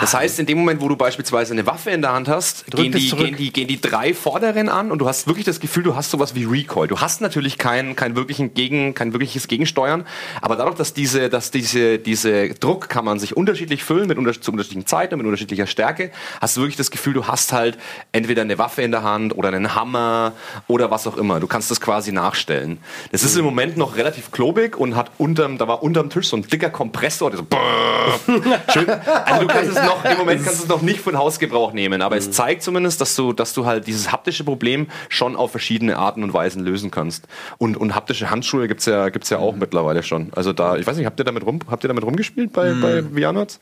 Das 0.00 0.14
heißt, 0.14 0.38
in 0.38 0.46
dem 0.46 0.56
Moment, 0.56 0.80
wo 0.80 0.88
du 0.88 0.96
beispielsweise 0.96 1.52
eine 1.52 1.66
Waffe 1.66 1.90
in 1.90 2.00
der 2.00 2.14
Hand 2.14 2.26
hast, 2.26 2.64
gehen 2.70 2.90
die, 2.90 3.10
gehen, 3.10 3.36
die, 3.36 3.52
gehen 3.52 3.68
die 3.68 3.78
drei 3.78 4.14
vorderen 4.14 4.70
an 4.70 4.90
und 4.90 4.98
du 4.98 5.06
hast 5.06 5.26
wirklich 5.26 5.44
das 5.44 5.60
Gefühl, 5.60 5.82
du 5.82 5.94
hast 5.94 6.10
sowas 6.10 6.34
wie 6.34 6.44
Recoil. 6.44 6.88
Du 6.88 7.00
hast 7.00 7.20
natürlich 7.20 7.58
kein, 7.58 7.96
kein, 7.96 8.16
wirklichen 8.16 8.54
Gegen, 8.54 8.94
kein 8.94 9.12
wirkliches 9.12 9.46
Gegensteuern, 9.46 10.06
aber 10.40 10.56
dadurch, 10.56 10.76
dass 10.76 10.94
diese, 10.94 11.28
dass 11.28 11.50
diese, 11.50 11.98
diese 11.98 12.48
Druckkammern 12.54 13.18
sich 13.18 13.36
unterschiedlich 13.36 13.84
füllen, 13.84 14.08
mit 14.08 14.16
unter, 14.16 14.40
zu 14.40 14.52
unterschiedlichen 14.52 14.86
Zeiten 14.86 15.12
und 15.12 15.18
mit 15.18 15.26
unterschiedlicher 15.26 15.66
Stärke, 15.66 16.10
hast 16.40 16.56
du 16.56 16.62
wirklich 16.62 16.76
das 16.76 16.90
Gefühl, 16.90 17.12
du 17.12 17.26
hast 17.26 17.52
halt 17.52 17.76
entweder 18.12 18.40
eine 18.40 18.56
Waffe 18.56 18.80
in 18.80 18.90
der 18.90 19.02
Hand 19.02 19.36
oder 19.36 19.48
einen 19.48 19.74
Hammer 19.74 20.32
oder 20.66 20.90
was 20.90 21.06
auch 21.06 21.18
immer. 21.18 21.40
Du 21.40 21.46
kannst 21.46 21.70
das 21.70 21.78
quasi 21.78 22.10
nachstellen. 22.10 22.78
Das 23.12 23.22
ist 23.22 23.36
im 23.36 23.44
Moment 23.44 23.76
noch 23.76 23.96
relativ 23.96 24.30
klobig 24.46 24.76
und 24.76 24.94
hat 24.94 25.10
unterm, 25.18 25.58
da 25.58 25.66
war 25.66 25.82
unterm 25.82 26.08
Tisch 26.08 26.28
so 26.28 26.36
ein 26.36 26.42
dicker 26.42 26.70
Kompressor, 26.70 27.30
der 27.30 27.38
so 27.38 27.46
Schön. 28.72 28.88
Also 28.88 29.40
du 29.40 29.46
kannst 29.48 29.70
es 29.70 29.84
noch, 29.84 30.04
im 30.04 30.18
Moment 30.18 30.44
kannst 30.44 30.60
du 30.60 30.62
es 30.64 30.68
noch 30.68 30.82
nicht 30.82 31.00
für 31.00 31.10
den 31.10 31.18
Hausgebrauch 31.18 31.72
nehmen, 31.72 32.00
aber 32.00 32.16
es 32.16 32.30
zeigt 32.30 32.62
zumindest, 32.62 33.00
dass 33.00 33.16
du, 33.16 33.32
dass 33.32 33.52
du 33.54 33.66
halt 33.66 33.86
dieses 33.86 34.12
haptische 34.12 34.44
Problem 34.44 34.86
schon 35.08 35.34
auf 35.34 35.50
verschiedene 35.50 35.96
Arten 35.96 36.22
und 36.22 36.32
Weisen 36.32 36.64
lösen 36.64 36.90
kannst. 36.90 37.26
Und, 37.58 37.76
und 37.76 37.94
haptische 37.94 38.30
Handschuhe 38.30 38.68
gibt's 38.68 38.86
ja, 38.86 39.08
gibt's 39.08 39.30
ja 39.30 39.38
auch 39.38 39.56
mittlerweile 39.56 40.02
schon. 40.02 40.30
Also 40.36 40.52
da, 40.52 40.76
ich 40.76 40.86
weiß 40.86 40.96
nicht, 40.96 41.06
habt 41.06 41.18
ihr 41.18 41.24
damit 41.24 41.44
rum, 41.44 41.58
habt 41.68 41.84
ihr 41.84 41.88
damit 41.88 42.04
rumgespielt 42.04 42.52
bei, 42.52 42.72
bei 42.74 43.02
VR-Nerds? 43.02 43.58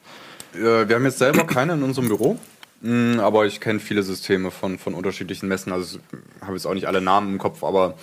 Äh, 0.55 0.89
wir 0.89 0.97
haben 0.97 1.05
jetzt 1.05 1.19
selber 1.19 1.47
keine 1.47 1.73
in 1.73 1.83
unserem 1.83 2.09
Büro. 2.09 2.39
Mm, 2.83 3.19
Aber 3.21 3.47
ich 3.47 3.61
kenne 3.61 3.81
viele 3.81 4.03
Systeme 4.03 4.51
von, 4.51 4.79
von 4.79 4.93
unterschiedlichen 4.93 5.49
Messen. 5.49 5.73
Also 5.73 5.99
ich 5.99 6.43
habe 6.43 6.53
jetzt 6.53 6.67
auch 6.67 6.75
nicht 6.75 6.87
alle 6.87 7.01
Namen 7.01 7.33
im 7.33 7.39
Kopf, 7.39 7.65
aber 7.65 7.95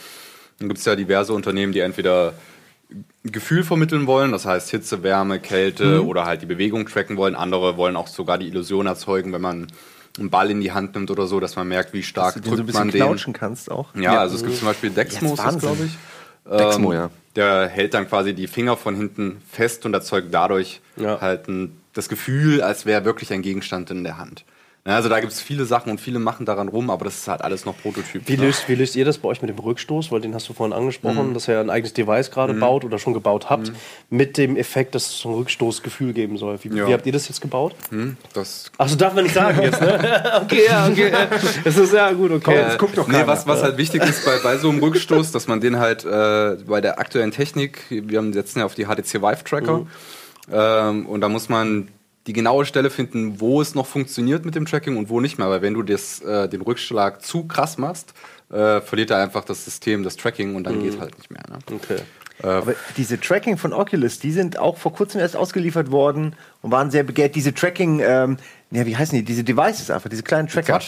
dann 0.58 0.68
gibt 0.68 0.80
es 0.80 0.86
ja 0.86 0.96
diverse 0.96 1.34
Unternehmen, 1.34 1.74
die 1.74 1.80
entweder 1.80 2.34
Gefühl 3.24 3.64
vermitteln 3.64 4.08
wollen, 4.08 4.32
das 4.32 4.46
heißt 4.46 4.70
Hitze, 4.72 5.04
Wärme, 5.04 5.40
Kälte 5.40 6.06
oder 6.06 6.26
halt 6.26 6.42
die 6.42 6.46
Bewegung 6.48 6.88
tracken 6.88 7.18
wollen. 7.18 7.36
Andere 7.36 7.78
wollen 7.78 7.96
auch 7.96 8.08
sogar 8.08 8.38
die 8.38 8.48
Illusion 8.48 8.88
erzeugen, 8.88 9.32
wenn 9.32 9.42
man 9.42 9.68
einen 10.20 10.30
Ball 10.30 10.52
in 10.52 10.60
die 10.60 10.72
Hand 10.74 10.96
nimmt 10.96 11.10
oder 11.12 11.28
so, 11.28 11.40
dass 11.40 11.56
man 11.56 11.68
merkt, 11.68 11.94
wie 11.94 12.04
stark 12.04 12.34
Dass 12.34 12.42
du 12.44 12.50
den 12.50 12.50
so 12.50 12.62
ein 12.62 12.66
drückt 12.66 12.74
man 12.74 12.88
bisschen 12.88 13.00
den. 13.00 13.08
knautschen 13.08 13.34
kannst 13.34 13.72
auch. 13.72 13.94
Ja, 13.96 14.20
also 14.20 14.36
es 14.36 14.44
gibt 14.44 14.58
zum 14.58 14.68
Beispiel 14.68 14.90
Dexmo, 14.90 15.28
Ja, 15.30 15.34
ist 15.34 15.40
ist 15.40 15.46
das, 15.46 15.46
Wahnsinn. 15.54 15.70
glaube 15.70 15.86
ich. 15.86 16.58
Dexmo, 16.58 16.92
Ähm, 16.92 16.98
ja. 17.00 17.10
Der 17.38 17.68
hält 17.70 17.94
dann 17.94 18.10
quasi 18.10 18.34
die 18.34 18.48
Finger 18.48 18.76
von 18.76 18.96
hinten 18.96 19.42
fest 19.50 19.86
und 19.86 19.94
erzeugt 19.94 20.34
dadurch 20.34 20.82
Ja. 20.98 21.22
halt 21.22 21.48
ein, 21.48 21.78
das 21.94 22.10
Gefühl, 22.10 22.62
als 22.62 22.86
wäre 22.86 23.06
wirklich 23.06 23.32
ein 23.32 23.42
Gegenstand 23.42 23.90
in 23.92 24.04
der 24.04 24.18
Hand. 24.18 24.44
Ja, 24.84 24.96
also 24.96 25.10
da 25.10 25.20
gibt 25.20 25.32
es 25.32 25.40
viele 25.40 25.66
Sachen 25.66 25.92
und 25.92 26.02
viele 26.02 26.18
machen 26.18 26.48
daran 26.48 26.68
rum, 26.68 26.90
aber 26.90 27.06
das 27.06 27.16
ist 27.18 27.28
halt 27.28 27.44
alles 27.44 27.66
noch 27.66 27.78
Prototyp. 27.80 28.24
Wie 28.26 28.36
löst, 28.36 28.68
wie 28.68 28.74
löst 28.74 28.96
ihr 28.96 29.06
das 29.06 29.20
bei 29.20 29.30
euch 29.30 29.40
mit 29.44 29.50
dem 29.52 29.60
Rückstoß? 29.60 30.12
Weil 30.12 30.22
den 30.22 30.34
hast 30.34 30.50
du 30.50 30.54
vorhin 30.54 30.74
angesprochen, 30.74 31.30
Mhm. 31.30 31.34
dass 31.36 31.48
ihr 31.48 31.60
ein 31.60 31.70
eigenes 31.70 31.94
Device 31.94 32.32
gerade 32.32 32.56
baut 32.56 32.84
oder 32.84 32.98
schon 32.98 33.14
gebaut 33.14 33.52
habt, 33.52 33.72
mit 34.10 34.38
dem 34.40 34.56
Effekt, 34.56 34.96
dass 34.96 35.06
es 35.06 35.20
so 35.20 35.30
ein 35.30 35.36
Rückstoßgefühl 35.36 36.14
geben 36.14 36.38
soll. 36.38 36.58
Wie, 36.64 36.70
Ja. 36.76 36.88
wie 36.88 36.94
habt 36.94 37.06
ihr 37.06 37.12
das 37.12 37.28
jetzt 37.28 37.42
gebaut? 37.42 37.76
Hm, 37.90 38.18
das 38.34 38.72
Achso, 38.80 38.96
darf 38.96 39.14
man 39.14 39.26
nicht 39.26 39.36
sagen 39.36 39.62
jetzt, 39.62 39.80
ne? 39.80 40.40
okay, 40.44 40.62
ja, 40.68 40.88
okay. 40.88 41.12
Das 41.64 41.78
ist 41.78 41.94
ja 41.94 42.12
gut, 42.14 42.32
okay. 42.32 42.64
Das 42.64 42.78
guckt 42.80 42.98
doch 42.98 43.08
Nee, 43.08 43.14
keiner. 43.14 43.28
was, 43.28 43.46
was 43.46 43.62
halt 43.62 43.78
wichtig 43.78 44.02
ist 44.04 44.26
bei, 44.26 44.40
bei 44.44 44.58
so 44.58 44.70
einem 44.72 44.80
Rückstoß, 44.80 45.32
dass 45.32 45.48
man 45.48 45.62
den 45.62 45.78
halt 45.78 46.06
äh, 46.06 46.58
bei 46.66 46.82
der 46.82 46.98
aktuellen 47.00 47.30
Technik, 47.30 47.84
wir 47.92 48.18
haben 48.18 48.34
setzen 48.34 48.58
ja 48.58 48.66
auf 48.66 48.74
die 48.74 48.86
HTC 48.88 49.22
Vive 49.22 49.44
Tracker, 49.44 49.86
ähm, 50.52 51.06
und 51.06 51.22
da 51.22 51.30
muss 51.30 51.50
man 51.50 51.90
die 52.28 52.34
genaue 52.34 52.66
Stelle 52.66 52.90
finden, 52.90 53.40
wo 53.40 53.62
es 53.62 53.74
noch 53.76 53.88
funktioniert 53.88 54.46
mit 54.46 54.56
dem 54.56 54.66
Tracking 54.66 54.98
und 54.98 55.10
wo 55.10 55.20
nicht 55.20 55.38
mehr. 55.40 55.50
Weil 55.50 55.62
wenn 55.62 55.74
du 55.74 55.82
das, 55.84 56.20
äh, 56.22 56.48
den 56.48 56.62
Rückschlag 56.62 57.24
zu 57.24 57.46
krass 57.48 57.78
machst, 57.78 58.14
äh, 58.52 58.82
verliert 58.82 59.10
er 59.12 59.18
einfach 59.18 59.44
das 59.44 59.66
System, 59.66 60.04
das 60.04 60.18
Tracking 60.18 60.56
und 60.56 60.66
dann 60.66 60.78
Mhm. 60.78 60.84
geht 60.84 61.00
halt 61.00 61.18
nicht 61.18 61.32
mehr. 61.32 61.44
Ne? 61.50 61.58
Okay. 61.74 62.02
Aber 62.44 62.74
diese 62.98 63.20
Tracking 63.20 63.58
von 63.58 63.72
Oculus, 63.72 64.18
die 64.18 64.32
sind 64.32 64.58
auch 64.58 64.78
vor 64.78 64.94
kurzem 64.94 65.22
erst 65.22 65.36
ausgeliefert 65.36 65.92
worden 65.92 66.36
und 66.64 66.72
waren 66.72 66.90
sehr 66.90 67.04
begehrt. 67.04 67.36
Diese 67.36 67.54
Tracking, 67.54 68.02
ähm, 68.04 68.38
ja, 68.72 68.86
wie 68.86 68.96
heißen 68.96 69.18
die? 69.18 69.24
Diese 69.24 69.44
Devices 69.44 69.92
einfach, 69.92 70.10
diese 70.10 70.24
kleinen 70.24 70.48
Tracker. 70.48 70.80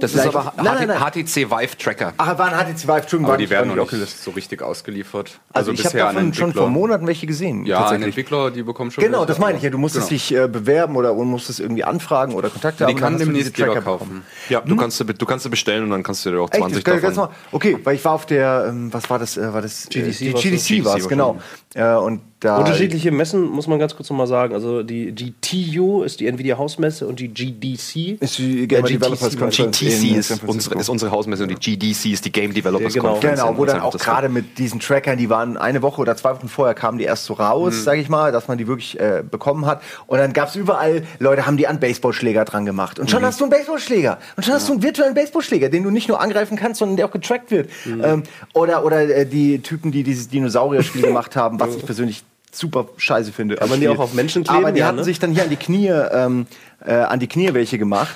Das 0.00 0.12
ist 0.14 0.20
Vielleicht- 0.20 0.36
aber 0.36 0.52
nein, 0.56 0.86
nein, 0.86 0.88
nein. 0.88 0.98
HTC 1.00 1.50
Vive 1.50 1.76
Tracker. 1.78 2.12
Ach, 2.18 2.38
waren 2.38 2.50
HTC 2.52 2.84
Vive, 2.86 2.96
Entschuldigung, 3.00 3.26
Aber 3.32 3.36
die 3.38 3.48
werden 3.50 3.74
noch 3.74 3.88
die 3.88 3.96
nicht 3.96 4.22
so 4.22 4.30
richtig 4.32 4.62
ausgeliefert. 4.62 5.40
Also, 5.52 5.72
ich 5.72 5.84
habe 5.84 5.96
davon 5.98 6.34
schon 6.34 6.52
vor 6.52 6.68
Monaten 6.68 7.06
welche 7.06 7.26
gesehen. 7.26 7.64
Ja, 7.66 7.76
ein 7.78 7.82
tatsächlich. 7.82 8.06
Entwickler, 8.08 8.50
die 8.50 8.62
bekommen 8.62 8.90
schon. 8.90 9.02
Genau, 9.02 9.18
welche, 9.20 9.26
das 9.28 9.38
meine 9.38 9.56
ich 9.56 9.64
ja. 9.64 9.70
Du 9.70 9.78
musstest 9.78 10.08
genau. 10.08 10.18
dich 10.18 10.34
äh, 10.36 10.48
bewerben 10.48 10.96
oder 10.96 11.14
und 11.14 11.28
musstest 11.28 11.60
irgendwie 11.60 11.84
anfragen 11.84 12.34
oder 12.34 12.50
Kontakte 12.50 12.84
Die 12.84 12.92
haben. 12.92 12.94
kann 13.00 13.12
dann 13.12 13.14
hast 13.14 13.20
du 13.22 13.24
demnächst 13.26 13.56
diese 13.56 13.62
jeder 13.62 13.72
Tracker 13.74 13.84
kaufen. 13.84 14.04
bekommen. 14.08 14.22
Ja, 14.48 14.60
du 14.60 14.76
kannst, 14.76 14.98
sie- 14.98 15.04
du 15.06 15.26
kannst 15.26 15.42
sie 15.44 15.48
bestellen 15.50 15.84
und 15.84 15.90
dann 15.90 16.02
kannst 16.02 16.26
du 16.26 16.30
dir 16.30 16.40
auch 16.40 16.50
Echt? 16.52 16.60
20 16.60 16.84
das, 16.84 16.94
davon. 17.00 17.14
normal. 17.14 17.34
Okay, 17.52 17.78
weil 17.82 17.94
ich 17.96 18.04
war 18.04 18.12
auf 18.12 18.26
der, 18.26 18.66
ähm, 18.68 18.92
was 18.92 19.08
war 19.08 19.18
das? 19.18 19.36
Äh, 19.36 19.52
war 19.52 19.62
das 19.62 19.88
GDC 19.88 20.20
äh, 20.20 20.24
die 20.28 20.32
war's, 20.34 20.42
GDC 20.42 20.84
war 20.84 20.96
es, 20.96 21.02
GDC 21.04 21.08
genau. 21.08 21.38
Äh, 21.74 21.94
und 21.96 22.20
da 22.40 22.56
Unterschiedliche 22.58 23.10
Messen 23.10 23.42
muss 23.42 23.66
man 23.66 23.78
ganz 23.78 23.94
kurz 23.94 24.08
nochmal 24.10 24.26
sagen. 24.26 24.54
Also 24.54 24.82
die 24.82 25.14
GTU 25.14 26.02
ist 26.02 26.20
die 26.20 26.26
Nvidia 26.26 26.56
Hausmesse 26.56 27.06
und 27.06 27.20
die 27.20 27.28
GDC 27.28 28.16
ist 28.20 28.38
die 28.38 28.60
Ja, 28.60 28.66
Gamer 28.66 28.88
GTC 28.88 29.00
Developers. 29.00 29.36
Conference 29.38 29.78
GTC 29.78 30.16
ist 30.16 30.42
unsere, 30.46 30.78
ist 30.80 30.88
unsere 30.88 31.10
Hausmesse 31.10 31.42
und 31.42 31.50
die 31.50 31.76
GDC 31.76 32.06
ist 32.12 32.24
die 32.24 32.32
Game 32.32 32.54
Developers 32.54 32.94
Ja, 32.94 33.00
genau. 33.02 33.12
Conference. 33.14 33.40
Genau, 33.40 33.56
wo 33.58 33.64
dann 33.66 33.80
auch 33.80 33.96
gerade 33.96 34.28
mit 34.30 34.58
diesen 34.58 34.80
Trackern, 34.80 35.18
die 35.18 35.28
waren 35.28 35.56
eine 35.58 35.82
Woche 35.82 36.00
oder 36.00 36.16
zwei 36.16 36.34
Wochen 36.34 36.48
vorher 36.48 36.74
kamen 36.74 36.96
die 36.98 37.04
erst 37.04 37.26
so 37.26 37.34
raus, 37.34 37.74
Mhm. 37.74 37.82
sage 37.82 38.00
ich 38.00 38.08
mal, 38.08 38.32
dass 38.32 38.48
man 38.48 38.56
die 38.58 38.66
wirklich 38.66 38.98
äh, 38.98 39.22
bekommen 39.28 39.66
hat. 39.66 39.82
Und 40.06 40.18
dann 40.18 40.32
gab 40.32 40.48
es 40.48 40.56
überall, 40.56 41.02
Leute 41.18 41.44
haben 41.46 41.56
die 41.58 41.66
an 41.66 41.78
Baseballschläger 41.78 42.44
dran 42.46 42.64
gemacht. 42.64 42.98
Und 42.98 43.04
Mhm. 43.06 43.08
schon 43.10 43.22
hast 43.24 43.38
du 43.40 43.44
einen 43.44 43.50
Baseballschläger. 43.50 44.18
Und 44.36 44.44
schon 44.46 44.54
hast 44.54 44.66
du 44.68 44.72
einen 44.72 44.82
virtuellen 44.82 45.14
Baseballschläger, 45.14 45.68
den 45.68 45.82
du 45.82 45.90
nicht 45.90 46.08
nur 46.08 46.20
angreifen 46.20 46.56
kannst, 46.56 46.78
sondern 46.78 46.96
der 46.96 47.06
auch 47.06 47.10
getrackt 47.12 47.50
wird. 47.50 47.68
Mhm. 47.84 48.02
Ähm, 48.02 48.22
oder 48.54 48.84
oder 48.84 49.02
äh, 49.02 49.26
die 49.26 49.58
Typen, 49.60 49.92
die 49.92 50.02
dieses 50.04 50.28
Dinosaurier-Spiel 50.28 51.02
gemacht 51.06 51.36
haben, 51.36 51.60
was 51.60 51.76
ich 51.76 51.84
persönlich 51.84 52.24
super 52.52 52.88
scheiße 52.96 53.32
finde. 53.32 53.56
Kann 53.56 53.68
man 53.68 53.80
die 53.80 53.88
auch 53.88 53.98
auf 53.98 54.14
Menschen 54.14 54.44
kleben? 54.44 54.58
Aber 54.64 54.72
die 54.72 54.80
Ja, 54.80 54.86
hatten 54.86 54.96
ne? 54.98 55.04
sich 55.04 55.18
dann 55.18 55.32
hier 55.32 55.44
an 55.44 55.50
die 55.50 55.56
Knie, 55.56 55.88
ähm, 55.88 56.46
äh, 56.84 56.92
an 56.92 57.20
die 57.20 57.26
Knie 57.28 57.52
welche 57.54 57.78
gemacht. 57.78 58.14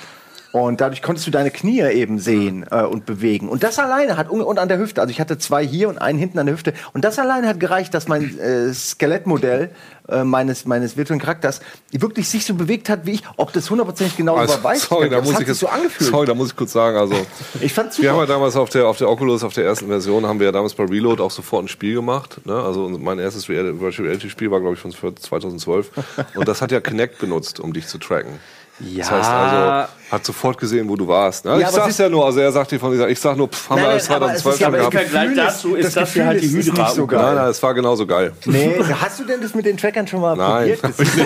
Und 0.55 0.79
dadurch 0.79 1.01
konntest 1.01 1.27
du 1.27 1.31
deine 1.31 1.51
Knie 1.51 1.81
eben 1.81 2.17
sehen 2.17 2.65
äh, 2.71 2.83
und 2.83 3.05
bewegen. 3.05 3.49
Und 3.49 3.61
das 3.63 3.77
alleine 3.77 4.15
hat, 4.15 4.29
und 4.29 4.57
an 4.57 4.69
der 4.69 4.77
Hüfte, 4.79 5.01
also 5.01 5.11
ich 5.11 5.19
hatte 5.19 5.37
zwei 5.37 5.67
hier 5.67 5.89
und 5.89 5.97
einen 5.97 6.17
hinten 6.17 6.39
an 6.39 6.45
der 6.45 6.55
Hüfte. 6.55 6.73
Und 6.93 7.03
das 7.03 7.19
alleine 7.19 7.49
hat 7.49 7.59
gereicht, 7.59 7.93
dass 7.93 8.07
mein 8.07 8.39
äh, 8.39 8.73
Skelettmodell 8.73 9.71
äh, 10.07 10.23
meines, 10.23 10.63
meines 10.65 10.95
virtuellen 10.95 11.19
Charakters 11.19 11.59
wirklich 11.91 12.29
sich 12.29 12.45
so 12.45 12.53
bewegt 12.53 12.87
hat, 12.87 13.05
wie 13.05 13.15
ich. 13.15 13.23
Ob 13.35 13.51
das 13.51 13.69
hundertprozentig 13.69 14.15
genau 14.15 14.37
Also, 14.37 14.53
war, 14.53 14.63
weiß 14.63 14.83
ich 14.83 14.87
sorry, 14.87 15.09
da 15.09 15.17
muss 15.17 15.25
Das 15.25 15.29
ich 15.31 15.35
hat 15.35 15.39
sich 15.39 15.47
jetzt, 15.49 15.59
so 15.59 15.67
angefühlt. 15.67 16.09
sorry, 16.09 16.25
da 16.25 16.33
muss 16.33 16.47
ich 16.51 16.55
kurz 16.55 16.71
sagen, 16.71 16.95
also 16.95 17.15
Ich 17.59 17.73
fand's 17.73 18.01
wir 18.01 18.09
haben 18.11 18.15
ja 18.15 18.21
super. 18.21 18.33
damals 18.33 18.55
auf 18.55 18.69
der 18.69 18.87
auf 18.87 18.97
der 18.97 19.09
Oculus 19.09 19.43
auf 19.43 19.53
der 19.53 19.65
ersten 19.65 19.87
Version 19.87 20.25
haben 20.25 20.39
wir 20.39 20.45
ja 20.45 20.51
damals 20.53 20.73
bei 20.73 20.85
Reload 20.85 21.21
auch 21.21 21.31
sofort 21.31 21.65
ein 21.65 21.67
Spiel 21.67 21.95
gemacht. 21.95 22.39
Ne? 22.45 22.55
Also 22.55 22.87
mein 22.87 23.19
erstes 23.19 23.49
Virtual 23.49 24.07
Reality 24.07 24.29
Spiel 24.29 24.51
war 24.51 24.61
glaube 24.61 24.75
ich 24.75 24.79
von 24.79 24.91
2012 24.91 25.91
und 26.35 26.47
das 26.47 26.61
hat 26.61 26.71
ja 26.71 26.79
Kinect 26.79 27.19
benutzt, 27.19 27.59
um 27.59 27.73
dich 27.73 27.87
zu 27.87 27.97
tracken. 27.97 28.39
Das 28.77 29.09
heißt 29.09 29.29
also, 29.29 29.89
hat 30.11 30.25
sofort 30.25 30.57
gesehen, 30.57 30.89
wo 30.89 30.95
du 30.97 31.07
warst. 31.07 31.45
Ne? 31.45 31.51
Ja, 31.51 31.57
ich 31.59 31.65
aber 31.67 31.77
es 31.77 31.83
sag's 31.83 31.97
ja 31.97 32.09
nur, 32.09 32.25
also 32.25 32.39
er 32.41 32.51
sagt 32.51 32.71
dir 32.71 32.79
von 32.79 32.91
dieser, 32.91 33.07
ich 33.09 33.19
sag 33.19 33.37
nur, 33.37 33.47
pff, 33.47 33.69
haben 33.69 33.77
Nein, 33.77 33.85
wir 33.85 33.91
alles 33.91 34.09
aber 34.09 34.25
es 34.33 34.35
ist 34.37 34.43
2012 34.43 34.59
ja- 34.59 34.65
schon 34.65 34.67
aber 34.67 34.77
gehabt. 34.77 34.93
ich 34.93 34.99
Vergleich 35.01 35.29
Gefühl 35.29 35.45
dazu 35.45 35.75
ist- 35.75 35.85
das 35.85 35.93
das 35.93 36.13
hier 36.13 36.23
Gefühl 36.23 36.25
halt 36.27 36.41
die 36.41 36.45
ist- 36.45 36.53
ist 36.53 36.65
nicht 36.67 36.77
Hydra. 36.77 36.89
so 36.91 37.07
geil. 37.07 37.21
Nein, 37.21 37.35
nein, 37.35 37.47
es 37.49 37.63
war 37.63 37.73
genauso 37.73 38.05
geil. 38.05 38.33
Nee, 38.45 38.75
hast 39.01 39.19
du 39.19 39.23
denn 39.23 39.41
das 39.41 39.55
mit 39.55 39.65
den 39.65 39.77
Trackern 39.77 40.07
schon 40.07 40.19
mal 40.21 40.35
Nein. 40.35 40.77
probiert? 40.77 40.83
Das 40.83 40.99
ist, 40.99 41.17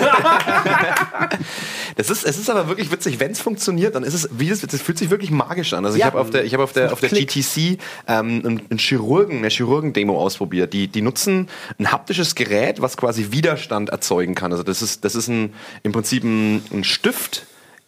Das 1.96 2.08
ist, 2.10 2.24
es 2.24 2.38
ist 2.38 2.48
aber 2.48 2.68
wirklich 2.68 2.90
witzig, 2.90 3.20
wenn 3.20 3.32
es 3.32 3.40
funktioniert, 3.40 3.94
dann 3.94 4.04
ist 4.04 4.14
es, 4.14 4.28
wie 4.32 4.48
das, 4.48 4.60
das 4.60 4.80
fühlt 4.80 4.96
sich 4.98 5.10
wirklich 5.10 5.30
magisch 5.30 5.72
an. 5.74 5.84
Also 5.84 5.96
ich 5.96 6.00
Ja. 6.00 6.06
habe 6.06 6.20
auf 6.20 6.30
der, 6.30 6.44
ich 6.44 6.52
habe 6.54 6.62
auf 6.62 6.72
der, 6.72 6.92
auf 6.92 7.00
der 7.00 7.10
Klick. 7.10 7.28
GTC 7.30 7.78
ähm, 8.08 8.42
einen, 8.44 8.62
einen 8.70 8.78
Chirurgen, 8.78 9.38
eine 9.38 9.48
Chirurgen-Demo 9.48 10.16
ausprobiert. 10.18 10.72
Die, 10.72 10.88
die 10.88 11.02
nutzen 11.02 11.48
ein 11.78 11.92
haptisches 11.92 12.34
Gerät, 12.34 12.80
was 12.80 12.96
quasi 12.96 13.28
Widerstand 13.32 13.90
erzeugen 13.90 14.34
kann. 14.34 14.52
Also 14.52 14.62
das 14.64 14.80
ist, 14.82 15.04
das 15.04 15.14
ist 15.14 15.28
ein, 15.28 15.52
im 15.82 15.92
Prinzip 15.92 16.24
ein, 16.24 16.62
ein 16.72 16.84
Stift. 16.84 17.39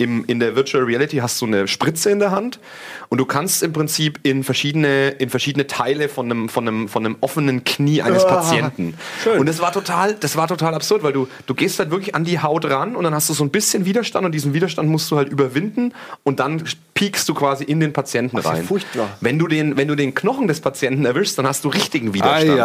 Im, 0.03 0.25
in 0.27 0.41
der 0.41 0.57
Virtual 0.57 0.83
Reality 0.83 1.19
hast 1.19 1.41
du 1.41 1.47
eine 1.47 1.69
Spritze 1.69 2.11
in 2.11 2.19
der 2.19 2.33
Hand 2.33 2.59
und 3.09 3.19
du 3.19 3.25
kannst 3.25 3.63
im 3.63 3.73
Prinzip 3.73 4.19
in 4.25 4.43
verschiedene, 4.43 5.11
in 5.11 5.31
verschiedene 5.31 5.67
Teile 5.67 6.09
von 6.09 6.27
einem, 6.27 6.49
von 6.49 6.67
einem, 6.67 6.89
von 6.89 7.07
einem 7.07 7.17
offenen 7.21 7.63
Knie 7.63 8.03
eines 8.03 8.27
Patienten. 8.27 8.95
Und 9.39 9.47
das 9.47 9.61
war 9.61 9.73
total, 9.73 10.15
das 10.15 10.37
war 10.37 10.49
total 10.49 10.75
absurd, 10.75 11.03
weil 11.03 11.13
du, 11.13 11.29
du 11.47 11.55
gehst 11.55 11.79
halt 11.79 11.91
wirklich 11.91 12.15
an 12.15 12.25
die 12.25 12.41
Haut 12.41 12.65
ran 12.65 12.97
und 12.97 13.05
dann 13.05 13.15
hast 13.15 13.29
du 13.29 13.33
so 13.35 13.45
ein 13.45 13.51
bisschen 13.51 13.85
Widerstand 13.85 14.27
und 14.27 14.33
diesen 14.33 14.55
Widerstand 14.55 14.89
musst 14.89 15.11
du 15.11 15.17
halt 15.17 15.29
überwinden 15.29 15.95
und 16.25 16.41
dann 16.41 16.65
piekst 17.03 17.29
du 17.29 17.35
quasi 17.35 17.65
in 17.65 17.81
den 17.81 17.93
Patienten 17.93 18.37
ist 18.39 18.45
ja 18.45 18.51
rein. 18.53 18.63
furchtbar. 18.65 19.09
Wenn 19.21 19.37
du 19.37 19.49
den, 19.49 19.77
wenn 19.77 19.89
du 19.89 19.97
den 19.97 20.15
Knochen 20.15 20.47
des 20.47 20.61
Patienten 20.61 21.05
erwischst, 21.05 21.37
dann 21.37 21.49
hast 21.49 21.65
du 21.65 21.69
richtigen 21.69 22.15
Widerstand. 22.15 22.59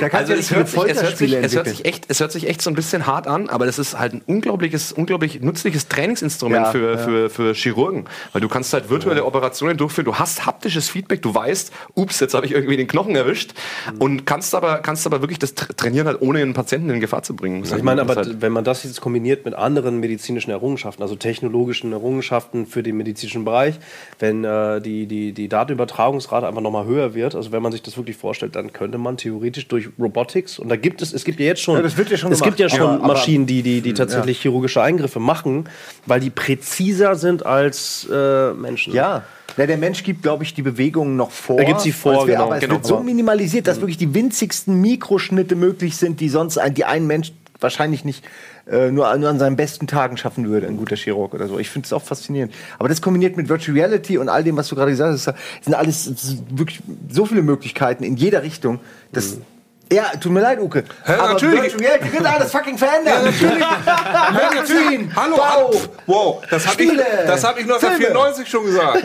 Kannst 0.00 0.14
Also 0.14 0.32
du 0.34 0.38
es 0.38 0.50
ja 0.50 0.56
hört, 0.58 0.68
sich, 0.68 0.80
viele 0.80 0.92
es, 0.92 1.02
hört 1.02 1.18
sich, 1.18 1.30
Folterspiele 1.32 1.36
es, 1.38 1.54
hört 1.56 1.66
entwickeln. 1.66 1.76
sich 1.76 1.84
echt, 1.86 2.04
es 2.06 2.20
hört 2.20 2.30
sich 2.30 2.48
echt 2.48 2.62
so 2.62 2.70
ein 2.70 2.76
bisschen 2.76 3.08
hart 3.08 3.26
an, 3.26 3.48
aber 3.48 3.66
das 3.66 3.80
ist 3.80 3.98
halt 3.98 4.12
ein 4.12 4.22
unglaubliches, 4.26 4.92
unglaublich 4.92 5.40
nützliches 5.40 5.88
Trainingsinstrument 5.88 6.66
Ja, 6.66 6.70
für, 6.70 6.90
ja. 6.92 6.98
für, 6.98 7.30
für 7.30 7.54
Chirurgen. 7.54 8.04
Weil 8.32 8.40
du 8.42 8.48
kannst 8.48 8.72
halt 8.72 8.90
virtuelle 8.90 9.24
Operationen 9.24 9.76
durchführen, 9.76 10.04
du 10.04 10.14
hast 10.14 10.46
haptisches 10.46 10.88
Feedback, 10.88 11.20
du 11.22 11.34
weißt, 11.34 11.72
ups, 11.96 12.20
jetzt 12.20 12.34
habe 12.34 12.46
ich 12.46 12.52
irgendwie 12.52 12.76
den 12.76 12.86
Knochen 12.86 13.16
erwischt 13.16 13.54
und 13.98 14.24
kannst 14.24 14.54
aber, 14.54 14.78
kannst 14.78 15.04
aber 15.04 15.20
wirklich 15.20 15.40
das 15.40 15.56
tra- 15.56 15.74
trainieren 15.74 16.06
halt, 16.06 16.22
ohne 16.22 16.38
den 16.38 16.54
Patienten 16.54 16.90
in 16.90 17.00
Gefahr 17.00 17.24
zu 17.24 17.34
bringen. 17.34 17.64
Ich 17.64 17.82
meine, 17.82 18.02
aber 18.02 18.14
Das 18.14 18.26
ist 18.28 18.32
halt, 18.34 18.42
wenn 18.42 18.52
man 18.52 18.62
das 18.62 18.84
jetzt 18.84 19.00
kombiniert 19.00 19.44
mit 19.44 19.54
anderen 19.54 19.98
medizinischen 19.98 20.52
Errungenschaften, 20.52 21.02
also 21.02 21.16
technologischen 21.16 21.90
Errungenschaften 21.92 22.66
für 22.66 22.84
den 22.84 22.96
medizinischen 22.96 23.44
Bereich, 23.44 23.79
wenn 24.18 24.44
äh, 24.44 24.80
die, 24.80 25.06
die, 25.06 25.32
die 25.32 25.48
Datenübertragungsrate 25.48 26.46
einfach 26.46 26.60
nochmal 26.60 26.86
höher 26.86 27.14
wird, 27.14 27.34
also 27.34 27.52
wenn 27.52 27.62
man 27.62 27.72
sich 27.72 27.82
das 27.82 27.96
wirklich 27.96 28.16
vorstellt, 28.16 28.56
dann 28.56 28.72
könnte 28.72 28.98
man 28.98 29.16
theoretisch 29.16 29.68
durch 29.68 29.88
Robotics, 29.98 30.58
und 30.58 30.68
da 30.68 30.76
gibt 30.76 31.02
es, 31.02 31.12
es 31.12 31.24
gibt 31.24 31.40
ja 31.40 31.46
jetzt 31.46 31.62
schon, 31.62 31.76
Ja, 31.76 31.82
ja 31.82 32.16
schon 32.16 32.32
es 32.32 32.40
gibt 32.42 32.58
ja 32.58 32.68
schon 32.68 32.80
aber- 33.00 33.06
Maschinen, 33.06 33.46
die, 33.46 33.62
die, 33.62 33.80
die 33.80 33.94
tatsächlich 33.94 34.40
chirurgische 34.40 34.82
Eingriffe 34.82 35.20
machen, 35.20 35.64
weil 36.06 36.20
die 36.20 36.30
präziser 36.30 37.14
sind 37.14 37.44
als 37.46 38.08
äh, 38.12 38.52
Menschen. 38.52 38.92
Ja. 38.94 39.24
Ja, 39.56 39.66
der 39.66 39.78
Mensch 39.78 40.04
gibt, 40.04 40.22
glaube 40.22 40.44
ich, 40.44 40.54
die 40.54 40.62
Bewegungen 40.62 41.16
noch 41.16 41.32
vor. 41.32 41.58
Er 41.58 41.64
gibt 41.64 41.80
sie 41.80 41.90
vor, 41.90 42.26
wär- 42.26 42.34
genau. 42.34 42.44
Aber 42.46 42.54
es 42.54 42.60
Genau. 42.60 42.74
wird 42.74 42.86
so 42.86 43.00
minimalisiert, 43.00 43.66
dass 43.66 43.80
wirklich 43.80 43.98
die 43.98 44.14
winzigsten 44.14 44.80
Mikroschnitte 44.80 45.56
möglich 45.56 45.96
sind, 45.96 46.20
die 46.20 46.28
sonst 46.28 46.56
ein, 46.56 46.72
die 46.72 46.84
ein 46.84 47.06
Mensch 47.06 47.32
wahrscheinlich 47.60 48.04
nicht 48.04 48.24
äh, 48.66 48.90
nur, 48.90 49.16
nur 49.16 49.28
an 49.28 49.38
seinen 49.38 49.56
besten 49.56 49.86
Tagen 49.86 50.16
schaffen 50.16 50.48
würde, 50.48 50.66
ein 50.66 50.76
guter 50.76 50.96
Chirurg 50.96 51.34
oder 51.34 51.48
so. 51.48 51.58
Ich 51.58 51.70
finde 51.70 51.86
es 51.86 51.92
auch 51.92 52.02
faszinierend. 52.02 52.52
Aber 52.78 52.88
das 52.88 53.02
kombiniert 53.02 53.36
mit 53.36 53.48
Virtual 53.48 53.76
Reality 53.76 54.18
und 54.18 54.28
all 54.28 54.44
dem, 54.44 54.56
was 54.56 54.68
du 54.68 54.76
gerade 54.76 54.90
gesagt 54.90 55.12
hast, 55.12 55.64
sind 55.64 55.74
alles 55.74 56.36
wirklich 56.50 56.80
so 57.08 57.26
viele 57.26 57.42
Möglichkeiten 57.42 58.04
in 58.04 58.16
jeder 58.16 58.42
Richtung. 58.42 58.80
Das, 59.12 59.38
Ja, 59.92 60.04
tut 60.20 60.30
mir 60.30 60.40
leid, 60.40 60.60
Uke. 60.60 60.84
Hä, 61.04 61.12
aber 61.14 61.32
natürlich. 61.32 61.76
Reality 61.78 62.12
wird 62.12 62.24
alles 62.24 62.52
fucking 62.52 62.78
verändern. 62.78 63.24
natürlich. 63.24 63.58
Magazin, 64.32 65.12
Hallo, 65.16 65.36
Bau, 65.36 65.70
wow, 66.06 66.42
das 66.48 66.64
habe 66.68 66.80
ich, 66.82 66.90
das 67.26 67.42
hab 67.42 67.58
ich 67.58 67.64
1994 67.64 68.48
schon 68.48 68.64
gesagt. 68.66 69.02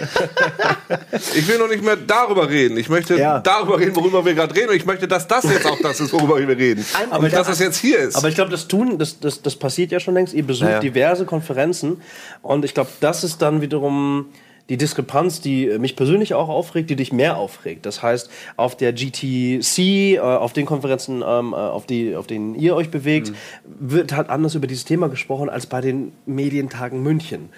Ich 1.33 1.47
will 1.47 1.57
noch 1.57 1.69
nicht 1.69 1.83
mehr 1.83 1.95
darüber 1.95 2.47
reden. 2.47 2.77
Ich 2.77 2.87
möchte 2.89 3.15
Ja. 3.17 3.39
darüber 3.39 3.79
reden, 3.79 3.95
worüber 3.95 4.23
wir 4.23 4.35
gerade 4.35 4.53
reden. 4.55 4.69
Und 4.69 4.75
ich 4.75 4.85
möchte, 4.85 5.07
dass 5.07 5.25
das 5.27 5.43
jetzt 5.45 5.65
auch 5.65 5.79
das 5.81 5.99
ist, 5.99 6.13
worüber 6.13 6.37
wir 6.37 6.55
reden. 6.55 6.85
Aber 7.09 7.23
Und 7.23 7.33
dass 7.33 7.47
das- 7.47 7.59
jetzt 7.59 7.77
hier 7.77 7.97
ist. 7.99 8.15
Aber 8.15 8.29
ich 8.29 8.35
glaube, 8.35 8.51
das 8.51 8.67
tun, 8.67 8.99
das, 8.99 9.19
das, 9.19 9.41
das 9.41 9.55
passiert 9.55 9.91
ja 9.91 9.99
schon 9.99 10.13
längst. 10.13 10.33
Ihr 10.35 10.45
besucht 10.45 10.67
Ja, 10.69 10.75
ja. 10.75 10.79
diverse 10.81 11.25
Konferenzen 11.25 11.99
und 12.43 12.63
ich 12.63 12.75
glaube, 12.75 12.89
das 12.99 13.23
ist 13.23 13.41
dann 13.41 13.61
wiederum 13.61 14.27
die 14.69 14.77
Diskrepanz, 14.77 15.41
die 15.41 15.77
mich 15.77 15.95
persönlich 15.95 16.33
auch 16.33 16.49
aufregt, 16.49 16.89
die 16.89 16.95
dich 16.95 17.13
mehr 17.13 17.37
aufregt. 17.37 17.85
Das 17.85 18.01
heißt, 18.01 18.29
auf 18.55 18.75
der 18.75 18.93
GTC, 18.93 19.77
äh, 19.77 20.19
auf 20.19 20.53
den 20.53 20.65
Konferenzen, 20.65 21.23
ähm, 21.25 21.53
äh, 21.53 21.55
auf, 21.55 21.85
die, 21.85 22.15
auf 22.15 22.27
denen 22.27 22.55
ihr 22.55 22.75
euch 22.75 22.89
bewegt, 22.89 23.31
wird 23.63 24.13
halt 24.13 24.29
anders 24.29 24.55
über 24.55 24.67
dieses 24.67 24.85
Thema 24.85 25.07
gesprochen 25.09 25.49
als 25.49 25.67
bei 25.67 25.81
den 25.81 26.13
Medientagen 26.25 27.03
München. 27.03 27.49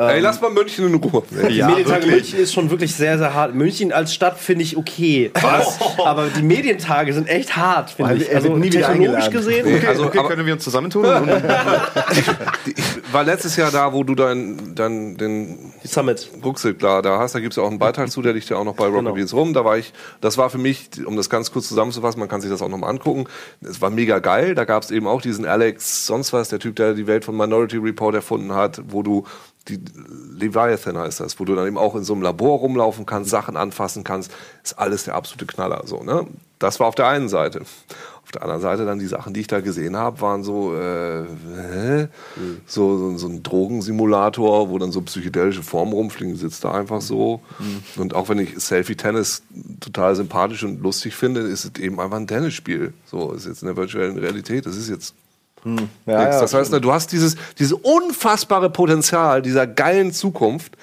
Ey, 0.00 0.20
lass 0.20 0.40
mal 0.40 0.50
München 0.50 0.86
in 0.86 0.94
Ruhe. 0.94 1.24
die 1.30 1.60
Medientage 1.60 2.06
München 2.06 2.38
ist 2.38 2.54
schon 2.54 2.70
wirklich 2.70 2.94
sehr, 2.94 3.18
sehr 3.18 3.34
hart. 3.34 3.56
München 3.56 3.92
als 3.92 4.14
Stadt 4.14 4.38
finde 4.38 4.62
ich 4.62 4.76
okay. 4.76 5.32
Was? 5.34 5.80
Aber 5.98 6.28
die 6.28 6.42
Medientage 6.42 7.12
sind 7.12 7.26
echt 7.26 7.56
hart, 7.56 7.90
finde 7.90 8.12
Weil 8.12 8.22
ich. 8.22 8.32
Also 8.32 8.54
nie 8.54 8.72
wieder 8.72 8.86
technologisch 8.86 9.30
gesehen. 9.30 9.66
Nee, 9.66 9.78
okay. 9.78 9.86
also, 9.88 10.04
okay, 10.04 10.18
aber 10.18 10.28
können 10.28 10.46
wir 10.46 10.54
uns 10.54 10.62
zusammentun? 10.62 11.04
Und, 11.04 11.28
ich 12.16 13.12
war 13.12 13.24
letztes 13.24 13.56
Jahr 13.56 13.72
da, 13.72 13.92
wo 13.92 14.04
du 14.04 14.14
dein, 14.14 14.76
dein, 14.76 15.16
den 15.16 15.72
Die 15.82 15.88
Summit. 15.88 16.30
Rucksack 16.44 16.78
klar 16.78 17.02
da 17.02 17.18
hast. 17.18 17.34
Da 17.34 17.40
gibt 17.40 17.54
es 17.54 17.56
ja 17.56 17.64
auch 17.64 17.70
einen 17.70 17.80
Beitrag 17.80 18.08
zu, 18.10 18.22
der 18.22 18.34
liegt 18.34 18.48
ja 18.50 18.56
auch 18.56 18.64
noch 18.64 18.76
bei 18.76 18.84
Rocket 18.84 18.98
Genau. 18.98 19.14
Beans 19.14 19.34
rum. 19.34 19.52
Da 19.52 19.64
war 19.64 19.78
ich, 19.78 19.92
das 20.20 20.38
war 20.38 20.48
für 20.48 20.58
mich, 20.58 20.90
um 21.04 21.16
das 21.16 21.28
ganz 21.28 21.50
kurz 21.50 21.66
zusammenzufassen, 21.68 22.20
man 22.20 22.28
kann 22.28 22.40
sich 22.40 22.50
das 22.50 22.62
auch 22.62 22.68
nochmal 22.68 22.90
angucken. 22.90 23.24
Es 23.60 23.80
war 23.80 23.90
mega 23.90 24.20
geil. 24.20 24.54
Da 24.54 24.64
gab 24.64 24.84
es 24.84 24.92
eben 24.92 25.08
auch 25.08 25.22
diesen 25.22 25.44
Alex, 25.44 26.06
sonst 26.06 26.32
was, 26.32 26.50
der 26.50 26.60
Typ, 26.60 26.76
der 26.76 26.94
die 26.94 27.08
Welt 27.08 27.24
von 27.24 27.36
Minority 27.36 27.78
Report 27.78 28.14
erfunden 28.14 28.54
hat, 28.54 28.80
wo 28.86 29.02
du 29.02 29.24
die 29.68 29.80
Leviathan 30.38 30.98
heißt 30.98 31.20
das, 31.20 31.38
wo 31.38 31.44
du 31.44 31.54
dann 31.54 31.66
eben 31.66 31.78
auch 31.78 31.94
in 31.94 32.04
so 32.04 32.14
einem 32.14 32.22
Labor 32.22 32.58
rumlaufen 32.58 33.06
kannst, 33.06 33.30
Sachen 33.30 33.56
anfassen 33.56 34.04
kannst, 34.04 34.32
ist 34.64 34.78
alles 34.78 35.04
der 35.04 35.14
absolute 35.14 35.46
Knaller. 35.46 35.82
So, 35.84 36.02
ne? 36.02 36.26
Das 36.58 36.80
war 36.80 36.86
auf 36.86 36.94
der 36.94 37.08
einen 37.08 37.28
Seite. 37.28 37.60
Auf 38.22 38.32
der 38.32 38.42
anderen 38.42 38.60
Seite 38.60 38.84
dann 38.84 38.98
die 38.98 39.06
Sachen, 39.06 39.32
die 39.32 39.40
ich 39.40 39.46
da 39.46 39.60
gesehen 39.60 39.96
habe, 39.96 40.20
waren 40.20 40.42
so, 40.42 40.74
äh, 40.74 41.24
hä? 41.24 42.08
so, 42.66 42.98
so, 42.98 43.16
so 43.16 43.26
ein 43.26 43.42
Drogensimulator, 43.42 44.68
wo 44.68 44.78
dann 44.78 44.92
so 44.92 45.00
psychedelische 45.00 45.62
Formen 45.62 45.94
rumfliegen, 45.94 46.36
sitzt 46.36 46.62
da 46.64 46.72
einfach 46.72 47.00
so. 47.00 47.40
Und 47.96 48.14
auch 48.14 48.28
wenn 48.28 48.38
ich 48.38 48.58
Selfie-Tennis 48.58 49.42
total 49.80 50.14
sympathisch 50.14 50.62
und 50.62 50.82
lustig 50.82 51.14
finde, 51.14 51.40
ist 51.40 51.64
es 51.64 51.82
eben 51.82 52.00
einfach 52.00 52.18
ein 52.18 52.26
Tennisspiel. 52.26 52.92
So, 53.06 53.32
ist 53.32 53.46
jetzt 53.46 53.62
in 53.62 53.66
der 53.66 53.76
virtuellen 53.76 54.18
Realität, 54.18 54.66
das 54.66 54.76
ist 54.76 54.90
jetzt 54.90 55.14
Ja, 55.64 55.70
Nix. 55.72 55.88
ja, 56.06 56.40
das 56.40 56.54
heißt, 56.54 56.72
ne, 56.72 56.80
du 56.80 56.92
hast 56.92 57.12
dieses, 57.12 57.36
dieses 57.58 57.72
unfassbare 57.72 58.70
Potenzial 58.70 59.42
dieser 59.42 59.66
geilen 59.66 60.12
Zukunft. 60.12 60.76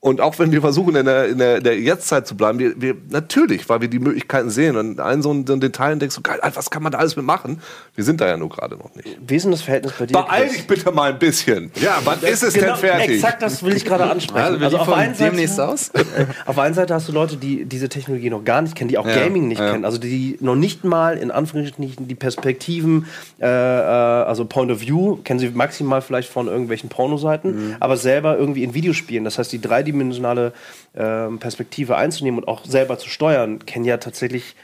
Und 0.00 0.20
auch 0.20 0.38
wenn 0.38 0.52
wir 0.52 0.60
versuchen, 0.60 0.94
in 0.94 1.06
der, 1.06 1.26
in 1.26 1.38
der, 1.38 1.56
in 1.56 1.64
der 1.64 1.76
Jetztzeit 1.80 2.24
zu 2.24 2.36
bleiben, 2.36 2.60
wir, 2.60 2.80
wir, 2.80 2.94
natürlich, 3.10 3.68
weil 3.68 3.80
wir 3.80 3.88
die 3.88 3.98
Möglichkeiten 3.98 4.48
sehen. 4.48 4.76
Und 4.76 5.00
einen 5.00 5.22
so 5.22 5.30
einen 5.30 5.44
so 5.44 5.54
einen 5.54 5.60
Detailen 5.60 5.98
denkst 5.98 6.14
du, 6.14 6.20
geil, 6.22 6.38
was 6.54 6.70
kann 6.70 6.84
man 6.84 6.92
da 6.92 6.98
alles 6.98 7.16
mitmachen? 7.16 7.60
Wir 7.96 8.04
sind 8.04 8.20
da 8.20 8.28
ja 8.28 8.36
nur 8.36 8.48
gerade 8.48 8.76
noch 8.76 8.94
nicht. 8.94 9.18
Wie 9.26 9.34
ist 9.34 9.42
denn 9.42 9.50
das 9.50 9.62
Verhältnis 9.62 9.92
bei 9.98 10.06
dir? 10.06 10.12
Beeil 10.12 10.48
dich 10.50 10.68
bitte 10.68 10.92
mal 10.92 11.10
ein 11.10 11.18
bisschen. 11.18 11.72
Ja, 11.82 11.98
wann 12.04 12.20
ist 12.22 12.44
es 12.44 12.54
Genau, 12.54 12.66
denn 12.68 12.76
fertig? 12.76 13.16
Exakt, 13.16 13.42
das 13.42 13.60
will 13.64 13.76
ich 13.76 13.84
gerade 13.84 14.04
ansprechen. 14.08 14.62
Also 14.62 14.76
wir 14.76 14.80
auf 14.82 14.92
einen 14.92 15.14
Seite- 15.16 15.64
aus. 15.64 15.90
Auf 16.46 16.54
der 16.54 16.64
einen 16.64 16.74
Seite 16.74 16.94
hast 16.94 17.08
du 17.08 17.12
Leute, 17.12 17.36
die 17.36 17.64
diese 17.64 17.88
Technologie 17.88 18.30
noch 18.30 18.44
gar 18.44 18.62
nicht 18.62 18.76
kennen, 18.76 18.88
die 18.88 18.98
auch 18.98 19.06
Ja, 19.06 19.16
Gaming 19.16 19.48
nicht 19.48 19.60
ja. 19.60 19.72
kennen, 19.72 19.84
also 19.84 19.98
die 19.98 20.36
noch 20.40 20.54
nicht 20.54 20.84
mal 20.84 21.16
in 21.18 21.32
Anführungsstrichen 21.32 22.06
die 22.06 22.14
Perspektiven, 22.14 23.06
äh, 23.40 23.46
äh, 23.46 23.48
also 23.48 24.44
Point 24.44 24.70
of 24.70 24.80
View, 24.80 25.16
kennen 25.24 25.40
sie 25.40 25.48
maximal 25.50 26.02
vielleicht 26.02 26.30
von 26.30 26.46
irgendwelchen 26.46 26.88
Pornoseiten, 26.88 27.48
Mhm. 27.70 27.76
aber 27.80 27.96
selber 27.96 28.38
irgendwie 28.38 28.62
in 28.62 28.74
Videospielen, 28.74 29.24
das 29.24 29.38
heißt 29.38 29.52
die 29.52 29.58
dreidimensionale 29.92 30.52
ähm, 30.96 31.38
Perspektive 31.38 31.96
einzunehmen 31.96 32.40
und 32.40 32.48
auch 32.48 32.64
selber 32.64 32.98
zu 32.98 33.08
steuern, 33.08 33.64
kennen 33.66 33.84
ja 33.84 33.96
tatsächlich, 33.96 34.54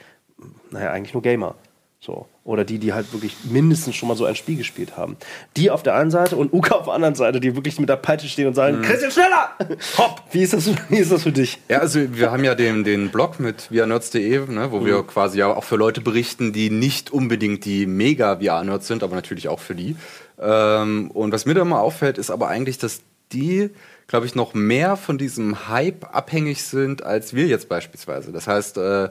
naja, 0.71 0.91
eigentlich 0.91 1.15
nur 1.15 1.23
Gamer. 1.23 1.55
So. 2.01 2.27
Oder 2.45 2.67
die, 2.67 2.79
die 2.79 2.93
halt 2.93 3.15
wirklich 3.15 3.35
mindestens 3.45 3.95
schon 3.97 4.09
mal 4.11 4.15
so 4.17 4.27
ein 4.27 4.37
Spiel 4.37 4.59
gespielt 4.59 4.99
haben. 4.99 5.17
Die 5.57 5.71
auf 5.71 5.83
der 5.83 5.95
einen 5.95 6.11
Seite 6.11 6.37
und 6.37 6.53
Uka 6.53 6.75
auf 6.75 6.85
der 6.85 6.93
anderen 6.93 7.15
Seite, 7.15 7.41
die 7.41 7.57
wirklich 7.57 7.79
mit 7.81 7.89
der 7.89 7.97
Peitsche 7.97 8.29
stehen 8.29 8.47
und 8.47 8.53
Mhm. 8.53 8.57
sagen, 8.57 8.83
Christian, 8.83 9.11
schneller! 9.11 9.53
Hopp! 9.97 10.21
Wie 10.31 10.43
ist 10.43 10.53
das, 10.53 10.69
wie 10.91 10.97
ist 10.99 11.11
das 11.11 11.23
für 11.23 11.33
dich? 11.33 11.59
Ja, 11.71 11.79
also 11.79 12.01
wir 12.15 12.31
haben 12.31 12.45
ja 12.45 12.55
den, 12.55 12.85
den 12.85 13.09
Blog 13.09 13.41
mit 13.41 13.71
vianerds.de, 13.71 14.47
ne, 14.51 14.71
wo 14.71 14.85
wir 14.85 15.03
quasi 15.05 15.39
ja 15.39 15.47
auch 15.47 15.65
für 15.65 15.77
Leute 15.77 16.03
berichten, 16.03 16.53
die 16.53 16.69
nicht 16.69 17.11
unbedingt 17.11 17.65
die 17.65 17.87
mega 17.87 18.37
VR-Nerds 18.39 18.87
sind, 18.87 19.03
aber 19.03 19.15
natürlich 19.15 19.49
auch 19.49 19.61
für 19.61 19.75
die. 19.75 19.97
Ähm, 20.39 21.11
und 21.13 21.33
was 21.33 21.47
mir 21.47 21.55
da 21.55 21.65
mal 21.65 21.81
auffällt, 21.81 22.19
ist 22.19 22.31
aber 22.31 22.49
eigentlich, 22.49 22.77
dass 22.77 23.01
die, 23.33 23.71
glaube 24.07 24.27
ich, 24.27 24.35
noch 24.35 24.55
mehr 24.55 24.97
von 24.97 25.19
diesem 25.19 25.69
Hype 25.69 26.15
abhängig 26.15 26.65
sind, 26.65 27.03
als 27.03 27.35
wir 27.35 27.47
jetzt 27.47 27.69
beispielsweise. 27.69 28.33
Das 28.33 28.47
heißt, 28.47 28.79
äh, 28.79 29.09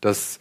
dass 0.00 0.38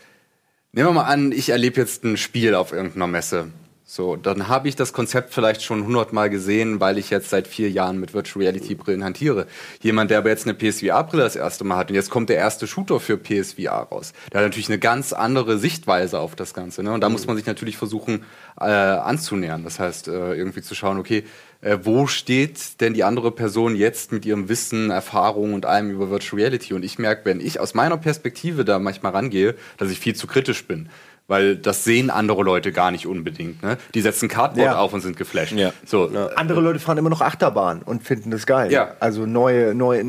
Nehmen 0.73 0.87
wir 0.87 0.93
mal 0.93 1.03
an, 1.03 1.33
ich 1.33 1.49
erlebe 1.49 1.81
jetzt 1.81 2.05
ein 2.05 2.15
Spiel 2.15 2.55
auf 2.55 2.71
irgendeiner 2.71 3.07
Messe. 3.07 3.49
So, 3.93 4.15
dann 4.15 4.47
habe 4.47 4.69
ich 4.69 4.77
das 4.77 4.93
Konzept 4.93 5.33
vielleicht 5.33 5.63
schon 5.63 5.83
hundertmal 5.83 6.29
gesehen, 6.29 6.79
weil 6.79 6.97
ich 6.97 7.09
jetzt 7.09 7.29
seit 7.29 7.45
vier 7.45 7.69
Jahren 7.69 7.99
mit 7.99 8.13
Virtual 8.13 8.41
Reality 8.41 8.73
Brillen 8.73 9.03
hantiere. 9.03 9.47
Jemand, 9.81 10.09
der 10.11 10.19
aber 10.19 10.29
jetzt 10.29 10.47
eine 10.47 10.53
PSVR-Brille 10.53 11.23
das 11.23 11.35
erste 11.35 11.65
Mal 11.65 11.75
hat 11.75 11.89
und 11.89 11.95
jetzt 11.95 12.09
kommt 12.09 12.29
der 12.29 12.37
erste 12.37 12.67
Shooter 12.67 13.01
für 13.01 13.17
PSVR 13.17 13.89
raus, 13.91 14.13
der 14.31 14.39
hat 14.39 14.47
natürlich 14.47 14.69
eine 14.69 14.79
ganz 14.79 15.11
andere 15.11 15.57
Sichtweise 15.57 16.19
auf 16.19 16.37
das 16.37 16.53
Ganze. 16.53 16.83
Ne? 16.83 16.93
Und 16.93 17.01
da 17.01 17.09
muss 17.09 17.27
man 17.27 17.35
sich 17.35 17.45
natürlich 17.45 17.75
versuchen 17.75 18.23
äh, 18.61 18.63
anzunähern. 18.63 19.65
Das 19.65 19.77
heißt, 19.77 20.07
äh, 20.07 20.35
irgendwie 20.35 20.61
zu 20.61 20.73
schauen, 20.73 20.97
okay, 20.97 21.25
äh, 21.59 21.79
wo 21.83 22.07
steht 22.07 22.79
denn 22.79 22.93
die 22.93 23.03
andere 23.03 23.31
Person 23.31 23.75
jetzt 23.75 24.13
mit 24.13 24.25
ihrem 24.25 24.47
Wissen, 24.47 24.89
Erfahrung 24.89 25.53
und 25.53 25.65
allem 25.65 25.91
über 25.91 26.09
Virtual 26.09 26.41
Reality? 26.41 26.73
Und 26.73 26.85
ich 26.85 26.97
merke, 26.97 27.25
wenn 27.25 27.41
ich 27.41 27.59
aus 27.59 27.73
meiner 27.73 27.97
Perspektive 27.97 28.63
da 28.63 28.79
manchmal 28.79 29.11
rangehe, 29.11 29.55
dass 29.75 29.91
ich 29.91 29.99
viel 29.99 30.15
zu 30.15 30.27
kritisch 30.27 30.65
bin. 30.65 30.87
Weil 31.31 31.55
das 31.55 31.85
sehen 31.85 32.09
andere 32.09 32.43
Leute 32.43 32.73
gar 32.73 32.91
nicht 32.91 33.07
unbedingt. 33.07 33.63
Ne? 33.63 33.77
Die 33.93 34.01
setzen 34.01 34.27
Cardboard 34.27 34.65
Ja. 34.65 34.79
auf 34.79 34.91
und 34.91 34.99
sind 34.99 35.15
geflasht. 35.15 35.53
Ja. 35.53 35.71
So, 35.85 36.09
Andere 36.35 36.59
Leute 36.59 36.79
fahren 36.79 36.97
immer 36.97 37.09
noch 37.09 37.21
Achterbahn 37.21 37.83
und 37.83 38.03
finden 38.03 38.31
das 38.31 38.45
geil. 38.45 38.69
Ja. 38.69 38.95
Also 38.99 39.25
neue, 39.25 39.73
neue 39.73 40.03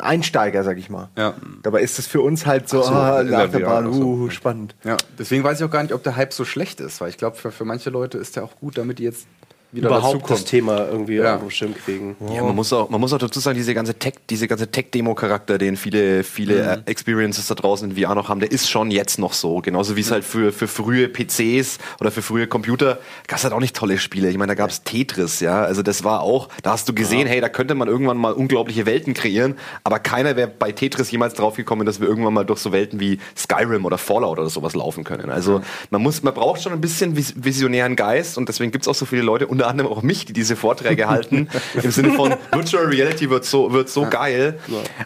Einsteiger, 0.00 0.64
sag 0.64 0.78
ich 0.78 0.88
mal. 0.88 1.10
Ja. 1.18 1.34
Dabei 1.62 1.82
ist 1.82 1.98
das 1.98 2.06
für 2.06 2.22
uns 2.22 2.46
halt 2.46 2.70
so, 2.70 2.80
so, 2.80 2.90
ah, 2.90 3.20
Achterbahn, 3.20 3.86
uh, 3.86 4.30
spannend. 4.30 4.74
Ja, 4.82 4.96
deswegen 5.18 5.44
weiß 5.44 5.60
ich 5.60 5.66
auch 5.66 5.70
gar 5.70 5.82
nicht, 5.82 5.92
ob 5.92 6.04
der 6.04 6.16
Hype 6.16 6.32
so 6.32 6.46
schlecht 6.46 6.80
ist, 6.80 7.02
weil 7.02 7.10
ich 7.10 7.18
glaube, 7.18 7.36
für, 7.36 7.52
für 7.52 7.66
manche 7.66 7.90
Leute 7.90 8.16
ist 8.16 8.36
der 8.36 8.44
auch 8.44 8.56
gut, 8.58 8.78
damit 8.78 8.98
die 8.98 9.04
jetzt 9.04 9.26
wieder 9.72 9.88
Überhaupt 9.88 10.30
das. 10.30 10.44
Thema 10.44 10.86
irgendwie 10.86 11.16
Ja. 11.16 11.36
auf 11.40 11.50
Schirm 11.50 11.74
kriegen. 11.74 12.14
Ja, 12.32 12.42
man 12.42 12.54
muss 12.54 12.72
auch, 12.72 12.90
man 12.90 13.00
muss 13.00 13.12
auch 13.12 13.18
dazu 13.18 13.40
sagen, 13.40 13.56
diese 13.56 13.72
ganze 13.74 13.94
Tech, 13.94 14.14
diese 14.28 14.46
ganze 14.46 14.70
Tech-Demo-Charakter, 14.70 15.56
den 15.58 15.76
viele, 15.76 16.24
viele 16.24 16.82
äh, 16.86 16.90
Experiences 16.90 17.46
da 17.46 17.54
draußen 17.54 17.90
in 17.90 17.96
VR 17.96 18.14
noch 18.14 18.28
haben, 18.28 18.40
der 18.40 18.52
ist 18.52 18.68
schon 18.70 18.90
jetzt 18.90 19.18
noch 19.18 19.32
so. 19.32 19.60
Genauso 19.60 19.96
wie 19.96 20.00
es 20.02 20.10
halt 20.10 20.24
für, 20.24 20.52
für 20.52 20.68
frühe 20.68 21.08
PCs 21.08 21.78
oder 22.00 22.10
für 22.10 22.20
frühe 22.22 22.46
Computer 22.46 22.98
gab 23.26 23.38
es 23.38 23.44
halt 23.44 23.54
auch 23.54 23.60
nicht 23.60 23.74
tolle 23.74 23.96
Spiele. 23.98 24.28
Ich 24.28 24.36
meine, 24.36 24.50
da 24.50 24.54
gab 24.54 24.68
es 24.70 24.82
Tetris, 24.82 25.40
ja. 25.40 25.62
Also 25.62 25.82
das 25.82 26.04
war 26.04 26.20
auch, 26.20 26.48
da 26.62 26.72
hast 26.72 26.88
du 26.88 26.92
gesehen, 26.94 27.26
hey, 27.26 27.40
da 27.40 27.48
könnte 27.48 27.74
man 27.74 27.88
irgendwann 27.88 28.18
mal 28.18 28.32
unglaubliche 28.32 28.84
Welten 28.84 29.14
kreieren, 29.14 29.54
aber 29.84 29.98
keiner 29.98 30.36
wäre 30.36 30.48
bei 30.48 30.72
Tetris 30.72 31.10
jemals 31.10 31.34
drauf 31.34 31.56
gekommen, 31.56 31.86
dass 31.86 31.98
wir 32.00 32.08
irgendwann 32.08 32.34
mal 32.34 32.44
durch 32.44 32.60
so 32.60 32.72
Welten 32.72 33.00
wie 33.00 33.18
Skyrim 33.36 33.86
oder 33.86 33.96
Fallout 33.96 34.38
oder 34.38 34.50
sowas 34.50 34.74
laufen 34.74 35.04
können. 35.04 35.30
Also 35.30 35.62
man 35.90 36.02
muss, 36.02 36.22
man 36.22 36.34
braucht 36.34 36.62
schon 36.62 36.72
ein 36.72 36.80
bisschen 36.82 37.16
vis 37.16 37.32
visionären 37.36 37.96
Geist 37.96 38.36
und 38.36 38.48
deswegen 38.48 38.70
gibt 38.72 38.84
es 38.84 38.88
auch 38.88 38.94
so 38.94 39.06
viele 39.06 39.22
Leute, 39.22 39.46
unter 39.46 39.61
anderem 39.66 39.90
auch 39.90 40.02
mich, 40.02 40.24
die 40.24 40.32
diese 40.32 40.56
Vorträge 40.56 41.08
halten, 41.08 41.48
im 41.82 41.90
Sinne 41.90 42.12
von 42.12 42.34
Virtual 42.52 42.84
Reality 42.84 43.30
wird 43.30 43.44
so, 43.44 43.72
wird 43.72 43.88
so 43.88 44.06
geil. 44.08 44.58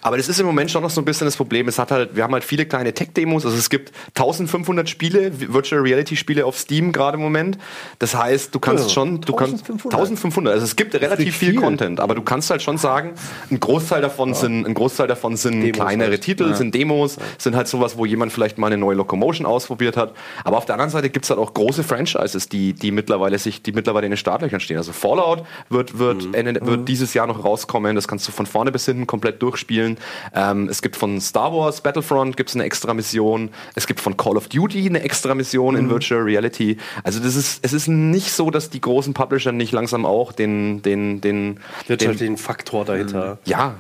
Aber 0.03 0.17
das 0.17 0.29
ist 0.29 0.41
im 0.41 0.47
Moment 0.47 0.71
schon 0.71 0.83
noch 0.83 0.91
so 0.91 1.01
ein 1.01 1.05
bisschen 1.05 1.27
das 1.27 1.37
Problem. 1.37 1.69
Es 1.69 1.79
hat 1.79 1.91
halt, 1.91 2.17
wir 2.17 2.23
haben 2.23 2.33
halt 2.33 2.45
viele 2.45 2.67
kleine 2.67 2.93
Tech-Demos. 2.93 3.45
Also 3.45 3.57
es 3.57 3.71
gibt 3.71 3.93
1500 4.17 4.89
Spiele, 4.89 5.33
Virtual 5.53 5.81
Reality 5.83 6.17
Spiele 6.17 6.47
auf 6.47 6.59
Steam 6.59 6.93
gerade 6.93 7.17
im 7.17 7.23
Moment. 7.23 7.59
Das 7.99 8.15
heißt, 8.15 8.55
du 8.55 8.59
kannst 8.59 8.85
Ja, 8.85 8.91
schon, 8.91 9.21
du 9.21 9.33
kannst 9.33 9.69
1500. 9.69 9.95
1500. 9.95 10.55
Also 10.55 10.65
es 10.65 10.77
gibt 10.77 10.95
relativ 10.95 11.37
viel, 11.37 11.51
viel. 11.51 11.61
Content, 11.61 12.01
aber 12.01 12.15
du 12.15 12.23
kannst 12.23 12.51
halt 12.51 12.63
schon 12.63 12.79
sagen, 12.79 13.15
ein 13.51 13.61
Großteil 13.61 14.03
davon 14.03 14.35
sind, 14.35 14.67
ein 14.67 14.75
Großteil 14.75 15.07
davon 15.09 15.37
sind 15.37 15.61
Demos 15.61 15.77
kleinere 15.77 16.11
halt. 16.11 16.21
Titel, 16.21 16.55
sind 16.55 16.75
Demos, 16.75 17.17
sind 17.39 17.57
halt 17.57 17.69
sowas, 17.69 17.97
wo 17.97 18.05
jemand 18.05 18.33
vielleicht 18.33 18.59
mal 18.59 18.69
eine 18.69 18.77
neue 18.77 18.97
Locomotion 18.97 19.47
ausprobiert 19.47 19.97
hat. 19.97 20.15
Aber 20.45 20.59
auf 20.59 20.67
der 20.67 20.75
anderen 20.75 20.91
Seite 20.91 21.11
gibt's 21.11 21.31
halt 21.31 21.39
auch 21.41 21.55
große 21.55 21.83
Franchises, 21.85 22.49
die, 22.49 22.73
die 22.73 22.91
mittlerweile 22.91 23.39
sich, 23.39 23.63
die 23.63 23.73
mittlerweile 23.73 24.07
in 24.07 24.13
den 24.13 24.17
Startlöchern 24.47 24.61
stehen. 24.61 24.77
Also 24.79 24.93
Fallout 24.93 25.45
wird, 25.69 25.99
wird, 25.99 26.35
Ende, 26.35 26.65
wird 26.65 26.89
dieses 26.89 27.15
Jahr 27.15 27.27
noch 27.27 27.45
rauskommen. 27.45 27.95
Das 27.95 28.09
kannst 28.09 28.27
du 28.29 28.33
von 28.33 28.47
vorne 28.47 28.73
bis 28.73 28.85
hinten 28.85 29.07
komplett 29.07 29.43
durchspielen. 29.43 29.99
Ähm, 30.35 30.69
es 30.69 30.83
gibt 30.83 30.97
von 30.97 31.21
Star 31.21 31.53
Wars 31.53 31.81
Battlefront 31.81 32.37
gibt's 32.37 32.55
eine 32.55 32.65
extra 32.65 32.95
Mission. 32.95 33.51
Es 33.75 33.87
gibt 33.87 34.01
von 34.01 34.17
Call 34.17 34.37
of 34.37 34.49
Duty 34.49 34.87
eine 34.87 35.03
extra 35.03 35.35
Mission 35.35 35.77
in 35.77 35.91
Virtual 35.91 36.23
Reality. 36.23 36.79
Also 37.03 37.21
das 37.21 37.37
ist, 37.37 37.61
es 37.63 37.73
ist 37.73 37.89
nicht 37.89 38.33
so, 38.33 38.51
dass 38.51 38.71
die 38.71 38.81
großen 38.81 39.15
Publisher 39.15 39.53
nicht 39.53 39.73
langsam 39.73 40.07
auch 40.07 40.33
den, 40.33 40.83
den, 40.83 41.21
den, 41.21 41.61
den 41.89 41.99
halt 42.01 42.21
den 42.21 42.37
Faktor 42.37 42.85
dahinter. 42.85 43.39
ja. 43.45 43.75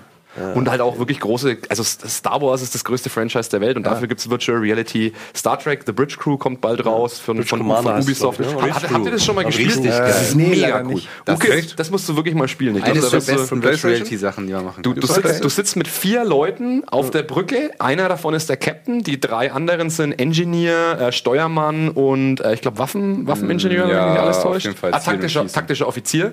Und 0.54 0.68
halt 0.70 0.80
auch 0.80 0.98
wirklich 0.98 1.20
große, 1.20 1.58
also 1.68 1.82
Star 1.82 2.40
Wars 2.42 2.62
ist 2.62 2.74
das 2.74 2.84
größte 2.84 3.08
Franchise 3.10 3.48
der 3.50 3.60
Welt 3.60 3.76
und 3.76 3.84
dafür 3.86 4.06
gibt's 4.08 4.28
Virtual 4.28 4.58
Reality. 4.58 5.12
Star 5.34 5.58
Trek, 5.58 5.82
The 5.86 5.92
Bridge 5.92 6.16
Crew 6.18 6.36
kommt 6.36 6.60
bald 6.60 6.84
raus 6.84 7.18
von, 7.18 7.42
von, 7.44 7.60
von 7.66 7.96
es, 7.98 8.04
Ubisoft. 8.04 8.38
glaub 8.38 8.50
ich, 8.52 8.62
ne? 8.66 8.74
Habt- 8.74 8.90
habt, 8.90 9.04
ihr 9.06 9.10
das 9.12 9.24
schon 9.24 9.34
mal 9.34 9.44
gespielt? 9.44 9.68
Richtig 9.76 9.86
das 9.90 9.98
geil. 9.98 10.10
ist 10.22 10.34
Nee, 10.36 10.46
mega 10.48 10.80
cool. 10.82 10.94
nicht. 10.94 11.08
Das 11.24 11.36
Okay, 11.36 11.64
das 11.76 11.90
musst 11.90 12.08
du 12.08 12.16
wirklich 12.16 12.34
mal 12.34 12.48
spielen. 12.48 12.76
Ich 12.76 12.84
glaub, 12.84 12.96
Eines 12.96 13.10
der 13.10 13.16
besten 13.34 13.62
Virtual? 13.62 13.92
Reality 13.92 14.16
Sachen, 14.16 14.46
die 14.46 14.52
man 14.52 14.64
machen 14.64 14.82
Du, 14.82 14.92
kann. 14.92 15.00
du, 15.00 15.06
sitzt, 15.06 15.44
du 15.44 15.48
sitzt 15.48 15.76
mit 15.76 15.88
vier 15.88 16.24
Leuten 16.24 16.82
auf 16.86 17.10
der 17.10 17.22
Brücke. 17.22 17.70
Einer 17.78 18.08
davon 18.08 18.34
ist 18.34 18.48
der 18.48 18.56
Captain, 18.56 19.02
die 19.02 19.18
drei 19.20 19.52
anderen 19.52 19.90
sind 19.90 20.12
Engineer, 20.12 20.98
äh, 21.00 21.12
Steuermann 21.12 21.88
und 21.88 22.40
äh, 22.40 22.54
ich 22.54 22.60
glaube 22.60 22.78
Waffen, 22.78 23.26
Waffeningenieur, 23.26 23.88
ja, 23.88 23.94
wenn 23.96 24.04
mich 24.04 24.12
nicht 24.12 24.20
alles 24.20 24.36
auf 24.38 24.42
täuscht. 24.44 24.66
jeden 24.66 24.76
Fall 24.76 24.92
Ah, 24.92 24.98
taktischer, 25.00 25.46
taktischer 25.46 25.88
Offizier. 25.88 26.32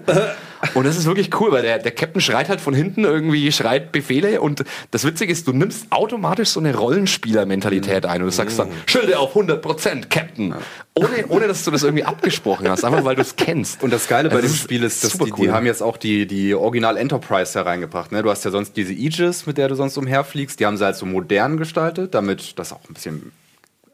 und 0.73 0.85
das 0.85 0.97
ist 0.97 1.05
wirklich 1.05 1.29
cool, 1.39 1.51
weil 1.51 1.61
der, 1.61 1.79
der 1.79 1.91
Captain 1.91 2.21
schreit 2.21 2.49
halt 2.49 2.59
von 2.61 2.73
hinten 2.73 3.03
irgendwie, 3.03 3.51
schreit 3.51 3.91
Befehle 3.93 4.41
und 4.41 4.65
das 4.91 5.05
Witzige 5.05 5.31
ist, 5.31 5.47
du 5.47 5.53
nimmst 5.53 5.87
automatisch 5.91 6.49
so 6.49 6.59
eine 6.59 6.75
Rollenspieler-Mentalität 6.75 8.05
ein 8.05 8.21
und 8.21 8.27
du 8.27 8.31
sagst 8.31 8.59
dann, 8.59 8.67
Schilde 8.85 9.17
auf 9.17 9.35
100%, 9.35 10.09
Captain. 10.09 10.53
Ohne, 10.95 11.27
ohne, 11.29 11.47
dass 11.47 11.63
du 11.63 11.71
das 11.71 11.83
irgendwie 11.83 12.03
abgesprochen 12.03 12.67
hast, 12.69 12.83
einfach 12.83 13.03
weil 13.05 13.15
du 13.15 13.21
es 13.21 13.35
kennst. 13.35 13.81
Und 13.81 13.91
das 13.91 14.07
Geile 14.07 14.29
bei 14.29 14.35
Also 14.35 14.47
dem 14.47 14.55
Spiel 14.55 14.83
ist, 14.83 15.03
dass 15.03 15.13
die, 15.13 15.31
cool. 15.31 15.47
die 15.47 15.51
haben 15.51 15.65
jetzt 15.65 15.81
auch 15.81 15.97
die, 15.97 16.27
die 16.27 16.53
Original 16.53 16.97
Enterprise 16.97 17.57
hereingebracht. 17.57 18.11
Ne? 18.11 18.21
Du 18.21 18.29
hast 18.29 18.43
ja 18.45 18.51
sonst 18.51 18.77
diese 18.77 18.93
Aegis, 18.93 19.45
mit 19.45 19.57
der 19.57 19.69
du 19.69 19.75
sonst 19.75 19.97
umherfliegst. 19.97 20.59
Die 20.59 20.65
haben 20.65 20.77
sie 20.77 20.85
halt 20.85 20.95
so 20.95 21.05
modern 21.05 21.57
gestaltet, 21.57 22.13
damit 22.13 22.59
das 22.59 22.73
auch 22.73 22.81
ein 22.89 22.93
bisschen 22.93 23.31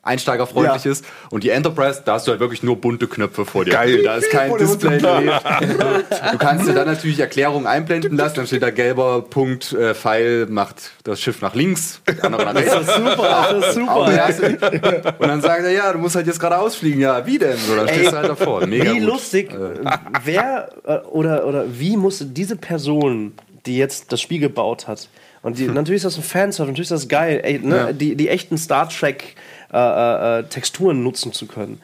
einsteigerfreundlich 0.02 0.86
Ja. 0.86 0.92
ist. 0.92 1.06
Und 1.30 1.44
die 1.44 1.50
Enterprise, 1.50 2.02
da 2.06 2.14
hast 2.14 2.28
du 2.28 2.32
halt 2.32 2.40
wirklich 2.40 2.64
nur 2.64 2.78
bunte 2.78 3.08
Knöpfe 3.08 3.46
vor 3.46 3.66
dir. 3.66 3.72
Geil. 3.72 4.04
Da 4.04 4.16
ist 4.16 4.30
kein 4.30 4.56
Display. 4.58 5.00
du 5.00 6.38
kannst 6.38 6.68
dir 6.68 6.74
dann 6.74 6.88
natürlich 6.88 7.20
Erklärungen 7.20 7.68
einblenden 7.68 8.16
lassen. 8.18 8.36
Dann 8.38 8.48
steht 8.48 8.62
da 8.64 8.70
gelber 8.72 9.22
Punkt, 9.22 9.74
äh, 9.74 9.94
Pfeil 9.94 10.46
macht 10.48 10.92
das 11.04 11.22
Schiff 11.22 11.42
nach 11.42 11.56
links, 11.56 12.02
der 12.08 12.24
andere 12.26 12.46
nach 12.46 12.56
rechts. 12.56 12.74
Super, 12.96 13.52
das 13.52 13.68
ist 13.68 13.74
super. 13.76 13.92
Aber 13.92 14.12
erst- 14.14 14.42
Und 14.42 15.28
dann 15.28 15.42
sagt 15.42 15.64
er, 15.64 15.72
ja, 15.72 15.92
du 15.94 16.00
musst 16.00 16.16
halt 16.16 16.28
jetzt 16.28 16.40
geradeaus 16.40 16.76
fliegen. 16.76 17.02
Ja, 17.02 17.26
wie 17.26 17.38
denn? 17.38 17.58
So, 17.58 17.76
dann 17.76 17.88
stehst 17.88 18.12
du 18.12 18.18
halt 18.18 18.30
davor. 18.30 18.66
Mega 18.66 18.92
Wie 18.94 19.00
gut. 19.00 19.08
lustig, 19.08 19.50
wer 20.24 20.70
äh, 20.86 20.98
oder, 21.10 21.46
oder 21.46 21.66
wie 21.70 21.98
musste 21.98 22.26
diese 22.26 22.56
Person 22.56 23.34
die 23.66 23.78
jetzt 23.78 24.12
das 24.14 24.22
Spiel 24.22 24.40
gebaut 24.40 24.88
hat. 24.88 25.10
Und 25.42 25.58
die, 25.60 25.68
natürlich 25.68 25.98
ist 25.98 26.06
das 26.06 26.18
ein 26.18 26.24
Fanservice, 26.24 26.72
natürlich 26.72 26.92
ist 26.92 27.04
das 27.04 27.08
geil, 27.10 27.42
ey, 27.44 27.60
ne? 27.60 27.94
die, 27.94 28.16
die 28.16 28.30
echten 28.30 28.58
Star 28.58 28.88
Trek 28.88 29.36
äh, 29.72 29.78
äh, 29.78 30.40
äh, 30.40 30.44
Texturen 30.44 31.04
nutzen 31.04 31.34
zu 31.34 31.46
können. 31.46 31.82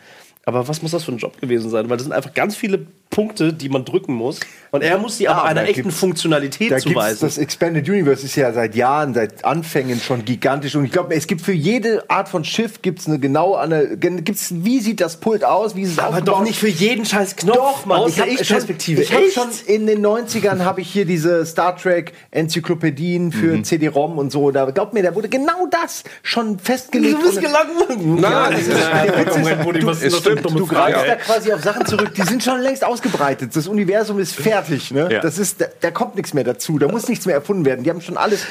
Aber 0.47 0.67
was 0.67 0.81
muss 0.83 0.91
das 0.91 1.03
für 1.03 1.11
ein 1.11 1.17
Job 1.17 1.41
gewesen 1.41 1.69
sein? 1.71 1.89
Weil 1.89 1.97
das 1.97 2.03
sind 2.05 2.13
einfach 2.13 2.33
ganz 2.35 2.55
viele 2.55 2.85
Punkte, 3.09 3.51
die 3.53 3.69
man 3.69 3.83
drücken 3.85 4.13
muss. 4.13 4.39
Und 4.71 4.83
er 4.83 4.97
muss 4.97 5.17
die 5.17 5.27
aber 5.29 5.43
Ah, 5.43 5.47
einer 5.47 5.63
echten 5.63 5.89
Funktionalität 5.89 6.69
Da 6.69 6.75
gibt's, 6.77 6.91
zuweisen. 6.91 7.19
das 7.21 7.37
Expanded 7.37 7.87
Universe 7.89 8.25
ist 8.25 8.35
ja 8.35 8.51
seit 8.51 8.75
Jahren, 8.75 9.13
seit 9.13 9.43
Anfängen 9.45 9.99
schon 9.99 10.25
gigantisch. 10.25 10.75
Und 10.75 10.85
ich 10.85 10.91
glaube, 10.91 11.15
es 11.15 11.25
gibt 11.25 11.41
für 11.41 11.53
jede 11.53 12.07
Art 12.09 12.27
von 12.29 12.43
Schiff 12.43 12.81
gibt's 12.81 13.07
eine 13.07 13.17
genaue, 13.19 13.57
eine, 13.59 13.95
gibt's, 13.97 14.49
wie 14.53 14.79
sieht 14.81 15.01
das 15.01 15.17
Pult 15.17 15.43
aus, 15.45 15.75
wie 15.75 15.83
ist 15.83 15.91
es 15.93 15.99
aber 15.99 16.09
aufgebaut? 16.09 16.35
doch 16.35 16.43
nicht 16.43 16.59
für 16.59 16.67
jeden 16.67 17.05
scheiß 17.05 17.37
Knopf, 17.37 17.55
Doch, 17.57 17.85
Mann, 17.85 17.99
aus 18.01 18.15
der 18.15 18.27
Ich-Perspektive. 18.27 19.01
Ich 19.01 19.13
habe 19.13 19.31
schon 19.31 19.47
in 19.65 19.87
den 19.87 20.05
90ern 20.05 20.59
habe 20.65 20.81
ich 20.81 20.91
hier 20.91 21.05
diese 21.05 21.45
Star 21.45 21.75
Trek 21.77 22.11
Enzyklopädien 22.31 23.31
für 23.31 23.61
CD-ROM 23.63 24.17
und 24.17 24.31
so. 24.31 24.51
Da 24.51 24.65
glaubt 24.71 24.93
mir, 24.93 25.03
da 25.03 25.15
wurde 25.15 25.29
genau 25.29 25.67
das 25.71 26.03
schon 26.21 26.59
festgelegt. 26.59 27.15
Du 27.15 27.21
bist 27.23 27.37
Und- 27.37 27.43
gelangweilt. 27.43 28.21
Nein, 28.21 28.51
das 28.51 28.61
ist- 28.61 28.69
der 28.69 29.85
Witz 29.85 30.03
ist, 30.03 30.25
Es 30.35 30.41
stimmt, 30.43 30.59
Du 30.59 30.67
greifst 30.67 31.07
da 31.07 31.15
quasi 31.15 31.53
auf 31.53 31.63
Sachen 31.63 31.85
zurück, 31.85 32.13
die 32.13 32.23
sind 32.23 32.43
schon 32.43 32.59
längst 32.61 32.83
ausgebreitet. 32.83 33.55
Das 33.55 33.67
Universum 33.67 34.19
ist 34.19 34.35
fertig. 34.35 34.91
Ne? 34.91 35.09
Ja. 35.11 35.19
Das 35.19 35.37
ist, 35.37 35.61
da, 35.61 35.65
da 35.81 35.91
kommt 35.91 36.15
nichts 36.15 36.33
mehr 36.33 36.43
dazu. 36.43 36.79
Da 36.79 36.87
muss 36.87 37.07
nichts 37.07 37.25
mehr 37.25 37.35
erfunden 37.35 37.65
werden. 37.65 37.83
Die 37.83 37.89
haben 37.89 38.01
schon 38.01 38.17
alles. 38.17 38.45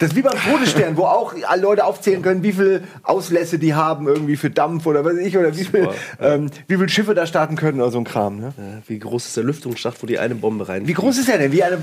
Das 0.00 0.08
ist 0.10 0.16
wie 0.16 0.22
beim 0.22 0.32
Todesstern, 0.32 0.96
wo 0.96 1.04
auch 1.04 1.34
alle 1.46 1.60
Leute 1.60 1.84
aufzählen 1.84 2.22
können, 2.22 2.42
wie 2.42 2.52
viel 2.52 2.84
Auslässe 3.02 3.58
die 3.58 3.74
haben, 3.74 4.08
irgendwie 4.08 4.36
für 4.36 4.48
Dampf 4.48 4.86
oder 4.86 5.04
weiß 5.04 5.18
ich, 5.18 5.36
oder 5.36 5.54
wie 5.54 5.64
viel, 5.64 5.88
ähm, 6.18 6.50
wie 6.68 6.76
viel 6.78 6.88
Schiffe 6.88 7.14
da 7.14 7.26
starten 7.26 7.54
können 7.54 7.82
oder 7.82 7.90
so 7.90 7.98
ein 7.98 8.04
Kram. 8.04 8.40
Ne? 8.40 8.54
Wie 8.86 8.98
groß 8.98 9.26
ist 9.26 9.36
der 9.36 9.44
Lüftungsschacht, 9.44 10.02
wo 10.02 10.06
die 10.06 10.18
eine 10.18 10.34
Bombe 10.34 10.66
rein? 10.68 10.88
Wie 10.88 10.94
groß 10.94 11.18
ist 11.18 11.28
der 11.28 11.36
denn? 11.36 11.52
Wie 11.52 11.62
eine, 11.62 11.78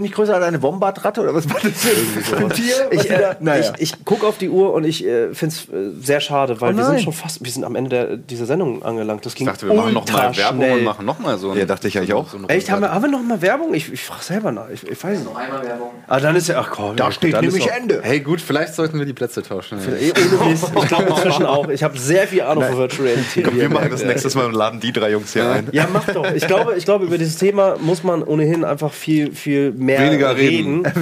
nicht 0.00 0.14
größer 0.14 0.34
als 0.34 0.44
eine 0.46 0.62
Wombatratte 0.62 1.20
oder 1.20 1.34
was 1.34 1.46
war 1.50 1.60
das 1.62 1.72
für 1.72 2.36
ein 2.38 2.48
Tier? 2.54 2.74
Was 2.90 3.04
Ich, 3.04 3.10
äh, 3.10 3.36
naja. 3.40 3.72
ich, 3.78 3.92
ich 3.92 4.04
gucke 4.06 4.26
auf 4.26 4.38
die 4.38 4.48
Uhr 4.48 4.72
und 4.72 4.84
ich 4.84 5.04
äh, 5.04 5.34
finde 5.34 5.54
es 5.54 5.68
äh, 5.68 5.90
sehr 6.00 6.20
schade, 6.20 6.58
weil 6.62 6.72
Oh 6.72 6.78
wir 6.78 6.84
sind 6.86 7.02
schon 7.02 7.12
fast, 7.12 7.44
wir 7.44 7.52
sind 7.52 7.64
am 7.64 7.76
Ende 7.76 7.90
der, 7.90 8.16
dieser 8.16 8.46
Sendung 8.46 8.82
angelangt. 8.82 9.26
Das 9.26 9.34
ging 9.34 9.46
Ich 9.46 9.52
dachte, 9.52 9.66
wir 9.66 9.74
machen 9.74 9.92
noch 9.92 10.06
ultra 10.06 10.28
mal 10.28 10.36
Werbung 10.38 10.62
schnell. 10.62 10.78
und 10.78 10.84
machen 10.84 11.04
noch 11.04 11.18
mal 11.18 11.36
so 11.36 11.54
Ja, 11.54 11.66
dachte 11.66 11.86
ich 11.86 11.98
eigentlich 11.98 12.14
auch. 12.14 12.30
So 12.30 12.38
Echt, 12.48 12.70
haben 12.70 12.80
wir, 12.80 12.94
haben 12.94 13.02
wir 13.02 13.10
noch 13.10 13.22
mal 13.22 13.42
Werbung? 13.42 13.74
Ich, 13.74 13.92
ich 13.92 14.02
frage 14.02 14.24
selber 14.24 14.52
nach. 14.52 14.70
Ich, 14.70 14.88
ich 14.88 15.04
weiß 15.04 15.18
nicht. 15.18 15.24
Noch 15.28 15.36
einmal 15.36 15.62
Werbung. 15.62 15.90
Ah, 16.06 16.18
dann 16.18 16.34
ist 16.34 16.48
ja, 16.48 16.58
ach 16.58 16.70
komm. 16.70 16.96
da 16.96 17.12
steht 17.12 17.41
nämlich 17.42 17.66
Ende. 17.70 18.00
Hey, 18.02 18.20
gut, 18.20 18.40
vielleicht 18.40 18.74
sollten 18.74 18.98
wir 18.98 19.06
die 19.06 19.12
Plätze 19.12 19.42
tauschen. 19.42 19.78
Ey, 19.78 20.12
ohne 20.12 20.50
Mist. 20.50 20.72
Ich 20.82 20.88
glaube 20.88 21.08
inzwischen 21.10 21.46
auch. 21.46 21.68
Ich 21.68 21.82
habe 21.82 21.98
sehr 21.98 22.26
viel 22.26 22.42
Ahnung 22.42 22.64
von 22.64 22.76
Virtual 22.78 23.08
Reality. 23.08 23.42
Komm, 23.42 23.56
wir 23.56 23.68
machen 23.68 23.90
das 23.90 24.04
nächstes 24.04 24.34
Mal 24.34 24.46
und 24.46 24.54
laden 24.54 24.80
die 24.80 24.92
drei 24.92 25.10
Jungs 25.10 25.32
hier 25.32 25.50
ein. 25.50 25.68
Ja, 25.72 25.86
mach 25.92 26.06
doch. 26.06 26.30
Ich 26.32 26.46
glaube, 26.46 26.74
ich 26.76 26.84
glaube, 26.84 27.06
über 27.06 27.18
dieses 27.18 27.36
Thema 27.36 27.76
muss 27.78 28.02
man 28.02 28.22
ohnehin 28.22 28.64
einfach 28.64 28.92
viel, 28.92 29.32
viel 29.34 29.72
mehr 29.72 30.00
Weniger 30.00 30.36
reden. 30.36 30.82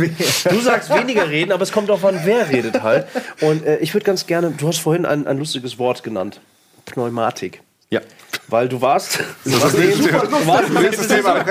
Du 0.50 0.60
sagst 0.60 0.90
weniger 0.90 1.28
reden, 1.28 1.52
aber 1.52 1.62
es 1.62 1.72
kommt 1.72 1.90
auch 1.90 2.02
an, 2.02 2.20
wer 2.24 2.48
redet 2.48 2.82
halt. 2.82 3.06
Und 3.40 3.64
äh, 3.64 3.78
ich 3.78 3.94
würde 3.94 4.04
ganz 4.04 4.26
gerne, 4.26 4.52
du 4.56 4.68
hast 4.68 4.78
vorhin 4.78 5.06
ein, 5.06 5.26
ein 5.26 5.38
lustiges 5.38 5.78
Wort 5.78 6.02
genannt. 6.02 6.40
Pneumatik. 6.86 7.62
Ja. 7.92 8.00
Weil 8.46 8.68
du 8.68 8.80
warst. 8.80 9.18
Das 9.44 9.60
warst 9.62 9.74
ist 9.76 10.02
super 10.02 10.46
warst- 10.46 10.70
Nächstes 10.72 11.08
Thema, 11.08 11.44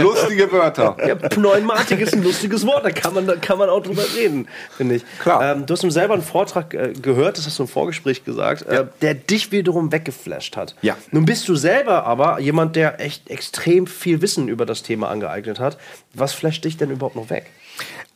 lustige 0.00 0.50
Wörter. 0.52 0.96
Ja, 1.06 1.14
Pneumatik 1.14 2.00
ist 2.00 2.14
ein 2.14 2.22
lustiges 2.22 2.66
Wort, 2.66 2.84
da 2.84 2.90
kann 2.90 3.14
man, 3.14 3.26
da 3.26 3.36
kann 3.36 3.58
man 3.58 3.68
auch 3.70 3.82
drüber 3.82 4.02
reden, 4.14 4.46
finde 4.76 4.96
ich. 4.96 5.04
Klar. 5.22 5.52
Ähm, 5.56 5.64
du 5.66 5.72
hast 5.72 5.82
ihm 5.84 5.90
selber 5.90 6.14
einen 6.14 6.22
Vortrag 6.22 6.72
äh, 6.74 6.92
gehört, 6.92 7.38
das 7.38 7.46
hast 7.46 7.58
du 7.58 7.62
im 7.64 7.68
Vorgespräch 7.68 8.24
gesagt, 8.24 8.62
äh, 8.62 8.86
der 9.00 9.14
dich 9.14 9.52
wiederum 9.52 9.90
weggeflasht 9.92 10.56
hat. 10.56 10.74
Ja. 10.82 10.96
Nun 11.12 11.24
bist 11.24 11.48
du 11.48 11.54
selber 11.56 12.04
aber 12.04 12.40
jemand, 12.40 12.76
der 12.76 13.00
echt 13.00 13.30
extrem 13.30 13.86
viel 13.86 14.20
Wissen 14.22 14.48
über 14.48 14.66
das 14.66 14.82
Thema 14.82 15.08
angeeignet 15.08 15.60
hat. 15.60 15.78
Was 16.14 16.32
flasht 16.34 16.64
dich 16.64 16.76
denn 16.76 16.90
überhaupt 16.90 17.16
noch 17.16 17.30
weg? 17.30 17.46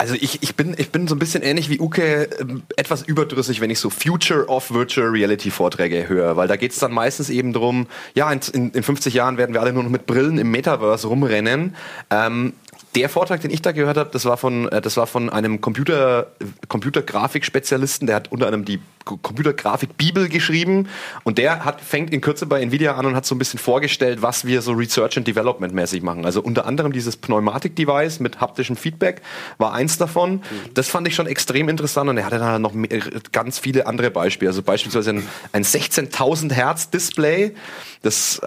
Also 0.00 0.14
ich, 0.14 0.42
ich, 0.42 0.56
bin, 0.56 0.74
ich 0.78 0.88
bin 0.88 1.06
so 1.06 1.14
ein 1.14 1.18
bisschen 1.18 1.42
ähnlich 1.42 1.68
wie 1.68 1.78
Uke, 1.78 2.30
ähm, 2.40 2.62
etwas 2.76 3.02
überdrüssig, 3.02 3.60
wenn 3.60 3.68
ich 3.68 3.78
so 3.80 3.90
Future 3.90 4.48
of 4.48 4.70
Virtual 4.70 5.08
Reality 5.08 5.50
Vorträge 5.50 6.08
höre, 6.08 6.38
weil 6.38 6.48
da 6.48 6.56
geht 6.56 6.72
es 6.72 6.78
dann 6.78 6.90
meistens 6.90 7.28
eben 7.28 7.52
drum, 7.52 7.86
ja, 8.14 8.32
in, 8.32 8.40
in, 8.54 8.70
in 8.70 8.82
50 8.82 9.12
Jahren 9.12 9.36
werden 9.36 9.52
wir 9.52 9.60
alle 9.60 9.74
nur 9.74 9.82
noch 9.82 9.90
mit 9.90 10.06
Brillen 10.06 10.38
im 10.38 10.50
Metaverse 10.50 11.06
rumrennen. 11.06 11.76
Ähm, 12.08 12.54
der 12.94 13.08
Vortrag, 13.08 13.40
den 13.40 13.50
ich 13.50 13.62
da 13.62 13.72
gehört 13.72 13.96
habe, 13.96 14.10
das 14.12 14.24
war 14.24 14.36
von, 14.36 14.68
äh, 14.68 14.80
das 14.80 14.96
war 14.96 15.06
von 15.06 15.30
einem 15.30 15.60
Computer, 15.60 16.28
Computergrafik-Spezialisten, 16.68 18.06
der 18.06 18.16
hat 18.16 18.32
unter 18.32 18.46
anderem 18.46 18.64
die 18.64 18.80
Computergrafik-Bibel 19.04 20.28
geschrieben 20.28 20.88
und 21.24 21.38
der 21.38 21.64
hat, 21.64 21.80
fängt 21.80 22.12
in 22.12 22.20
Kürze 22.20 22.46
bei 22.46 22.60
Nvidia 22.60 22.96
an 22.96 23.06
und 23.06 23.16
hat 23.16 23.24
so 23.24 23.34
ein 23.34 23.38
bisschen 23.38 23.58
vorgestellt, 23.58 24.22
was 24.22 24.44
wir 24.44 24.60
so 24.62 24.72
Research 24.72 25.16
and 25.16 25.26
Development 25.26 25.72
mäßig 25.72 26.02
machen. 26.02 26.24
Also 26.24 26.42
unter 26.42 26.66
anderem 26.66 26.92
dieses 26.92 27.16
Pneumatik-Device 27.16 28.20
mit 28.20 28.40
haptischem 28.40 28.76
Feedback 28.76 29.22
war 29.58 29.72
eins 29.72 29.96
davon. 29.96 30.42
Das 30.74 30.88
fand 30.88 31.08
ich 31.08 31.14
schon 31.14 31.26
extrem 31.26 31.68
interessant 31.68 32.10
und 32.10 32.18
er 32.18 32.26
hatte 32.26 32.38
dann 32.38 32.60
noch 32.60 32.74
mehr, 32.74 33.00
ganz 33.32 33.58
viele 33.58 33.86
andere 33.86 34.10
Beispiele. 34.10 34.50
Also 34.50 34.62
beispielsweise 34.62 35.10
ein, 35.10 35.28
ein 35.52 35.64
16.000 35.64 36.52
Hertz 36.52 36.90
Display. 36.90 37.54
Das, 38.02 38.40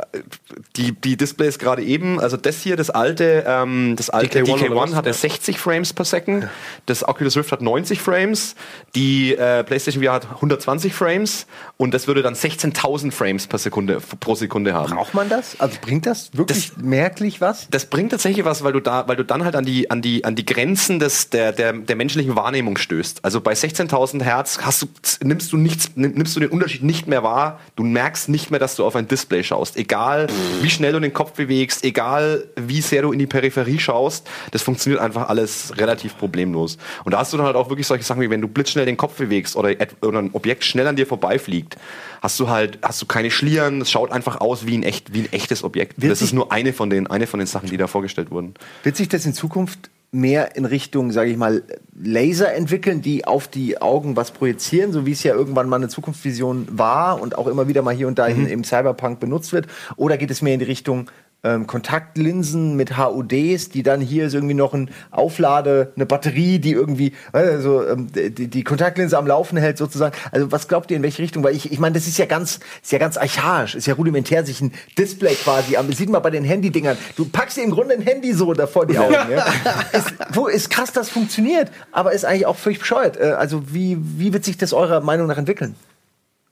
die, 0.77 0.93
die 0.93 1.15
Displays 1.15 1.59
gerade 1.59 1.83
eben, 1.83 2.19
also 2.19 2.37
das 2.37 2.61
hier, 2.61 2.75
das 2.75 2.89
alte, 2.89 3.43
ähm, 3.47 3.93
das 3.95 4.09
alte 4.09 4.39
DK1 4.39 4.45
DK1, 4.45 4.65
oder 4.71 4.75
was? 4.81 4.95
hatte 4.95 5.13
60 5.13 5.59
Frames 5.59 5.93
per 5.93 6.05
Second. 6.05 6.47
Das 6.87 7.07
Oculus 7.07 7.37
Rift 7.37 7.51
hat 7.51 7.61
90 7.61 8.01
Frames. 8.01 8.55
Die 8.95 9.35
äh, 9.35 9.63
PlayStation 9.63 10.03
VR 10.03 10.13
hat 10.13 10.25
120 10.25 10.93
Frames 10.93 11.45
und 11.77 11.93
das 11.93 12.07
würde 12.07 12.23
dann 12.23 12.33
16.000 12.33 13.11
Frames 13.11 13.45
per 13.45 13.59
Sekunde 13.59 14.01
pro 14.19 14.33
Sekunde 14.33 14.73
haben. 14.73 14.95
Braucht 14.95 15.13
man 15.13 15.29
das? 15.29 15.59
Also 15.59 15.77
bringt 15.81 16.07
das 16.07 16.31
wirklich 16.35 16.71
merklich 16.77 17.39
was? 17.39 17.67
Das 17.69 17.85
bringt 17.85 18.09
tatsächlich 18.11 18.45
was, 18.45 18.63
weil 18.63 18.73
du 18.73 18.79
da, 18.79 19.07
weil 19.07 19.17
du 19.17 19.23
dann 19.23 19.43
halt 19.45 19.55
an 19.55 19.65
die, 19.65 19.91
an 19.91 20.01
die, 20.01 20.25
an 20.25 20.35
die 20.35 20.45
Grenzen 20.45 20.99
des, 20.99 21.29
der, 21.29 21.51
der, 21.51 21.73
der 21.73 21.95
menschlichen 21.95 22.35
Wahrnehmung 22.35 22.77
stößt. 22.77 23.23
Also 23.23 23.39
bei 23.39 23.53
16.000 23.53 24.23
Hertz 24.23 24.57
hast 24.61 24.81
du, 24.81 24.87
nimmst 25.23 25.51
du 25.53 25.57
nichts, 25.57 25.91
nimm- 25.95 26.13
nimmst 26.15 26.35
du 26.35 26.39
den 26.39 26.49
Unterschied 26.49 26.81
nicht 26.83 27.07
mehr 27.07 27.21
wahr. 27.21 27.59
Du 27.75 27.83
merkst 27.83 28.29
nicht 28.29 28.49
mehr, 28.49 28.59
dass 28.59 28.75
du 28.75 28.83
auf 28.83 28.95
ein 28.95 29.07
Display 29.07 29.42
schaust. 29.43 29.77
Egal, 29.77 30.27
wie 30.61 30.69
schnell 30.69 30.93
du 30.93 30.99
den 30.99 31.13
Kopf 31.13 31.33
bewegst, 31.33 31.83
egal, 31.83 32.45
wie 32.55 32.81
sehr 32.81 33.01
du 33.01 33.11
in 33.11 33.19
die 33.19 33.27
Peripherie 33.27 33.79
schaust. 33.79 34.29
Das 34.51 34.61
funktioniert 34.61 35.01
einfach 35.01 35.29
alles 35.29 35.73
relativ 35.77 36.17
problemlos. 36.17 36.77
Und 37.03 37.13
da 37.13 37.19
hast 37.19 37.33
du 37.33 37.37
dann 37.37 37.45
halt 37.45 37.55
auch 37.55 37.69
wirklich 37.69 37.87
solche 37.87 38.03
Sachen 38.03 38.21
wie, 38.21 38.29
wenn 38.29 38.41
du 38.41 38.47
blitzschnell 38.47 38.85
den 38.85 38.97
Kopf 38.97 39.15
bewegst 39.15 39.55
oder, 39.55 39.75
oder 40.01 40.19
ein 40.19 40.29
Objekt 40.33 40.63
schnell 40.63 40.87
an 40.87 40.95
dir 40.95 41.07
vorbeifliegt, 41.07 41.77
hast 42.21 42.39
du 42.39 42.49
halt, 42.49 42.79
hast 42.81 43.01
du 43.01 43.05
keine 43.05 43.31
Schlieren. 43.31 43.81
Es 43.81 43.91
schaut 43.91 44.11
einfach 44.11 44.41
aus 44.41 44.65
wie 44.65 44.77
ein 44.77 44.83
echt, 44.83 45.13
wie 45.13 45.21
ein 45.21 45.33
echtes 45.33 45.63
Objekt. 45.63 46.01
Wird 46.01 46.11
das 46.11 46.21
ist 46.21 46.33
nur 46.33 46.51
eine 46.51 46.73
von 46.73 46.89
den, 46.89 47.07
eine 47.07 47.27
von 47.27 47.39
den 47.39 47.47
Sachen, 47.47 47.69
die 47.69 47.77
da 47.77 47.87
vorgestellt 47.87 48.31
wurden. 48.31 48.53
Wird 48.83 48.95
sich 48.95 49.09
das 49.09 49.25
in 49.25 49.33
Zukunft 49.33 49.89
mehr 50.13 50.55
in 50.55 50.65
Richtung, 50.65 51.11
sage 51.11 51.31
ich 51.31 51.37
mal, 51.37 51.63
Laser 51.99 52.53
entwickeln, 52.53 53.01
die 53.01 53.25
auf 53.25 53.47
die 53.47 53.81
Augen 53.81 54.15
was 54.15 54.31
projizieren, 54.31 54.91
so 54.91 55.05
wie 55.05 55.11
es 55.11 55.23
ja 55.23 55.33
irgendwann 55.33 55.67
mal 55.67 55.77
eine 55.77 55.89
Zukunftsvision 55.89 56.67
war 56.71 57.19
und 57.21 57.37
auch 57.37 57.47
immer 57.47 57.67
wieder 57.67 57.81
mal 57.81 57.95
hier 57.95 58.07
und 58.07 58.19
da 58.19 58.27
in, 58.27 58.45
im 58.47 58.63
Cyberpunk 58.63 59.19
benutzt 59.19 59.53
wird? 59.53 59.67
Oder 59.95 60.17
geht 60.17 60.31
es 60.31 60.41
mehr 60.41 60.53
in 60.53 60.59
die 60.59 60.65
Richtung 60.65 61.09
ähm, 61.43 61.67
Kontaktlinsen 61.67 62.75
mit 62.75 62.97
HUDs, 62.97 63.69
die 63.69 63.83
dann 63.83 63.99
hier 63.99 64.27
ist 64.27 64.33
irgendwie 64.33 64.53
noch 64.53 64.73
ein 64.73 64.89
Auflade, 65.11 65.91
eine 65.95 66.05
Batterie, 66.05 66.59
die 66.59 66.71
irgendwie 66.71 67.13
also, 67.31 67.85
ähm, 67.85 68.07
die, 68.13 68.47
die 68.47 68.63
Kontaktlinse 68.63 69.17
am 69.17 69.27
Laufen 69.27 69.57
hält 69.57 69.77
sozusagen. 69.77 70.15
Also 70.31 70.51
was 70.51 70.67
glaubt 70.67 70.89
ihr 70.91 70.97
in 70.97 71.03
welche 71.03 71.21
Richtung? 71.21 71.43
Weil 71.43 71.55
ich, 71.55 71.71
ich 71.71 71.79
meine, 71.79 71.93
das 71.93 72.07
ist 72.07 72.17
ja 72.17 72.25
ganz, 72.25 72.59
ist 72.81 72.91
ja 72.91 72.97
ganz 72.97 73.17
archaisch, 73.17 73.75
ist 73.75 73.87
ja 73.87 73.93
rudimentär, 73.95 74.45
sich 74.45 74.61
ein 74.61 74.73
Display 74.97 75.35
quasi 75.35 75.75
am. 75.75 75.89
Das 75.89 75.97
sieht 75.97 76.09
man 76.09 76.21
bei 76.21 76.29
den 76.29 76.45
Handydingern. 76.45 76.97
Du 77.15 77.25
packst 77.25 77.57
dir 77.57 77.63
im 77.63 77.71
Grunde 77.71 77.95
ein 77.95 78.01
Handy 78.01 78.33
so 78.33 78.53
da 78.53 78.65
vor 78.65 78.85
die 78.85 78.97
Augen. 78.97 79.13
Ja? 79.13 79.45
ist, 79.91 80.13
wo 80.31 80.47
ist 80.47 80.69
krass, 80.69 80.93
das 80.93 81.09
funktioniert, 81.09 81.71
aber 81.91 82.13
ist 82.13 82.25
eigentlich 82.25 82.45
auch 82.45 82.55
völlig 82.55 82.79
bescheuert. 82.79 83.17
Äh, 83.17 83.33
Also 83.37 83.73
wie, 83.73 83.97
wie 83.99 84.31
wird 84.31 84.45
sich 84.45 84.57
das 84.57 84.71
eurer 84.73 85.01
Meinung 85.01 85.27
nach 85.27 85.37
entwickeln? 85.37 85.75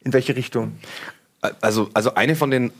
In 0.03 0.13
welche 0.13 0.35
Richtung? 0.35 0.73
Also, 1.59 1.89
also 1.95 2.13
eine 2.13 2.35
von 2.35 2.51
den, 2.51 2.71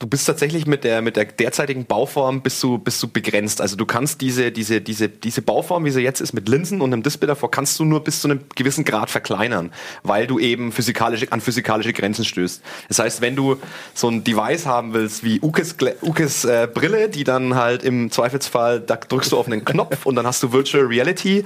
du 0.00 0.06
bist 0.08 0.26
tatsächlich 0.26 0.66
mit 0.66 0.82
der, 0.82 1.00
mit 1.00 1.14
der 1.14 1.26
derzeitigen 1.26 1.84
Bauform 1.84 2.42
bist 2.42 2.60
du, 2.60 2.78
bist 2.78 3.00
du 3.02 3.06
begrenzt. 3.06 3.60
Also 3.60 3.76
du 3.76 3.86
kannst 3.86 4.20
diese, 4.20 4.50
diese, 4.50 4.80
diese, 4.80 5.08
diese 5.08 5.42
Bauform, 5.42 5.84
wie 5.84 5.92
sie 5.92 6.00
jetzt 6.00 6.20
ist, 6.20 6.32
mit 6.32 6.48
Linsen 6.48 6.80
und 6.80 6.92
einem 6.92 7.04
Display 7.04 7.28
davor, 7.28 7.52
kannst 7.52 7.78
du 7.78 7.84
nur 7.84 8.02
bis 8.02 8.20
zu 8.20 8.28
einem 8.28 8.40
gewissen 8.56 8.84
Grad 8.84 9.10
verkleinern, 9.10 9.70
weil 10.02 10.26
du 10.26 10.40
eben 10.40 10.72
physikalische, 10.72 11.30
an 11.30 11.40
physikalische 11.40 11.92
Grenzen 11.92 12.24
stößt. 12.24 12.62
Das 12.88 12.98
heißt, 12.98 13.20
wenn 13.20 13.36
du 13.36 13.58
so 13.94 14.08
ein 14.08 14.24
Device 14.24 14.66
haben 14.66 14.92
willst, 14.92 15.22
wie 15.22 15.40
Ukes, 15.40 15.76
Ukes 16.02 16.44
äh, 16.44 16.66
Brille, 16.72 17.10
die 17.10 17.22
dann 17.22 17.54
halt 17.54 17.84
im 17.84 18.10
Zweifelsfall, 18.10 18.80
da 18.80 18.96
drückst 18.96 19.30
du 19.30 19.38
auf 19.38 19.46
einen 19.46 19.64
Knopf 19.64 20.04
und 20.04 20.16
dann 20.16 20.26
hast 20.26 20.42
du 20.42 20.52
Virtual 20.52 20.84
Reality, 20.84 21.44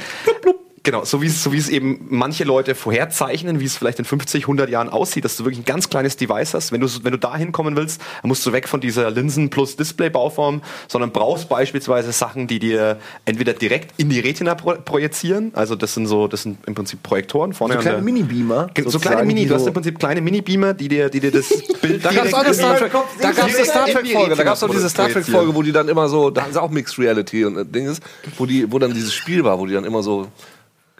Genau, 0.85 1.03
so 1.07 1.22
wie 1.22 1.26
es 1.28 1.43
so 1.43 1.51
wie 1.55 1.57
es 1.57 1.70
eben 1.70 2.07
manche 2.11 2.45
Leute 2.45 2.74
vorherzeichnen, 2.74 3.59
wie 3.59 3.64
es 3.64 3.74
vielleicht 3.74 3.99
in 3.99 4.05
50, 4.05 4.45
100 4.45 4.68
Jahren 4.68 4.91
aussieht, 4.91 5.24
dass 5.24 5.35
du 5.39 5.45
wirklich 5.45 5.61
ein 5.61 5.64
ganz 5.64 5.89
kleines 5.89 6.18
Device 6.18 6.53
hast. 6.53 6.72
Wenn 6.72 6.82
du 6.82 6.89
wenn 7.03 7.12
du 7.12 7.18
da 7.18 7.35
hinkommen 7.39 7.74
willst, 7.74 8.03
dann 8.20 8.28
musst 8.28 8.45
du 8.45 8.53
weg 8.53 8.68
von 8.68 8.82
dieser 8.82 9.11
Linsen 9.11 9.49
plus 9.49 9.76
Display 9.76 10.11
Bauform, 10.11 10.61
sondern 10.87 11.11
brauchst 11.11 11.49
beispielsweise 11.49 12.12
Sachen, 12.12 12.49
die 12.49 12.59
dir 12.59 12.99
entweder 13.24 13.55
direkt 13.55 13.99
in 13.99 14.11
die 14.11 14.20
Retina 14.20 14.55
pro 14.55 14.74
projizieren, 14.74 15.53
also 15.55 15.74
das 15.74 15.95
sind 15.95 16.07
so 16.07 16.28
das 16.28 16.43
sind 16.43 16.59
im 16.66 16.74
Prinzip 16.74 17.03
Projektoren 17.03 17.55
vorne 17.55 17.74
So 17.74 17.80
kleine 17.80 18.03
Mini-Beamer. 18.03 18.68
So 18.85 18.99
kleine 18.99 19.24
Mini, 19.24 19.47
du 19.47 19.55
hast 19.55 19.66
im 19.66 19.72
Prinzip 19.72 19.99
kleine 19.99 20.20
Mini-Beamer, 20.20 20.74
die 20.74 20.89
dir, 20.89 21.09
die 21.09 21.20
dir 21.20 21.30
das 21.30 21.49
Bild 21.80 22.05
Da 22.05 22.12
gab 22.12 22.26
es 22.26 22.35
auch 22.35 22.45
eine 22.45 22.53
Star 22.53 22.76
Trek, 22.76 22.93
da 23.22 23.32
gab's 23.32 23.39
eine 23.39 23.53
direkt 23.53 23.64
Star 23.64 23.89
in 23.89 24.05
die 24.05 24.12
Trek 24.12 24.12
Folge, 24.12 24.37
da 24.37 24.45
gab's 24.45 24.62
auch 24.62 24.68
diese 24.68 24.91
Star 24.91 25.07
Trek 25.07 25.24
projizieren. 25.24 25.32
Folge, 25.32 25.55
wo 25.55 25.62
die 25.62 25.72
dann 25.72 25.89
immer 25.89 26.11
so, 26.11 26.28
da 26.28 26.45
sie 26.53 26.61
auch 26.61 26.70
Mixed 26.70 26.99
Reality 26.99 27.47
und 27.47 27.57
äh, 27.57 27.64
Ding 27.64 27.87
ist, 27.87 28.03
wo 28.37 28.45
die, 28.45 28.70
wo 28.70 28.78
dann 28.78 28.93
dieses 28.93 29.14
Spiel 29.14 29.45
war, 29.45 29.59
wo 29.59 29.64
die 29.64 29.72
dann 29.72 29.85
immer 29.85 30.03
so, 30.03 30.28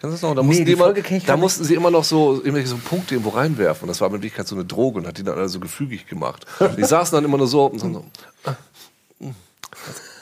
kannst 0.05 0.23
du 0.23 0.27
das 0.27 0.35
noch? 0.35 0.35
Da 0.35 0.43
mussten 0.43 0.65
die 0.65 0.65
die 0.65 0.71
immer, 0.73 0.93
da 1.25 1.37
mussten 1.37 1.63
sie 1.63 1.73
immer 1.75 1.91
noch 1.91 2.03
so 2.03 2.35
irgendwelche 2.35 2.67
so 2.67 2.77
Punkte 2.77 3.15
irgendwo 3.15 3.31
reinwerfen 3.31 3.87
das 3.87 4.01
war 4.01 4.07
in 4.07 4.13
Wirklichkeit 4.13 4.47
so 4.47 4.55
eine 4.55 4.65
Droge 4.65 4.99
und 4.99 5.07
hat 5.07 5.17
die 5.17 5.23
dann 5.23 5.37
alle 5.37 5.49
so 5.49 5.59
gefügig 5.59 6.07
gemacht. 6.07 6.45
Die 6.77 6.83
saßen 6.83 7.15
dann 7.15 7.25
immer 7.25 7.37
nur 7.37 7.47
so 7.47 7.65
und 7.65 7.79
so. 7.79 8.05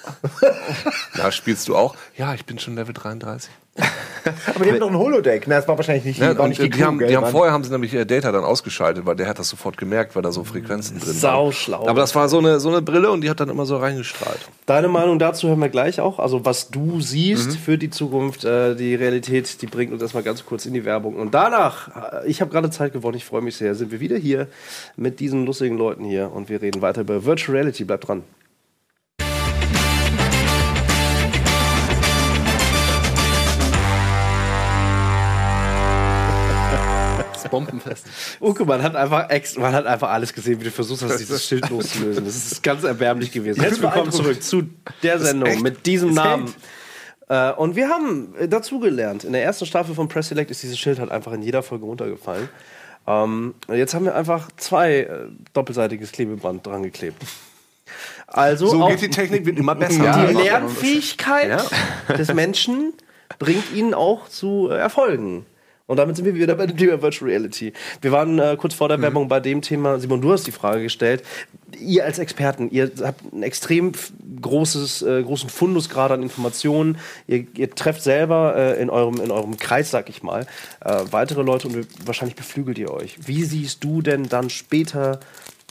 Na, 1.18 1.32
spielst 1.32 1.68
du 1.68 1.76
auch? 1.76 1.95
Ja, 2.18 2.34
ich 2.34 2.45
bin 2.45 2.60
schon 2.60 2.76
Level 2.76 2.93
33. 2.93 3.51
Aber 4.54 4.64
die 4.66 4.72
haben 4.72 4.80
doch 4.80 4.89
ein 4.91 4.97
Holodeck. 4.97 5.45
Na, 5.47 5.56
das 5.56 5.68
war 5.68 5.76
wahrscheinlich 5.76 6.06
nicht 6.06 6.20
Ja, 6.20 6.38
war 6.38 6.43
und 6.43 6.49
nicht 6.49 6.62
die, 6.62 6.70
die, 6.70 6.78
Crew, 6.78 6.86
haben, 6.86 6.99
die 6.99 7.18
haben 7.18 7.26
vorher 7.32 7.51
haben 7.51 7.64
sie 7.64 7.72
nämlich 7.72 7.91
äh, 7.95 8.06
Data 8.06 8.32
dann 8.32 8.43
ausgeschaltet, 8.43 9.06
weil 9.08 9.16
der 9.16 9.28
hat 9.28 9.39
das 9.39 9.49
sofort 9.49 9.78
gemerkt, 9.78 10.16
weil 10.16 10.22
da 10.22 10.32
so 10.32 10.43
Frequenzen 10.43 10.99
drin 10.99 11.14
Sau 11.14 11.45
waren. 11.45 11.54
schlau. 11.54 11.88
Aber 11.88 11.99
das 11.99 12.14
war 12.14 12.30
so 12.30 12.38
eine, 12.38 12.60
so 12.60 12.70
eine 12.70 12.84
Brille 12.84 13.10
und 13.10 13.22
die 13.22 13.32
hat 13.32 13.39
dann 13.39 13.49
immer 13.49 13.66
so 13.66 13.78
reingestrahlt. 13.78 14.39
Deine 14.68 14.89
Meinung 14.89 15.18
dazu 15.18 15.47
hören 15.47 15.60
wir 15.60 15.70
gleich 15.70 15.99
auch. 15.99 16.20
Also 16.20 16.45
was 16.45 16.70
du 16.70 17.01
siehst 17.01 17.47
Mhm. 17.49 17.54
für 17.56 17.78
die 17.80 17.89
Zukunft, 17.89 18.45
äh, 18.45 18.76
die 18.76 18.93
Realität, 18.93 19.60
die 19.64 19.66
bringt 19.68 19.91
uns 19.91 20.04
erstmal 20.04 20.24
ganz 20.24 20.45
kurz 20.45 20.68
in 20.68 20.74
die 20.76 20.86
Werbung. 20.86 21.16
Und 21.16 21.34
danach, 21.34 22.22
äh, 22.24 22.28
ich 22.28 22.41
habe 22.41 22.51
gerade 22.51 22.70
Zeit 22.70 22.93
gewonnen, 22.93 23.18
ich 23.18 23.26
freue 23.26 23.41
mich 23.41 23.56
sehr, 23.58 23.74
sind 23.74 23.91
wir 23.91 23.99
wieder 23.99 24.18
hier 24.18 24.47
mit 24.97 25.20
diesen 25.20 25.47
lustigen 25.47 25.78
Leuten 25.80 26.06
hier 26.06 26.32
und 26.32 26.47
wir 26.47 26.62
reden 26.62 26.84
weiter 26.84 27.01
über 27.01 27.26
Virtual 27.26 27.58
Reality. 27.58 27.86
Bleibt 27.86 28.08
dran. 28.08 28.22
Bombenfest. 37.54 38.08
Uke, 38.41 38.66
man 38.66 38.82
hat 38.82 38.95
einfach 38.95 39.30
ex 39.30 39.58
man 39.58 39.74
hat 39.74 39.86
einfach 39.86 40.10
alles 40.10 40.34
gesehen, 40.34 40.60
wie 40.60 40.64
du 40.64 40.72
versucht 40.72 41.04
hast, 41.04 41.20
dieses 41.20 41.45
Schild 41.45 41.70
loszulösen. 41.70 42.26
Das 42.26 42.36
ist 42.36 42.64
ganz 42.64 42.84
erbärmlich 42.84 43.32
gewesen. 43.32 43.62
Herzlich 43.62 43.84
willkommen 43.84 44.12
zurück 44.12 44.41
zu 44.41 44.64
der 45.04 45.20
Sendung 45.20 45.62
mit 45.62 45.86
diesem 45.86 46.16
Namen. 46.16 46.51
Äh, 47.30 47.51
und 47.51 47.76
wir 47.76 47.89
haben 47.89 48.34
äh, 48.39 48.47
dazugelernt. 48.47 49.24
In 49.24 49.34
der 49.34 49.43
ersten 49.43 49.68
Staffel 49.68 49.93
von 49.93 50.08
Press 50.08 50.30
Select 50.30 50.49
ist 50.49 50.64
dieses 50.64 50.80
Schild 50.80 50.97
halt 50.97 51.12
einfach 51.12 51.32
in 51.32 51.43
jeder 51.43 51.62
Folge 51.62 51.86
runtergefallen. 51.86 52.49
Ähm, 53.06 53.54
jetzt 53.72 53.93
haben 53.93 54.06
wir 54.06 54.16
einfach 54.16 54.49
zwei 54.58 55.01
äh, 55.01 55.28
doppelseitiges 55.54 56.12
Klebeband 56.12 56.66
dran 56.66 56.82
geklebt. 56.82 57.24
Also 58.26 58.66
So 58.66 58.88
geht 58.88 59.01
die 59.01 59.10
Technik, 59.10 59.45
wird 59.45 59.60
immer 59.60 59.76
besser. 59.76 60.28
die 60.28 60.34
Lernfähigkeit 60.34 61.64
des 62.18 62.34
Menschen 62.34 62.93
bringt 63.38 63.72
ihn 63.76 63.93
auch 63.93 64.28
zu 64.28 64.70
äh, 64.72 64.78
Erfolgen. 64.78 65.45
Und 65.86 65.97
damit 65.97 66.15
sind 66.15 66.23
wir 66.23 66.34
wieder 66.34 66.55
bei 66.55 66.65
dem 66.65 66.77
Thema 66.77 67.01
Virtual 67.01 67.29
Reality. 67.29 67.73
Wir 68.01 68.13
waren 68.13 68.39
äh, 68.39 68.55
kurz 68.57 68.73
vor 68.73 68.88
der 68.88 69.01
Werbung 69.01 69.27
bei 69.27 69.41
dem 69.41 69.61
Thema, 69.61 69.99
Simon, 69.99 70.21
du 70.21 70.31
hast 70.31 70.47
die 70.47 70.51
Frage 70.51 70.81
gestellt. 70.81 71.23
Ihr 71.77 72.05
als 72.05 72.19
Experten, 72.19 72.69
ihr 72.71 72.89
habt 73.01 73.34
ein 73.34 73.43
extrem 73.43 73.91
großes, 74.41 75.01
äh, 75.01 75.23
großen 75.23 75.49
Fundus 75.49 75.89
gerade 75.89 76.13
an 76.13 76.23
Informationen. 76.23 76.97
Ihr, 77.27 77.47
ihr 77.57 77.69
trefft 77.69 78.01
selber 78.01 78.55
äh, 78.55 78.81
in, 78.81 78.89
eurem, 78.89 79.19
in 79.19 79.29
eurem 79.29 79.57
Kreis, 79.57 79.91
sag 79.91 80.07
ich 80.07 80.23
mal, 80.23 80.47
äh, 80.86 81.01
weitere 81.11 81.41
Leute 81.41 81.67
und 81.67 81.86
wahrscheinlich 82.05 82.38
beflügelt 82.38 82.77
ihr 82.77 82.91
euch. 82.91 83.27
Wie 83.27 83.43
siehst 83.43 83.84
du 83.84 84.01
denn 84.01 84.29
dann 84.29 84.49
später 84.49 85.19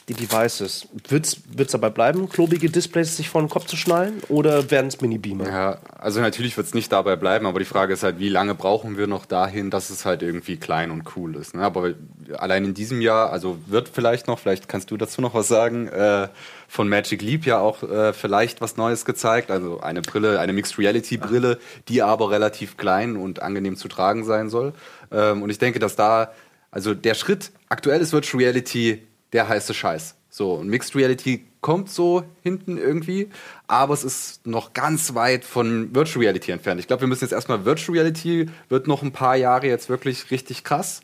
die 0.09 0.15
Devices? 0.15 0.89
Wird 1.09 1.27
es 1.27 1.73
dabei 1.73 1.91
bleiben, 1.91 2.29
klobige 2.29 2.69
Displays 2.71 3.17
sich 3.17 3.29
vor 3.29 3.41
den 3.43 3.49
Kopf 3.49 3.67
zu 3.67 3.77
schnallen 3.77 4.23
oder 4.29 4.71
werden 4.71 4.89
es 4.89 5.01
Mini-Beamer? 5.01 5.49
Ja, 5.49 5.79
also 5.99 6.21
natürlich 6.21 6.57
wird 6.57 6.67
es 6.67 6.75
nicht 6.75 6.91
dabei 6.93 7.17
bleiben, 7.17 7.47
aber 7.47 7.59
die 7.59 7.65
Frage 7.65 7.95
ist 7.95 8.03
halt, 8.03 8.19
wie 8.19 8.29
lange 8.29 8.55
brauchen 8.55 8.97
wir 8.97 9.07
noch 9.07 9.27
dahin, 9.27 9.71
dass 9.71 9.91
es 9.91 10.05
halt 10.05 10.23
irgendwie 10.23 10.57
klein 10.57 10.91
und 10.91 11.17
cool 11.17 11.37
ist. 11.37 11.55
Ne? 11.55 11.63
Aber 11.63 11.95
allein 12.37 12.65
in 12.65 12.75
diesem 12.75 13.01
Jahr, 13.01 13.31
also 13.31 13.59
wird 13.67 13.89
vielleicht 13.89 14.27
noch, 14.27 14.39
vielleicht 14.39 14.69
kannst 14.69 14.91
du 14.91 14.97
dazu 14.97 15.21
noch 15.21 15.35
was 15.35 15.49
sagen, 15.49 15.89
äh, 15.89 16.29
von 16.69 16.89
Magic 16.89 17.21
Leap 17.21 17.45
ja 17.45 17.59
auch 17.59 17.83
äh, 17.83 18.13
vielleicht 18.13 18.61
was 18.61 18.77
Neues 18.77 19.05
gezeigt. 19.05 19.51
Also 19.51 19.81
eine 19.81 20.03
Brille, 20.03 20.41
eine 20.41 20.53
Mixed 20.53 20.79
Reality 20.79 21.19
Brille, 21.19 21.59
die 21.89 22.03
aber 22.03 22.31
relativ 22.31 22.77
klein 22.77 23.17
und 23.17 23.43
angenehm 23.43 23.77
zu 23.77 23.89
tragen 23.89 24.25
sein 24.25 24.49
soll. 24.49 24.73
Ähm, 25.11 25.43
und 25.43 25.51
ich 25.51 25.59
denke, 25.59 25.79
dass 25.79 25.97
da, 25.97 26.33
also 26.71 26.95
der 26.95 27.15
Schritt, 27.15 27.53
aktuell 27.69 28.01
ist 28.01 28.13
Virtual 28.13 28.43
Reality 28.43 29.03
der 29.33 29.49
heiße 29.49 29.75
Scheiß. 29.75 30.15
So, 30.31 30.55
und 30.55 30.69
Mixed 30.69 30.97
Reality 30.97 31.45
kommt 31.61 31.91
so 31.91 32.25
hinten 32.43 32.79
irgendwie, 32.79 33.29
aber 33.67 33.95
es 33.95 34.03
ist 34.03 34.47
noch 34.47 34.73
ganz 34.73 35.15
weit 35.15 35.45
von 35.45 35.95
Virtual 35.95 36.25
Reality 36.25 36.53
entfernt. 36.53 36.81
Ich 36.81 36.87
glaube, 36.87 37.03
wir 37.03 37.09
müssen 37.09 37.25
jetzt 37.25 37.33
erstmal 37.33 37.65
Virtual 37.65 37.99
Reality 37.99 38.49
wird 38.69 38.87
noch 38.87 39.03
ein 39.03 39.13
paar 39.13 39.37
Jahre 39.37 39.67
jetzt 39.67 39.89
wirklich 39.89 40.31
richtig 40.31 40.65
krass. 40.65 41.03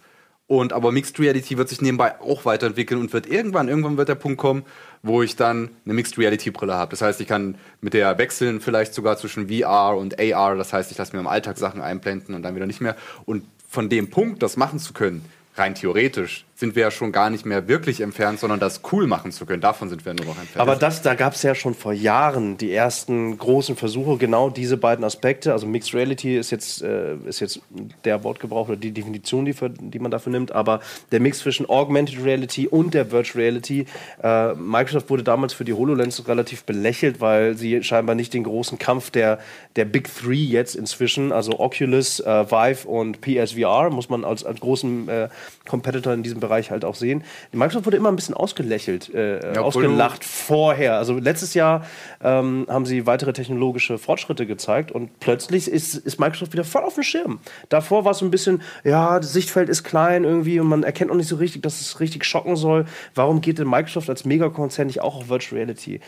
Und 0.48 0.72
aber 0.72 0.92
Mixed 0.92 1.20
Reality 1.20 1.58
wird 1.58 1.68
sich 1.68 1.82
nebenbei 1.82 2.18
auch 2.22 2.46
weiterentwickeln 2.46 2.98
und 2.98 3.12
wird 3.12 3.26
irgendwann, 3.26 3.68
irgendwann 3.68 3.98
wird 3.98 4.08
der 4.08 4.14
Punkt 4.14 4.38
kommen, 4.38 4.64
wo 5.02 5.22
ich 5.22 5.36
dann 5.36 5.68
eine 5.84 5.92
Mixed 5.92 6.16
Reality 6.16 6.50
Brille 6.50 6.74
habe. 6.74 6.90
Das 6.90 7.02
heißt, 7.02 7.20
ich 7.20 7.28
kann 7.28 7.56
mit 7.82 7.92
der 7.92 8.16
wechseln, 8.16 8.62
vielleicht 8.62 8.94
sogar 8.94 9.18
zwischen 9.18 9.50
VR 9.50 9.94
und 9.94 10.18
AR. 10.18 10.56
Das 10.56 10.72
heißt, 10.72 10.90
ich 10.90 10.96
lasse 10.96 11.14
mir 11.14 11.20
im 11.20 11.26
Alltag 11.26 11.58
Sachen 11.58 11.82
einblenden 11.82 12.34
und 12.34 12.42
dann 12.42 12.56
wieder 12.56 12.66
nicht 12.66 12.80
mehr. 12.80 12.96
Und 13.26 13.44
von 13.68 13.90
dem 13.90 14.08
Punkt, 14.08 14.42
das 14.42 14.56
machen 14.56 14.78
zu 14.78 14.94
können, 14.94 15.22
rein 15.54 15.74
theoretisch, 15.74 16.46
sind 16.58 16.74
wir 16.74 16.82
ja 16.82 16.90
schon 16.90 17.12
gar 17.12 17.30
nicht 17.30 17.46
mehr 17.46 17.68
wirklich 17.68 18.00
entfernt, 18.00 18.40
sondern 18.40 18.58
das 18.58 18.80
cool 18.90 19.06
machen 19.06 19.30
zu 19.30 19.46
können. 19.46 19.60
Davon 19.60 19.88
sind 19.88 20.04
wir 20.04 20.12
nur 20.14 20.26
noch 20.26 20.40
entfernt. 20.40 20.60
Aber 20.60 20.74
das, 20.74 21.02
da 21.02 21.14
gab 21.14 21.34
es 21.34 21.44
ja 21.44 21.54
schon 21.54 21.72
vor 21.72 21.92
Jahren 21.92 22.58
die 22.58 22.72
ersten 22.72 23.38
großen 23.38 23.76
Versuche, 23.76 24.16
genau 24.16 24.50
diese 24.50 24.76
beiden 24.76 25.04
Aspekte. 25.04 25.52
Also 25.52 25.68
Mixed 25.68 25.94
Reality 25.94 26.36
ist 26.36 26.50
jetzt, 26.50 26.82
äh, 26.82 27.14
ist 27.26 27.38
jetzt 27.38 27.60
der 28.04 28.24
Wortgebrauch 28.24 28.66
oder 28.66 28.76
die 28.76 28.90
Definition, 28.90 29.44
die, 29.44 29.52
für, 29.52 29.70
die 29.70 30.00
man 30.00 30.10
dafür 30.10 30.32
nimmt. 30.32 30.50
Aber 30.50 30.80
der 31.12 31.20
Mix 31.20 31.38
zwischen 31.38 31.64
Augmented 31.70 32.24
Reality 32.24 32.66
und 32.66 32.92
der 32.92 33.12
Virtual 33.12 33.44
Reality. 33.44 33.86
Äh, 34.20 34.54
Microsoft 34.54 35.10
wurde 35.10 35.22
damals 35.22 35.52
für 35.52 35.64
die 35.64 35.74
HoloLens 35.74 36.26
relativ 36.26 36.64
belächelt, 36.64 37.20
weil 37.20 37.56
sie 37.56 37.84
scheinbar 37.84 38.16
nicht 38.16 38.34
den 38.34 38.42
großen 38.42 38.80
Kampf 38.80 39.10
der, 39.12 39.38
der 39.76 39.84
Big 39.84 40.12
Three 40.12 40.34
jetzt 40.34 40.74
inzwischen, 40.74 41.30
also 41.30 41.60
Oculus, 41.60 42.18
äh, 42.18 42.50
Vive 42.50 42.88
und 42.88 43.20
PSVR, 43.20 43.90
muss 43.90 44.08
man 44.08 44.24
als, 44.24 44.44
als 44.44 44.58
großen 44.58 45.08
äh, 45.08 45.28
Competitor 45.68 46.12
in 46.14 46.24
diesem 46.24 46.40
Bereich 46.40 46.47
halt 46.50 46.84
auch 46.84 46.94
sehen. 46.94 47.24
Microsoft 47.52 47.86
wurde 47.86 47.96
immer 47.96 48.10
ein 48.10 48.16
bisschen 48.16 48.34
ausgelächelt, 48.34 49.12
äh, 49.14 49.54
Ja, 49.54 49.60
ausgelacht 49.62 50.24
vorher. 50.24 50.96
Also 50.96 51.18
letztes 51.18 51.54
Jahr 51.54 51.84
ähm, 52.22 52.66
haben 52.68 52.86
sie 52.86 53.06
weitere 53.06 53.32
technologische 53.32 53.98
Fortschritte 53.98 54.46
gezeigt 54.46 54.92
und 54.92 55.20
plötzlich 55.20 55.68
ist, 55.70 55.94
ist 55.94 56.18
Microsoft 56.20 56.52
wieder 56.52 56.64
voll 56.64 56.82
auf 56.82 56.94
dem 56.94 57.02
Schirm. 57.02 57.40
Davor 57.68 58.04
war 58.04 58.12
es 58.12 58.18
so 58.18 58.24
ein 58.24 58.30
bisschen, 58.30 58.62
ja, 58.84 59.18
das 59.18 59.32
Sichtfeld 59.32 59.68
ist 59.68 59.84
klein 59.84 60.24
irgendwie 60.24 60.60
und 60.60 60.68
man 60.68 60.82
erkennt 60.82 61.10
auch 61.10 61.16
nicht 61.16 61.28
so 61.28 61.36
richtig, 61.36 61.62
dass 61.62 61.80
es 61.80 62.00
richtig 62.00 62.24
schocken 62.24 62.56
soll. 62.56 62.86
Warum 63.14 63.40
geht 63.40 63.58
denn 63.58 63.68
Microsoft 63.68 64.08
als 64.10 64.24
Megakonzern 64.24 64.86
nicht 64.86 65.00
auch 65.00 65.16
auf 65.16 65.28
Virtual 65.28 65.60
Reality? 65.60 66.00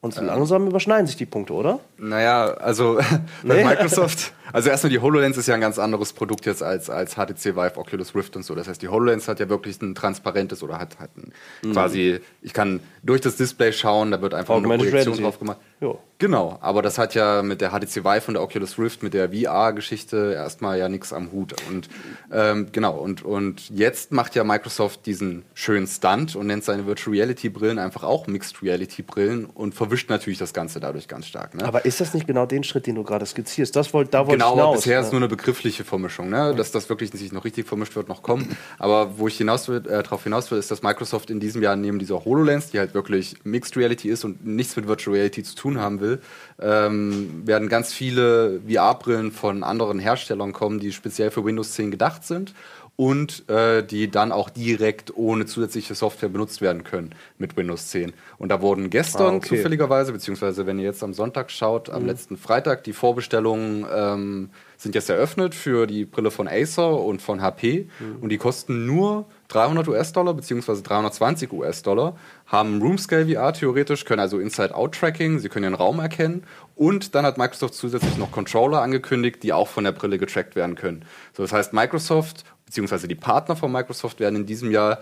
Und 0.00 0.14
so 0.14 0.22
langsam 0.22 0.68
überschneiden 0.68 1.08
sich 1.08 1.16
die 1.16 1.26
Punkte, 1.26 1.52
oder? 1.54 1.80
Naja, 1.96 2.52
also 2.54 3.00
bei. 3.42 3.64
Microsoft, 3.64 4.32
also 4.52 4.70
erstmal 4.70 4.90
die 4.90 5.00
HoloLens 5.00 5.36
ist 5.36 5.48
ja 5.48 5.54
ein 5.54 5.60
ganz 5.60 5.76
anderes 5.80 6.12
Produkt 6.12 6.46
jetzt 6.46 6.62
als, 6.62 6.88
als 6.88 7.14
HTC 7.16 7.56
Vive, 7.56 7.76
Oculus 7.76 8.14
Rift 8.14 8.36
und 8.36 8.44
so. 8.44 8.54
Das 8.54 8.68
heißt, 8.68 8.80
die 8.80 8.86
HoloLens 8.88 9.26
hat 9.26 9.40
ja 9.40 9.48
wirklich 9.48 9.82
ein 9.82 9.96
transparentes 9.96 10.62
oder 10.62 10.78
hat, 10.78 11.00
hat 11.00 11.10
ein, 11.16 11.32
Mhm. 11.62 11.72
quasi, 11.72 12.20
ich 12.42 12.52
kann 12.52 12.78
durch 13.02 13.20
das 13.22 13.34
Display 13.36 13.72
schauen, 13.72 14.12
da 14.12 14.22
wird 14.22 14.34
einfach 14.34 14.54
eine 14.54 14.62
Augmented 14.66 14.90
Projektion 14.90 15.14
Reality. 15.16 15.22
drauf 15.24 15.38
gemacht. 15.40 15.58
Ja. 15.80 15.94
Genau, 16.20 16.58
aber 16.60 16.82
das 16.82 16.98
hat 16.98 17.14
ja 17.14 17.42
mit 17.42 17.60
der 17.60 17.70
HTC 17.70 18.02
Vive 18.04 18.24
und 18.26 18.34
der 18.34 18.42
Oculus 18.42 18.76
Rift, 18.76 19.04
mit 19.04 19.14
der 19.14 19.30
VR-Geschichte 19.30 20.32
erstmal 20.34 20.76
ja 20.76 20.88
nichts 20.88 21.12
am 21.12 21.30
Hut. 21.30 21.54
Und 21.68 21.88
ähm, 22.32 22.70
genau, 22.72 22.96
und, 22.96 23.24
und 23.24 23.70
jetzt 23.70 24.10
macht 24.10 24.34
ja 24.34 24.42
Microsoft 24.42 25.06
diesen 25.06 25.44
schönen 25.54 25.86
Stunt 25.86 26.34
und 26.34 26.48
nennt 26.48 26.64
seine 26.64 26.86
Virtual 26.86 27.14
Reality-Brillen 27.14 27.78
einfach 27.78 28.02
auch 28.02 28.26
Mixed 28.26 28.60
Reality-Brillen 28.64 29.44
und 29.44 29.76
verwischt 29.76 30.10
natürlich 30.10 30.40
das 30.40 30.52
Ganze 30.52 30.80
dadurch 30.80 31.06
ganz 31.06 31.28
stark. 31.28 31.54
Ne? 31.54 31.64
Aber 31.64 31.84
ist 31.84 32.00
das 32.00 32.14
nicht 32.14 32.26
genau 32.26 32.46
den 32.46 32.64
Schritt, 32.64 32.88
den 32.88 32.96
du 32.96 33.04
gerade 33.04 33.24
skizzierst? 33.24 33.76
Das 33.76 33.94
wollt, 33.94 34.12
da 34.12 34.26
wollte 34.26 34.38
Genau, 34.38 34.48
ich 34.48 34.54
hinaus. 34.56 34.76
bisher 34.78 34.98
ist 34.98 35.06
ja. 35.06 35.12
nur 35.12 35.20
eine 35.20 35.28
begriffliche 35.28 35.84
Vermischung, 35.84 36.30
ne? 36.30 36.52
dass 36.56 36.72
das 36.72 36.88
wirklich 36.88 37.12
sich 37.12 37.30
noch 37.30 37.44
richtig 37.44 37.68
vermischt 37.68 37.94
wird, 37.94 38.08
noch 38.08 38.24
kommen. 38.24 38.56
Aber 38.80 39.20
wo 39.20 39.28
ich 39.28 39.38
hinaus 39.38 39.68
will, 39.68 39.86
äh, 39.86 40.02
darauf 40.02 40.24
hinaus 40.24 40.50
will, 40.50 40.58
ist, 40.58 40.72
dass 40.72 40.82
Microsoft 40.82 41.30
in 41.30 41.38
diesem 41.38 41.62
Jahr 41.62 41.76
neben 41.76 42.00
dieser 42.00 42.24
HoloLens, 42.24 42.72
die 42.72 42.80
halt 42.80 42.92
wirklich 42.94 43.36
Mixed 43.44 43.76
Reality 43.76 44.08
ist 44.08 44.24
und 44.24 44.44
nichts 44.44 44.74
mit 44.74 44.88
Virtual 44.88 45.14
Reality 45.14 45.44
zu 45.44 45.54
tun 45.54 45.67
haben 45.76 46.00
will, 46.00 46.20
ähm, 46.58 47.42
werden 47.44 47.68
ganz 47.68 47.92
viele 47.92 48.60
VR-Brillen 48.66 49.30
von 49.32 49.62
anderen 49.62 49.98
Herstellern 49.98 50.54
kommen, 50.54 50.78
die 50.80 50.92
speziell 50.92 51.30
für 51.30 51.44
Windows 51.44 51.72
10 51.72 51.90
gedacht 51.90 52.24
sind. 52.24 52.54
und 53.00 53.48
äh, 53.48 53.84
die 53.84 54.10
dann 54.10 54.32
auch 54.32 54.50
direkt 54.50 55.16
ohne 55.16 55.46
zusätzliche 55.46 55.94
Software 55.94 56.28
benutzt 56.30 56.60
werden 56.60 56.82
können 56.82 57.14
mit 57.38 57.56
Windows 57.56 57.86
10. 57.90 58.12
Und 58.38 58.48
da 58.48 58.60
wurden 58.60 58.90
gestern 58.90 59.34
Ah, 59.34 59.36
okay. 59.36 59.50
zufälligerweise, 59.50 60.10
beziehungsweise 60.12 60.66
wenn 60.66 60.80
ihr 60.80 60.86
jetzt 60.86 61.04
am 61.04 61.14
Sonntag 61.14 61.52
schaut, 61.52 61.90
am 61.90 62.06
letzten 62.06 62.36
Freitag, 62.36 62.82
die 62.82 62.92
Vorbestellungen 62.92 63.86
ähm, 63.94 64.50
sind 64.76 64.96
jetzt 64.96 65.10
eröffnet 65.10 65.54
für 65.54 65.86
die 65.86 66.06
Brille 66.06 66.32
von 66.32 66.48
Acer 66.48 67.00
und 67.00 67.22
von 67.22 67.40
HP 67.40 67.88
und 68.20 68.30
die 68.30 68.38
kosten 68.38 68.84
nur 68.84 69.26
300 69.48 69.88
US-Dollar 69.88 70.34
beziehungsweise 70.34 70.82
320 70.82 71.52
US-Dollar, 71.52 72.16
haben 72.46 72.80
Room-Scale 72.80 73.34
VR 73.34 73.52
theoretisch, 73.52 74.04
können 74.04 74.20
also 74.20 74.38
Inside-Out-Tracking, 74.38 75.38
sie 75.38 75.48
können 75.48 75.64
den 75.64 75.74
Raum 75.74 75.98
erkennen 75.98 76.44
und 76.74 77.14
dann 77.14 77.24
hat 77.24 77.38
Microsoft 77.38 77.74
zusätzlich 77.74 78.16
noch 78.18 78.30
Controller 78.30 78.82
angekündigt, 78.82 79.42
die 79.42 79.52
auch 79.52 79.68
von 79.68 79.84
der 79.84 79.92
Brille 79.92 80.18
getrackt 80.18 80.54
werden 80.54 80.74
können. 80.74 81.04
So, 81.32 81.42
das 81.42 81.52
heißt, 81.52 81.72
Microsoft 81.72 82.44
beziehungsweise 82.66 83.08
die 83.08 83.14
Partner 83.14 83.56
von 83.56 83.72
Microsoft 83.72 84.20
werden 84.20 84.36
in 84.36 84.46
diesem 84.46 84.70
Jahr 84.70 84.98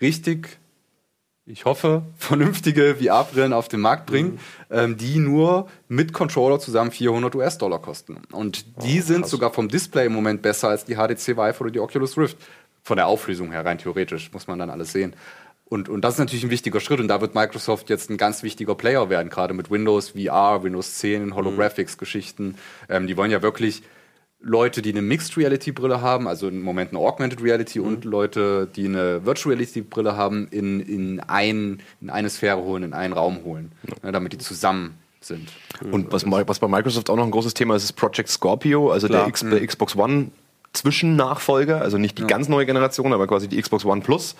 richtig 0.00 0.58
ich 1.46 1.64
hoffe, 1.64 2.02
vernünftige 2.16 2.96
VR-Brillen 2.96 3.52
auf 3.52 3.68
den 3.68 3.80
Markt 3.80 4.06
bringen, 4.06 4.38
ähm, 4.70 4.96
die 4.96 5.18
nur 5.18 5.68
mit 5.88 6.12
Controller 6.12 6.60
zusammen 6.60 6.90
400 6.90 7.34
US-Dollar 7.34 7.80
kosten. 7.80 8.22
Und 8.32 8.84
die 8.84 9.00
sind 9.00 9.26
sogar 9.26 9.52
vom 9.52 9.68
Display 9.68 10.06
im 10.06 10.12
Moment 10.12 10.42
besser 10.42 10.68
als 10.68 10.84
die 10.84 10.94
HTC 10.94 11.36
Vive 11.36 11.60
oder 11.60 11.70
die 11.70 11.80
Oculus 11.80 12.16
Rift. 12.16 12.36
Von 12.82 12.96
der 12.96 13.06
Auflösung 13.06 13.52
her, 13.52 13.64
rein 13.64 13.78
theoretisch, 13.78 14.32
muss 14.32 14.46
man 14.46 14.58
dann 14.58 14.70
alles 14.70 14.92
sehen. 14.92 15.14
Und, 15.70 15.88
und 15.88 16.02
das 16.02 16.14
ist 16.14 16.18
natürlich 16.18 16.42
ein 16.42 16.50
wichtiger 16.50 16.80
Schritt 16.80 16.98
und 16.98 17.06
da 17.06 17.20
wird 17.20 17.36
Microsoft 17.36 17.90
jetzt 17.90 18.10
ein 18.10 18.16
ganz 18.16 18.42
wichtiger 18.42 18.74
Player 18.74 19.08
werden, 19.08 19.30
gerade 19.30 19.54
mit 19.54 19.70
Windows 19.70 20.10
VR, 20.10 20.64
Windows 20.64 20.96
10, 20.96 21.34
Holographics-Geschichten. 21.34 22.56
Ähm, 22.88 23.06
die 23.06 23.16
wollen 23.16 23.30
ja 23.30 23.40
wirklich 23.40 23.82
Leute, 24.40 24.82
die 24.82 24.90
eine 24.90 25.02
Mixed 25.02 25.36
Reality 25.36 25.70
Brille 25.70 26.00
haben, 26.00 26.26
also 26.26 26.48
im 26.48 26.62
Moment 26.62 26.90
eine 26.90 26.98
Augmented 26.98 27.42
Reality 27.42 27.78
und 27.78 28.04
Leute, 28.04 28.66
die 28.74 28.86
eine 28.86 29.24
Virtual 29.24 29.54
Reality 29.54 29.82
Brille 29.82 30.16
haben, 30.16 30.48
in, 30.50 30.80
in, 30.80 31.20
ein, 31.20 31.80
in 32.00 32.10
eine 32.10 32.30
Sphäre 32.30 32.62
holen, 32.62 32.82
in 32.82 32.92
einen 32.92 33.12
Raum 33.12 33.44
holen, 33.44 33.70
ne, 34.02 34.12
damit 34.12 34.32
die 34.32 34.38
zusammen 34.38 34.98
sind. 35.20 35.50
Und 35.92 36.10
was, 36.10 36.24
was 36.26 36.58
bei 36.58 36.68
Microsoft 36.68 37.10
auch 37.10 37.16
noch 37.16 37.24
ein 37.24 37.30
großes 37.30 37.52
Thema 37.52 37.76
ist, 37.76 37.84
ist 37.84 37.92
Project 37.92 38.30
Scorpio, 38.30 38.90
also 38.90 39.08
der, 39.08 39.26
X, 39.28 39.40
der 39.40 39.64
Xbox 39.64 39.94
One 39.94 40.30
Zwischennachfolger, 40.72 41.80
also 41.80 41.98
nicht 41.98 42.18
die 42.18 42.26
ganz 42.26 42.48
neue 42.48 42.64
Generation, 42.64 43.12
aber 43.12 43.26
quasi 43.26 43.48
die 43.48 43.60
Xbox 43.60 43.84
One 43.84 44.02
Plus. 44.02 44.36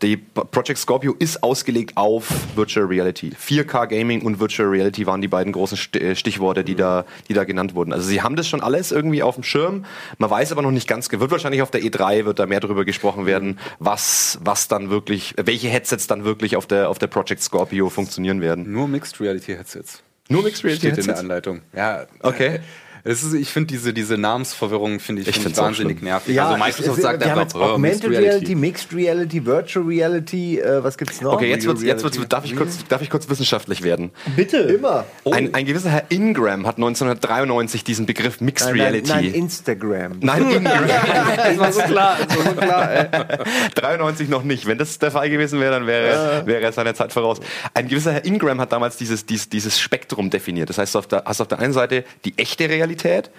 Die 0.00 0.16
Project 0.16 0.78
Scorpio 0.78 1.14
ist 1.18 1.42
ausgelegt 1.42 1.96
auf 1.96 2.28
Virtual 2.54 2.86
Reality. 2.86 3.30
4K 3.30 3.88
Gaming 3.88 4.22
und 4.22 4.38
Virtual 4.38 4.68
Reality 4.68 5.06
waren 5.06 5.20
die 5.20 5.28
beiden 5.28 5.52
großen 5.52 5.76
äh, 5.94 6.14
Stichworte, 6.14 6.62
die 6.62 6.76
da, 6.76 7.04
die 7.28 7.34
da 7.34 7.42
genannt 7.42 7.74
wurden. 7.74 7.92
Also 7.92 8.06
sie 8.06 8.22
haben 8.22 8.36
das 8.36 8.46
schon 8.46 8.60
alles 8.60 8.92
irgendwie 8.92 9.24
auf 9.24 9.34
dem 9.34 9.42
Schirm. 9.42 9.84
Man 10.18 10.30
weiß 10.30 10.52
aber 10.52 10.62
noch 10.62 10.70
nicht 10.70 10.86
ganz, 10.86 11.10
wird 11.10 11.30
wahrscheinlich 11.32 11.62
auf 11.62 11.72
der 11.72 11.82
E3 11.82 12.24
wird 12.26 12.38
da 12.38 12.46
mehr 12.46 12.60
darüber 12.60 12.84
gesprochen 12.84 13.26
werden, 13.26 13.58
was, 13.80 14.38
was 14.42 14.68
dann 14.68 14.88
wirklich, 14.88 15.34
welche 15.36 15.68
Headsets 15.68 16.06
dann 16.06 16.24
wirklich 16.24 16.54
auf 16.56 16.66
der, 16.68 16.90
auf 16.90 17.00
der 17.00 17.08
Project 17.08 17.42
Scorpio 17.42 17.90
funktionieren 17.90 18.40
werden. 18.40 18.70
Nur 18.70 18.86
Mixed 18.86 19.20
Reality 19.20 19.56
Headsets. 19.56 20.02
Nur 20.28 20.44
Mixed 20.44 20.62
Reality 20.64 20.86
Steht 20.86 20.90
in 20.90 20.94
der 20.96 21.04
Headsets? 21.06 21.20
Anleitung. 21.20 21.62
Ja, 21.74 22.06
Okay. 22.20 22.60
Es 23.04 23.24
ist, 23.24 23.34
ich 23.34 23.48
finde 23.48 23.66
diese, 23.68 23.92
diese 23.92 24.16
Namensverwirrung 24.16 25.00
finde 25.00 25.22
ich, 25.22 25.28
Ich 25.28 25.34
find 25.40 25.50
ich 25.50 25.56
wahnsinnig 25.56 26.02
nervig. 26.02 26.40
also 26.40 26.56
Microsoft 26.56 26.98
es- 26.98 27.02
sagt 27.02 27.22
einfach, 27.24 27.42
jetzt 27.42 27.54
oh, 27.56 27.60
Augmented 27.60 28.08
Mixed 28.08 28.22
Reality, 28.22 28.54
Mixed 28.54 28.94
Reality, 28.94 29.44
Virtual 29.46 29.84
Reality, 29.86 30.60
äh, 30.60 30.84
was 30.84 30.96
gibt's 30.96 31.20
noch? 31.20 31.32
Okay, 31.32 31.48
jetzt 31.50 31.66
wird's, 31.66 31.82
jetzt 31.82 32.04
wird's, 32.04 32.16
Reality. 32.16 32.28
darf 32.28 32.44
ich 32.44 32.54
kurz, 32.54 32.78
darf 32.88 33.02
ich 33.02 33.10
kurz 33.10 33.28
wissenschaftlich 33.28 33.82
werden? 33.82 34.10
Bitte. 34.36 34.58
Immer. 34.58 35.04
Ein, 35.28 35.52
ein 35.52 35.66
gewisser 35.66 35.90
Herr 35.90 36.04
Ingram 36.10 36.64
hat 36.66 36.76
1993 36.76 37.82
diesen 37.82 38.06
Begriff 38.06 38.40
Mixed 38.40 38.68
Nein, 38.68 38.76
nein, 38.76 38.86
Reality. 38.86 39.08
nein, 39.10 39.34
Instagram. 39.34 40.12
Nein, 40.20 40.42
Ingram. 40.52 40.84
Das 40.86 41.58
war 41.58 41.72
so 41.72 41.80
klar. 41.82 42.16
Das 42.26 42.36
war 42.38 42.44
so 42.44 42.52
klar 42.60 42.92
ey. 42.94 43.08
93 43.74 44.28
noch 44.28 44.44
nicht. 44.44 44.66
Wenn 44.66 44.78
das 44.78 44.98
der 44.98 45.10
Fall 45.10 45.28
gewesen 45.28 45.58
wäre, 45.60 45.72
dann 45.72 45.86
wäre, 45.86 46.46
wäre 46.46 46.60
er 46.62 46.72
seiner 46.72 46.94
Zeit 46.94 47.12
voraus. 47.12 47.38
Ein 47.74 47.88
gewisser 47.88 48.12
Herr 48.12 48.24
Ingram 48.24 48.60
hat 48.60 48.70
damals 48.72 48.96
dieses, 48.96 49.26
dieses, 49.26 49.48
dieses 49.48 49.80
Spektrum 49.80 50.30
definiert. 50.30 50.68
Das 50.68 50.78
heißt, 50.78 50.94
du 50.94 50.98
auf 51.00 51.06
der, 51.08 51.24
hast 51.24 51.40
auf 51.40 51.48
der 51.48 51.58
einen 51.58 51.72
Seite 51.72 52.04
die 52.24 52.38
echte 52.38 52.68
Realität, 52.92 53.30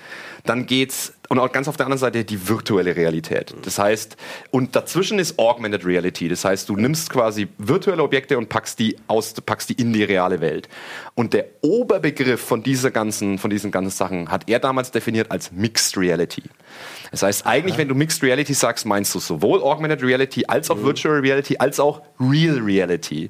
dann 0.46 0.66
geht's 0.66 1.14
und 1.30 1.40
auch 1.40 1.52
ganz 1.52 1.68
auf 1.68 1.78
der 1.78 1.86
anderen 1.86 2.00
Seite 2.00 2.26
die 2.26 2.50
virtuelle 2.50 2.96
Realität. 2.96 3.56
Das 3.64 3.80
heißt, 3.80 4.18
und 4.52 4.76
dazwischen 4.76 5.20
ist 5.20 5.40
Augmented 5.40 5.86
Reality. 5.86 6.28
Das 6.28 6.44
heißt, 6.44 6.68
du 6.68 6.76
nimmst 6.76 7.10
quasi 7.10 7.48
virtuelle 7.58 8.04
Objekte 8.04 8.38
und 8.38 8.50
packst 8.50 8.78
die 8.78 8.98
aus, 9.08 9.34
packst 9.34 9.70
die 9.70 9.74
in 9.74 9.94
die 9.94 10.04
reale 10.04 10.42
Welt. 10.42 10.68
Und 11.16 11.34
der 11.34 11.46
Oberbegriff 11.62 12.42
von 12.42 12.62
dieser 12.62 12.92
ganzen, 12.92 13.40
von 13.40 13.50
diesen 13.50 13.72
ganzen 13.72 13.96
Sachen 13.96 14.30
hat 14.30 14.50
er 14.50 14.60
damals 14.60 14.92
definiert 14.92 15.32
als 15.32 15.52
Mixed 15.52 15.98
Reality. 15.98 16.44
Das 17.12 17.24
heißt, 17.24 17.48
eigentlich, 17.48 17.78
wenn 17.78 17.88
du 17.88 17.96
Mixed 17.96 18.22
Reality 18.22 18.54
sagst, 18.54 18.86
meinst 18.86 19.16
du 19.16 19.20
sowohl 19.20 19.64
Augmented 19.64 20.04
Reality 20.04 20.46
als 20.48 20.70
auch 20.70 20.84
Virtual 20.84 21.20
Reality 21.20 21.56
als 21.58 21.80
auch 21.80 22.02
Real 22.20 22.60
Reality. 22.60 23.30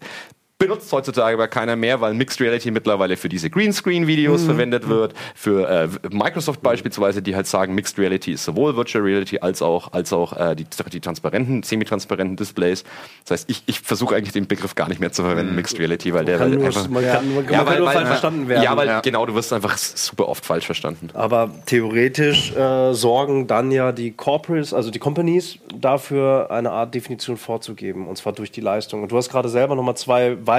Benutzt 0.67 0.91
heutzutage 0.91 1.33
aber 1.35 1.47
keiner 1.47 1.75
mehr, 1.75 1.99
weil 2.01 2.13
Mixed 2.13 2.39
Reality 2.41 2.71
mittlerweile 2.71 3.17
für 3.17 3.29
diese 3.29 3.49
Greenscreen-Videos 3.49 4.43
verwendet 4.43 4.87
wird, 4.87 5.13
für 5.35 5.67
äh, 5.69 5.87
Microsoft 6.09 6.61
beispielsweise, 6.61 7.21
die 7.21 7.35
halt 7.35 7.47
sagen, 7.47 7.75
Mixed 7.75 7.97
Reality 7.99 8.31
ist 8.33 8.45
sowohl 8.45 8.75
Virtual 8.75 9.03
Reality 9.03 9.39
als 9.39 9.61
auch, 9.61 9.91
als 9.93 10.13
auch 10.13 10.33
äh, 10.37 10.55
die, 10.55 10.65
die 10.91 10.99
transparenten, 10.99 11.63
semi-transparenten 11.63 12.35
Displays. 12.37 12.83
Das 13.25 13.31
heißt, 13.41 13.49
ich, 13.49 13.63
ich 13.65 13.79
versuche 13.81 14.15
eigentlich 14.15 14.33
den 14.33 14.47
Begriff 14.47 14.75
gar 14.75 14.87
nicht 14.87 14.99
mehr 14.99 15.11
zu 15.11 15.23
verwenden, 15.23 15.55
Mixed 15.55 15.77
Reality, 15.79 16.13
weil 16.13 16.25
der 16.25 16.37
Kann 16.37 16.51
nur, 16.51 16.65
einfach, 16.65 16.87
man 16.87 17.03
kann, 17.03 17.35
man 17.35 17.43
Ja, 17.45 17.51
kann 17.57 17.65
weil- 17.67 17.77
nur 17.79 17.87
weil- 17.87 17.93
falsch 17.95 18.07
verstanden 18.07 18.47
werden. 18.47 18.63
ja, 18.63 18.77
weil 18.77 19.01
genau, 19.03 19.25
du 19.25 19.35
wirst 19.35 19.51
einfach 19.51 19.77
super 19.77 20.29
oft 20.29 20.45
falsch 20.45 20.65
verstanden. 20.65 21.09
Aber 21.13 21.51
theoretisch 21.65 22.55
äh, 22.55 22.93
sorgen 22.93 23.47
dann 23.47 23.71
ja 23.71 23.91
die 23.91 24.11
Corporates, 24.11 24.73
also 24.73 24.91
die 24.91 24.99
Companies, 24.99 25.57
dafür 25.75 26.49
eine 26.51 26.71
Art 26.71 26.93
Definition 26.95 27.35
vorzugeben, 27.37 28.07
und 28.07 28.17
zwar 28.17 28.31
durch 28.33 28.51
die 28.51 28.61
Leistung. 28.61 29.01
Und 29.03 29.11
du 29.11 29.17
hast 29.17 29.29
gerade 29.29 29.49
selber 29.49 29.75
nochmal 29.75 29.97
zwei 29.97 30.37
weitere 30.45 30.52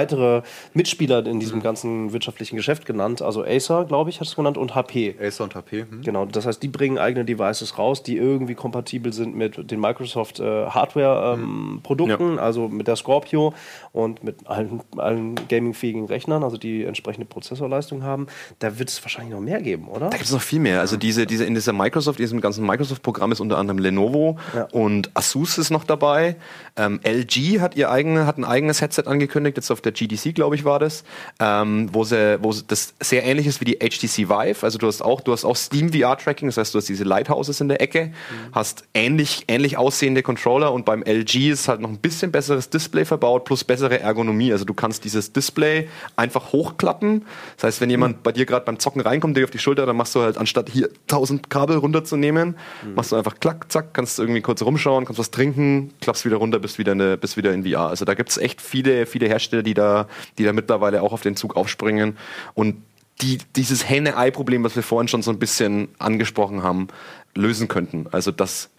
Mitspieler 0.73 1.25
in 1.25 1.39
diesem 1.39 1.61
ganzen 1.61 2.13
wirtschaftlichen 2.13 2.55
Geschäft 2.55 2.85
genannt, 2.85 3.21
also 3.21 3.43
Acer, 3.43 3.85
glaube 3.85 4.09
ich, 4.09 4.19
hast 4.19 4.29
du 4.29 4.31
es 4.31 4.35
genannt, 4.35 4.57
und 4.57 4.75
HP. 4.75 5.15
Acer 5.21 5.43
und 5.43 5.55
HP. 5.55 5.81
Hm? 5.89 6.01
Genau, 6.01 6.25
das 6.25 6.45
heißt, 6.45 6.61
die 6.61 6.67
bringen 6.67 6.97
eigene 6.97 7.25
Devices 7.25 7.77
raus, 7.77 8.03
die 8.03 8.17
irgendwie 8.17 8.55
kompatibel 8.55 9.13
sind 9.13 9.35
mit 9.35 9.71
den 9.71 9.79
Microsoft 9.79 10.39
äh, 10.39 10.65
Hardware-Produkten, 10.67 12.39
also 12.39 12.67
mit 12.67 12.87
der 12.87 12.95
Scorpio 12.95 13.53
und 13.95 14.23
mit 14.23 14.45
allen, 14.47 14.81
allen 14.97 15.35
gamingfähigen 15.47 16.05
Rechnern, 16.05 16.43
also 16.43 16.57
die 16.57 16.83
entsprechende 16.83 17.25
Prozessorleistung 17.25 18.03
haben. 18.03 18.27
Da 18.59 18.77
wird 18.77 18.89
es 18.89 19.01
wahrscheinlich 19.03 19.33
noch 19.33 19.39
mehr 19.41 19.61
geben, 19.61 19.87
oder? 19.87 20.09
Da 20.09 20.17
gibt 20.17 20.25
es 20.25 20.31
noch 20.31 20.41
viel 20.41 20.59
mehr. 20.59 20.81
Also 20.81 20.97
diese, 20.97 21.25
diese 21.25 21.45
in 21.45 21.53
dieser 21.55 21.73
Microsoft, 21.73 22.19
in 22.19 22.23
diesem 22.23 22.41
ganzen 22.41 22.65
Microsoft-Programm 22.65 23.31
ist 23.31 23.39
unter 23.39 23.57
anderem 23.57 23.79
Lenovo 23.79 24.37
Ja. 24.55 24.67
und 24.71 25.11
Asus 25.15 25.57
ist 25.57 25.69
noch 25.69 25.85
dabei. 25.85 26.35
Ähm, 26.75 26.99
LG 27.03 27.61
hat 27.61 27.75
ihr 27.77 27.89
eigene, 27.89 28.25
hat 28.25 28.37
ein 28.37 28.43
eigenes 28.43 28.81
Headset 28.81 29.03
angekündigt, 29.05 29.55
jetzt 29.57 29.71
auf 29.71 29.79
der 29.81 29.93
GDC, 29.93 30.35
glaube 30.35 30.55
ich, 30.55 30.65
war 30.65 30.79
das, 30.79 31.03
ähm, 31.39 31.89
wo 31.93 32.03
sie, 32.03 32.37
wo 32.43 32.51
sie, 32.51 32.63
das 32.67 32.93
sehr 32.99 33.23
ähnlich 33.23 33.47
ist 33.47 33.61
wie 33.61 33.65
die 33.65 33.75
HTC 33.77 34.29
Vive. 34.29 34.57
Also 34.63 34.77
du 34.77 34.87
hast 34.87 35.01
auch, 35.01 35.21
du 35.21 35.31
hast 35.31 35.45
auch 35.45 35.55
Steam 35.55 35.93
VR-Tracking, 35.93 36.47
das 36.49 36.57
heißt, 36.57 36.73
du 36.73 36.79
hast 36.79 36.89
diese 36.89 37.05
Lighthouses 37.05 37.61
in 37.61 37.69
der 37.69 37.81
Ecke, 37.81 38.11
hast 38.51 38.83
ähnlich, 38.93 39.45
ähnlich 39.47 39.77
aussehende 39.77 40.21
Controller 40.21 40.73
und 40.73 40.83
beim 40.85 41.01
LG 41.01 41.51
ist 41.51 41.67
halt 41.69 41.79
noch 41.79 41.89
ein 41.89 41.99
bisschen 41.99 42.31
besseres 42.31 42.69
Display 42.69 43.05
verbaut 43.05 43.45
plus 43.45 43.63
bessere 43.85 43.99
Ergonomie. 43.99 44.51
Also 44.51 44.65
du 44.65 44.73
kannst 44.73 45.03
dieses 45.03 45.31
Display 45.31 45.87
einfach 46.15 46.51
hochklappen. 46.51 47.25
Das 47.55 47.65
heißt, 47.65 47.81
wenn 47.81 47.89
jemand 47.89 48.23
bei 48.23 48.31
dir 48.31 48.45
gerade 48.45 48.65
beim 48.65 48.79
Zocken 48.79 49.01
reinkommt, 49.01 49.37
dir 49.37 49.43
auf 49.43 49.51
die 49.51 49.59
Schulter, 49.59 49.85
dann 49.85 49.95
machst 49.95 50.15
du 50.15 50.21
halt 50.21 50.37
anstatt 50.37 50.69
hier 50.69 50.89
1000 51.03 51.49
Kabel 51.49 51.77
runterzunehmen, 51.77 52.55
machst 52.95 53.11
du 53.11 53.15
einfach 53.15 53.39
klack, 53.39 53.71
zack, 53.71 53.93
kannst 53.93 54.19
irgendwie 54.19 54.41
kurz 54.41 54.61
rumschauen, 54.61 55.05
kannst 55.05 55.19
was 55.19 55.31
trinken, 55.31 55.91
klappst 56.01 56.25
wieder 56.25 56.37
runter, 56.37 56.59
bist 56.59 56.77
wieder, 56.79 56.93
eine, 56.93 57.17
bist 57.17 57.37
wieder 57.37 57.53
in 57.53 57.63
VR. 57.63 57.89
Also 57.89 58.05
da 58.05 58.13
gibt 58.13 58.29
es 58.29 58.37
echt 58.37 58.61
viele, 58.61 59.05
viele 59.05 59.27
Hersteller, 59.27 59.63
die 59.63 59.73
da, 59.73 60.07
die 60.37 60.43
da 60.43 60.53
mittlerweile 60.53 61.01
auch 61.01 61.13
auf 61.13 61.21
den 61.21 61.35
Zug 61.35 61.55
aufspringen 61.55 62.17
und 62.53 62.77
die 63.21 63.37
dieses 63.55 63.87
Henne-Ei-Problem, 63.87 64.63
was 64.63 64.75
wir 64.75 64.83
vorhin 64.83 65.07
schon 65.07 65.21
so 65.21 65.31
ein 65.31 65.39
bisschen 65.39 65.87
angesprochen 65.99 66.63
haben, 66.63 66.87
lösen 67.33 67.69
könnten. 67.69 68.07
Also 68.11 68.31
das 68.31 68.69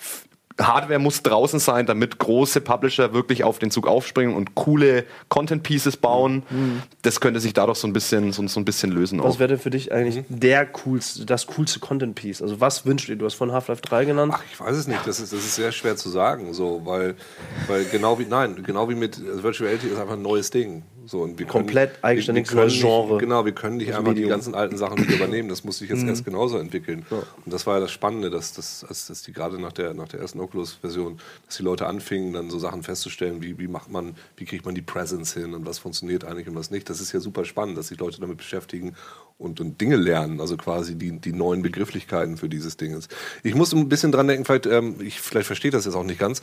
Hardware 0.61 0.99
muss 0.99 1.23
draußen 1.23 1.59
sein, 1.59 1.87
damit 1.87 2.19
große 2.19 2.61
Publisher 2.61 3.13
wirklich 3.13 3.45
auf 3.45 3.59
den 3.59 3.71
Zug 3.71 3.87
aufspringen 3.87 4.35
und 4.35 4.55
coole 4.55 5.05
Content 5.29 5.63
Pieces 5.63 5.97
bauen. 5.97 6.43
Das 7.03 7.21
könnte 7.21 7.41
sich 7.41 7.53
dadurch 7.53 7.79
so 7.79 7.87
ein 7.87 7.93
bisschen, 7.93 8.33
so, 8.33 8.47
so 8.47 8.61
ein 8.61 8.65
bisschen 8.65 8.91
lösen. 8.91 9.23
Was 9.23 9.39
wäre 9.39 9.49
denn 9.49 9.59
für 9.59 9.71
dich 9.71 9.93
eigentlich 9.93 10.25
der 10.29 10.67
coolste, 10.67 11.27
das 11.27 11.47
coolste 11.47 11.81
Content-Piece? 11.81 12.41
Also 12.43 12.61
was 12.61 12.87
wünscht 12.87 13.09
ihr? 13.09 13.17
Du 13.17 13.27
hast 13.27 13.35
von 13.35 13.53
Half-Life 13.53 13.83
3 13.83 14.05
genannt. 14.07 14.33
Ach, 14.35 14.43
ich 14.51 14.59
weiß 14.59 14.77
es 14.77 14.87
nicht. 14.87 15.07
Das 15.07 15.21
ist, 15.21 15.33
das 15.33 15.41
ist 15.41 15.57
sehr 15.57 15.73
schwer 15.73 15.97
zu 15.97 16.09
sagen, 16.09 16.53
so, 16.55 16.83
weil, 16.85 17.17
weil 17.67 17.85
genau 17.85 18.19
wie, 18.19 18.25
nein, 18.25 18.63
genau 18.65 18.89
wie 18.89 18.95
mit 18.95 19.21
Virtual 19.43 19.69
Reality 19.69 19.89
ist 19.89 19.99
einfach 19.99 20.15
ein 20.15 20.23
neues 20.23 20.51
Ding. 20.51 20.85
So, 21.09 21.23
und 21.23 21.39
wir 21.39 21.47
können- 21.47 21.65
Komplett 21.67 22.03
eigenständiges 22.03 22.51
wir 22.51 22.57
können 22.57 22.69
neues 22.69 22.81
Genre. 22.81 23.13
Nicht, 23.13 23.21
genau, 23.21 23.45
wir 23.45 23.53
können 23.53 23.77
nicht 23.77 23.91
Das 23.91 23.97
einfach 23.99 24.11
die 24.11 24.21
Medium. 24.21 24.31
ganzen 24.31 24.55
alten 24.57 24.77
Sachen 24.77 24.99
wieder 24.99 25.15
übernehmen. 25.15 25.49
Das 25.49 25.63
muss 25.63 25.79
sich 25.79 25.89
jetzt 25.89 26.03
erst 26.05 26.25
genauso 26.25 26.59
entwickeln. 26.59 27.07
Und 27.11 27.53
das 27.53 27.65
war 27.67 27.75
ja 27.75 27.81
das 27.81 27.93
Spannende, 27.93 28.29
dass, 28.29 28.53
dass, 28.55 28.85
dass, 28.89 29.23
die 29.23 29.33
gerade 29.33 29.61
nach 29.61 29.73
der, 29.73 29.95
nach 29.95 30.09
der 30.09 30.19
ersten 30.21 30.41
Oculus-Version, 30.41 31.19
dass 31.47 31.57
die 31.59 31.63
Leute 31.63 31.87
anfingen, 31.87 32.33
dann 32.33 32.51
so 32.51 32.59
Sachen 32.59 32.83
festzustellen, 32.83 33.41
wie, 33.41 33.57
wie 33.59 33.69
macht 33.69 33.91
man, 33.91 34.17
wie 34.37 34.45
kriegt 34.47 34.65
man 34.67 34.75
die 34.75 34.83
Presence 34.83 35.33
hin 35.33 35.55
und 35.55 35.65
was 35.65 35.79
funktioniert 35.79 36.25
eigentlich 36.25 36.49
und 36.49 36.57
was 36.57 36.73
nicht. 36.73 36.91
Das 36.91 37.01
ist 37.01 37.13
ja 37.13 37.21
super 37.21 37.45
spannend, 37.45 37.79
dass 37.79 37.89
sich 37.89 37.99
Leute 38.01 38.21
damit 38.21 38.39
beschäftigen 38.39 38.95
und, 39.39 39.61
und 39.61 39.81
Dinge 39.81 39.97
lernen, 39.97 40.41
also 40.41 40.57
quasi 40.57 40.97
die, 40.97 41.13
die 41.21 41.33
neuen 41.33 41.63
Begrifflichkeiten 41.63 42.37
für 42.39 42.49
dieses 42.49 42.79
Ding 42.79 42.97
ist. 42.97 43.15
Ich 43.43 43.55
muss 43.55 43.73
ein 43.73 43.89
bisschen 43.89 44.11
dran 44.11 44.27
denken, 44.27 44.45
vielleicht, 44.45 44.67
ähm, 44.67 44.97
ich 45.01 45.21
vielleicht 45.21 45.47
verstehe 45.47 45.71
das 45.71 45.85
jetzt 45.85 45.95
auch 45.95 46.05
nicht 46.05 46.19
ganz. 46.19 46.41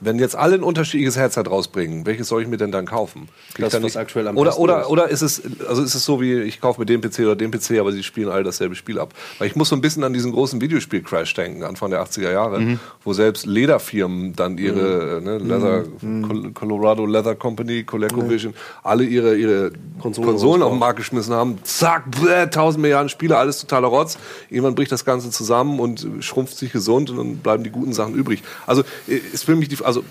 Wenn 0.00 0.18
jetzt 0.18 0.34
alle 0.34 0.56
ein 0.56 0.64
unterschiedliches 0.64 1.16
Headset 1.16 1.42
rausbringen, 1.46 2.04
welches 2.04 2.26
soll 2.26 2.42
ich 2.42 2.48
mir 2.48 2.56
denn 2.56 2.72
dann 2.72 2.86
kaufen? 2.86 3.28
Krieg 3.54 3.64
Das, 3.64 3.66
ich 3.66 3.72
dann 3.74 3.82
was 3.84 3.94
aktuell 4.02 4.28
am 4.28 4.36
oder, 4.36 4.50
besten 4.50 4.62
oder, 4.62 4.80
ist. 4.82 4.86
oder 4.88 5.08
ist 5.08 5.22
es, 5.22 5.42
also 5.66 5.82
ist 5.82 5.94
es 5.94 6.04
so 6.04 6.20
wie, 6.20 6.40
ich 6.42 6.60
kaufe 6.60 6.80
mir 6.80 6.86
den 6.86 7.00
PC 7.00 7.20
oder 7.20 7.36
den 7.36 7.50
PC, 7.50 7.78
aber 7.80 7.92
sie 7.92 8.02
spielen 8.02 8.28
alle 8.28 8.42
dasselbe 8.44 8.74
Spiel 8.74 8.98
ab. 8.98 9.14
Weil 9.38 9.48
ich 9.48 9.56
muss 9.56 9.68
so 9.70 9.76
ein 9.76 9.80
bisschen 9.80 10.04
an 10.04 10.12
diesen 10.12 10.32
großen 10.32 10.60
Videospiel-Crash 10.60 11.34
denken, 11.34 11.62
Anfang 11.64 11.90
der 11.90 12.02
80er 12.04 12.30
Jahre, 12.30 12.60
Mhm. 12.60 12.80
wo 13.04 13.12
selbst 13.12 13.46
Lederfirmen 13.46 14.34
dann 14.36 14.58
ihre, 14.58 15.18
äh, 15.18 15.20
ne, 15.20 15.38
Leather, 15.38 15.84
Col- 16.02 16.52
Colorado 16.52 17.06
Leather 17.06 17.34
Company, 17.34 17.84
ColecoVision, 17.84 18.54
alle 18.82 19.04
ihre, 19.04 19.36
ihre 19.36 19.72
Konsolen 20.00 20.28
Konsolen, 20.30 20.62
auf 20.62 20.72
den. 20.72 20.78
Markt 20.78 20.98
geschmissen 20.98 21.32
haben. 21.34 21.58
Zack, 21.62 22.10
bläh, 22.10 22.46
1000 22.46 22.82
Milliarden 22.82 23.08
Spiele, 23.08 23.36
alles 23.38 23.58
totaler 23.60 23.88
Rotz. 23.88 24.18
Irgendwann 24.50 24.74
bricht 24.74 24.92
das 24.92 25.04
Ganze 25.04 25.30
zusammen 25.30 25.78
und 25.80 26.06
schrumpft 26.20 26.56
sich 26.58 26.72
gesund 26.72 27.10
und 27.10 27.16
dann 27.16 27.36
bleiben 27.36 27.64
die 27.64 27.70
guten 27.70 27.92
Sachen 27.92 28.14
übrig. 28.14 28.42
Also, 28.66 28.82
äh, 29.08 29.16
ist 29.32 29.44
für 29.44 29.54
mich 29.56 29.68
die, 29.68 29.78
also, 29.84 30.02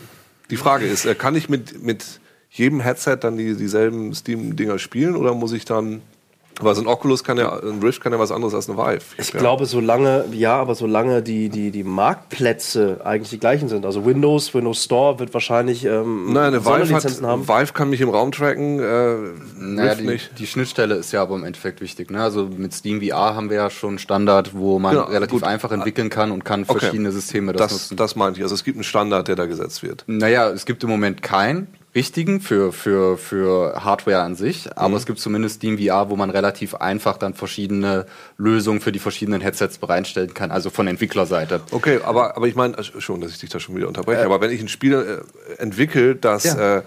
die 0.49 0.57
Frage 0.57 0.85
ist, 0.85 1.05
äh, 1.05 1.15
kann 1.15 1.35
ich 1.35 1.49
mit, 1.49 1.83
mit 1.83 2.03
jedem 2.53 2.81
Headset 2.81 3.17
dann 3.21 3.37
die, 3.37 3.55
dieselben 3.55 4.13
Steam-Dinger 4.13 4.77
spielen 4.77 5.15
oder 5.15 5.33
muss 5.33 5.53
ich 5.53 5.63
dann, 5.63 6.01
weil 6.59 6.75
so 6.75 6.81
ein 6.81 6.87
Oculus 6.87 7.23
kann 7.23 7.37
ja, 7.37 7.57
ein 7.59 7.79
Rift 7.81 8.01
kann 8.03 8.11
ja 8.11 8.19
was 8.19 8.29
anderes 8.29 8.53
als 8.53 8.69
eine 8.69 8.77
Vive. 8.77 9.01
Ich 9.17 9.31
ja. 9.31 9.39
glaube, 9.39 9.65
solange, 9.65 10.25
ja, 10.33 10.57
aber 10.57 10.75
solange 10.75 11.23
die, 11.23 11.47
die, 11.47 11.71
die 11.71 11.85
Marktplätze 11.85 12.99
eigentlich 13.05 13.29
die 13.29 13.39
gleichen 13.39 13.69
sind, 13.69 13.85
also 13.85 14.05
Windows, 14.05 14.53
Windows 14.53 14.83
Store 14.83 15.17
wird 15.17 15.33
wahrscheinlich 15.33 15.85
ähm, 15.85 16.33
Nein, 16.33 16.47
eine 16.53 16.65
Vive, 16.65 16.93
hat, 16.93 17.21
haben. 17.23 17.47
Vive 17.47 17.71
kann 17.73 17.89
mich 17.89 18.01
im 18.01 18.09
Raum 18.09 18.33
tracken, 18.33 18.79
äh, 18.79 19.15
Naja, 19.57 19.91
Rift 19.91 20.01
die, 20.01 20.07
nicht. 20.07 20.31
die 20.39 20.45
Schnittstelle 20.45 20.95
ist 20.95 21.13
ja 21.13 21.21
aber 21.21 21.35
im 21.35 21.45
Endeffekt 21.45 21.79
wichtig. 21.79 22.11
Ne? 22.11 22.21
Also 22.21 22.49
mit 22.53 22.73
Steam 22.73 23.01
VR 23.01 23.33
haben 23.33 23.49
wir 23.49 23.55
ja 23.57 23.69
schon 23.69 23.91
einen 23.91 23.99
Standard, 23.99 24.53
wo 24.53 24.77
man 24.77 24.93
Genau, 24.95 25.05
relativ 25.07 25.39
gut. 25.39 25.43
einfach 25.45 25.71
entwickeln 25.71 26.09
kann 26.09 26.31
und 26.31 26.43
kann 26.43 26.63
Okay. 26.67 26.79
verschiedene 26.79 27.13
Systeme 27.13 27.53
das, 27.53 27.61
Das, 27.61 27.71
nutzen. 27.71 27.95
das 27.95 28.15
meinte 28.17 28.39
ich. 28.39 28.43
Also 28.43 28.55
es 28.55 28.65
gibt 28.65 28.75
einen 28.75 28.83
Standard, 28.83 29.29
der 29.29 29.37
da 29.37 29.45
gesetzt 29.45 29.83
wird. 29.83 30.03
Naja, 30.07 30.49
es 30.49 30.65
gibt 30.65 30.83
im 30.83 30.89
Moment 30.89 31.21
keinen 31.23 31.67
richtigen 31.93 32.39
für, 32.39 32.71
für, 32.71 33.17
für 33.17 33.83
Hardware 33.83 34.21
an 34.21 34.35
sich, 34.35 34.65
Mhm. 34.65 34.71
aber 34.75 34.97
es 34.97 35.05
gibt 35.05 35.19
zumindest 35.19 35.55
Steam 35.55 35.77
VR, 35.77 36.09
wo 36.09 36.15
man 36.15 36.29
relativ 36.29 36.75
einfach 36.75 37.17
dann 37.17 37.33
verschiedene 37.33 38.05
Lösungen 38.37 38.79
für 38.81 38.91
die 38.91 38.99
verschiedenen 38.99 39.41
Headsets 39.41 39.77
bereitstellen 39.77 40.33
kann, 40.33 40.51
also 40.51 40.69
von 40.69 40.87
Entwicklerseite. 40.87 41.61
Okay, 41.71 41.99
aber, 42.03 42.37
aber 42.37 42.47
ich 42.47 42.55
meine, 42.55 42.77
äh, 42.77 42.83
schon, 43.01 43.19
dass 43.21 43.31
ich 43.31 43.39
dich 43.39 43.49
da 43.49 43.59
schon 43.59 43.75
wieder 43.75 43.87
unterbreche, 43.87 44.23
aber 44.23 44.39
wenn 44.41 44.51
ich 44.51 44.61
ein 44.61 44.69
Spiel 44.69 45.21
äh, 45.57 45.61
entwickle, 45.61 46.15
das 46.15 46.43
Ja. 46.45 46.77
äh, 46.77 46.81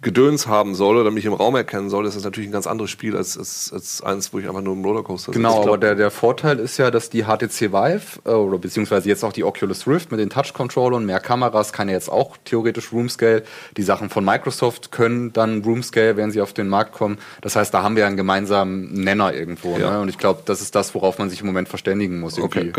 Gedöns 0.00 0.46
haben 0.46 0.74
soll 0.74 0.96
oder 0.96 1.10
mich 1.10 1.24
im 1.24 1.32
Raum 1.32 1.56
erkennen 1.56 1.90
soll, 1.90 2.06
ist 2.06 2.14
das 2.14 2.22
natürlich 2.22 2.48
ein 2.48 2.52
ganz 2.52 2.66
anderes 2.66 2.90
Spiel 2.90 3.16
als, 3.16 3.36
als, 3.36 3.72
als 3.72 4.00
eins, 4.02 4.32
wo 4.32 4.38
ich 4.38 4.46
einfach 4.46 4.62
nur 4.62 4.74
im 4.74 4.84
Rollercoaster 4.84 5.32
sitze. 5.32 5.38
Genau, 5.38 5.62
aber 5.62 5.76
der, 5.76 5.96
der 5.96 6.10
Vorteil 6.10 6.60
ist 6.60 6.78
ja, 6.78 6.90
dass 6.90 7.10
die 7.10 7.24
HTC 7.24 7.72
Vive 7.72 8.20
äh, 8.24 8.30
oder 8.30 8.58
beziehungsweise 8.58 9.08
jetzt 9.08 9.24
auch 9.24 9.32
die 9.32 9.42
Oculus 9.42 9.88
Rift 9.88 10.12
mit 10.12 10.20
den 10.20 10.30
Touch-Controllern, 10.30 11.04
mehr 11.04 11.18
Kameras, 11.18 11.72
kann 11.72 11.88
ja 11.88 11.94
jetzt 11.94 12.10
auch 12.10 12.36
theoretisch 12.44 12.92
Room-Scale. 12.92 13.42
Die 13.76 13.82
Sachen 13.82 14.08
von 14.08 14.24
Microsoft 14.24 14.92
können 14.92 15.32
dann 15.32 15.62
Room-Scale, 15.62 16.16
wenn 16.16 16.30
sie 16.30 16.42
auf 16.42 16.52
den 16.52 16.68
Markt 16.68 16.92
kommen. 16.92 17.18
Das 17.40 17.56
heißt, 17.56 17.74
da 17.74 17.82
haben 17.82 17.96
wir 17.96 18.06
einen 18.06 18.16
gemeinsamen 18.16 18.92
Nenner 18.92 19.34
irgendwo. 19.34 19.78
Ja. 19.78 19.90
Ne? 19.90 20.00
Und 20.00 20.08
ich 20.08 20.18
glaube, 20.18 20.42
das 20.44 20.60
ist 20.60 20.76
das, 20.76 20.94
worauf 20.94 21.18
man 21.18 21.28
sich 21.28 21.40
im 21.40 21.46
Moment 21.46 21.68
verständigen 21.68 22.20
muss. 22.20 22.38
Okay, 22.38 22.58
irgendwie. 22.58 22.72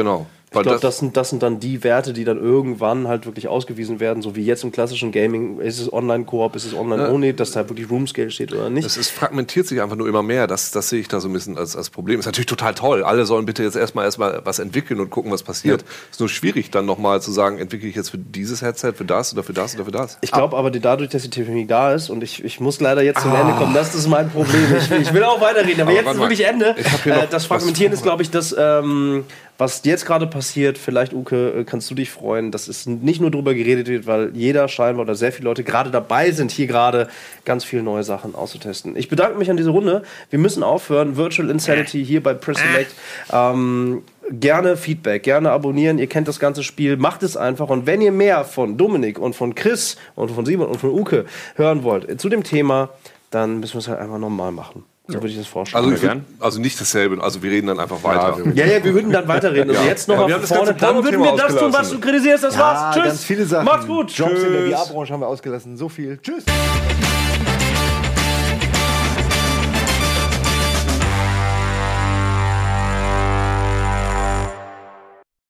Genau. 0.50 0.52
Ich 0.52 0.56
Weil 0.56 0.64
glaube, 0.64 0.76
das, 0.76 0.82
das, 0.82 0.98
sind, 1.00 1.18
das 1.18 1.30
sind 1.30 1.44
dann 1.44 1.60
die 1.60 1.84
Werte, 1.84 2.14
die 2.14 2.24
dann 2.24 2.38
irgendwann 2.38 3.08
halt 3.08 3.26
wirklich 3.26 3.48
ausgewiesen 3.48 4.00
werden, 4.00 4.22
so 4.22 4.36
wie 4.36 4.44
jetzt 4.44 4.64
im 4.64 4.72
klassischen 4.72 5.12
Gaming. 5.12 5.60
Ist 5.60 5.80
es 5.80 5.92
Online-Koop, 5.92 6.56
ist 6.56 6.66
es 6.66 6.74
Online-Only, 6.74 7.34
dass 7.34 7.52
da 7.52 7.70
wirklich 7.70 7.90
Room-Scale 7.90 8.32
steht 8.32 8.54
oder 8.54 8.70
nicht? 8.70 8.86
es, 8.86 8.98
es 8.98 9.10
fragmentiert 9.10 9.68
sich 9.68 9.82
einfach 9.82 9.96
nur 9.96 10.08
immer 10.08 10.24
mehr. 10.24 10.48
Das, 10.48 10.72
das 10.72 10.90
sehe 10.90 11.00
ich 11.00 11.08
da 11.08 11.20
so 11.20 11.30
ein 11.30 11.34
bisschen 11.34 11.58
als, 11.58 11.76
als 11.76 11.90
Problem. 11.90 12.20
Ist 12.20 12.26
natürlich 12.26 12.48
total 12.48 12.74
toll. 12.74 13.04
Alle 13.04 13.26
sollen 13.26 13.46
bitte 13.46 13.64
jetzt 13.64 13.76
erstmal 13.76 14.06
erstmal 14.06 14.42
was 14.44 14.60
entwickeln 14.60 15.00
und 15.00 15.10
gucken, 15.10 15.32
was 15.32 15.44
passiert. 15.44 15.84
Ist 16.12 16.20
nur 16.20 16.30
schwierig, 16.30 16.72
dann 16.72 16.86
nochmal 16.86 17.22
zu 17.22 17.32
sagen, 17.32 17.60
entwickle 17.60 17.88
ich 17.88 17.96
jetzt 17.96 18.10
für 18.10 18.18
dieses 18.18 18.62
Headset, 18.62 18.94
für 18.94 19.06
das 19.06 19.34
oder 19.34 19.44
für 19.44 19.54
das 19.54 19.76
oder 19.76 19.86
für 19.86 19.92
das. 19.92 20.18
Ich 20.22 20.32
glaube 20.32 20.58
aber, 20.58 20.72
die, 20.72 20.80
dadurch, 20.80 21.10
dass 21.10 21.22
die 21.22 21.30
Technologie 21.30 21.68
da 21.68 21.94
ist 21.94 22.10
und 22.10 22.24
ich, 22.24 22.44
ich 22.44 22.60
muss 22.60 22.80
leider 22.80 23.04
jetzt 23.04 23.22
zum 23.22 23.36
Ende 23.36 23.54
kommen, 23.54 23.74
das 23.74 23.94
ist 23.94 24.08
mein 24.08 24.30
Problem. 24.30 24.66
Ich, 24.78 24.92
ich 24.92 25.14
will 25.14 25.24
auch 25.24 25.42
weiterreden, 25.42 25.82
aber, 25.82 25.92
Aber 25.92 26.00
jetzt 26.00 26.12
ist 26.12 26.20
wirklich 26.20 26.46
Ende. 26.46 26.76
Äh, 27.06 27.28
das 27.30 27.46
Fragmentieren 27.46 27.94
ist, 27.94 28.04
glaube 28.04 28.24
ich, 28.24 28.32
das, 28.32 28.56
ähm, 28.58 29.26
was 29.60 29.82
jetzt 29.84 30.06
gerade 30.06 30.26
passiert. 30.26 30.78
Vielleicht, 30.78 31.14
Uke, 31.14 31.60
äh, 31.60 31.64
kannst 31.66 31.92
du 31.92 31.96
dich 31.96 32.10
freuen, 32.10 32.52
dass 32.52 32.68
es 32.68 32.88
nicht 32.88 33.20
nur 33.20 33.30
darüber 33.30 33.54
geredet 33.54 33.88
wird, 33.88 34.08
weil 34.08 34.32
jeder 34.34 34.68
scheinbar 34.70 35.04
oder 35.04 35.16
sehr 35.16 35.34
viele 35.34 35.46
Leute 35.46 35.64
gerade 35.64 35.92
dabei 35.92 36.32
sind, 36.32 36.50
hier 36.50 36.66
gerade 36.66 37.10
ganz 37.44 37.66
viele 37.66 37.84
neue 37.84 38.04
Sachen 38.04 38.36
auszutesten. 38.36 38.96
Ich 38.96 39.10
bedanke 39.10 39.38
mich 39.38 39.52
an 39.52 39.58
diese 39.58 39.70
Runde. 39.70 40.04
Wir 40.30 40.40
müssen 40.40 40.64
aufhören. 40.64 41.18
Virtual 41.18 41.50
Insanity 41.50 42.04
hier 42.06 42.24
bei 42.24 42.34
Press 42.34 42.58
Select. 42.58 42.96
Ähm, 43.34 44.04
gerne 44.32 44.78
Feedback, 44.78 45.24
gerne 45.24 45.52
abonnieren. 45.52 46.00
Ihr 46.00 46.08
kennt 46.08 46.30
das 46.30 46.40
ganze 46.40 46.64
Spiel, 46.64 46.96
macht 46.96 47.22
es 47.22 47.36
einfach. 47.36 47.70
Und 47.70 47.86
wenn 47.86 48.00
ihr 48.00 48.14
mehr 48.14 48.46
von 48.46 48.78
Dominik 48.78 49.20
und 49.20 49.36
von 49.36 49.56
Chris 49.56 49.98
und 50.16 50.32
von 50.32 50.46
Simon 50.46 50.68
und 50.68 50.78
von 50.78 50.92
Uke 50.92 51.26
hören 51.56 51.84
wollt 51.84 52.08
äh, 52.08 52.16
zu 52.16 52.30
dem 52.30 52.44
Thema, 52.44 52.92
dann 53.30 53.60
müssen 53.60 53.74
wir 53.74 53.80
es 53.80 53.90
halt 53.90 54.00
einfach 54.00 54.20
normal 54.20 54.54
machen. 54.54 54.86
So 55.12 55.16
würde 55.16 55.28
ich 55.30 55.38
das 55.38 55.48
vorstellen. 55.48 55.84
Also, 55.84 55.96
ich 55.96 56.02
würd, 56.02 56.22
also 56.40 56.60
nicht 56.62 56.80
dasselbe. 56.80 57.22
Also 57.24 57.42
wir 57.42 57.52
reden 57.52 57.68
dann 57.68 57.80
einfach 57.80 58.04
weiter. 58.04 58.38
ja, 58.54 58.66
ja, 58.66 58.84
wir 58.84 58.94
würden 58.94 59.12
dann 59.12 59.28
weiterreden. 59.28 59.70
Also 59.72 59.82
Ja. 59.82 59.88
jetzt 59.88 60.08
noch 60.08 60.16
Aber 60.16 60.24
mal 60.28 60.30
wir 60.30 60.48
von 60.48 60.58
haben 60.58 60.66
das 60.68 60.68
ganze 60.68 60.80
vorne. 60.80 60.96
Dann 61.04 61.04
würden 61.04 61.24
wir 61.24 61.44
das 61.44 61.56
tun, 61.56 61.74
was 61.74 61.90
du 61.90 62.00
kritisierst. 62.00 62.44
Das 62.44 62.58
war's. 62.58 62.96
Tschüss. 62.96 63.04
ganz 63.06 63.24
viele 63.24 63.46
Sachen. 63.46 63.66
Macht's 63.66 63.88
gut. 63.88 64.12
Jobs 64.12 64.32
in 64.44 64.52
der 64.54 64.62
Tschüss. 64.64 64.74
VR-Branche 64.80 65.14
haben 65.14 65.22
wir 65.22 65.28
ausgelassen. 65.28 65.78
So 65.78 65.90
viel. 65.90 66.20
Tschüss. 66.22 66.44